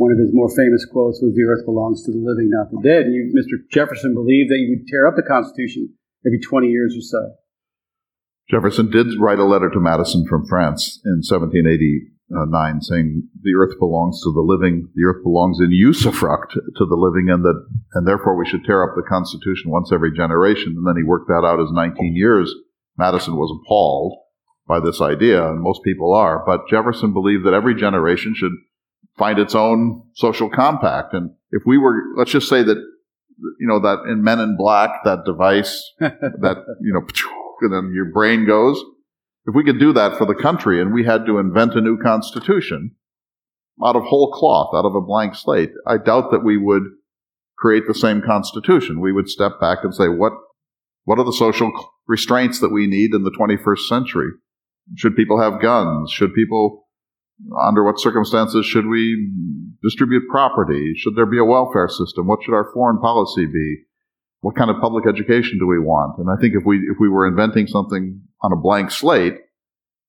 one 0.00 0.12
of 0.12 0.18
his 0.18 0.32
more 0.32 0.48
famous 0.48 0.88
quotes 0.88 1.20
was, 1.20 1.36
The 1.36 1.44
earth 1.44 1.68
belongs 1.68 2.02
to 2.08 2.10
the 2.10 2.24
living, 2.24 2.48
not 2.48 2.72
the 2.72 2.80
dead. 2.80 3.04
And 3.04 3.12
you, 3.12 3.36
Mr. 3.36 3.60
Jefferson 3.68 4.14
believed 4.16 4.48
that 4.48 4.56
you 4.56 4.72
would 4.72 4.88
tear 4.88 5.06
up 5.06 5.12
the 5.14 5.28
Constitution 5.28 5.92
every 6.24 6.40
20 6.40 6.68
years 6.68 6.96
or 6.96 7.04
so. 7.04 7.36
Jefferson 8.48 8.90
did 8.90 9.20
write 9.20 9.38
a 9.38 9.44
letter 9.44 9.68
to 9.68 9.78
Madison 9.78 10.26
from 10.26 10.48
France 10.48 10.98
in 11.04 11.20
1789 11.20 12.80
saying 12.80 13.28
the 13.44 13.52
earth 13.54 13.78
belongs 13.78 14.24
to 14.24 14.32
the 14.32 14.40
living, 14.40 14.88
the 14.96 15.04
earth 15.04 15.22
belongs 15.22 15.60
in 15.60 15.68
usufruct 15.68 16.56
to 16.56 16.84
the 16.88 16.96
living, 16.96 17.28
and 17.28 17.44
that, 17.44 17.60
and 17.92 18.08
therefore 18.08 18.36
we 18.36 18.48
should 18.48 18.64
tear 18.64 18.82
up 18.82 18.96
the 18.96 19.06
Constitution 19.06 19.70
once 19.70 19.92
every 19.92 20.16
generation. 20.16 20.80
And 20.80 20.86
then 20.86 20.96
he 20.96 21.04
worked 21.04 21.28
that 21.28 21.44
out 21.44 21.60
as 21.60 21.70
19 21.72 22.16
years. 22.16 22.54
Madison 22.96 23.36
was 23.36 23.52
appalled 23.52 24.16
by 24.66 24.80
this 24.80 25.02
idea, 25.02 25.46
and 25.46 25.60
most 25.60 25.84
people 25.84 26.14
are. 26.14 26.42
But 26.46 26.68
Jefferson 26.68 27.12
believed 27.12 27.44
that 27.44 27.54
every 27.54 27.74
generation 27.74 28.32
should 28.34 28.56
find 29.20 29.38
its 29.38 29.54
own 29.54 30.02
social 30.14 30.48
compact. 30.48 31.12
And 31.12 31.30
if 31.50 31.62
we 31.66 31.76
were, 31.76 32.02
let's 32.16 32.30
just 32.30 32.48
say 32.48 32.62
that, 32.62 32.78
you 33.60 33.68
know, 33.68 33.78
that 33.80 34.10
in 34.10 34.24
Men 34.24 34.40
in 34.40 34.56
Black, 34.56 35.04
that 35.04 35.24
device, 35.26 35.84
that, 36.00 36.64
you 36.80 36.92
know, 36.92 37.06
and 37.60 37.72
then 37.72 37.92
your 37.94 38.06
brain 38.06 38.46
goes. 38.46 38.82
If 39.46 39.54
we 39.54 39.64
could 39.64 39.78
do 39.78 39.92
that 39.92 40.16
for 40.16 40.26
the 40.26 40.34
country 40.34 40.80
and 40.80 40.92
we 40.92 41.04
had 41.04 41.26
to 41.26 41.38
invent 41.38 41.74
a 41.74 41.80
new 41.80 41.98
constitution 41.98 42.96
out 43.84 43.96
of 43.96 44.02
whole 44.04 44.32
cloth, 44.32 44.70
out 44.74 44.86
of 44.86 44.94
a 44.94 45.00
blank 45.00 45.34
slate, 45.34 45.72
I 45.86 45.98
doubt 45.98 46.30
that 46.30 46.44
we 46.44 46.56
would 46.56 46.84
create 47.58 47.84
the 47.86 47.94
same 47.94 48.22
constitution. 48.22 49.00
We 49.00 49.12
would 49.12 49.28
step 49.28 49.60
back 49.60 49.78
and 49.82 49.94
say, 49.94 50.08
what, 50.08 50.32
what 51.04 51.18
are 51.18 51.24
the 51.24 51.32
social 51.32 51.70
restraints 52.06 52.60
that 52.60 52.72
we 52.72 52.86
need 52.86 53.14
in 53.14 53.24
the 53.24 53.30
21st 53.30 53.88
century? 53.88 54.30
Should 54.96 55.16
people 55.16 55.40
have 55.40 55.60
guns? 55.60 56.10
Should 56.10 56.34
people, 56.34 56.86
under 57.60 57.84
what 57.84 58.00
circumstances 58.00 58.66
should 58.66 58.86
we 58.86 59.30
distribute 59.82 60.28
property? 60.30 60.94
Should 60.96 61.16
there 61.16 61.26
be 61.26 61.38
a 61.38 61.44
welfare 61.44 61.88
system? 61.88 62.26
What 62.26 62.40
should 62.42 62.54
our 62.54 62.70
foreign 62.72 62.98
policy 62.98 63.46
be? 63.46 63.84
what 64.40 64.56
kind 64.56 64.70
of 64.70 64.80
public 64.80 65.04
education 65.06 65.58
do 65.58 65.66
we 65.66 65.78
want? 65.78 66.18
And 66.18 66.28
I 66.30 66.40
think 66.40 66.54
if 66.54 66.64
we 66.64 66.78
if 66.78 66.96
we 66.98 67.08
were 67.08 67.26
inventing 67.26 67.66
something 67.66 68.22
on 68.42 68.52
a 68.52 68.56
blank 68.60 68.90
slate, 68.90 69.34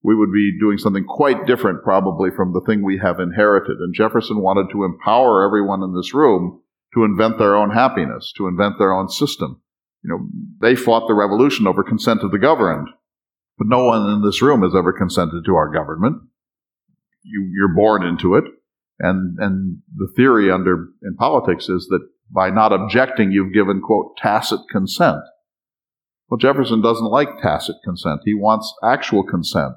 we 0.03 0.15
would 0.15 0.32
be 0.32 0.57
doing 0.59 0.77
something 0.77 1.03
quite 1.03 1.45
different 1.45 1.84
probably 1.84 2.29
from 2.32 2.53
the 2.53 2.61
thing 2.61 2.84
we 2.84 2.97
have 2.97 3.19
inherited. 3.19 3.77
And 3.79 3.93
Jefferson 3.93 4.41
wanted 4.41 4.71
to 4.71 4.84
empower 4.84 5.45
everyone 5.45 5.84
in 5.84 5.93
this 5.93 6.13
room 6.13 6.61
to 6.93 7.03
invent 7.03 7.38
their 7.38 7.55
own 7.55 7.71
happiness, 7.71 8.34
to 8.38 8.47
invent 8.47 8.77
their 8.77 8.93
own 8.93 9.09
system. 9.09 9.61
You 10.03 10.09
know, 10.09 10.27
they 10.59 10.75
fought 10.75 11.07
the 11.07 11.13
revolution 11.13 11.67
over 11.67 11.84
consent 11.84 12.21
of 12.21 12.32
the 12.32 12.39
governed, 12.39 12.88
but 13.57 13.67
no 13.67 13.86
one 13.86 14.09
in 14.09 14.23
this 14.23 14.41
room 14.41 14.63
has 14.63 14.73
ever 14.75 14.91
consented 14.91 15.45
to 15.45 15.55
our 15.55 15.71
government. 15.71 16.23
You, 17.24 17.49
you're 17.53 17.76
born 17.76 18.03
into 18.03 18.36
it. 18.36 18.45
And, 18.99 19.38
and 19.39 19.78
the 19.95 20.07
theory 20.15 20.51
under, 20.51 20.89
in 21.03 21.15
politics 21.17 21.69
is 21.69 21.88
that 21.89 22.07
by 22.30 22.49
not 22.49 22.72
objecting, 22.72 23.32
you've 23.32 23.53
given, 23.53 23.82
quote, 23.82 24.15
tacit 24.17 24.59
consent. 24.72 25.22
Well, 26.30 26.38
Jefferson 26.38 26.82
doesn't 26.82 27.11
like 27.11 27.41
tacit 27.41 27.76
consent. 27.84 28.22
He 28.26 28.34
wants 28.34 28.74
actual 28.84 29.24
consent. 29.24 29.74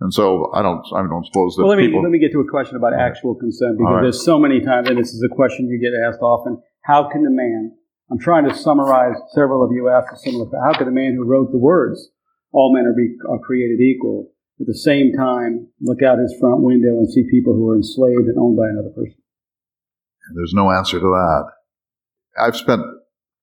And 0.00 0.12
so 0.12 0.50
I 0.52 0.62
don't, 0.62 0.84
I 0.92 1.06
don't 1.06 1.24
suppose 1.24 1.54
that 1.54 1.62
well, 1.62 1.70
let 1.70 1.78
me, 1.78 1.86
people... 1.86 2.02
let 2.02 2.10
me 2.10 2.18
get 2.18 2.32
to 2.32 2.40
a 2.40 2.50
question 2.50 2.76
about 2.76 2.92
actual 2.92 3.36
consent 3.36 3.78
because 3.78 3.94
right. 3.94 4.02
there's 4.02 4.24
so 4.24 4.38
many 4.38 4.60
times, 4.60 4.88
and 4.88 4.98
this 4.98 5.14
is 5.14 5.22
a 5.22 5.32
question 5.32 5.68
you 5.68 5.78
get 5.78 5.94
asked 6.06 6.20
often. 6.20 6.60
How 6.82 7.08
can 7.08 7.22
the 7.22 7.30
man, 7.30 7.72
I'm 8.10 8.18
trying 8.18 8.48
to 8.48 8.54
summarize 8.54 9.14
several 9.32 9.64
of 9.64 9.70
you 9.70 9.88
asked 9.88 10.12
a 10.12 10.18
similar, 10.18 10.50
how 10.66 10.76
can 10.76 10.86
the 10.86 10.92
man 10.92 11.14
who 11.14 11.24
wrote 11.24 11.52
the 11.52 11.58
words, 11.58 12.10
all 12.52 12.74
men 12.74 12.84
are, 12.84 12.94
be, 12.94 13.14
are 13.30 13.38
created 13.38 13.80
equal, 13.80 14.31
at 14.62 14.66
the 14.66 14.78
same 14.78 15.12
time 15.12 15.68
look 15.80 16.02
out 16.02 16.18
his 16.18 16.34
front 16.40 16.62
window 16.62 16.96
and 16.98 17.12
see 17.12 17.24
people 17.30 17.52
who 17.54 17.68
are 17.68 17.76
enslaved 17.76 18.28
and 18.28 18.38
owned 18.38 18.56
by 18.56 18.68
another 18.70 18.94
person? 18.94 19.20
There's 20.34 20.54
no 20.54 20.70
answer 20.70 20.98
to 20.98 21.06
that. 21.06 21.44
I've 22.38 22.56
spent 22.56 22.82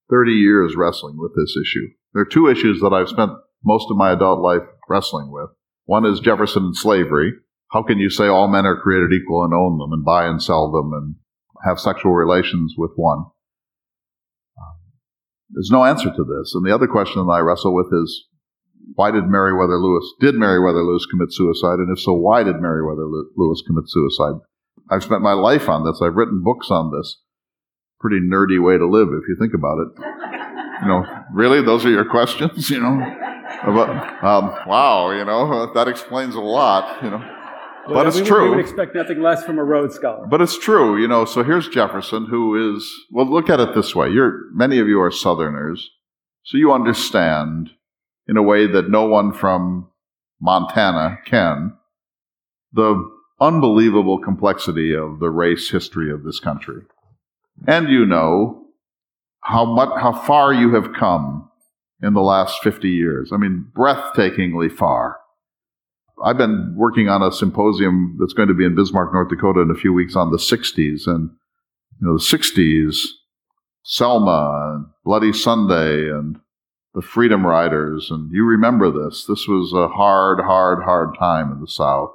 30 0.10 0.32
years 0.32 0.76
wrestling 0.76 1.18
with 1.18 1.32
this 1.36 1.56
issue. 1.56 1.88
There 2.14 2.24
are 2.24 2.26
two 2.26 2.48
issues 2.48 2.80
that 2.80 2.94
I've 2.94 3.10
spent 3.10 3.32
most 3.64 3.88
of 3.92 3.98
my 3.98 4.12
adult 4.14 4.40
life 4.40 4.68
wrestling 4.88 5.32
with. 5.32 5.50
One 5.86 6.06
is 6.06 6.20
Jefferson 6.20 6.64
and 6.64 6.76
slavery. 6.76 7.34
How 7.72 7.84
can 7.84 8.00
you 8.00 8.10
say 8.10 8.28
all 8.28 8.48
men 8.48 8.66
are 8.66 8.80
created 8.80 9.14
equal 9.14 9.44
and 9.44 9.54
own 9.54 9.78
them 9.78 9.92
and 9.92 10.04
buy 10.04 10.26
and 10.26 10.42
sell 10.42 10.72
them 10.72 10.92
and 10.94 11.16
have 11.66 11.80
sexual 11.80 12.14
relations 12.14 12.74
with 12.78 12.92
one? 12.96 13.26
There's 15.52 15.72
no 15.72 15.84
answer 15.84 16.10
to 16.10 16.24
this. 16.24 16.54
And 16.56 16.66
the 16.66 16.74
other 16.74 16.88
question 16.88 17.26
that 17.26 17.32
I 17.32 17.40
wrestle 17.40 17.76
with 17.76 17.88
is 17.92 18.28
why 18.96 19.12
did 19.12 19.26
Meriwether 19.26 19.78
Lewis, 19.78 20.14
did 20.20 20.36
Meriwether 20.36 20.84
Lewis 20.84 21.06
commit 21.06 21.32
suicide? 21.32 21.80
And 21.80 21.92
if 21.92 22.02
so, 22.02 22.14
why 22.14 22.44
did 22.44 22.58
Meriwether 22.58 23.06
Lewis 23.36 23.64
commit 23.66 23.86
suicide? 23.88 24.42
I've 24.90 25.04
spent 25.04 25.22
my 25.22 25.34
life 25.34 25.70
on 25.70 25.86
this. 25.86 26.02
I've 26.02 26.16
written 26.16 26.42
books 26.44 26.72
on 26.72 26.92
this 26.92 27.22
pretty 28.00 28.20
nerdy 28.20 28.62
way 28.62 28.78
to 28.78 28.88
live 28.88 29.10
if 29.10 29.28
you 29.28 29.36
think 29.40 29.54
about 29.54 29.78
it. 29.80 29.88
You 30.82 30.88
know, 30.88 31.06
really, 31.34 31.62
those 31.62 31.86
are 31.86 31.90
your 31.90 32.06
questions. 32.06 32.70
You 32.70 32.80
know, 32.80 33.00
about, 33.64 34.24
um, 34.24 34.56
wow, 34.68 35.12
you 35.12 35.26
know 35.26 35.72
that 35.74 35.88
explains 35.88 36.36
a 36.36 36.40
lot. 36.40 37.04
You 37.04 37.10
know, 37.10 37.18
well, 37.18 37.94
but 37.96 38.08
it's 38.08 38.20
we, 38.20 38.26
true. 38.26 38.44
We 38.44 38.50
would 38.52 38.60
expect 38.60 38.96
nothing 38.96 39.22
less 39.22 39.44
from 39.44 39.60
a 39.60 39.64
Rhodes 39.64 39.96
Scholar. 39.96 40.26
But 40.28 40.42
it's 40.42 40.58
true. 40.58 41.00
You 41.00 41.08
know, 41.08 41.26
so 41.26 41.44
here's 41.44 41.68
Jefferson, 41.68 42.28
who 42.28 42.76
is 42.76 42.90
well. 43.12 43.30
Look 43.30 43.50
at 43.50 43.60
it 43.60 43.76
this 43.76 43.94
way: 43.94 44.10
you're 44.10 44.44
many 44.54 44.80
of 44.80 44.88
you 44.88 45.02
are 45.02 45.12
Southerners, 45.12 45.90
so 46.44 46.58
you 46.58 46.72
understand 46.72 47.72
in 48.30 48.38
a 48.38 48.44
way 48.44 48.68
that 48.68 48.90
no 48.90 49.06
one 49.06 49.34
from 49.34 49.90
Montana 50.40 51.18
can 51.26 51.74
the 52.72 53.10
unbelievable 53.42 54.20
complexity 54.20 54.94
of 54.94 55.20
the 55.20 55.32
race 55.32 55.72
history 55.72 56.12
of 56.12 56.24
this 56.24 56.40
country. 56.40 56.84
And 57.68 57.90
you 57.90 58.06
know 58.06 58.68
how 59.42 59.66
much, 59.66 59.90
how 60.00 60.14
far 60.14 60.54
you 60.54 60.76
have 60.76 60.94
come 60.94 61.50
in 62.04 62.14
the 62.14 62.22
last 62.22 62.62
50 62.62 62.88
years. 62.88 63.32
I 63.34 63.38
mean, 63.38 63.66
breathtakingly 63.76 64.72
far. 64.72 65.18
I've 66.24 66.38
been 66.38 66.76
working 66.78 67.10
on 67.10 67.24
a 67.24 67.32
symposium 67.32 68.18
that's 68.20 68.34
going 68.34 68.50
to 68.50 68.54
be 68.54 68.66
in 68.66 68.76
Bismarck, 68.76 69.12
North 69.12 69.30
Dakota 69.30 69.62
in 69.62 69.72
a 69.72 69.76
few 69.76 69.94
weeks 69.94 70.16
on 70.16 70.32
the 70.32 70.38
60s. 70.38 71.08
And, 71.08 71.32
you 72.00 72.08
know, 72.08 72.18
the 72.18 72.24
60s, 72.24 73.06
Selma 73.84 74.76
and 74.76 74.86
Bloody 75.04 75.34
Sunday 75.34 76.10
and 76.10 76.40
the 76.94 77.02
Freedom 77.02 77.46
Riders. 77.46 78.10
And 78.12 78.32
you 78.32 78.44
remember 78.46 78.92
this. 78.92 79.26
This 79.26 79.48
was 79.48 79.74
a 79.74 79.88
hard, 79.88 80.40
hard, 80.40 80.84
hard 80.84 81.16
time 81.18 81.52
in 81.52 81.62
the 81.62 81.68
South. 81.68 82.12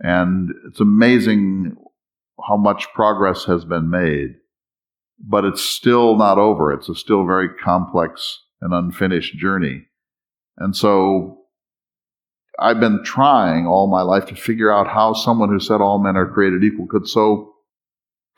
And 0.00 0.50
it's 0.68 0.80
amazing 0.80 1.76
how 2.46 2.56
much 2.56 2.92
progress 2.92 3.44
has 3.44 3.64
been 3.64 3.88
made, 3.88 4.34
but 5.18 5.44
it's 5.44 5.62
still 5.62 6.16
not 6.16 6.38
over. 6.38 6.72
It's 6.72 6.88
a 6.88 6.94
still 6.94 7.24
very 7.24 7.48
complex 7.48 8.40
and 8.60 8.74
unfinished 8.74 9.36
journey. 9.36 9.82
And 10.56 10.74
so 10.74 11.38
I've 12.58 12.80
been 12.80 13.02
trying 13.04 13.66
all 13.66 13.86
my 13.88 14.02
life 14.02 14.26
to 14.26 14.34
figure 14.34 14.72
out 14.72 14.88
how 14.88 15.14
someone 15.14 15.48
who 15.48 15.60
said 15.60 15.80
all 15.80 15.98
men 15.98 16.16
are 16.16 16.30
created 16.30 16.64
equal 16.64 16.86
could 16.86 17.06
so 17.06 17.54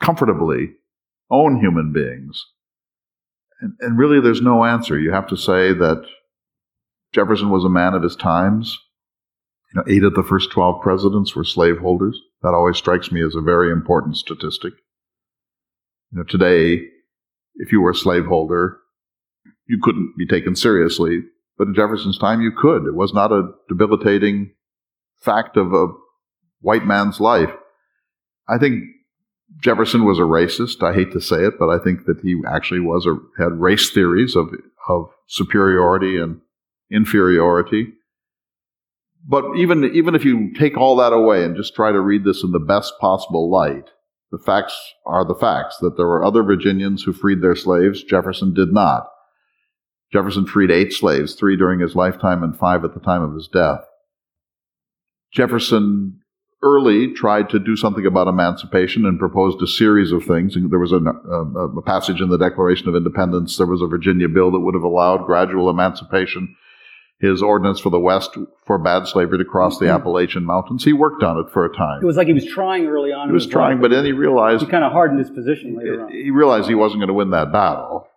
comfortably 0.01 0.73
own 1.31 1.59
human 1.59 1.91
beings. 1.91 2.45
And, 3.65 3.73
and 3.79 3.97
really, 3.97 4.21
there's 4.21 4.41
no 4.41 4.63
answer. 4.63 4.99
You 4.99 5.11
have 5.11 5.27
to 5.27 5.37
say 5.37 5.73
that 5.73 6.05
Jefferson 7.13 7.49
was 7.49 7.65
a 7.65 7.69
man 7.69 7.93
of 7.93 8.03
his 8.03 8.15
times. 8.15 8.77
You 9.73 9.81
know, 9.81 9.91
eight 9.91 10.03
of 10.03 10.13
the 10.13 10.23
first 10.23 10.51
12 10.51 10.81
presidents 10.81 11.35
were 11.35 11.43
slaveholders. 11.43 12.19
That 12.43 12.53
always 12.53 12.77
strikes 12.77 13.11
me 13.11 13.23
as 13.23 13.35
a 13.35 13.41
very 13.41 13.71
important 13.71 14.17
statistic. 14.17 14.73
You 16.11 16.19
know, 16.19 16.23
today, 16.23 16.83
if 17.55 17.71
you 17.71 17.81
were 17.81 17.91
a 17.91 17.95
slaveholder, 17.95 18.77
you 19.67 19.79
couldn't 19.81 20.13
be 20.17 20.27
taken 20.27 20.55
seriously 20.55 21.23
but 21.57 21.67
in 21.67 21.75
Jefferson's 21.75 22.17
time, 22.17 22.41
you 22.41 22.51
could. 22.51 22.85
It 22.85 22.95
was 22.95 23.13
not 23.13 23.31
a 23.31 23.51
debilitating 23.69 24.51
fact 25.17 25.57
of 25.57 25.73
a 25.73 25.87
white 26.59 26.85
man's 26.85 27.19
life. 27.19 27.51
I 28.47 28.57
think 28.57 28.83
Jefferson 29.61 30.05
was 30.05 30.19
a 30.19 30.23
racist. 30.23 30.83
I 30.83 30.93
hate 30.93 31.11
to 31.13 31.21
say 31.21 31.37
it, 31.37 31.53
but 31.59 31.69
I 31.69 31.83
think 31.83 32.05
that 32.05 32.19
he 32.21 32.41
actually 32.47 32.81
was 32.81 33.05
a, 33.05 33.15
had 33.41 33.53
race 33.53 33.89
theories 33.89 34.35
of, 34.35 34.49
of 34.87 35.09
superiority 35.27 36.17
and 36.17 36.41
inferiority. 36.91 37.93
But 39.27 39.55
even, 39.57 39.83
even 39.85 40.13
if 40.13 40.23
you 40.23 40.53
take 40.53 40.77
all 40.77 40.95
that 40.97 41.13
away 41.13 41.43
and 41.43 41.55
just 41.55 41.73
try 41.73 41.91
to 41.91 41.99
read 41.99 42.23
this 42.23 42.43
in 42.43 42.51
the 42.51 42.59
best 42.59 42.93
possible 42.99 43.49
light, 43.49 43.89
the 44.31 44.37
facts 44.37 44.77
are 45.05 45.25
the 45.25 45.35
facts 45.35 45.77
that 45.77 45.97
there 45.97 46.07
were 46.07 46.23
other 46.23 46.43
Virginians 46.43 47.03
who 47.03 47.13
freed 47.13 47.41
their 47.41 47.55
slaves. 47.55 48.03
Jefferson 48.03 48.53
did 48.53 48.71
not. 48.71 49.07
Jefferson 50.11 50.45
freed 50.45 50.71
eight 50.71 50.93
slaves, 50.93 51.35
three 51.35 51.57
during 51.57 51.79
his 51.79 51.95
lifetime 51.95 52.43
and 52.43 52.57
five 52.57 52.83
at 52.83 52.93
the 52.93 52.99
time 52.99 53.23
of 53.23 53.33
his 53.33 53.47
death. 53.47 53.81
Jefferson 55.31 56.21
early 56.63 57.13
tried 57.13 57.49
to 57.49 57.59
do 57.59 57.75
something 57.75 58.05
about 58.05 58.27
emancipation 58.27 59.05
and 59.05 59.19
proposed 59.19 59.61
a 59.61 59.67
series 59.67 60.11
of 60.11 60.23
things. 60.23 60.55
There 60.55 60.79
was 60.79 60.91
a, 60.91 60.97
a, 60.97 61.77
a, 61.77 61.81
passage 61.81 62.21
in 62.21 62.29
the 62.29 62.37
Declaration 62.37 62.87
of 62.87 62.95
Independence. 62.95 63.57
There 63.57 63.67
was 63.67 63.81
a 63.81 63.87
Virginia 63.87 64.27
bill 64.27 64.51
that 64.51 64.59
would 64.59 64.73
have 64.73 64.83
allowed 64.83 65.25
gradual 65.25 65.69
emancipation. 65.69 66.55
His 67.19 67.41
ordinance 67.41 67.79
for 67.79 67.89
the 67.89 67.99
West 67.99 68.37
forbade 68.65 69.07
slavery 69.07 69.37
to 69.37 69.45
cross 69.45 69.79
the 69.79 69.85
mm-hmm. 69.85 69.95
Appalachian 69.95 70.43
Mountains. 70.43 70.83
He 70.83 70.91
worked 70.91 71.23
on 71.23 71.37
it 71.37 71.51
for 71.51 71.65
a 71.65 71.73
time. 71.73 72.01
It 72.01 72.05
was 72.05 72.17
like 72.17 72.27
he 72.27 72.33
was 72.33 72.45
trying 72.45 72.85
early 72.87 73.13
on. 73.13 73.29
He 73.29 73.33
was 73.33 73.47
trying, 73.47 73.77
life. 73.77 73.83
but 73.83 73.91
then 73.91 74.03
he 74.03 74.11
realized 74.11 74.63
he 74.63 74.69
kind 74.69 74.83
of 74.83 74.91
hardened 74.91 75.19
his 75.19 75.29
position 75.29 75.77
later 75.77 76.05
on. 76.05 76.11
He 76.11 76.31
realized 76.31 76.67
he 76.67 76.75
wasn't 76.75 76.99
going 76.99 77.07
to 77.07 77.13
win 77.13 77.29
that 77.29 77.53
battle. 77.53 78.07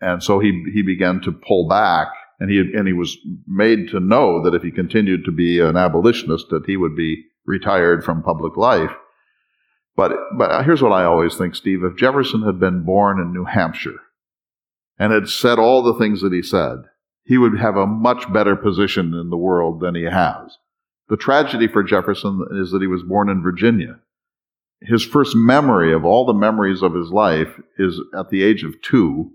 And 0.00 0.22
so 0.22 0.40
he, 0.40 0.64
he 0.72 0.82
began 0.82 1.20
to 1.22 1.32
pull 1.32 1.68
back 1.68 2.08
and 2.40 2.50
he, 2.50 2.58
and 2.58 2.88
he 2.88 2.92
was 2.92 3.16
made 3.46 3.88
to 3.90 4.00
know 4.00 4.42
that 4.42 4.54
if 4.54 4.62
he 4.62 4.72
continued 4.72 5.24
to 5.26 5.30
be 5.30 5.60
an 5.60 5.76
abolitionist, 5.76 6.48
that 6.50 6.64
he 6.66 6.76
would 6.76 6.96
be 6.96 7.24
retired 7.44 8.04
from 8.04 8.22
public 8.22 8.56
life. 8.56 8.90
But, 9.96 10.12
but 10.36 10.64
here's 10.64 10.82
what 10.82 10.92
I 10.92 11.04
always 11.04 11.36
think, 11.36 11.54
Steve. 11.54 11.84
If 11.84 11.96
Jefferson 11.96 12.42
had 12.42 12.58
been 12.58 12.84
born 12.84 13.20
in 13.20 13.32
New 13.32 13.44
Hampshire 13.44 14.00
and 14.98 15.12
had 15.12 15.28
said 15.28 15.58
all 15.58 15.82
the 15.82 15.98
things 15.98 16.22
that 16.22 16.32
he 16.32 16.42
said, 16.42 16.84
he 17.24 17.38
would 17.38 17.58
have 17.58 17.76
a 17.76 17.86
much 17.86 18.32
better 18.32 18.56
position 18.56 19.14
in 19.14 19.30
the 19.30 19.36
world 19.36 19.80
than 19.80 19.94
he 19.94 20.04
has. 20.04 20.58
The 21.08 21.16
tragedy 21.16 21.68
for 21.68 21.82
Jefferson 21.82 22.46
is 22.52 22.70
that 22.70 22.80
he 22.80 22.86
was 22.86 23.02
born 23.02 23.28
in 23.28 23.42
Virginia. 23.42 24.00
His 24.80 25.04
first 25.04 25.36
memory 25.36 25.92
of 25.92 26.04
all 26.04 26.24
the 26.24 26.32
memories 26.32 26.82
of 26.82 26.94
his 26.94 27.10
life 27.10 27.60
is 27.78 28.00
at 28.18 28.30
the 28.30 28.42
age 28.42 28.64
of 28.64 28.80
two 28.82 29.32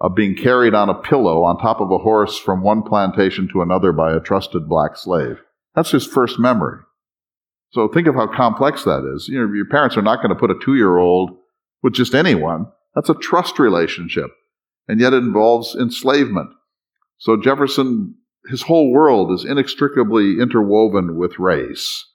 of 0.00 0.14
being 0.14 0.34
carried 0.34 0.74
on 0.74 0.90
a 0.90 1.00
pillow 1.00 1.44
on 1.44 1.56
top 1.56 1.80
of 1.80 1.90
a 1.90 1.98
horse 1.98 2.36
from 2.36 2.62
one 2.62 2.82
plantation 2.82 3.48
to 3.48 3.62
another 3.62 3.92
by 3.92 4.12
a 4.12 4.20
trusted 4.20 4.68
black 4.68 4.96
slave. 4.96 5.40
That's 5.74 5.92
his 5.92 6.06
first 6.06 6.38
memory. 6.38 6.80
So 7.74 7.88
think 7.88 8.06
of 8.06 8.14
how 8.14 8.28
complex 8.28 8.84
that 8.84 9.02
is. 9.16 9.26
You 9.26 9.40
know, 9.40 9.52
your 9.52 9.66
parents 9.66 9.96
are 9.96 10.02
not 10.02 10.22
going 10.22 10.28
to 10.28 10.38
put 10.38 10.52
a 10.52 10.64
two 10.64 10.76
year 10.76 10.96
old 10.96 11.36
with 11.82 11.92
just 11.92 12.14
anyone. 12.14 12.66
That's 12.94 13.08
a 13.08 13.14
trust 13.14 13.58
relationship. 13.58 14.30
And 14.86 15.00
yet 15.00 15.12
it 15.12 15.24
involves 15.24 15.74
enslavement. 15.74 16.50
So 17.18 17.36
Jefferson, 17.36 18.14
his 18.48 18.62
whole 18.62 18.92
world 18.92 19.32
is 19.32 19.44
inextricably 19.44 20.40
interwoven 20.40 21.16
with 21.16 21.40
race. 21.40 22.06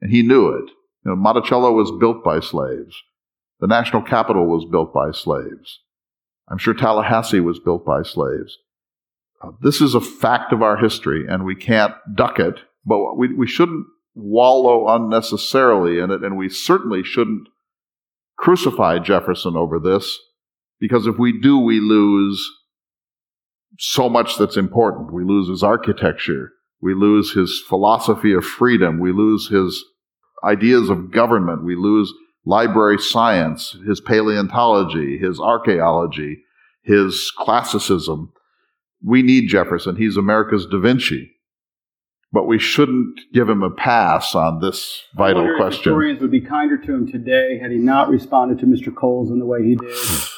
And 0.00 0.12
he 0.12 0.22
knew 0.22 0.50
it. 0.50 0.70
You 1.04 1.10
know, 1.10 1.16
Monticello 1.16 1.72
was 1.72 1.90
built 1.98 2.22
by 2.22 2.38
slaves. 2.38 2.94
The 3.58 3.66
national 3.66 4.02
capital 4.02 4.46
was 4.46 4.66
built 4.70 4.94
by 4.94 5.10
slaves. 5.10 5.80
I'm 6.48 6.58
sure 6.58 6.74
Tallahassee 6.74 7.40
was 7.40 7.58
built 7.58 7.84
by 7.84 8.02
slaves. 8.02 8.56
Uh, 9.42 9.50
this 9.62 9.80
is 9.80 9.96
a 9.96 10.00
fact 10.00 10.52
of 10.52 10.62
our 10.62 10.76
history, 10.76 11.26
and 11.28 11.44
we 11.44 11.56
can't 11.56 11.94
duck 12.14 12.38
it, 12.38 12.60
but 12.84 13.16
we, 13.16 13.34
we 13.34 13.48
shouldn't 13.48 13.84
wallow 14.18 14.88
unnecessarily 14.88 16.00
in 16.00 16.10
it, 16.10 16.24
and 16.24 16.36
we 16.36 16.48
certainly 16.48 17.02
shouldn't 17.04 17.48
crucify 18.36 18.98
Jefferson 18.98 19.56
over 19.56 19.78
this, 19.78 20.18
because 20.80 21.06
if 21.06 21.18
we 21.18 21.40
do, 21.40 21.58
we 21.58 21.80
lose 21.80 22.50
so 23.78 24.08
much 24.08 24.36
that's 24.36 24.56
important. 24.56 25.12
We 25.12 25.24
lose 25.24 25.48
his 25.48 25.62
architecture. 25.62 26.50
We 26.80 26.94
lose 26.94 27.32
his 27.32 27.62
philosophy 27.68 28.32
of 28.32 28.44
freedom. 28.44 28.98
We 29.00 29.12
lose 29.12 29.48
his 29.48 29.84
ideas 30.44 30.88
of 30.88 31.12
government. 31.12 31.64
We 31.64 31.76
lose 31.76 32.12
library 32.44 32.98
science, 32.98 33.76
his 33.86 34.00
paleontology, 34.00 35.18
his 35.18 35.40
archaeology, 35.40 36.38
his 36.82 37.32
classicism. 37.36 38.32
We 39.04 39.22
need 39.22 39.48
Jefferson. 39.48 39.96
He's 39.96 40.16
America's 40.16 40.66
Da 40.66 40.80
Vinci. 40.80 41.32
But 42.30 42.46
we 42.46 42.58
shouldn't 42.58 43.20
give 43.32 43.48
him 43.48 43.62
a 43.62 43.70
pass 43.70 44.34
on 44.34 44.60
this 44.60 45.02
vital 45.16 45.44
I 45.44 45.56
question. 45.56 45.78
historians 45.78 46.20
would 46.20 46.30
be 46.30 46.42
kinder 46.42 46.76
to 46.76 46.94
him 46.94 47.10
today 47.10 47.58
had 47.58 47.70
he 47.70 47.78
not 47.78 48.10
responded 48.10 48.58
to 48.58 48.66
Mr. 48.66 48.94
Coles 48.94 49.30
in 49.30 49.38
the 49.38 49.46
way 49.46 49.64
he 49.64 49.76
did. 49.76 49.94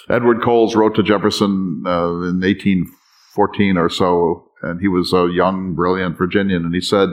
Edward 0.08 0.40
Coles 0.40 0.76
wrote 0.76 0.94
to 0.96 1.02
Jefferson 1.02 1.82
uh, 1.84 2.30
in 2.30 2.40
1814 2.40 3.76
or 3.76 3.88
so, 3.88 4.50
and 4.62 4.80
he 4.80 4.86
was 4.86 5.12
a 5.12 5.28
young, 5.32 5.74
brilliant 5.74 6.16
Virginian, 6.16 6.64
and 6.64 6.74
he 6.74 6.80
said, 6.80 7.08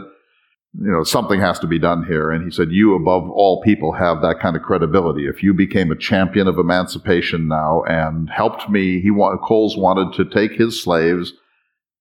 you 0.80 0.92
know, 0.92 1.04
something 1.04 1.40
has 1.40 1.58
to 1.60 1.68
be 1.68 1.80
done 1.80 2.06
here. 2.06 2.30
And 2.30 2.44
he 2.44 2.52
said, 2.52 2.72
you 2.72 2.94
above 2.96 3.30
all 3.32 3.64
people 3.64 3.94
have 3.94 4.22
that 4.22 4.40
kind 4.40 4.56
of 4.56 4.62
credibility. 4.62 5.28
If 5.28 5.42
you 5.42 5.54
became 5.54 5.92
a 5.92 5.98
champion 5.98 6.48
of 6.48 6.60
emancipation 6.60 7.48
now 7.48 7.82
and 7.88 8.30
helped 8.30 8.70
me, 8.70 9.02
he 9.02 9.10
want, 9.10 9.42
Coles 9.42 9.76
wanted 9.76 10.14
to 10.18 10.26
take 10.30 10.52
his 10.52 10.82
slaves 10.82 11.34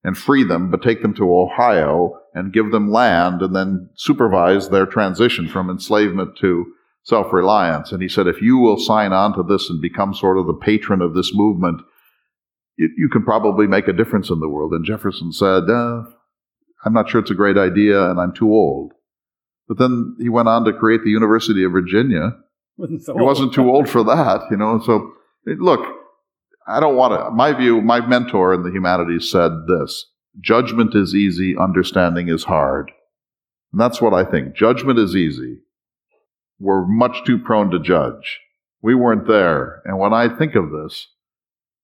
and 0.04 0.16
free 0.16 0.44
them, 0.44 0.70
but 0.70 0.82
take 0.82 1.02
them 1.02 1.14
to 1.14 1.34
Ohio 1.34 2.20
and 2.36 2.52
give 2.52 2.70
them 2.70 2.92
land 2.92 3.40
and 3.40 3.56
then 3.56 3.88
supervise 3.94 4.68
their 4.68 4.84
transition 4.84 5.48
from 5.48 5.70
enslavement 5.70 6.36
to 6.36 6.66
self-reliance. 7.02 7.92
And 7.92 8.02
he 8.02 8.08
said, 8.08 8.26
if 8.26 8.42
you 8.42 8.58
will 8.58 8.78
sign 8.78 9.14
on 9.14 9.34
to 9.36 9.42
this 9.42 9.70
and 9.70 9.80
become 9.80 10.12
sort 10.12 10.36
of 10.36 10.46
the 10.46 10.52
patron 10.52 11.00
of 11.00 11.14
this 11.14 11.34
movement, 11.34 11.80
you, 12.76 12.90
you 12.98 13.08
can 13.08 13.24
probably 13.24 13.66
make 13.66 13.88
a 13.88 13.94
difference 13.94 14.28
in 14.28 14.40
the 14.40 14.50
world. 14.50 14.72
And 14.72 14.84
Jefferson 14.84 15.32
said, 15.32 15.70
uh, 15.70 16.02
I'm 16.84 16.92
not 16.92 17.08
sure 17.08 17.22
it's 17.22 17.30
a 17.30 17.34
great 17.34 17.56
idea 17.56 18.10
and 18.10 18.20
I'm 18.20 18.34
too 18.34 18.52
old. 18.52 18.92
But 19.66 19.78
then 19.78 20.16
he 20.20 20.28
went 20.28 20.48
on 20.48 20.64
to 20.66 20.74
create 20.74 21.04
the 21.04 21.10
University 21.10 21.64
of 21.64 21.72
Virginia. 21.72 22.36
Wasn't 22.76 23.02
so 23.02 23.16
he 23.16 23.24
wasn't 23.24 23.54
too 23.54 23.70
old 23.70 23.88
for 23.88 24.04
that, 24.04 24.42
you 24.50 24.58
know. 24.58 24.78
So, 24.84 25.10
look, 25.46 25.80
I 26.68 26.80
don't 26.80 26.96
want 26.96 27.14
to. 27.14 27.30
My 27.30 27.54
view, 27.54 27.80
my 27.80 28.06
mentor 28.06 28.52
in 28.52 28.62
the 28.62 28.70
humanities 28.70 29.30
said 29.30 29.52
this 29.66 30.04
judgment 30.40 30.94
is 30.94 31.14
easy, 31.14 31.56
understanding 31.56 32.28
is 32.28 32.44
hard. 32.44 32.90
And 33.72 33.80
that's 33.80 34.00
what 34.00 34.14
I 34.14 34.24
think. 34.24 34.54
Judgment 34.54 34.98
is 34.98 35.14
easy. 35.14 35.58
We're 36.58 36.86
much 36.86 37.24
too 37.24 37.38
prone 37.38 37.70
to 37.70 37.78
judge. 37.78 38.40
We 38.82 38.94
weren't 38.94 39.26
there. 39.26 39.82
And 39.84 39.98
when 39.98 40.12
I 40.12 40.28
think 40.28 40.54
of 40.54 40.70
this, 40.70 41.08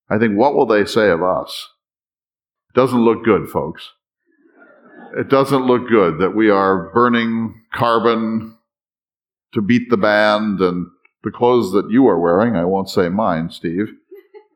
I 0.09 0.19
think, 0.19 0.37
what 0.37 0.55
will 0.55 0.67
they 0.67 0.85
say 0.85 1.11
of 1.11 1.23
us? 1.23 1.69
It 2.71 2.75
doesn't 2.75 3.05
look 3.05 3.25
good, 3.25 3.49
folks 3.49 3.91
it 5.17 5.29
doesn't 5.29 5.67
look 5.67 5.89
good 5.89 6.19
that 6.19 6.35
we 6.35 6.51
are 6.51 6.91
burning 6.93 7.63
carbon 7.75 8.57
to 9.53 9.61
beat 9.61 9.91
the 9.91 9.97
band 9.97 10.61
and 10.61 10.87
the 11.23 11.31
clothes 11.31 11.73
that 11.73 11.91
you 11.91 12.07
are 12.09 12.19
wearing, 12.19 12.57
I 12.57 12.65
won't 12.65 12.89
say 12.89 13.09
mine, 13.09 13.51
Steve, 13.51 13.93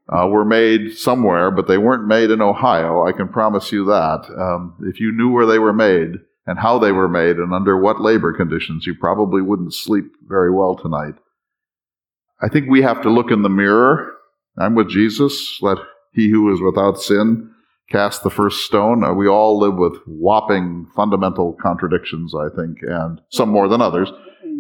uh, 0.09 0.27
were 0.28 0.45
made 0.45 0.97
somewhere, 0.97 1.51
but 1.51 1.66
they 1.66 1.78
weren't 1.78 2.07
made 2.07 2.31
in 2.31 2.41
Ohio. 2.41 3.07
I 3.07 3.12
can 3.12 3.28
promise 3.28 3.73
you 3.73 3.85
that. 3.87 4.27
Um, 4.37 4.77
if 4.83 5.01
you 5.01 5.12
knew 5.12 5.31
where 5.31 5.47
they 5.47 5.59
were 5.59 5.73
made 5.73 6.20
and 6.47 6.59
how 6.59 6.78
they 6.78 6.93
were 6.93 7.09
made 7.09 7.37
and 7.37 7.53
under 7.53 7.77
what 7.77 8.01
labor 8.01 8.33
conditions, 8.33 8.87
you 8.87 8.95
probably 8.95 9.43
wouldn't 9.43 9.74
sleep 9.74 10.12
very 10.27 10.53
well 10.53 10.77
tonight. 10.77 11.15
I 12.41 12.49
think 12.49 12.69
we 12.69 12.83
have 12.83 13.03
to 13.03 13.11
look 13.11 13.31
in 13.31 13.43
the 13.43 13.49
mirror. 13.49 14.12
I'm 14.59 14.74
with 14.74 14.89
Jesus. 14.89 15.59
Let 15.61 15.78
he 16.12 16.31
who 16.31 16.53
is 16.53 16.61
without 16.61 17.01
sin 17.01 17.51
cast 17.91 18.23
the 18.23 18.31
first 18.31 18.65
stone. 18.65 19.05
Uh, 19.05 19.12
we 19.12 19.28
all 19.28 19.59
live 19.59 19.77
with 19.77 19.97
whopping 20.07 20.87
fundamental 20.95 21.57
contradictions, 21.61 22.35
I 22.35 22.49
think, 22.55 22.78
and 22.83 23.20
some 23.31 23.49
more 23.49 23.69
than 23.69 23.81
others, 23.81 24.11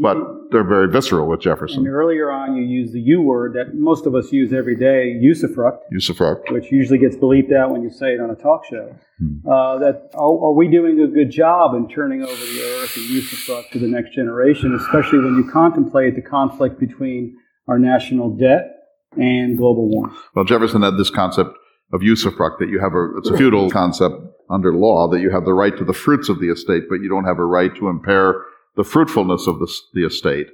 but 0.00 0.16
they're 0.50 0.64
very 0.64 0.90
visceral 0.90 1.28
with 1.28 1.40
Jefferson. 1.40 1.78
And 1.78 1.88
earlier 1.88 2.30
on, 2.30 2.56
you 2.56 2.62
used 2.62 2.92
the 2.92 3.00
U 3.00 3.22
word 3.22 3.54
that 3.54 3.74
most 3.74 4.06
of 4.06 4.14
us 4.14 4.32
use 4.32 4.52
every 4.52 4.76
day, 4.76 5.20
usufruct. 5.22 5.78
Usufruct. 5.92 6.52
Which 6.52 6.70
usually 6.70 6.98
gets 6.98 7.16
bleeped 7.16 7.54
out 7.54 7.70
when 7.70 7.82
you 7.82 7.90
say 7.90 8.14
it 8.14 8.20
on 8.20 8.30
a 8.30 8.34
talk 8.34 8.64
show. 8.68 8.94
Hmm. 9.18 9.48
Uh, 9.48 9.78
that 9.78 10.10
are, 10.14 10.44
are, 10.44 10.52
we 10.52 10.68
doing 10.68 11.00
a 11.00 11.06
good 11.06 11.30
job 11.30 11.74
in 11.74 11.88
turning 11.88 12.22
over 12.22 12.32
the 12.32 12.80
earth 12.82 12.96
and 12.96 13.06
usufruct 13.06 13.70
to 13.70 13.78
the 13.78 13.88
next 13.88 14.14
generation, 14.14 14.74
especially 14.74 15.20
when 15.20 15.36
you 15.36 15.50
contemplate 15.50 16.14
the 16.14 16.22
conflict 16.22 16.78
between 16.78 17.36
our 17.66 17.78
national 17.78 18.36
debt 18.36 18.72
and 19.16 19.56
global 19.56 19.88
warming? 19.88 20.16
Well, 20.34 20.44
Jefferson 20.44 20.82
had 20.82 20.98
this 20.98 21.10
concept 21.10 21.56
of 21.92 22.00
usufruct 22.00 22.58
that 22.58 22.68
you 22.68 22.80
have 22.80 22.92
a 22.92 23.16
it's 23.18 23.30
a 23.30 23.36
feudal 23.36 23.70
concept 23.70 24.16
under 24.50 24.74
law 24.74 25.08
that 25.08 25.20
you 25.20 25.30
have 25.30 25.44
the 25.44 25.54
right 25.54 25.76
to 25.76 25.84
the 25.84 25.92
fruits 25.92 26.28
of 26.28 26.40
the 26.40 26.50
estate, 26.50 26.84
but 26.88 26.96
you 26.96 27.08
don't 27.08 27.24
have 27.24 27.38
a 27.38 27.44
right 27.44 27.74
to 27.76 27.88
impair 27.88 28.42
the 28.76 28.84
fruitfulness 28.84 29.46
of 29.46 29.58
the, 29.58 29.72
the 29.94 30.06
estate. 30.06 30.48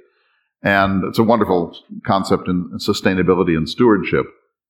And 0.63 1.03
it's 1.03 1.19
a 1.19 1.23
wonderful 1.23 1.77
concept 2.05 2.47
in 2.47 2.69
sustainability 2.77 3.57
and 3.57 3.67
stewardship. 3.67 4.25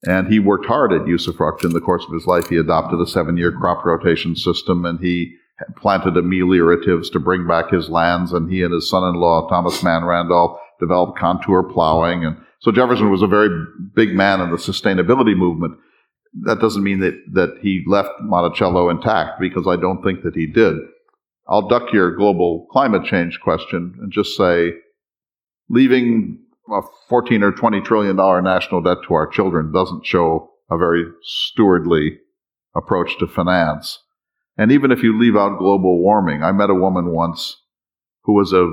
And 0.06 0.28
he 0.28 0.40
worked 0.40 0.66
hard 0.66 0.92
at 0.92 1.02
usufruct 1.02 1.64
in 1.64 1.72
the 1.72 1.80
course 1.80 2.04
of 2.06 2.14
his 2.14 2.26
life. 2.26 2.50
He 2.50 2.58
adopted 2.58 3.00
a 3.00 3.08
seven 3.08 3.38
year 3.38 3.52
crop 3.52 3.86
rotation 3.86 4.36
system 4.36 4.86
and 4.86 5.00
he 5.00 5.36
planted 5.78 6.16
amelioratives 6.16 7.12
to 7.12 7.20
bring 7.20 7.48
back 7.48 7.70
his 7.70 7.90
lands. 7.90 8.34
And 8.34 8.52
he 8.52 8.64
and 8.64 8.74
his 8.74 8.90
son 8.90 9.08
in 9.08 9.22
law, 9.22 9.48
Thomas 9.48 9.82
Mann 9.84 10.04
Randolph, 10.04 10.60
developed 10.80 11.18
contour 11.18 11.64
plowing. 11.64 12.26
And 12.26 12.38
so 12.60 12.72
Jefferson 12.72 13.12
was 13.12 13.22
a 13.22 13.28
very 13.28 13.50
big 13.96 14.14
man 14.14 14.42
in 14.42 14.50
the 14.50 14.58
sustainability 14.58 15.38
movement 15.38 15.78
that 16.42 16.60
doesn't 16.60 16.84
mean 16.84 17.00
that, 17.02 17.20
that 17.34 17.58
he 17.62 17.84
left 17.86 18.10
Monticello 18.22 18.90
intact 18.90 19.40
because 19.40 19.68
I 19.68 19.76
don't 19.76 20.04
think 20.04 20.24
that 20.24 20.36
he 20.36 20.48
did. 20.48 20.78
I'll 21.48 21.68
duck 21.68 21.92
your 21.92 22.16
global 22.16 22.68
climate 22.72 23.06
change 23.06 23.40
question 23.42 23.96
and 24.02 24.12
just 24.12 24.36
say 24.38 24.74
leaving 25.70 26.40
a 26.72 26.82
14 27.10 27.44
or 27.44 27.52
20 27.52 27.82
trillion 27.82 28.16
dollar 28.16 28.42
national 28.42 28.82
debt 28.82 29.00
to 29.08 29.14
our 29.14 29.28
children 29.28 29.72
doesn't 29.72 30.06
show 30.06 30.52
a 30.72 30.78
very 30.78 31.04
stewardly 31.24 32.18
approach 32.76 33.18
to 33.20 33.28
finance. 33.28 34.00
And 34.58 34.72
even 34.72 34.92
if 34.92 35.04
you 35.04 35.20
leave 35.20 35.36
out 35.36 35.60
global 35.60 36.00
warming, 36.02 36.44
I 36.44 36.52
met 36.52 36.70
a 36.70 36.76
woman 36.76 37.12
once 37.12 37.58
who 38.24 38.34
was 38.34 38.54
a 38.54 38.68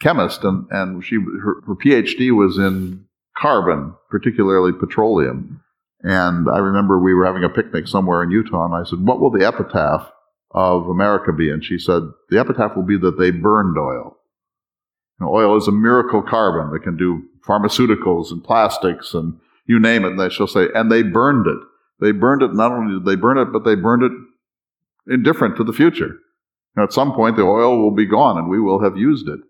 chemist 0.00 0.44
and, 0.44 0.66
and 0.70 1.04
she, 1.04 1.16
her, 1.16 1.62
her 1.66 1.74
PhD 1.74 2.30
was 2.30 2.58
in 2.58 3.06
carbon, 3.36 3.94
particularly 4.10 4.72
petroleum. 4.72 5.60
And 6.00 6.48
I 6.48 6.58
remember 6.58 6.98
we 6.98 7.14
were 7.14 7.24
having 7.24 7.44
a 7.44 7.48
picnic 7.48 7.88
somewhere 7.88 8.22
in 8.22 8.30
Utah, 8.30 8.66
and 8.66 8.74
I 8.74 8.84
said, 8.88 9.00
What 9.00 9.20
will 9.20 9.30
the 9.30 9.46
epitaph 9.46 10.10
of 10.54 10.88
America 10.88 11.32
be? 11.32 11.50
And 11.50 11.64
she 11.64 11.78
said, 11.78 12.02
The 12.30 12.38
epitaph 12.38 12.76
will 12.76 12.84
be 12.84 12.98
that 12.98 13.18
they 13.18 13.30
burned 13.30 13.76
oil. 13.76 14.16
You 15.20 15.26
know, 15.26 15.34
oil 15.34 15.56
is 15.56 15.68
a 15.68 15.72
miracle 15.72 16.22
carbon 16.22 16.72
that 16.72 16.82
can 16.82 16.96
do 16.96 17.22
pharmaceuticals 17.46 18.30
and 18.30 18.42
plastics 18.42 19.14
and 19.14 19.38
you 19.66 19.78
name 19.78 20.04
it. 20.04 20.18
And 20.18 20.32
she'll 20.32 20.46
say, 20.46 20.68
and 20.74 20.90
they 20.90 21.02
burned 21.02 21.46
it. 21.46 21.58
They 22.00 22.12
burned 22.12 22.42
it. 22.42 22.54
Not 22.54 22.72
only 22.72 22.98
did 22.98 23.06
they 23.06 23.16
burn 23.16 23.38
it, 23.38 23.52
but 23.52 23.64
they 23.64 23.74
burned 23.74 24.02
it 24.02 24.12
indifferent 25.06 25.56
to 25.56 25.64
the 25.64 25.72
future. 25.72 26.18
at 26.78 26.92
some 26.92 27.12
point, 27.12 27.36
the 27.36 27.42
oil 27.42 27.80
will 27.80 27.94
be 27.94 28.06
gone 28.06 28.38
and 28.38 28.48
we 28.48 28.60
will 28.60 28.82
have 28.82 28.96
used 28.96 29.28
it. 29.28 29.40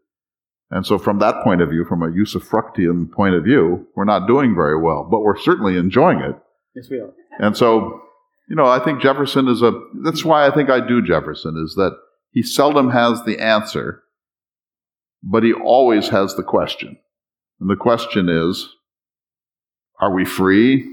And 0.70 0.84
so, 0.84 0.98
from 0.98 1.18
that 1.20 1.44
point 1.44 1.60
of 1.60 1.68
view, 1.68 1.84
from 1.84 2.02
a 2.02 2.08
usufructian 2.08 3.10
point 3.12 3.34
of 3.34 3.44
view, 3.44 3.86
we're 3.94 4.04
not 4.04 4.26
doing 4.26 4.54
very 4.54 4.80
well, 4.80 5.06
but 5.08 5.20
we're 5.20 5.36
certainly 5.36 5.76
enjoying 5.76 6.20
it. 6.20 6.34
Yes, 6.74 6.88
we 6.90 6.98
are. 6.98 7.12
And 7.38 7.56
so, 7.56 8.00
you 8.48 8.56
know, 8.56 8.66
I 8.66 8.78
think 8.78 9.00
Jefferson 9.00 9.48
is 9.48 9.62
a, 9.62 9.72
that's 10.02 10.24
why 10.24 10.46
I 10.46 10.50
think 10.50 10.70
I 10.70 10.86
do 10.86 11.02
Jefferson, 11.02 11.62
is 11.64 11.74
that 11.76 11.96
he 12.30 12.42
seldom 12.42 12.90
has 12.90 13.22
the 13.24 13.38
answer, 13.38 14.02
but 15.22 15.42
he 15.42 15.52
always 15.52 16.08
has 16.08 16.34
the 16.34 16.42
question. 16.42 16.98
And 17.60 17.70
the 17.70 17.76
question 17.76 18.28
is, 18.28 18.68
are 20.00 20.12
we 20.12 20.24
free? 20.24 20.90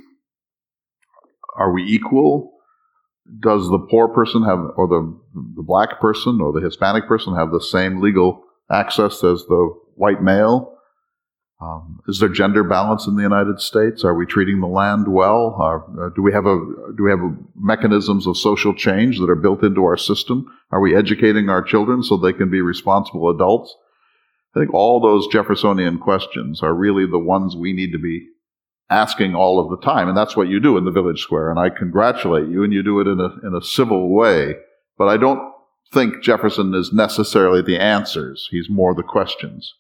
Are 1.58 1.74
we 1.74 1.84
equal? 1.84 2.54
Does 3.40 3.70
the 3.70 3.80
poor 3.90 4.08
person 4.08 4.44
have, 4.44 4.60
or 4.78 4.88
the, 4.88 5.20
the 5.56 5.64
black 5.64 6.00
person 6.00 6.40
or 6.42 6.54
the 6.54 6.62
Hispanic 6.62 7.08
person 7.08 7.36
have 7.36 7.52
the 7.52 7.62
same 7.62 8.02
legal 8.02 8.44
access 8.72 9.24
as 9.24 9.46
the 9.46 9.74
white 9.96 10.22
male? 10.22 10.78
Um, 11.62 12.02
is 12.08 12.20
there 12.20 12.30
gender 12.30 12.64
balance 12.64 13.06
in 13.06 13.16
the 13.16 13.22
United 13.22 13.62
States? 13.62 14.04
Are 14.04 14.16
we 14.16 14.26
treating 14.26 14.62
the 14.62 14.68
land 14.68 15.08
well? 15.08 15.56
Uh, 15.62 16.10
do 16.16 16.24
we 16.24 16.34
have 16.34 16.48
a 16.48 16.58
do 16.98 17.04
we 17.04 17.12
have 17.12 17.20
a 17.20 17.36
mechanisms 17.56 18.26
of 18.26 18.36
social 18.36 18.74
change 18.74 19.20
that 19.20 19.30
are 19.30 19.36
built 19.36 19.64
into 19.64 19.84
our 19.84 19.98
system? 19.98 20.48
Are 20.72 20.82
we 20.82 20.96
educating 20.96 21.50
our 21.50 21.62
children 21.62 22.02
so 22.02 22.18
they 22.18 22.34
can 22.34 22.50
be 22.50 22.62
responsible 22.62 23.30
adults? 23.30 23.76
I 24.56 24.60
think 24.60 24.74
all 24.74 25.00
those 25.00 25.28
Jeffersonian 25.28 26.00
questions 26.00 26.64
are 26.64 26.74
really 26.74 27.06
the 27.06 27.20
ones 27.20 27.56
we 27.56 27.74
need 27.74 27.92
to 27.92 28.00
be 28.00 28.28
asking 28.90 29.36
all 29.36 29.60
of 29.60 29.70
the 29.70 29.86
time, 29.86 30.10
and 30.10 30.18
that's 30.18 30.36
what 30.36 30.50
you 30.50 30.60
do 30.60 30.78
in 30.78 30.86
the 30.86 30.92
village 30.92 31.22
square. 31.22 31.52
And 31.52 31.60
I 31.60 31.70
congratulate 31.70 32.50
you, 32.50 32.64
and 32.64 32.74
you 32.74 32.82
do 32.82 33.00
it 33.00 33.08
in 33.08 33.20
a 33.20 33.48
in 33.48 33.54
a 33.56 33.64
civil 33.64 34.10
way. 34.10 34.56
But 34.98 35.10
I 35.10 35.18
don't 35.18 35.54
think 35.94 36.24
Jefferson 36.24 36.74
is 36.74 36.92
necessarily 36.92 37.62
the 37.62 37.78
answers; 37.80 38.48
he's 38.50 38.68
more 38.68 38.96
the 38.96 39.04
questions. 39.04 39.76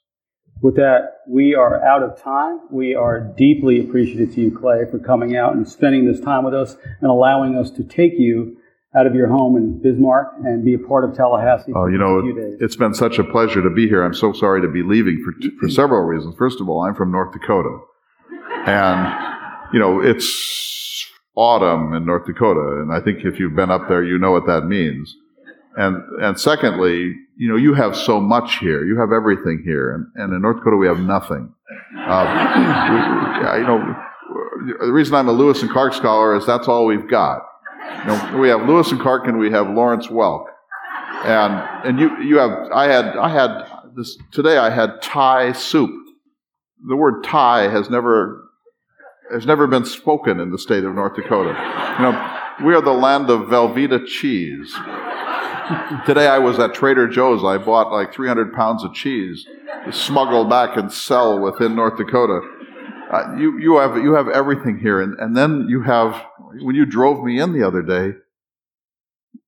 With 0.61 0.75
that, 0.75 1.21
we 1.27 1.55
are 1.55 1.83
out 1.83 2.03
of 2.03 2.21
time. 2.21 2.59
We 2.69 2.93
are 2.93 3.19
deeply 3.19 3.79
appreciative 3.79 4.35
to 4.35 4.41
you, 4.41 4.57
Clay, 4.57 4.85
for 4.89 4.99
coming 4.99 5.35
out 5.35 5.55
and 5.55 5.67
spending 5.67 6.05
this 6.05 6.19
time 6.19 6.43
with 6.43 6.53
us 6.53 6.75
and 7.01 7.09
allowing 7.09 7.57
us 7.57 7.71
to 7.71 7.83
take 7.83 8.13
you 8.17 8.57
out 8.95 9.07
of 9.07 9.15
your 9.15 9.27
home 9.27 9.55
in 9.55 9.81
Bismarck 9.81 10.33
and 10.43 10.63
be 10.63 10.73
a 10.75 10.77
part 10.77 11.03
of 11.03 11.15
Tallahassee. 11.15 11.71
Oh, 11.75 11.87
you 11.87 11.97
know, 11.97 12.21
it's 12.59 12.75
been 12.75 12.93
such 12.93 13.17
a 13.17 13.23
pleasure 13.23 13.63
to 13.63 13.69
be 13.69 13.87
here. 13.87 14.03
I'm 14.03 14.13
so 14.13 14.33
sorry 14.33 14.61
to 14.61 14.67
be 14.67 14.83
leaving 14.83 15.23
for, 15.23 15.33
for 15.59 15.69
several 15.69 16.01
reasons. 16.01 16.35
First 16.37 16.61
of 16.61 16.69
all, 16.69 16.81
I'm 16.81 16.93
from 16.93 17.11
North 17.11 17.33
Dakota. 17.33 17.79
And, 18.67 19.73
you 19.73 19.79
know, 19.79 19.99
it's 20.01 21.07
autumn 21.35 21.93
in 21.93 22.05
North 22.05 22.27
Dakota. 22.27 22.81
And 22.81 22.91
I 22.93 22.99
think 22.99 23.19
if 23.23 23.39
you've 23.39 23.55
been 23.55 23.71
up 23.71 23.87
there, 23.87 24.03
you 24.03 24.19
know 24.19 24.31
what 24.31 24.45
that 24.45 24.65
means. 24.65 25.15
And, 25.77 26.03
and 26.21 26.39
secondly, 26.39 27.15
you 27.37 27.47
know, 27.47 27.55
you 27.55 27.73
have 27.73 27.95
so 27.95 28.19
much 28.19 28.59
here. 28.59 28.85
You 28.85 28.99
have 28.99 29.11
everything 29.11 29.63
here. 29.65 29.93
And, 29.93 30.07
and 30.15 30.33
in 30.33 30.41
North 30.41 30.57
Dakota, 30.57 30.77
we 30.77 30.87
have 30.87 30.99
nothing. 30.99 31.53
Uh, 31.97 32.25
we, 33.53 33.59
you 33.59 33.67
know, 33.67 33.95
the 34.85 34.91
reason 34.91 35.15
I'm 35.15 35.27
a 35.27 35.31
Lewis 35.31 35.61
and 35.61 35.71
Clark 35.71 35.93
scholar 35.93 36.35
is 36.35 36.45
that's 36.45 36.67
all 36.67 36.85
we've 36.85 37.09
got. 37.09 37.41
You 37.99 38.05
know, 38.07 38.37
we 38.39 38.49
have 38.49 38.67
Lewis 38.67 38.91
and 38.91 38.99
Clark 38.99 39.27
and 39.27 39.39
we 39.39 39.51
have 39.51 39.69
Lawrence 39.69 40.07
Welk. 40.07 40.45
And, 41.23 41.53
and 41.87 41.99
you, 41.99 42.21
you 42.21 42.37
have, 42.37 42.71
I 42.73 42.85
had, 42.85 43.17
I 43.17 43.29
had 43.29 43.65
this, 43.95 44.17
today 44.31 44.57
I 44.57 44.69
had 44.69 45.01
Thai 45.01 45.51
soup. 45.53 45.91
The 46.87 46.95
word 46.95 47.23
Thai 47.23 47.69
has 47.69 47.89
never, 47.89 48.49
has 49.31 49.45
never 49.45 49.67
been 49.67 49.85
spoken 49.85 50.39
in 50.39 50.51
the 50.51 50.57
state 50.57 50.83
of 50.83 50.95
North 50.95 51.15
Dakota. 51.15 51.49
You 51.97 52.03
know, 52.05 52.67
we 52.67 52.73
are 52.73 52.81
the 52.81 52.91
land 52.91 53.29
of 53.29 53.41
Velveeta 53.49 54.05
cheese. 54.05 54.73
Today 56.05 56.27
I 56.27 56.39
was 56.39 56.59
at 56.59 56.73
Trader 56.73 57.07
Joe's. 57.07 57.43
I 57.43 57.57
bought 57.57 57.91
like 57.91 58.13
300 58.13 58.53
pounds 58.53 58.83
of 58.83 58.93
cheese 58.93 59.45
to 59.85 59.91
smuggle 59.91 60.45
back 60.45 60.77
and 60.77 60.91
sell 60.91 61.39
within 61.39 61.75
North 61.75 61.97
Dakota. 61.97 62.41
Uh, 63.11 63.35
you, 63.37 63.59
you, 63.59 63.77
have, 63.77 63.97
you 63.97 64.13
have 64.13 64.27
everything 64.29 64.79
here. 64.79 65.01
And, 65.01 65.19
and 65.19 65.35
then 65.35 65.65
you 65.67 65.81
have, 65.83 66.21
when 66.61 66.75
you 66.75 66.85
drove 66.85 67.23
me 67.23 67.39
in 67.39 67.53
the 67.53 67.65
other 67.65 67.81
day, 67.81 68.17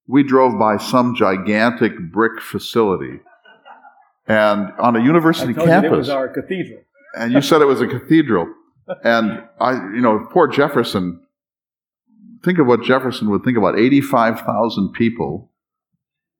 we 0.07 0.23
drove 0.23 0.59
by 0.59 0.77
some 0.77 1.15
gigantic 1.15 1.93
brick 2.11 2.41
facility. 2.41 3.19
And 4.27 4.71
on 4.79 4.95
a 4.95 5.03
university 5.03 5.53
campus. 5.53 5.91
it 5.91 5.91
was 5.91 6.09
our 6.09 6.27
cathedral. 6.27 6.81
and 7.17 7.33
you 7.33 7.41
said 7.41 7.61
it 7.61 7.65
was 7.65 7.81
a 7.81 7.87
cathedral. 7.87 8.47
And 9.03 9.43
I, 9.59 9.73
you 9.73 10.01
know, 10.01 10.27
poor 10.31 10.47
Jefferson, 10.47 11.21
think 12.43 12.59
of 12.59 12.67
what 12.67 12.83
Jefferson 12.83 13.29
would 13.29 13.43
think 13.43 13.57
about 13.57 13.79
85,000 13.79 14.93
people 14.93 15.49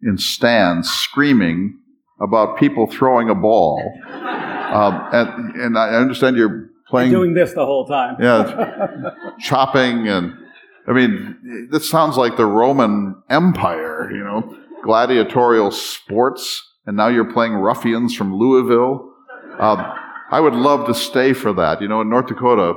in 0.05 0.17
stands 0.17 0.89
screaming 0.89 1.79
about 2.21 2.57
people 2.57 2.87
throwing 2.87 3.29
a 3.29 3.35
ball. 3.35 3.81
Um, 4.09 5.07
and, 5.11 5.55
and 5.61 5.77
I 5.77 5.89
understand 5.95 6.37
you're 6.37 6.69
playing. 6.87 7.11
You're 7.11 7.21
doing 7.21 7.33
this 7.33 7.53
the 7.53 7.65
whole 7.65 7.85
time. 7.85 8.15
yeah, 8.19 9.11
chopping 9.39 10.07
and. 10.07 10.33
I 10.85 10.91
mean, 10.91 11.69
this 11.71 11.89
sounds 11.89 12.17
like 12.17 12.35
the 12.35 12.45
Roman 12.45 13.15
Empire, 13.29 14.11
you 14.11 14.21
know, 14.21 14.57
gladiatorial 14.83 15.71
sports, 15.71 16.61
and 16.85 16.97
now 16.97 17.07
you're 17.07 17.31
playing 17.31 17.53
ruffians 17.53 18.13
from 18.13 18.35
Louisville. 18.35 19.13
Um, 19.59 19.79
I 20.29 20.41
would 20.41 20.55
love 20.55 20.85
to 20.87 20.93
stay 20.93 21.31
for 21.31 21.53
that. 21.53 21.81
You 21.81 21.87
know, 21.87 22.01
in 22.01 22.09
North 22.09 22.27
Dakota, 22.27 22.73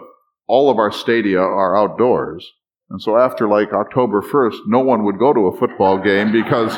all 0.46 0.70
of 0.70 0.78
our 0.78 0.92
stadia 0.92 1.40
are 1.40 1.76
outdoors. 1.76 2.52
And 2.90 3.02
so 3.02 3.18
after 3.18 3.48
like 3.48 3.72
October 3.72 4.22
1st, 4.22 4.58
no 4.66 4.80
one 4.80 5.04
would 5.04 5.18
go 5.18 5.32
to 5.32 5.48
a 5.48 5.58
football 5.58 5.98
game 5.98 6.30
because 6.30 6.76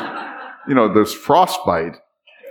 you 0.69 0.75
know, 0.75 0.93
there's 0.93 1.13
frostbite. 1.13 1.97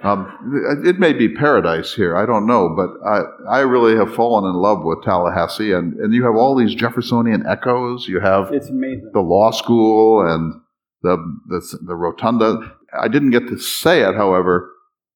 Um, 0.02 0.82
it 0.84 0.98
may 1.00 1.12
be 1.12 1.28
paradise 1.34 1.92
here, 1.94 2.16
I 2.16 2.24
don't 2.24 2.46
know, 2.46 2.68
but 2.76 2.90
I, 3.04 3.22
I 3.48 3.60
really 3.60 3.96
have 3.96 4.14
fallen 4.14 4.48
in 4.48 4.54
love 4.54 4.84
with 4.84 5.02
Tallahassee, 5.02 5.72
and, 5.72 5.94
and 5.94 6.14
you 6.14 6.24
have 6.24 6.36
all 6.36 6.54
these 6.56 6.72
Jeffersonian 6.74 7.44
echoes. 7.48 8.06
You 8.06 8.20
have 8.20 8.52
It's 8.52 8.68
amazing. 8.68 9.10
the 9.12 9.20
law 9.20 9.50
school 9.50 10.22
and 10.24 10.54
the, 11.02 11.16
the 11.48 11.78
the 11.86 11.94
rotunda. 11.96 12.74
I 12.96 13.08
didn't 13.08 13.30
get 13.30 13.48
to 13.48 13.58
say 13.58 14.02
it, 14.02 14.14
however. 14.14 14.70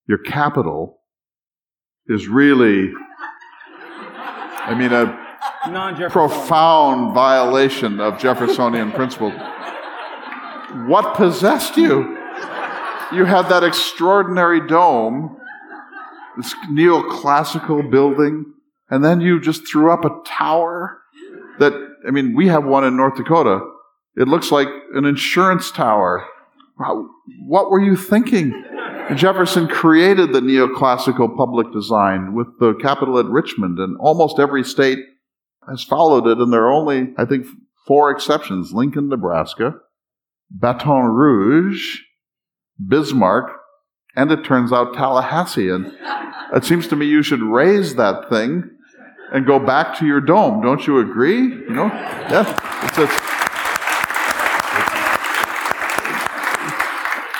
Your 0.08 0.18
capitol 0.18 0.98
is 2.08 2.26
really, 2.26 2.92
I 4.64 4.74
mean, 4.76 4.92
a 4.92 5.16
profound 6.10 7.14
violation 7.14 8.00
of 8.00 8.18
Jeffersonian 8.18 8.90
principles. 8.92 9.32
What 10.88 11.14
possessed 11.14 11.76
you? 11.76 12.18
You 13.14 13.24
had 13.26 13.48
that 13.50 13.62
extraordinary 13.62 14.66
dome, 14.66 15.36
this 16.36 16.54
neoclassical 16.70 17.90
building, 17.90 18.46
and 18.90 19.04
then 19.04 19.20
you 19.20 19.40
just 19.40 19.68
threw 19.68 19.92
up 19.92 20.04
a 20.04 20.22
tower 20.26 20.98
that, 21.58 21.72
I 22.06 22.10
mean, 22.10 22.34
we 22.34 22.48
have 22.48 22.64
one 22.64 22.84
in 22.84 22.96
North 22.96 23.16
Dakota. 23.16 23.60
It 24.16 24.28
looks 24.28 24.50
like 24.50 24.68
an 24.94 25.04
insurance 25.04 25.70
tower. 25.70 26.26
Wow, 26.78 27.08
What 27.46 27.70
were 27.70 27.80
you 27.80 27.96
thinking? 27.96 28.64
Jefferson 29.14 29.68
created 29.68 30.32
the 30.32 30.40
neoclassical 30.40 31.36
public 31.36 31.70
design 31.72 32.34
with 32.34 32.46
the 32.60 32.74
capitol 32.74 33.18
at 33.18 33.26
Richmond, 33.26 33.78
and 33.78 33.96
almost 33.98 34.38
every 34.38 34.64
state 34.64 34.98
has 35.68 35.84
followed 35.84 36.26
it, 36.26 36.38
and 36.38 36.52
there 36.52 36.64
are 36.64 36.72
only, 36.72 37.12
I 37.18 37.26
think, 37.26 37.46
four 37.86 38.10
exceptions 38.10 38.72
Lincoln, 38.72 39.08
Nebraska, 39.08 39.74
Baton 40.50 41.06
Rouge, 41.06 41.98
Bismarck, 42.88 43.50
and 44.16 44.30
it 44.30 44.44
turns 44.44 44.72
out 44.72 44.94
Tallahassee. 44.94 45.68
And 45.68 45.92
it 46.54 46.64
seems 46.64 46.86
to 46.88 46.96
me 46.96 47.06
you 47.06 47.22
should 47.22 47.42
raze 47.42 47.94
that 47.96 48.28
thing 48.28 48.70
and 49.32 49.46
go 49.46 49.58
back 49.58 49.98
to 49.98 50.06
your 50.06 50.20
dome. 50.20 50.60
Don't 50.60 50.86
you 50.86 50.98
agree? 50.98 51.40
You 51.40 51.70
know? 51.70 51.86
Yeah. 51.86 52.58
It's 52.84 52.98
a, 52.98 53.32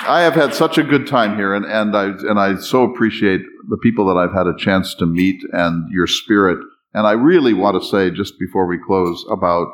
I 0.05 0.21
have 0.21 0.33
had 0.33 0.53
such 0.53 0.77
a 0.77 0.83
good 0.83 1.07
time 1.07 1.37
here, 1.37 1.53
and, 1.53 1.65
and 1.65 1.95
I 1.95 2.05
and 2.05 2.39
I 2.39 2.55
so 2.55 2.83
appreciate 2.83 3.41
the 3.69 3.77
people 3.77 4.05
that 4.07 4.17
I've 4.17 4.33
had 4.33 4.47
a 4.47 4.57
chance 4.57 4.93
to 4.95 5.05
meet 5.05 5.41
and 5.53 5.89
your 5.91 6.07
spirit. 6.07 6.59
And 6.93 7.07
I 7.07 7.13
really 7.13 7.53
want 7.53 7.81
to 7.81 7.87
say 7.87 8.11
just 8.11 8.37
before 8.37 8.67
we 8.67 8.77
close 8.85 9.25
about 9.31 9.67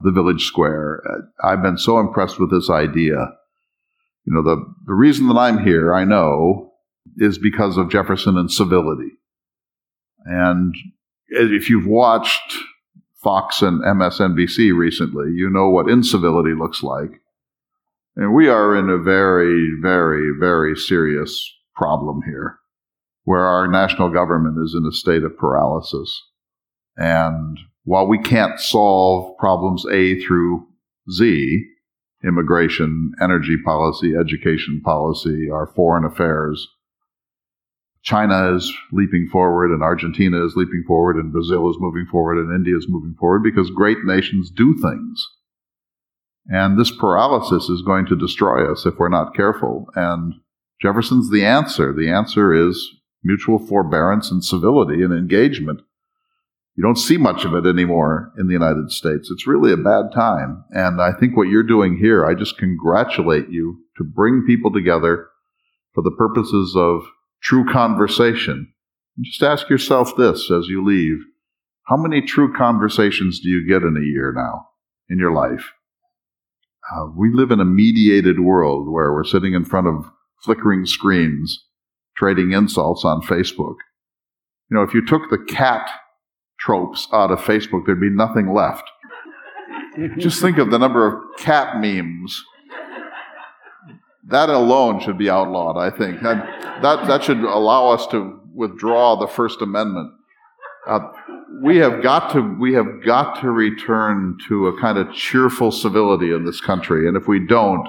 the 0.00 0.10
village 0.10 0.44
square. 0.44 1.00
I've 1.42 1.62
been 1.62 1.78
so 1.78 1.98
impressed 1.98 2.38
with 2.38 2.50
this 2.50 2.68
idea. 2.68 3.32
You 4.28 4.34
know, 4.34 4.42
the 4.42 4.62
the 4.84 4.92
reason 4.92 5.28
that 5.28 5.38
I'm 5.38 5.64
here, 5.64 5.94
I 5.94 6.04
know, 6.04 6.72
is 7.16 7.38
because 7.38 7.78
of 7.78 7.90
Jefferson 7.90 8.36
and 8.36 8.52
civility. 8.52 9.12
And 10.26 10.74
if 11.28 11.70
you've 11.70 11.86
watched 11.86 12.58
Fox 13.22 13.62
and 13.62 13.82
MSNBC 13.82 14.76
recently, 14.76 15.32
you 15.34 15.48
know 15.48 15.70
what 15.70 15.88
incivility 15.88 16.52
looks 16.52 16.82
like. 16.82 17.22
And 18.16 18.34
we 18.34 18.48
are 18.48 18.76
in 18.76 18.90
a 18.90 18.98
very, 18.98 19.70
very, 19.80 20.38
very 20.38 20.76
serious 20.76 21.50
problem 21.74 22.20
here 22.26 22.58
where 23.24 23.46
our 23.46 23.66
national 23.66 24.10
government 24.10 24.58
is 24.62 24.74
in 24.74 24.84
a 24.86 24.92
state 24.92 25.22
of 25.22 25.38
paralysis. 25.38 26.22
And 26.98 27.58
while 27.84 28.06
we 28.06 28.18
can't 28.18 28.60
solve 28.60 29.38
problems 29.38 29.86
A 29.90 30.20
through 30.20 30.66
Z, 31.10 31.64
immigration, 32.24 33.12
energy 33.20 33.56
policy, 33.64 34.14
education 34.14 34.80
policy, 34.84 35.48
our 35.50 35.66
foreign 35.66 36.04
affairs, 36.04 36.68
China 38.02 38.56
is 38.56 38.72
leaping 38.92 39.28
forward 39.30 39.70
and 39.70 39.82
Argentina 39.82 40.44
is 40.44 40.54
leaping 40.56 40.84
forward 40.86 41.16
and 41.16 41.32
Brazil 41.32 41.68
is 41.68 41.76
moving 41.78 42.06
forward 42.10 42.38
and 42.38 42.54
India 42.54 42.76
is 42.76 42.86
moving 42.88 43.14
forward 43.18 43.42
because 43.42 43.70
great 43.70 43.98
nations 44.04 44.50
do 44.50 44.74
things. 44.74 45.26
And 46.46 46.78
this 46.78 46.94
paralysis 46.96 47.68
is 47.68 47.82
going 47.82 48.06
to 48.06 48.16
destroy 48.16 48.70
us 48.70 48.86
if 48.86 48.98
we're 48.98 49.10
not 49.10 49.34
careful. 49.34 49.86
And 49.94 50.34
Jefferson's 50.80 51.30
the 51.30 51.44
answer. 51.44 51.92
The 51.92 52.08
answer 52.08 52.54
is 52.54 52.88
mutual 53.22 53.58
forbearance 53.58 54.30
and 54.30 54.42
civility 54.42 55.02
and 55.02 55.12
engagement. 55.12 55.80
You 56.78 56.84
don't 56.84 56.96
see 56.96 57.16
much 57.16 57.44
of 57.44 57.54
it 57.54 57.66
anymore 57.66 58.32
in 58.38 58.46
the 58.46 58.52
United 58.52 58.92
States. 58.92 59.32
It's 59.32 59.48
really 59.48 59.72
a 59.72 59.76
bad 59.76 60.12
time. 60.14 60.62
And 60.70 61.02
I 61.02 61.10
think 61.10 61.36
what 61.36 61.48
you're 61.48 61.64
doing 61.64 61.98
here, 61.98 62.24
I 62.24 62.34
just 62.34 62.56
congratulate 62.56 63.50
you 63.50 63.80
to 63.96 64.04
bring 64.04 64.44
people 64.46 64.72
together 64.72 65.26
for 65.92 66.04
the 66.04 66.14
purposes 66.16 66.76
of 66.76 67.02
true 67.42 67.64
conversation. 67.68 68.72
Just 69.20 69.42
ask 69.42 69.68
yourself 69.68 70.16
this 70.16 70.52
as 70.52 70.68
you 70.68 70.86
leave. 70.86 71.18
How 71.88 71.96
many 71.96 72.22
true 72.22 72.54
conversations 72.56 73.40
do 73.40 73.48
you 73.48 73.66
get 73.66 73.82
in 73.82 73.96
a 73.96 74.06
year 74.06 74.32
now 74.32 74.68
in 75.10 75.18
your 75.18 75.32
life? 75.32 75.72
Uh, 76.94 77.06
we 77.16 77.32
live 77.34 77.50
in 77.50 77.58
a 77.58 77.64
mediated 77.64 78.38
world 78.38 78.88
where 78.88 79.12
we're 79.12 79.24
sitting 79.24 79.52
in 79.52 79.64
front 79.64 79.88
of 79.88 80.08
flickering 80.44 80.86
screens, 80.86 81.58
trading 82.16 82.52
insults 82.52 83.04
on 83.04 83.20
Facebook. 83.20 83.78
You 84.70 84.76
know, 84.76 84.82
if 84.84 84.94
you 84.94 85.04
took 85.04 85.28
the 85.28 85.44
cat 85.44 85.90
tropes 86.58 87.08
out 87.12 87.30
of 87.30 87.38
Facebook, 87.40 87.86
there'd 87.86 88.00
be 88.00 88.10
nothing 88.10 88.52
left. 88.52 88.88
Just 90.18 90.40
think 90.40 90.58
of 90.58 90.70
the 90.70 90.78
number 90.78 91.06
of 91.06 91.36
cat 91.38 91.80
memes. 91.80 92.44
That 94.28 94.50
alone 94.50 95.00
should 95.00 95.18
be 95.18 95.30
outlawed, 95.30 95.76
I 95.76 95.96
think. 95.96 96.22
That, 96.22 96.82
that, 96.82 97.06
that 97.08 97.24
should 97.24 97.38
allow 97.38 97.88
us 97.88 98.06
to 98.08 98.40
withdraw 98.54 99.16
the 99.16 99.26
First 99.26 99.62
Amendment. 99.62 100.12
Uh, 100.86 101.00
we 101.62 101.78
have 101.78 102.02
got 102.02 102.32
to 102.32 102.56
we 102.58 102.74
have 102.74 103.04
got 103.04 103.40
to 103.40 103.50
return 103.50 104.38
to 104.48 104.68
a 104.68 104.80
kind 104.80 104.98
of 104.98 105.12
cheerful 105.12 105.72
civility 105.72 106.32
in 106.32 106.44
this 106.44 106.60
country, 106.60 107.08
and 107.08 107.16
if 107.16 107.26
we 107.26 107.44
don't, 107.44 107.88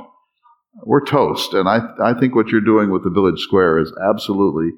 we're 0.84 1.04
toast. 1.04 1.54
And 1.54 1.68
I 1.68 1.82
I 2.04 2.14
think 2.14 2.36
what 2.36 2.50
you're 2.50 2.62
doing 2.62 2.90
with 2.90 3.04
the 3.04 3.10
village 3.10 3.40
square 3.40 3.78
is 3.78 3.94
absolutely 4.10 4.72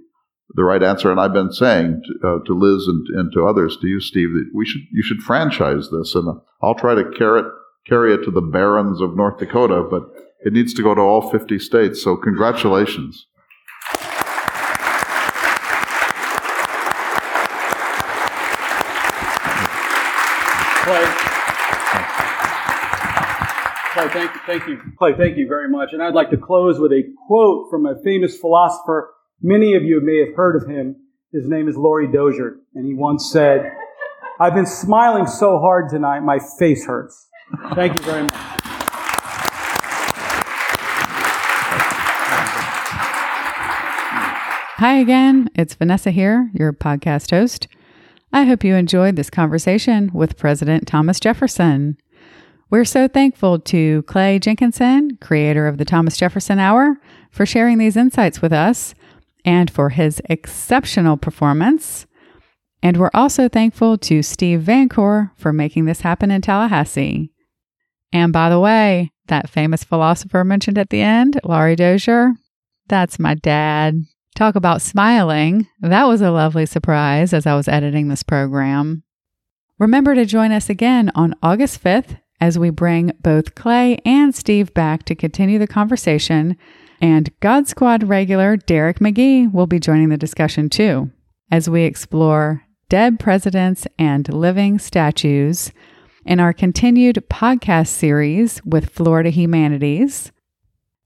the 0.54 0.64
right 0.64 0.84
answer. 0.84 1.12
And 1.12 1.20
I've 1.20 1.34
been 1.34 1.52
saying 1.52 2.02
to, 2.06 2.28
uh, 2.28 2.40
to 2.46 2.54
Liz 2.54 2.88
and, 2.88 3.08
and 3.18 3.32
to 3.34 3.48
others, 3.48 3.78
to 3.82 3.88
you, 3.88 4.00
Steve, 4.00 4.34
that 4.34 4.52
we 4.54 4.66
should 4.66 4.82
you 4.92 5.04
should 5.04 5.22
franchise 5.22 5.90
this, 5.92 6.16
and 6.16 6.42
I'll 6.62 6.76
try 6.76 6.96
to 6.96 7.10
carry 7.18 7.42
it 7.42 7.46
carry 7.88 8.14
it 8.14 8.24
to 8.24 8.32
the 8.32 8.42
barons 8.42 9.02
of 9.02 9.16
North 9.16 9.40
Dakota, 9.40 9.84
but 9.90 10.04
it 10.46 10.54
needs 10.54 10.74
to 10.76 10.84
go 10.84 10.94
to 10.94 11.02
all 11.02 11.32
50 11.32 11.58
states. 11.60 12.04
So 12.04 12.16
congratulations. 12.16 13.26
Clay, 23.94 24.08
thank, 24.10 24.32
thank 24.46 24.68
you. 24.68 24.82
Clay, 24.98 25.14
thank 25.18 25.38
you 25.38 25.48
very 25.48 25.70
much. 25.70 25.90
And 25.92 26.02
I'd 26.02 26.14
like 26.14 26.30
to 26.30 26.38
close 26.38 26.80
with 26.80 26.92
a 26.92 27.04
quote 27.28 27.70
from 27.70 27.86
a 27.86 28.02
famous 28.04 28.38
philosopher. 28.38 29.14
Many 29.44 29.74
of 29.74 29.82
you 29.82 30.02
may 30.04 30.20
have 30.24 30.36
heard 30.36 30.56
of 30.56 30.70
him. 30.70 30.98
His 31.34 31.48
name 31.48 31.68
is 31.68 31.76
Laurie 31.76 32.12
Dozier. 32.12 32.58
And 32.76 32.86
he 32.86 32.94
once 32.94 33.32
said, 33.32 33.72
I've 34.40 34.54
been 34.54 34.68
smiling 34.68 35.26
so 35.26 35.58
hard 35.58 35.90
tonight, 35.90 36.20
my 36.20 36.38
face 36.60 36.86
hurts. 36.86 37.28
Thank 37.74 37.96
you 37.96 38.04
very 38.04 38.22
much. 38.22 38.34
Hi 44.78 44.94
again, 45.00 45.50
it's 45.56 45.74
Vanessa 45.74 46.12
here, 46.12 46.52
your 46.54 46.72
podcast 46.72 47.32
host. 47.32 47.68
I 48.32 48.44
hope 48.44 48.64
you 48.64 48.76
enjoyed 48.76 49.16
this 49.16 49.32
conversation 49.32 50.12
with 50.14 50.38
President 50.38 50.88
Thomas 50.88 51.20
Jefferson. 51.20 51.98
We're 52.70 52.86
so 52.86 53.08
thankful 53.08 53.58
to 53.60 54.04
Clay 54.04 54.38
Jenkinson, 54.38 55.18
creator 55.20 55.68
of 55.68 55.80
the 55.80 55.86
Thomas 55.86 56.16
Jefferson 56.16 56.60
Hour, 56.60 56.98
for 57.32 57.48
sharing 57.48 57.80
these 57.80 57.98
insights 57.98 58.40
with 58.40 58.54
us 58.54 58.94
and 59.46 59.70
for 59.70 59.90
his 59.90 60.22
exceptional 60.26 61.18
performance. 61.18 62.06
And 62.84 62.98
we're 62.98 63.12
also 63.14 63.48
thankful 63.48 63.98
to 64.00 64.24
Steve 64.24 64.62
Vancore 64.62 65.32
for 65.38 65.54
making 65.54 65.86
this 65.86 66.02
happen 66.02 66.32
in 66.32 66.42
Tallahassee. 66.42 67.32
And 68.12 68.34
by 68.34 68.50
the 68.50 68.60
way, 68.60 69.12
that 69.28 69.50
famous 69.50 69.84
philosopher 69.84 70.44
mentioned 70.44 70.78
at 70.78 70.90
the 70.90 71.02
end, 71.02 71.40
Laurie 71.44 71.76
Dozier, 71.76 72.34
that's 72.88 73.20
my 73.20 73.36
dad. 73.36 74.02
Talk 74.36 74.56
about 74.56 74.82
smiling. 74.82 75.68
That 75.80 76.06
was 76.06 76.22
a 76.22 76.32
lovely 76.32 76.66
surprise 76.66 77.34
as 77.34 77.46
I 77.46 77.56
was 77.56 77.68
editing 77.68 78.08
this 78.08 78.24
program. 78.24 79.04
Remember 79.78 80.16
to 80.16 80.26
join 80.26 80.52
us 80.52 80.70
again 80.70 81.12
on 81.16 81.36
August 81.42 81.84
5th 81.84 82.20
as 82.40 82.58
we 82.58 82.70
bring 82.70 83.12
both 83.22 83.56
Clay 83.56 84.00
and 84.04 84.34
Steve 84.34 84.74
back 84.74 85.04
to 85.06 85.16
continue 85.16 85.60
the 85.60 85.68
conversation. 85.68 86.58
And 87.02 87.32
God 87.40 87.68
Squad 87.68 88.04
regular 88.04 88.56
Derek 88.56 89.00
McGee 89.00 89.52
will 89.52 89.66
be 89.66 89.80
joining 89.80 90.10
the 90.10 90.18
discussion 90.18 90.70
too 90.70 91.10
as 91.52 91.68
we 91.68 91.84
explore 91.84 92.64
dead 92.90 93.20
presidents 93.20 93.88
and 93.98 94.32
living 94.32 94.78
statues 94.78 95.72
in 96.26 96.40
our 96.40 96.54
continued 96.54 97.24
podcast 97.30 97.88
series 97.88 98.64
with 98.64 98.92
Florida 98.92 99.32
Humanities. 99.32 100.32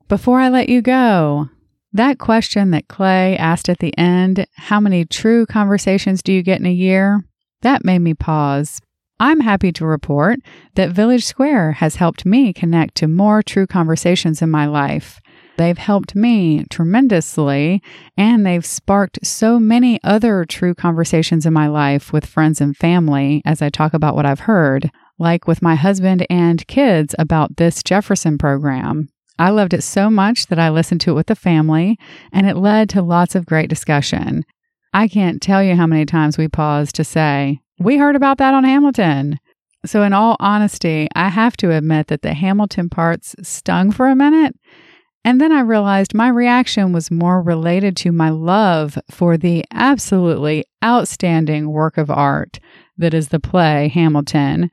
Before 0.09 0.39
I 0.41 0.49
let 0.49 0.67
you 0.67 0.81
go, 0.81 1.49
That 1.95 2.19
question 2.19 2.71
that 2.71 2.89
Clay 2.89 3.37
asked 3.37 3.69
at 3.69 3.79
the 3.79 3.97
end, 3.97 4.45
how 4.55 4.81
many 4.81 5.05
true 5.05 5.45
conversations 5.45 6.21
do 6.21 6.33
you 6.33 6.43
get 6.43 6.59
in 6.59 6.65
a 6.65 6.73
year? 6.73 7.23
That 7.61 7.85
made 7.85 7.99
me 7.99 8.13
pause. 8.13 8.81
I'm 9.17 9.39
happy 9.39 9.71
to 9.71 9.85
report 9.85 10.39
that 10.73 10.91
Village 10.91 11.23
Square 11.23 11.71
has 11.73 11.95
helped 11.95 12.25
me 12.25 12.51
connect 12.51 12.95
to 12.95 13.07
more 13.07 13.41
true 13.41 13.65
conversations 13.65 14.41
in 14.41 14.51
my 14.51 14.65
life. 14.65 15.21
They've 15.57 15.77
helped 15.77 16.15
me 16.15 16.65
tremendously, 16.69 17.81
and 18.17 18.45
they've 18.45 18.65
sparked 18.65 19.19
so 19.25 19.59
many 19.59 19.99
other 20.03 20.43
true 20.45 20.75
conversations 20.75 21.45
in 21.45 21.53
my 21.53 21.67
life 21.67 22.11
with 22.11 22.25
friends 22.25 22.59
and 22.59 22.75
family 22.75 23.41
as 23.45 23.61
I 23.61 23.69
talk 23.69 23.93
about 23.93 24.15
what 24.15 24.25
I've 24.25 24.41
heard, 24.41 24.91
like 25.17 25.47
with 25.47 25.61
my 25.61 25.75
husband 25.75 26.25
and 26.29 26.67
kids 26.67 27.15
about 27.17 27.55
this 27.55 27.81
Jefferson 27.83 28.37
program. 28.37 29.07
I 29.39 29.49
loved 29.49 29.73
it 29.73 29.81
so 29.81 30.09
much 30.09 30.47
that 30.47 30.59
I 30.59 30.69
listened 30.69 31.01
to 31.01 31.11
it 31.11 31.15
with 31.15 31.27
the 31.27 31.35
family, 31.35 31.97
and 32.31 32.47
it 32.47 32.57
led 32.57 32.89
to 32.89 33.01
lots 33.01 33.35
of 33.35 33.45
great 33.45 33.69
discussion. 33.69 34.43
I 34.93 35.07
can't 35.07 35.41
tell 35.41 35.61
you 35.61 35.75
how 35.75 35.87
many 35.87 36.05
times 36.05 36.37
we 36.37 36.47
paused 36.47 36.95
to 36.95 37.03
say, 37.03 37.59
We 37.79 37.97
heard 37.97 38.15
about 38.15 38.37
that 38.37 38.53
on 38.53 38.63
Hamilton. 38.63 39.39
So, 39.85 40.03
in 40.03 40.13
all 40.13 40.35
honesty, 40.39 41.07
I 41.15 41.29
have 41.29 41.57
to 41.57 41.71
admit 41.71 42.07
that 42.07 42.21
the 42.21 42.33
Hamilton 42.33 42.89
parts 42.89 43.35
stung 43.41 43.91
for 43.91 44.07
a 44.07 44.15
minute. 44.15 44.55
And 45.25 45.41
then 45.41 45.51
I 45.51 45.61
realized 45.61 46.13
my 46.13 46.27
reaction 46.27 46.93
was 46.93 47.09
more 47.09 47.41
related 47.41 47.97
to 47.97 48.11
my 48.11 48.29
love 48.29 48.95
for 49.09 49.37
the 49.37 49.65
absolutely 49.71 50.65
outstanding 50.83 51.71
work 51.71 51.97
of 51.97 52.11
art 52.11 52.59
that 52.99 53.15
is 53.15 53.29
the 53.29 53.39
play 53.39 53.87
Hamilton. 53.87 54.69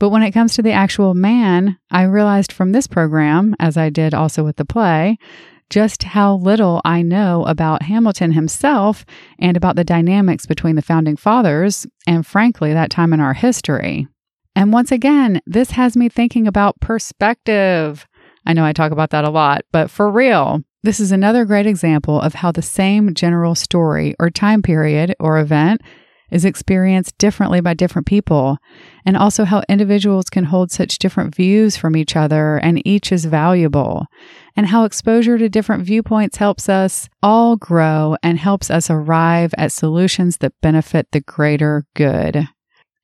But 0.00 0.08
when 0.08 0.24
it 0.24 0.32
comes 0.32 0.54
to 0.54 0.62
the 0.62 0.72
actual 0.72 1.14
man, 1.14 1.78
I 1.92 2.02
realized 2.02 2.50
from 2.50 2.72
this 2.72 2.88
program, 2.88 3.54
as 3.60 3.76
I 3.76 3.88
did 3.88 4.14
also 4.14 4.42
with 4.42 4.56
the 4.56 4.64
play, 4.64 5.16
just 5.70 6.02
how 6.02 6.38
little 6.38 6.80
I 6.84 7.02
know 7.02 7.44
about 7.46 7.84
Hamilton 7.84 8.32
himself 8.32 9.06
and 9.38 9.56
about 9.56 9.76
the 9.76 9.84
dynamics 9.84 10.44
between 10.44 10.74
the 10.74 10.82
founding 10.82 11.14
fathers 11.16 11.86
and, 12.04 12.26
frankly, 12.26 12.72
that 12.72 12.90
time 12.90 13.12
in 13.12 13.20
our 13.20 13.34
history. 13.34 14.08
And 14.56 14.72
once 14.72 14.90
again, 14.90 15.40
this 15.46 15.70
has 15.70 15.96
me 15.96 16.08
thinking 16.08 16.48
about 16.48 16.80
perspective. 16.80 18.08
I 18.46 18.52
know 18.52 18.64
I 18.64 18.72
talk 18.72 18.92
about 18.92 19.10
that 19.10 19.24
a 19.24 19.30
lot, 19.30 19.64
but 19.72 19.90
for 19.90 20.10
real, 20.10 20.60
this 20.82 21.00
is 21.00 21.12
another 21.12 21.44
great 21.44 21.66
example 21.66 22.20
of 22.20 22.34
how 22.34 22.52
the 22.52 22.62
same 22.62 23.14
general 23.14 23.54
story 23.54 24.14
or 24.18 24.28
time 24.30 24.62
period 24.62 25.14
or 25.18 25.38
event 25.38 25.80
is 26.30 26.44
experienced 26.44 27.16
differently 27.16 27.60
by 27.60 27.74
different 27.74 28.06
people, 28.06 28.58
and 29.06 29.16
also 29.16 29.44
how 29.44 29.62
individuals 29.68 30.28
can 30.28 30.44
hold 30.44 30.70
such 30.70 30.98
different 30.98 31.34
views 31.34 31.76
from 31.76 31.96
each 31.96 32.16
other 32.16 32.56
and 32.56 32.86
each 32.86 33.12
is 33.12 33.24
valuable, 33.24 34.06
and 34.56 34.66
how 34.66 34.84
exposure 34.84 35.38
to 35.38 35.48
different 35.48 35.84
viewpoints 35.84 36.38
helps 36.38 36.68
us 36.68 37.08
all 37.22 37.56
grow 37.56 38.16
and 38.22 38.38
helps 38.38 38.70
us 38.70 38.90
arrive 38.90 39.54
at 39.56 39.70
solutions 39.70 40.38
that 40.38 40.60
benefit 40.60 41.06
the 41.12 41.20
greater 41.20 41.84
good. 41.94 42.48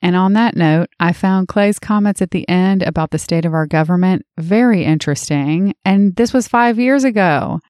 And 0.02 0.16
on 0.16 0.32
that 0.32 0.56
note, 0.56 0.89
I 0.98 1.12
found 1.12 1.48
Clay's 1.48 1.78
comments 1.78 2.22
at 2.22 2.31
the 2.31 2.48
end 2.48 2.82
about 2.82 3.10
the 3.10 3.18
state 3.18 3.44
of 3.44 3.52
our 3.52 3.66
government 3.66 4.24
very 4.39 4.85
interesting. 4.85 5.74
And 5.85 6.16
this 6.16 6.32
was 6.32 6.48
five 6.48 6.78
years 6.78 7.05
ago. 7.05 7.60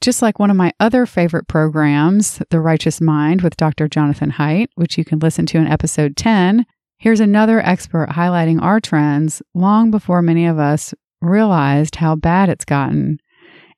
Just 0.00 0.22
like 0.22 0.38
one 0.38 0.50
of 0.50 0.56
my 0.56 0.72
other 0.80 1.04
favorite 1.04 1.46
programs, 1.46 2.40
The 2.48 2.60
Righteous 2.60 3.02
Mind 3.02 3.42
with 3.42 3.56
Dr. 3.56 3.86
Jonathan 3.86 4.30
Haidt, 4.32 4.68
which 4.74 4.96
you 4.96 5.04
can 5.04 5.18
listen 5.18 5.44
to 5.46 5.58
in 5.58 5.66
episode 5.66 6.16
10, 6.16 6.64
here's 6.96 7.20
another 7.20 7.60
expert 7.60 8.08
highlighting 8.10 8.62
our 8.62 8.80
trends 8.80 9.42
long 9.52 9.90
before 9.90 10.22
many 10.22 10.46
of 10.46 10.58
us 10.58 10.94
realized 11.20 11.96
how 11.96 12.16
bad 12.16 12.48
it's 12.48 12.64
gotten. 12.64 13.18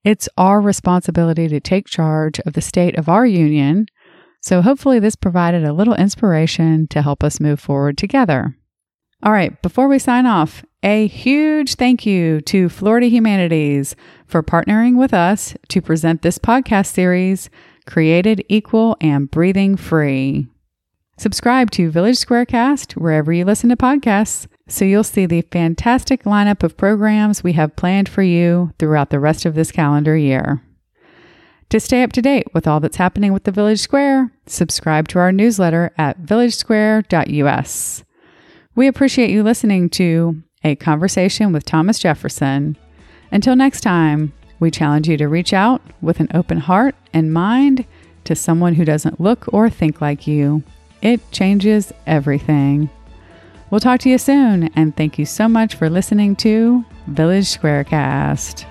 It's 0.04 0.28
our 0.36 0.60
responsibility 0.60 1.48
to 1.48 1.60
take 1.60 1.86
charge 1.86 2.38
of 2.40 2.52
the 2.52 2.60
state 2.60 2.96
of 2.96 3.08
our 3.08 3.26
union. 3.26 3.86
So 4.42 4.60
hopefully, 4.60 4.98
this 4.98 5.16
provided 5.16 5.64
a 5.64 5.72
little 5.72 5.94
inspiration 5.94 6.88
to 6.88 7.00
help 7.00 7.22
us 7.22 7.40
move 7.40 7.60
forward 7.60 7.96
together. 7.96 8.56
All 9.22 9.32
right, 9.32 9.60
before 9.62 9.86
we 9.86 10.00
sign 10.00 10.26
off, 10.26 10.64
a 10.82 11.06
huge 11.06 11.76
thank 11.76 12.04
you 12.04 12.40
to 12.42 12.68
Florida 12.68 13.06
Humanities 13.06 13.94
for 14.26 14.42
partnering 14.42 14.98
with 14.98 15.14
us 15.14 15.54
to 15.68 15.80
present 15.80 16.22
this 16.22 16.38
podcast 16.38 16.86
series, 16.86 17.50
Created 17.86 18.44
Equal 18.48 18.96
and 19.00 19.30
Breathing 19.30 19.76
Free. 19.76 20.48
Subscribe 21.18 21.70
to 21.70 21.88
Village 21.88 22.16
Squarecast 22.16 22.94
wherever 22.94 23.32
you 23.32 23.44
listen 23.44 23.68
to 23.68 23.76
podcasts 23.76 24.48
so 24.66 24.84
you'll 24.84 25.04
see 25.04 25.24
the 25.24 25.42
fantastic 25.52 26.24
lineup 26.24 26.64
of 26.64 26.76
programs 26.76 27.44
we 27.44 27.52
have 27.52 27.76
planned 27.76 28.08
for 28.08 28.22
you 28.22 28.72
throughout 28.80 29.10
the 29.10 29.20
rest 29.20 29.44
of 29.44 29.54
this 29.54 29.70
calendar 29.70 30.16
year. 30.16 30.62
To 31.72 31.80
stay 31.80 32.02
up 32.02 32.12
to 32.12 32.20
date 32.20 32.48
with 32.52 32.66
all 32.66 32.80
that's 32.80 32.98
happening 32.98 33.32
with 33.32 33.44
the 33.44 33.50
Village 33.50 33.80
Square, 33.80 34.30
subscribe 34.44 35.08
to 35.08 35.18
our 35.18 35.32
newsletter 35.32 35.90
at 35.96 36.20
villagesquare.us. 36.20 38.04
We 38.74 38.86
appreciate 38.86 39.30
you 39.30 39.42
listening 39.42 39.88
to 39.88 40.42
A 40.64 40.76
Conversation 40.76 41.50
with 41.50 41.64
Thomas 41.64 41.98
Jefferson. 41.98 42.76
Until 43.30 43.56
next 43.56 43.80
time, 43.80 44.34
we 44.60 44.70
challenge 44.70 45.08
you 45.08 45.16
to 45.16 45.28
reach 45.28 45.54
out 45.54 45.80
with 46.02 46.20
an 46.20 46.28
open 46.34 46.58
heart 46.58 46.94
and 47.14 47.32
mind 47.32 47.86
to 48.24 48.34
someone 48.34 48.74
who 48.74 48.84
doesn't 48.84 49.18
look 49.18 49.46
or 49.50 49.70
think 49.70 50.02
like 50.02 50.26
you. 50.26 50.62
It 51.00 51.22
changes 51.30 51.90
everything. 52.06 52.90
We'll 53.70 53.80
talk 53.80 54.00
to 54.00 54.10
you 54.10 54.18
soon, 54.18 54.64
and 54.76 54.94
thank 54.94 55.18
you 55.18 55.24
so 55.24 55.48
much 55.48 55.76
for 55.76 55.88
listening 55.88 56.36
to 56.36 56.84
Village 57.06 57.46
Squarecast. 57.46 58.66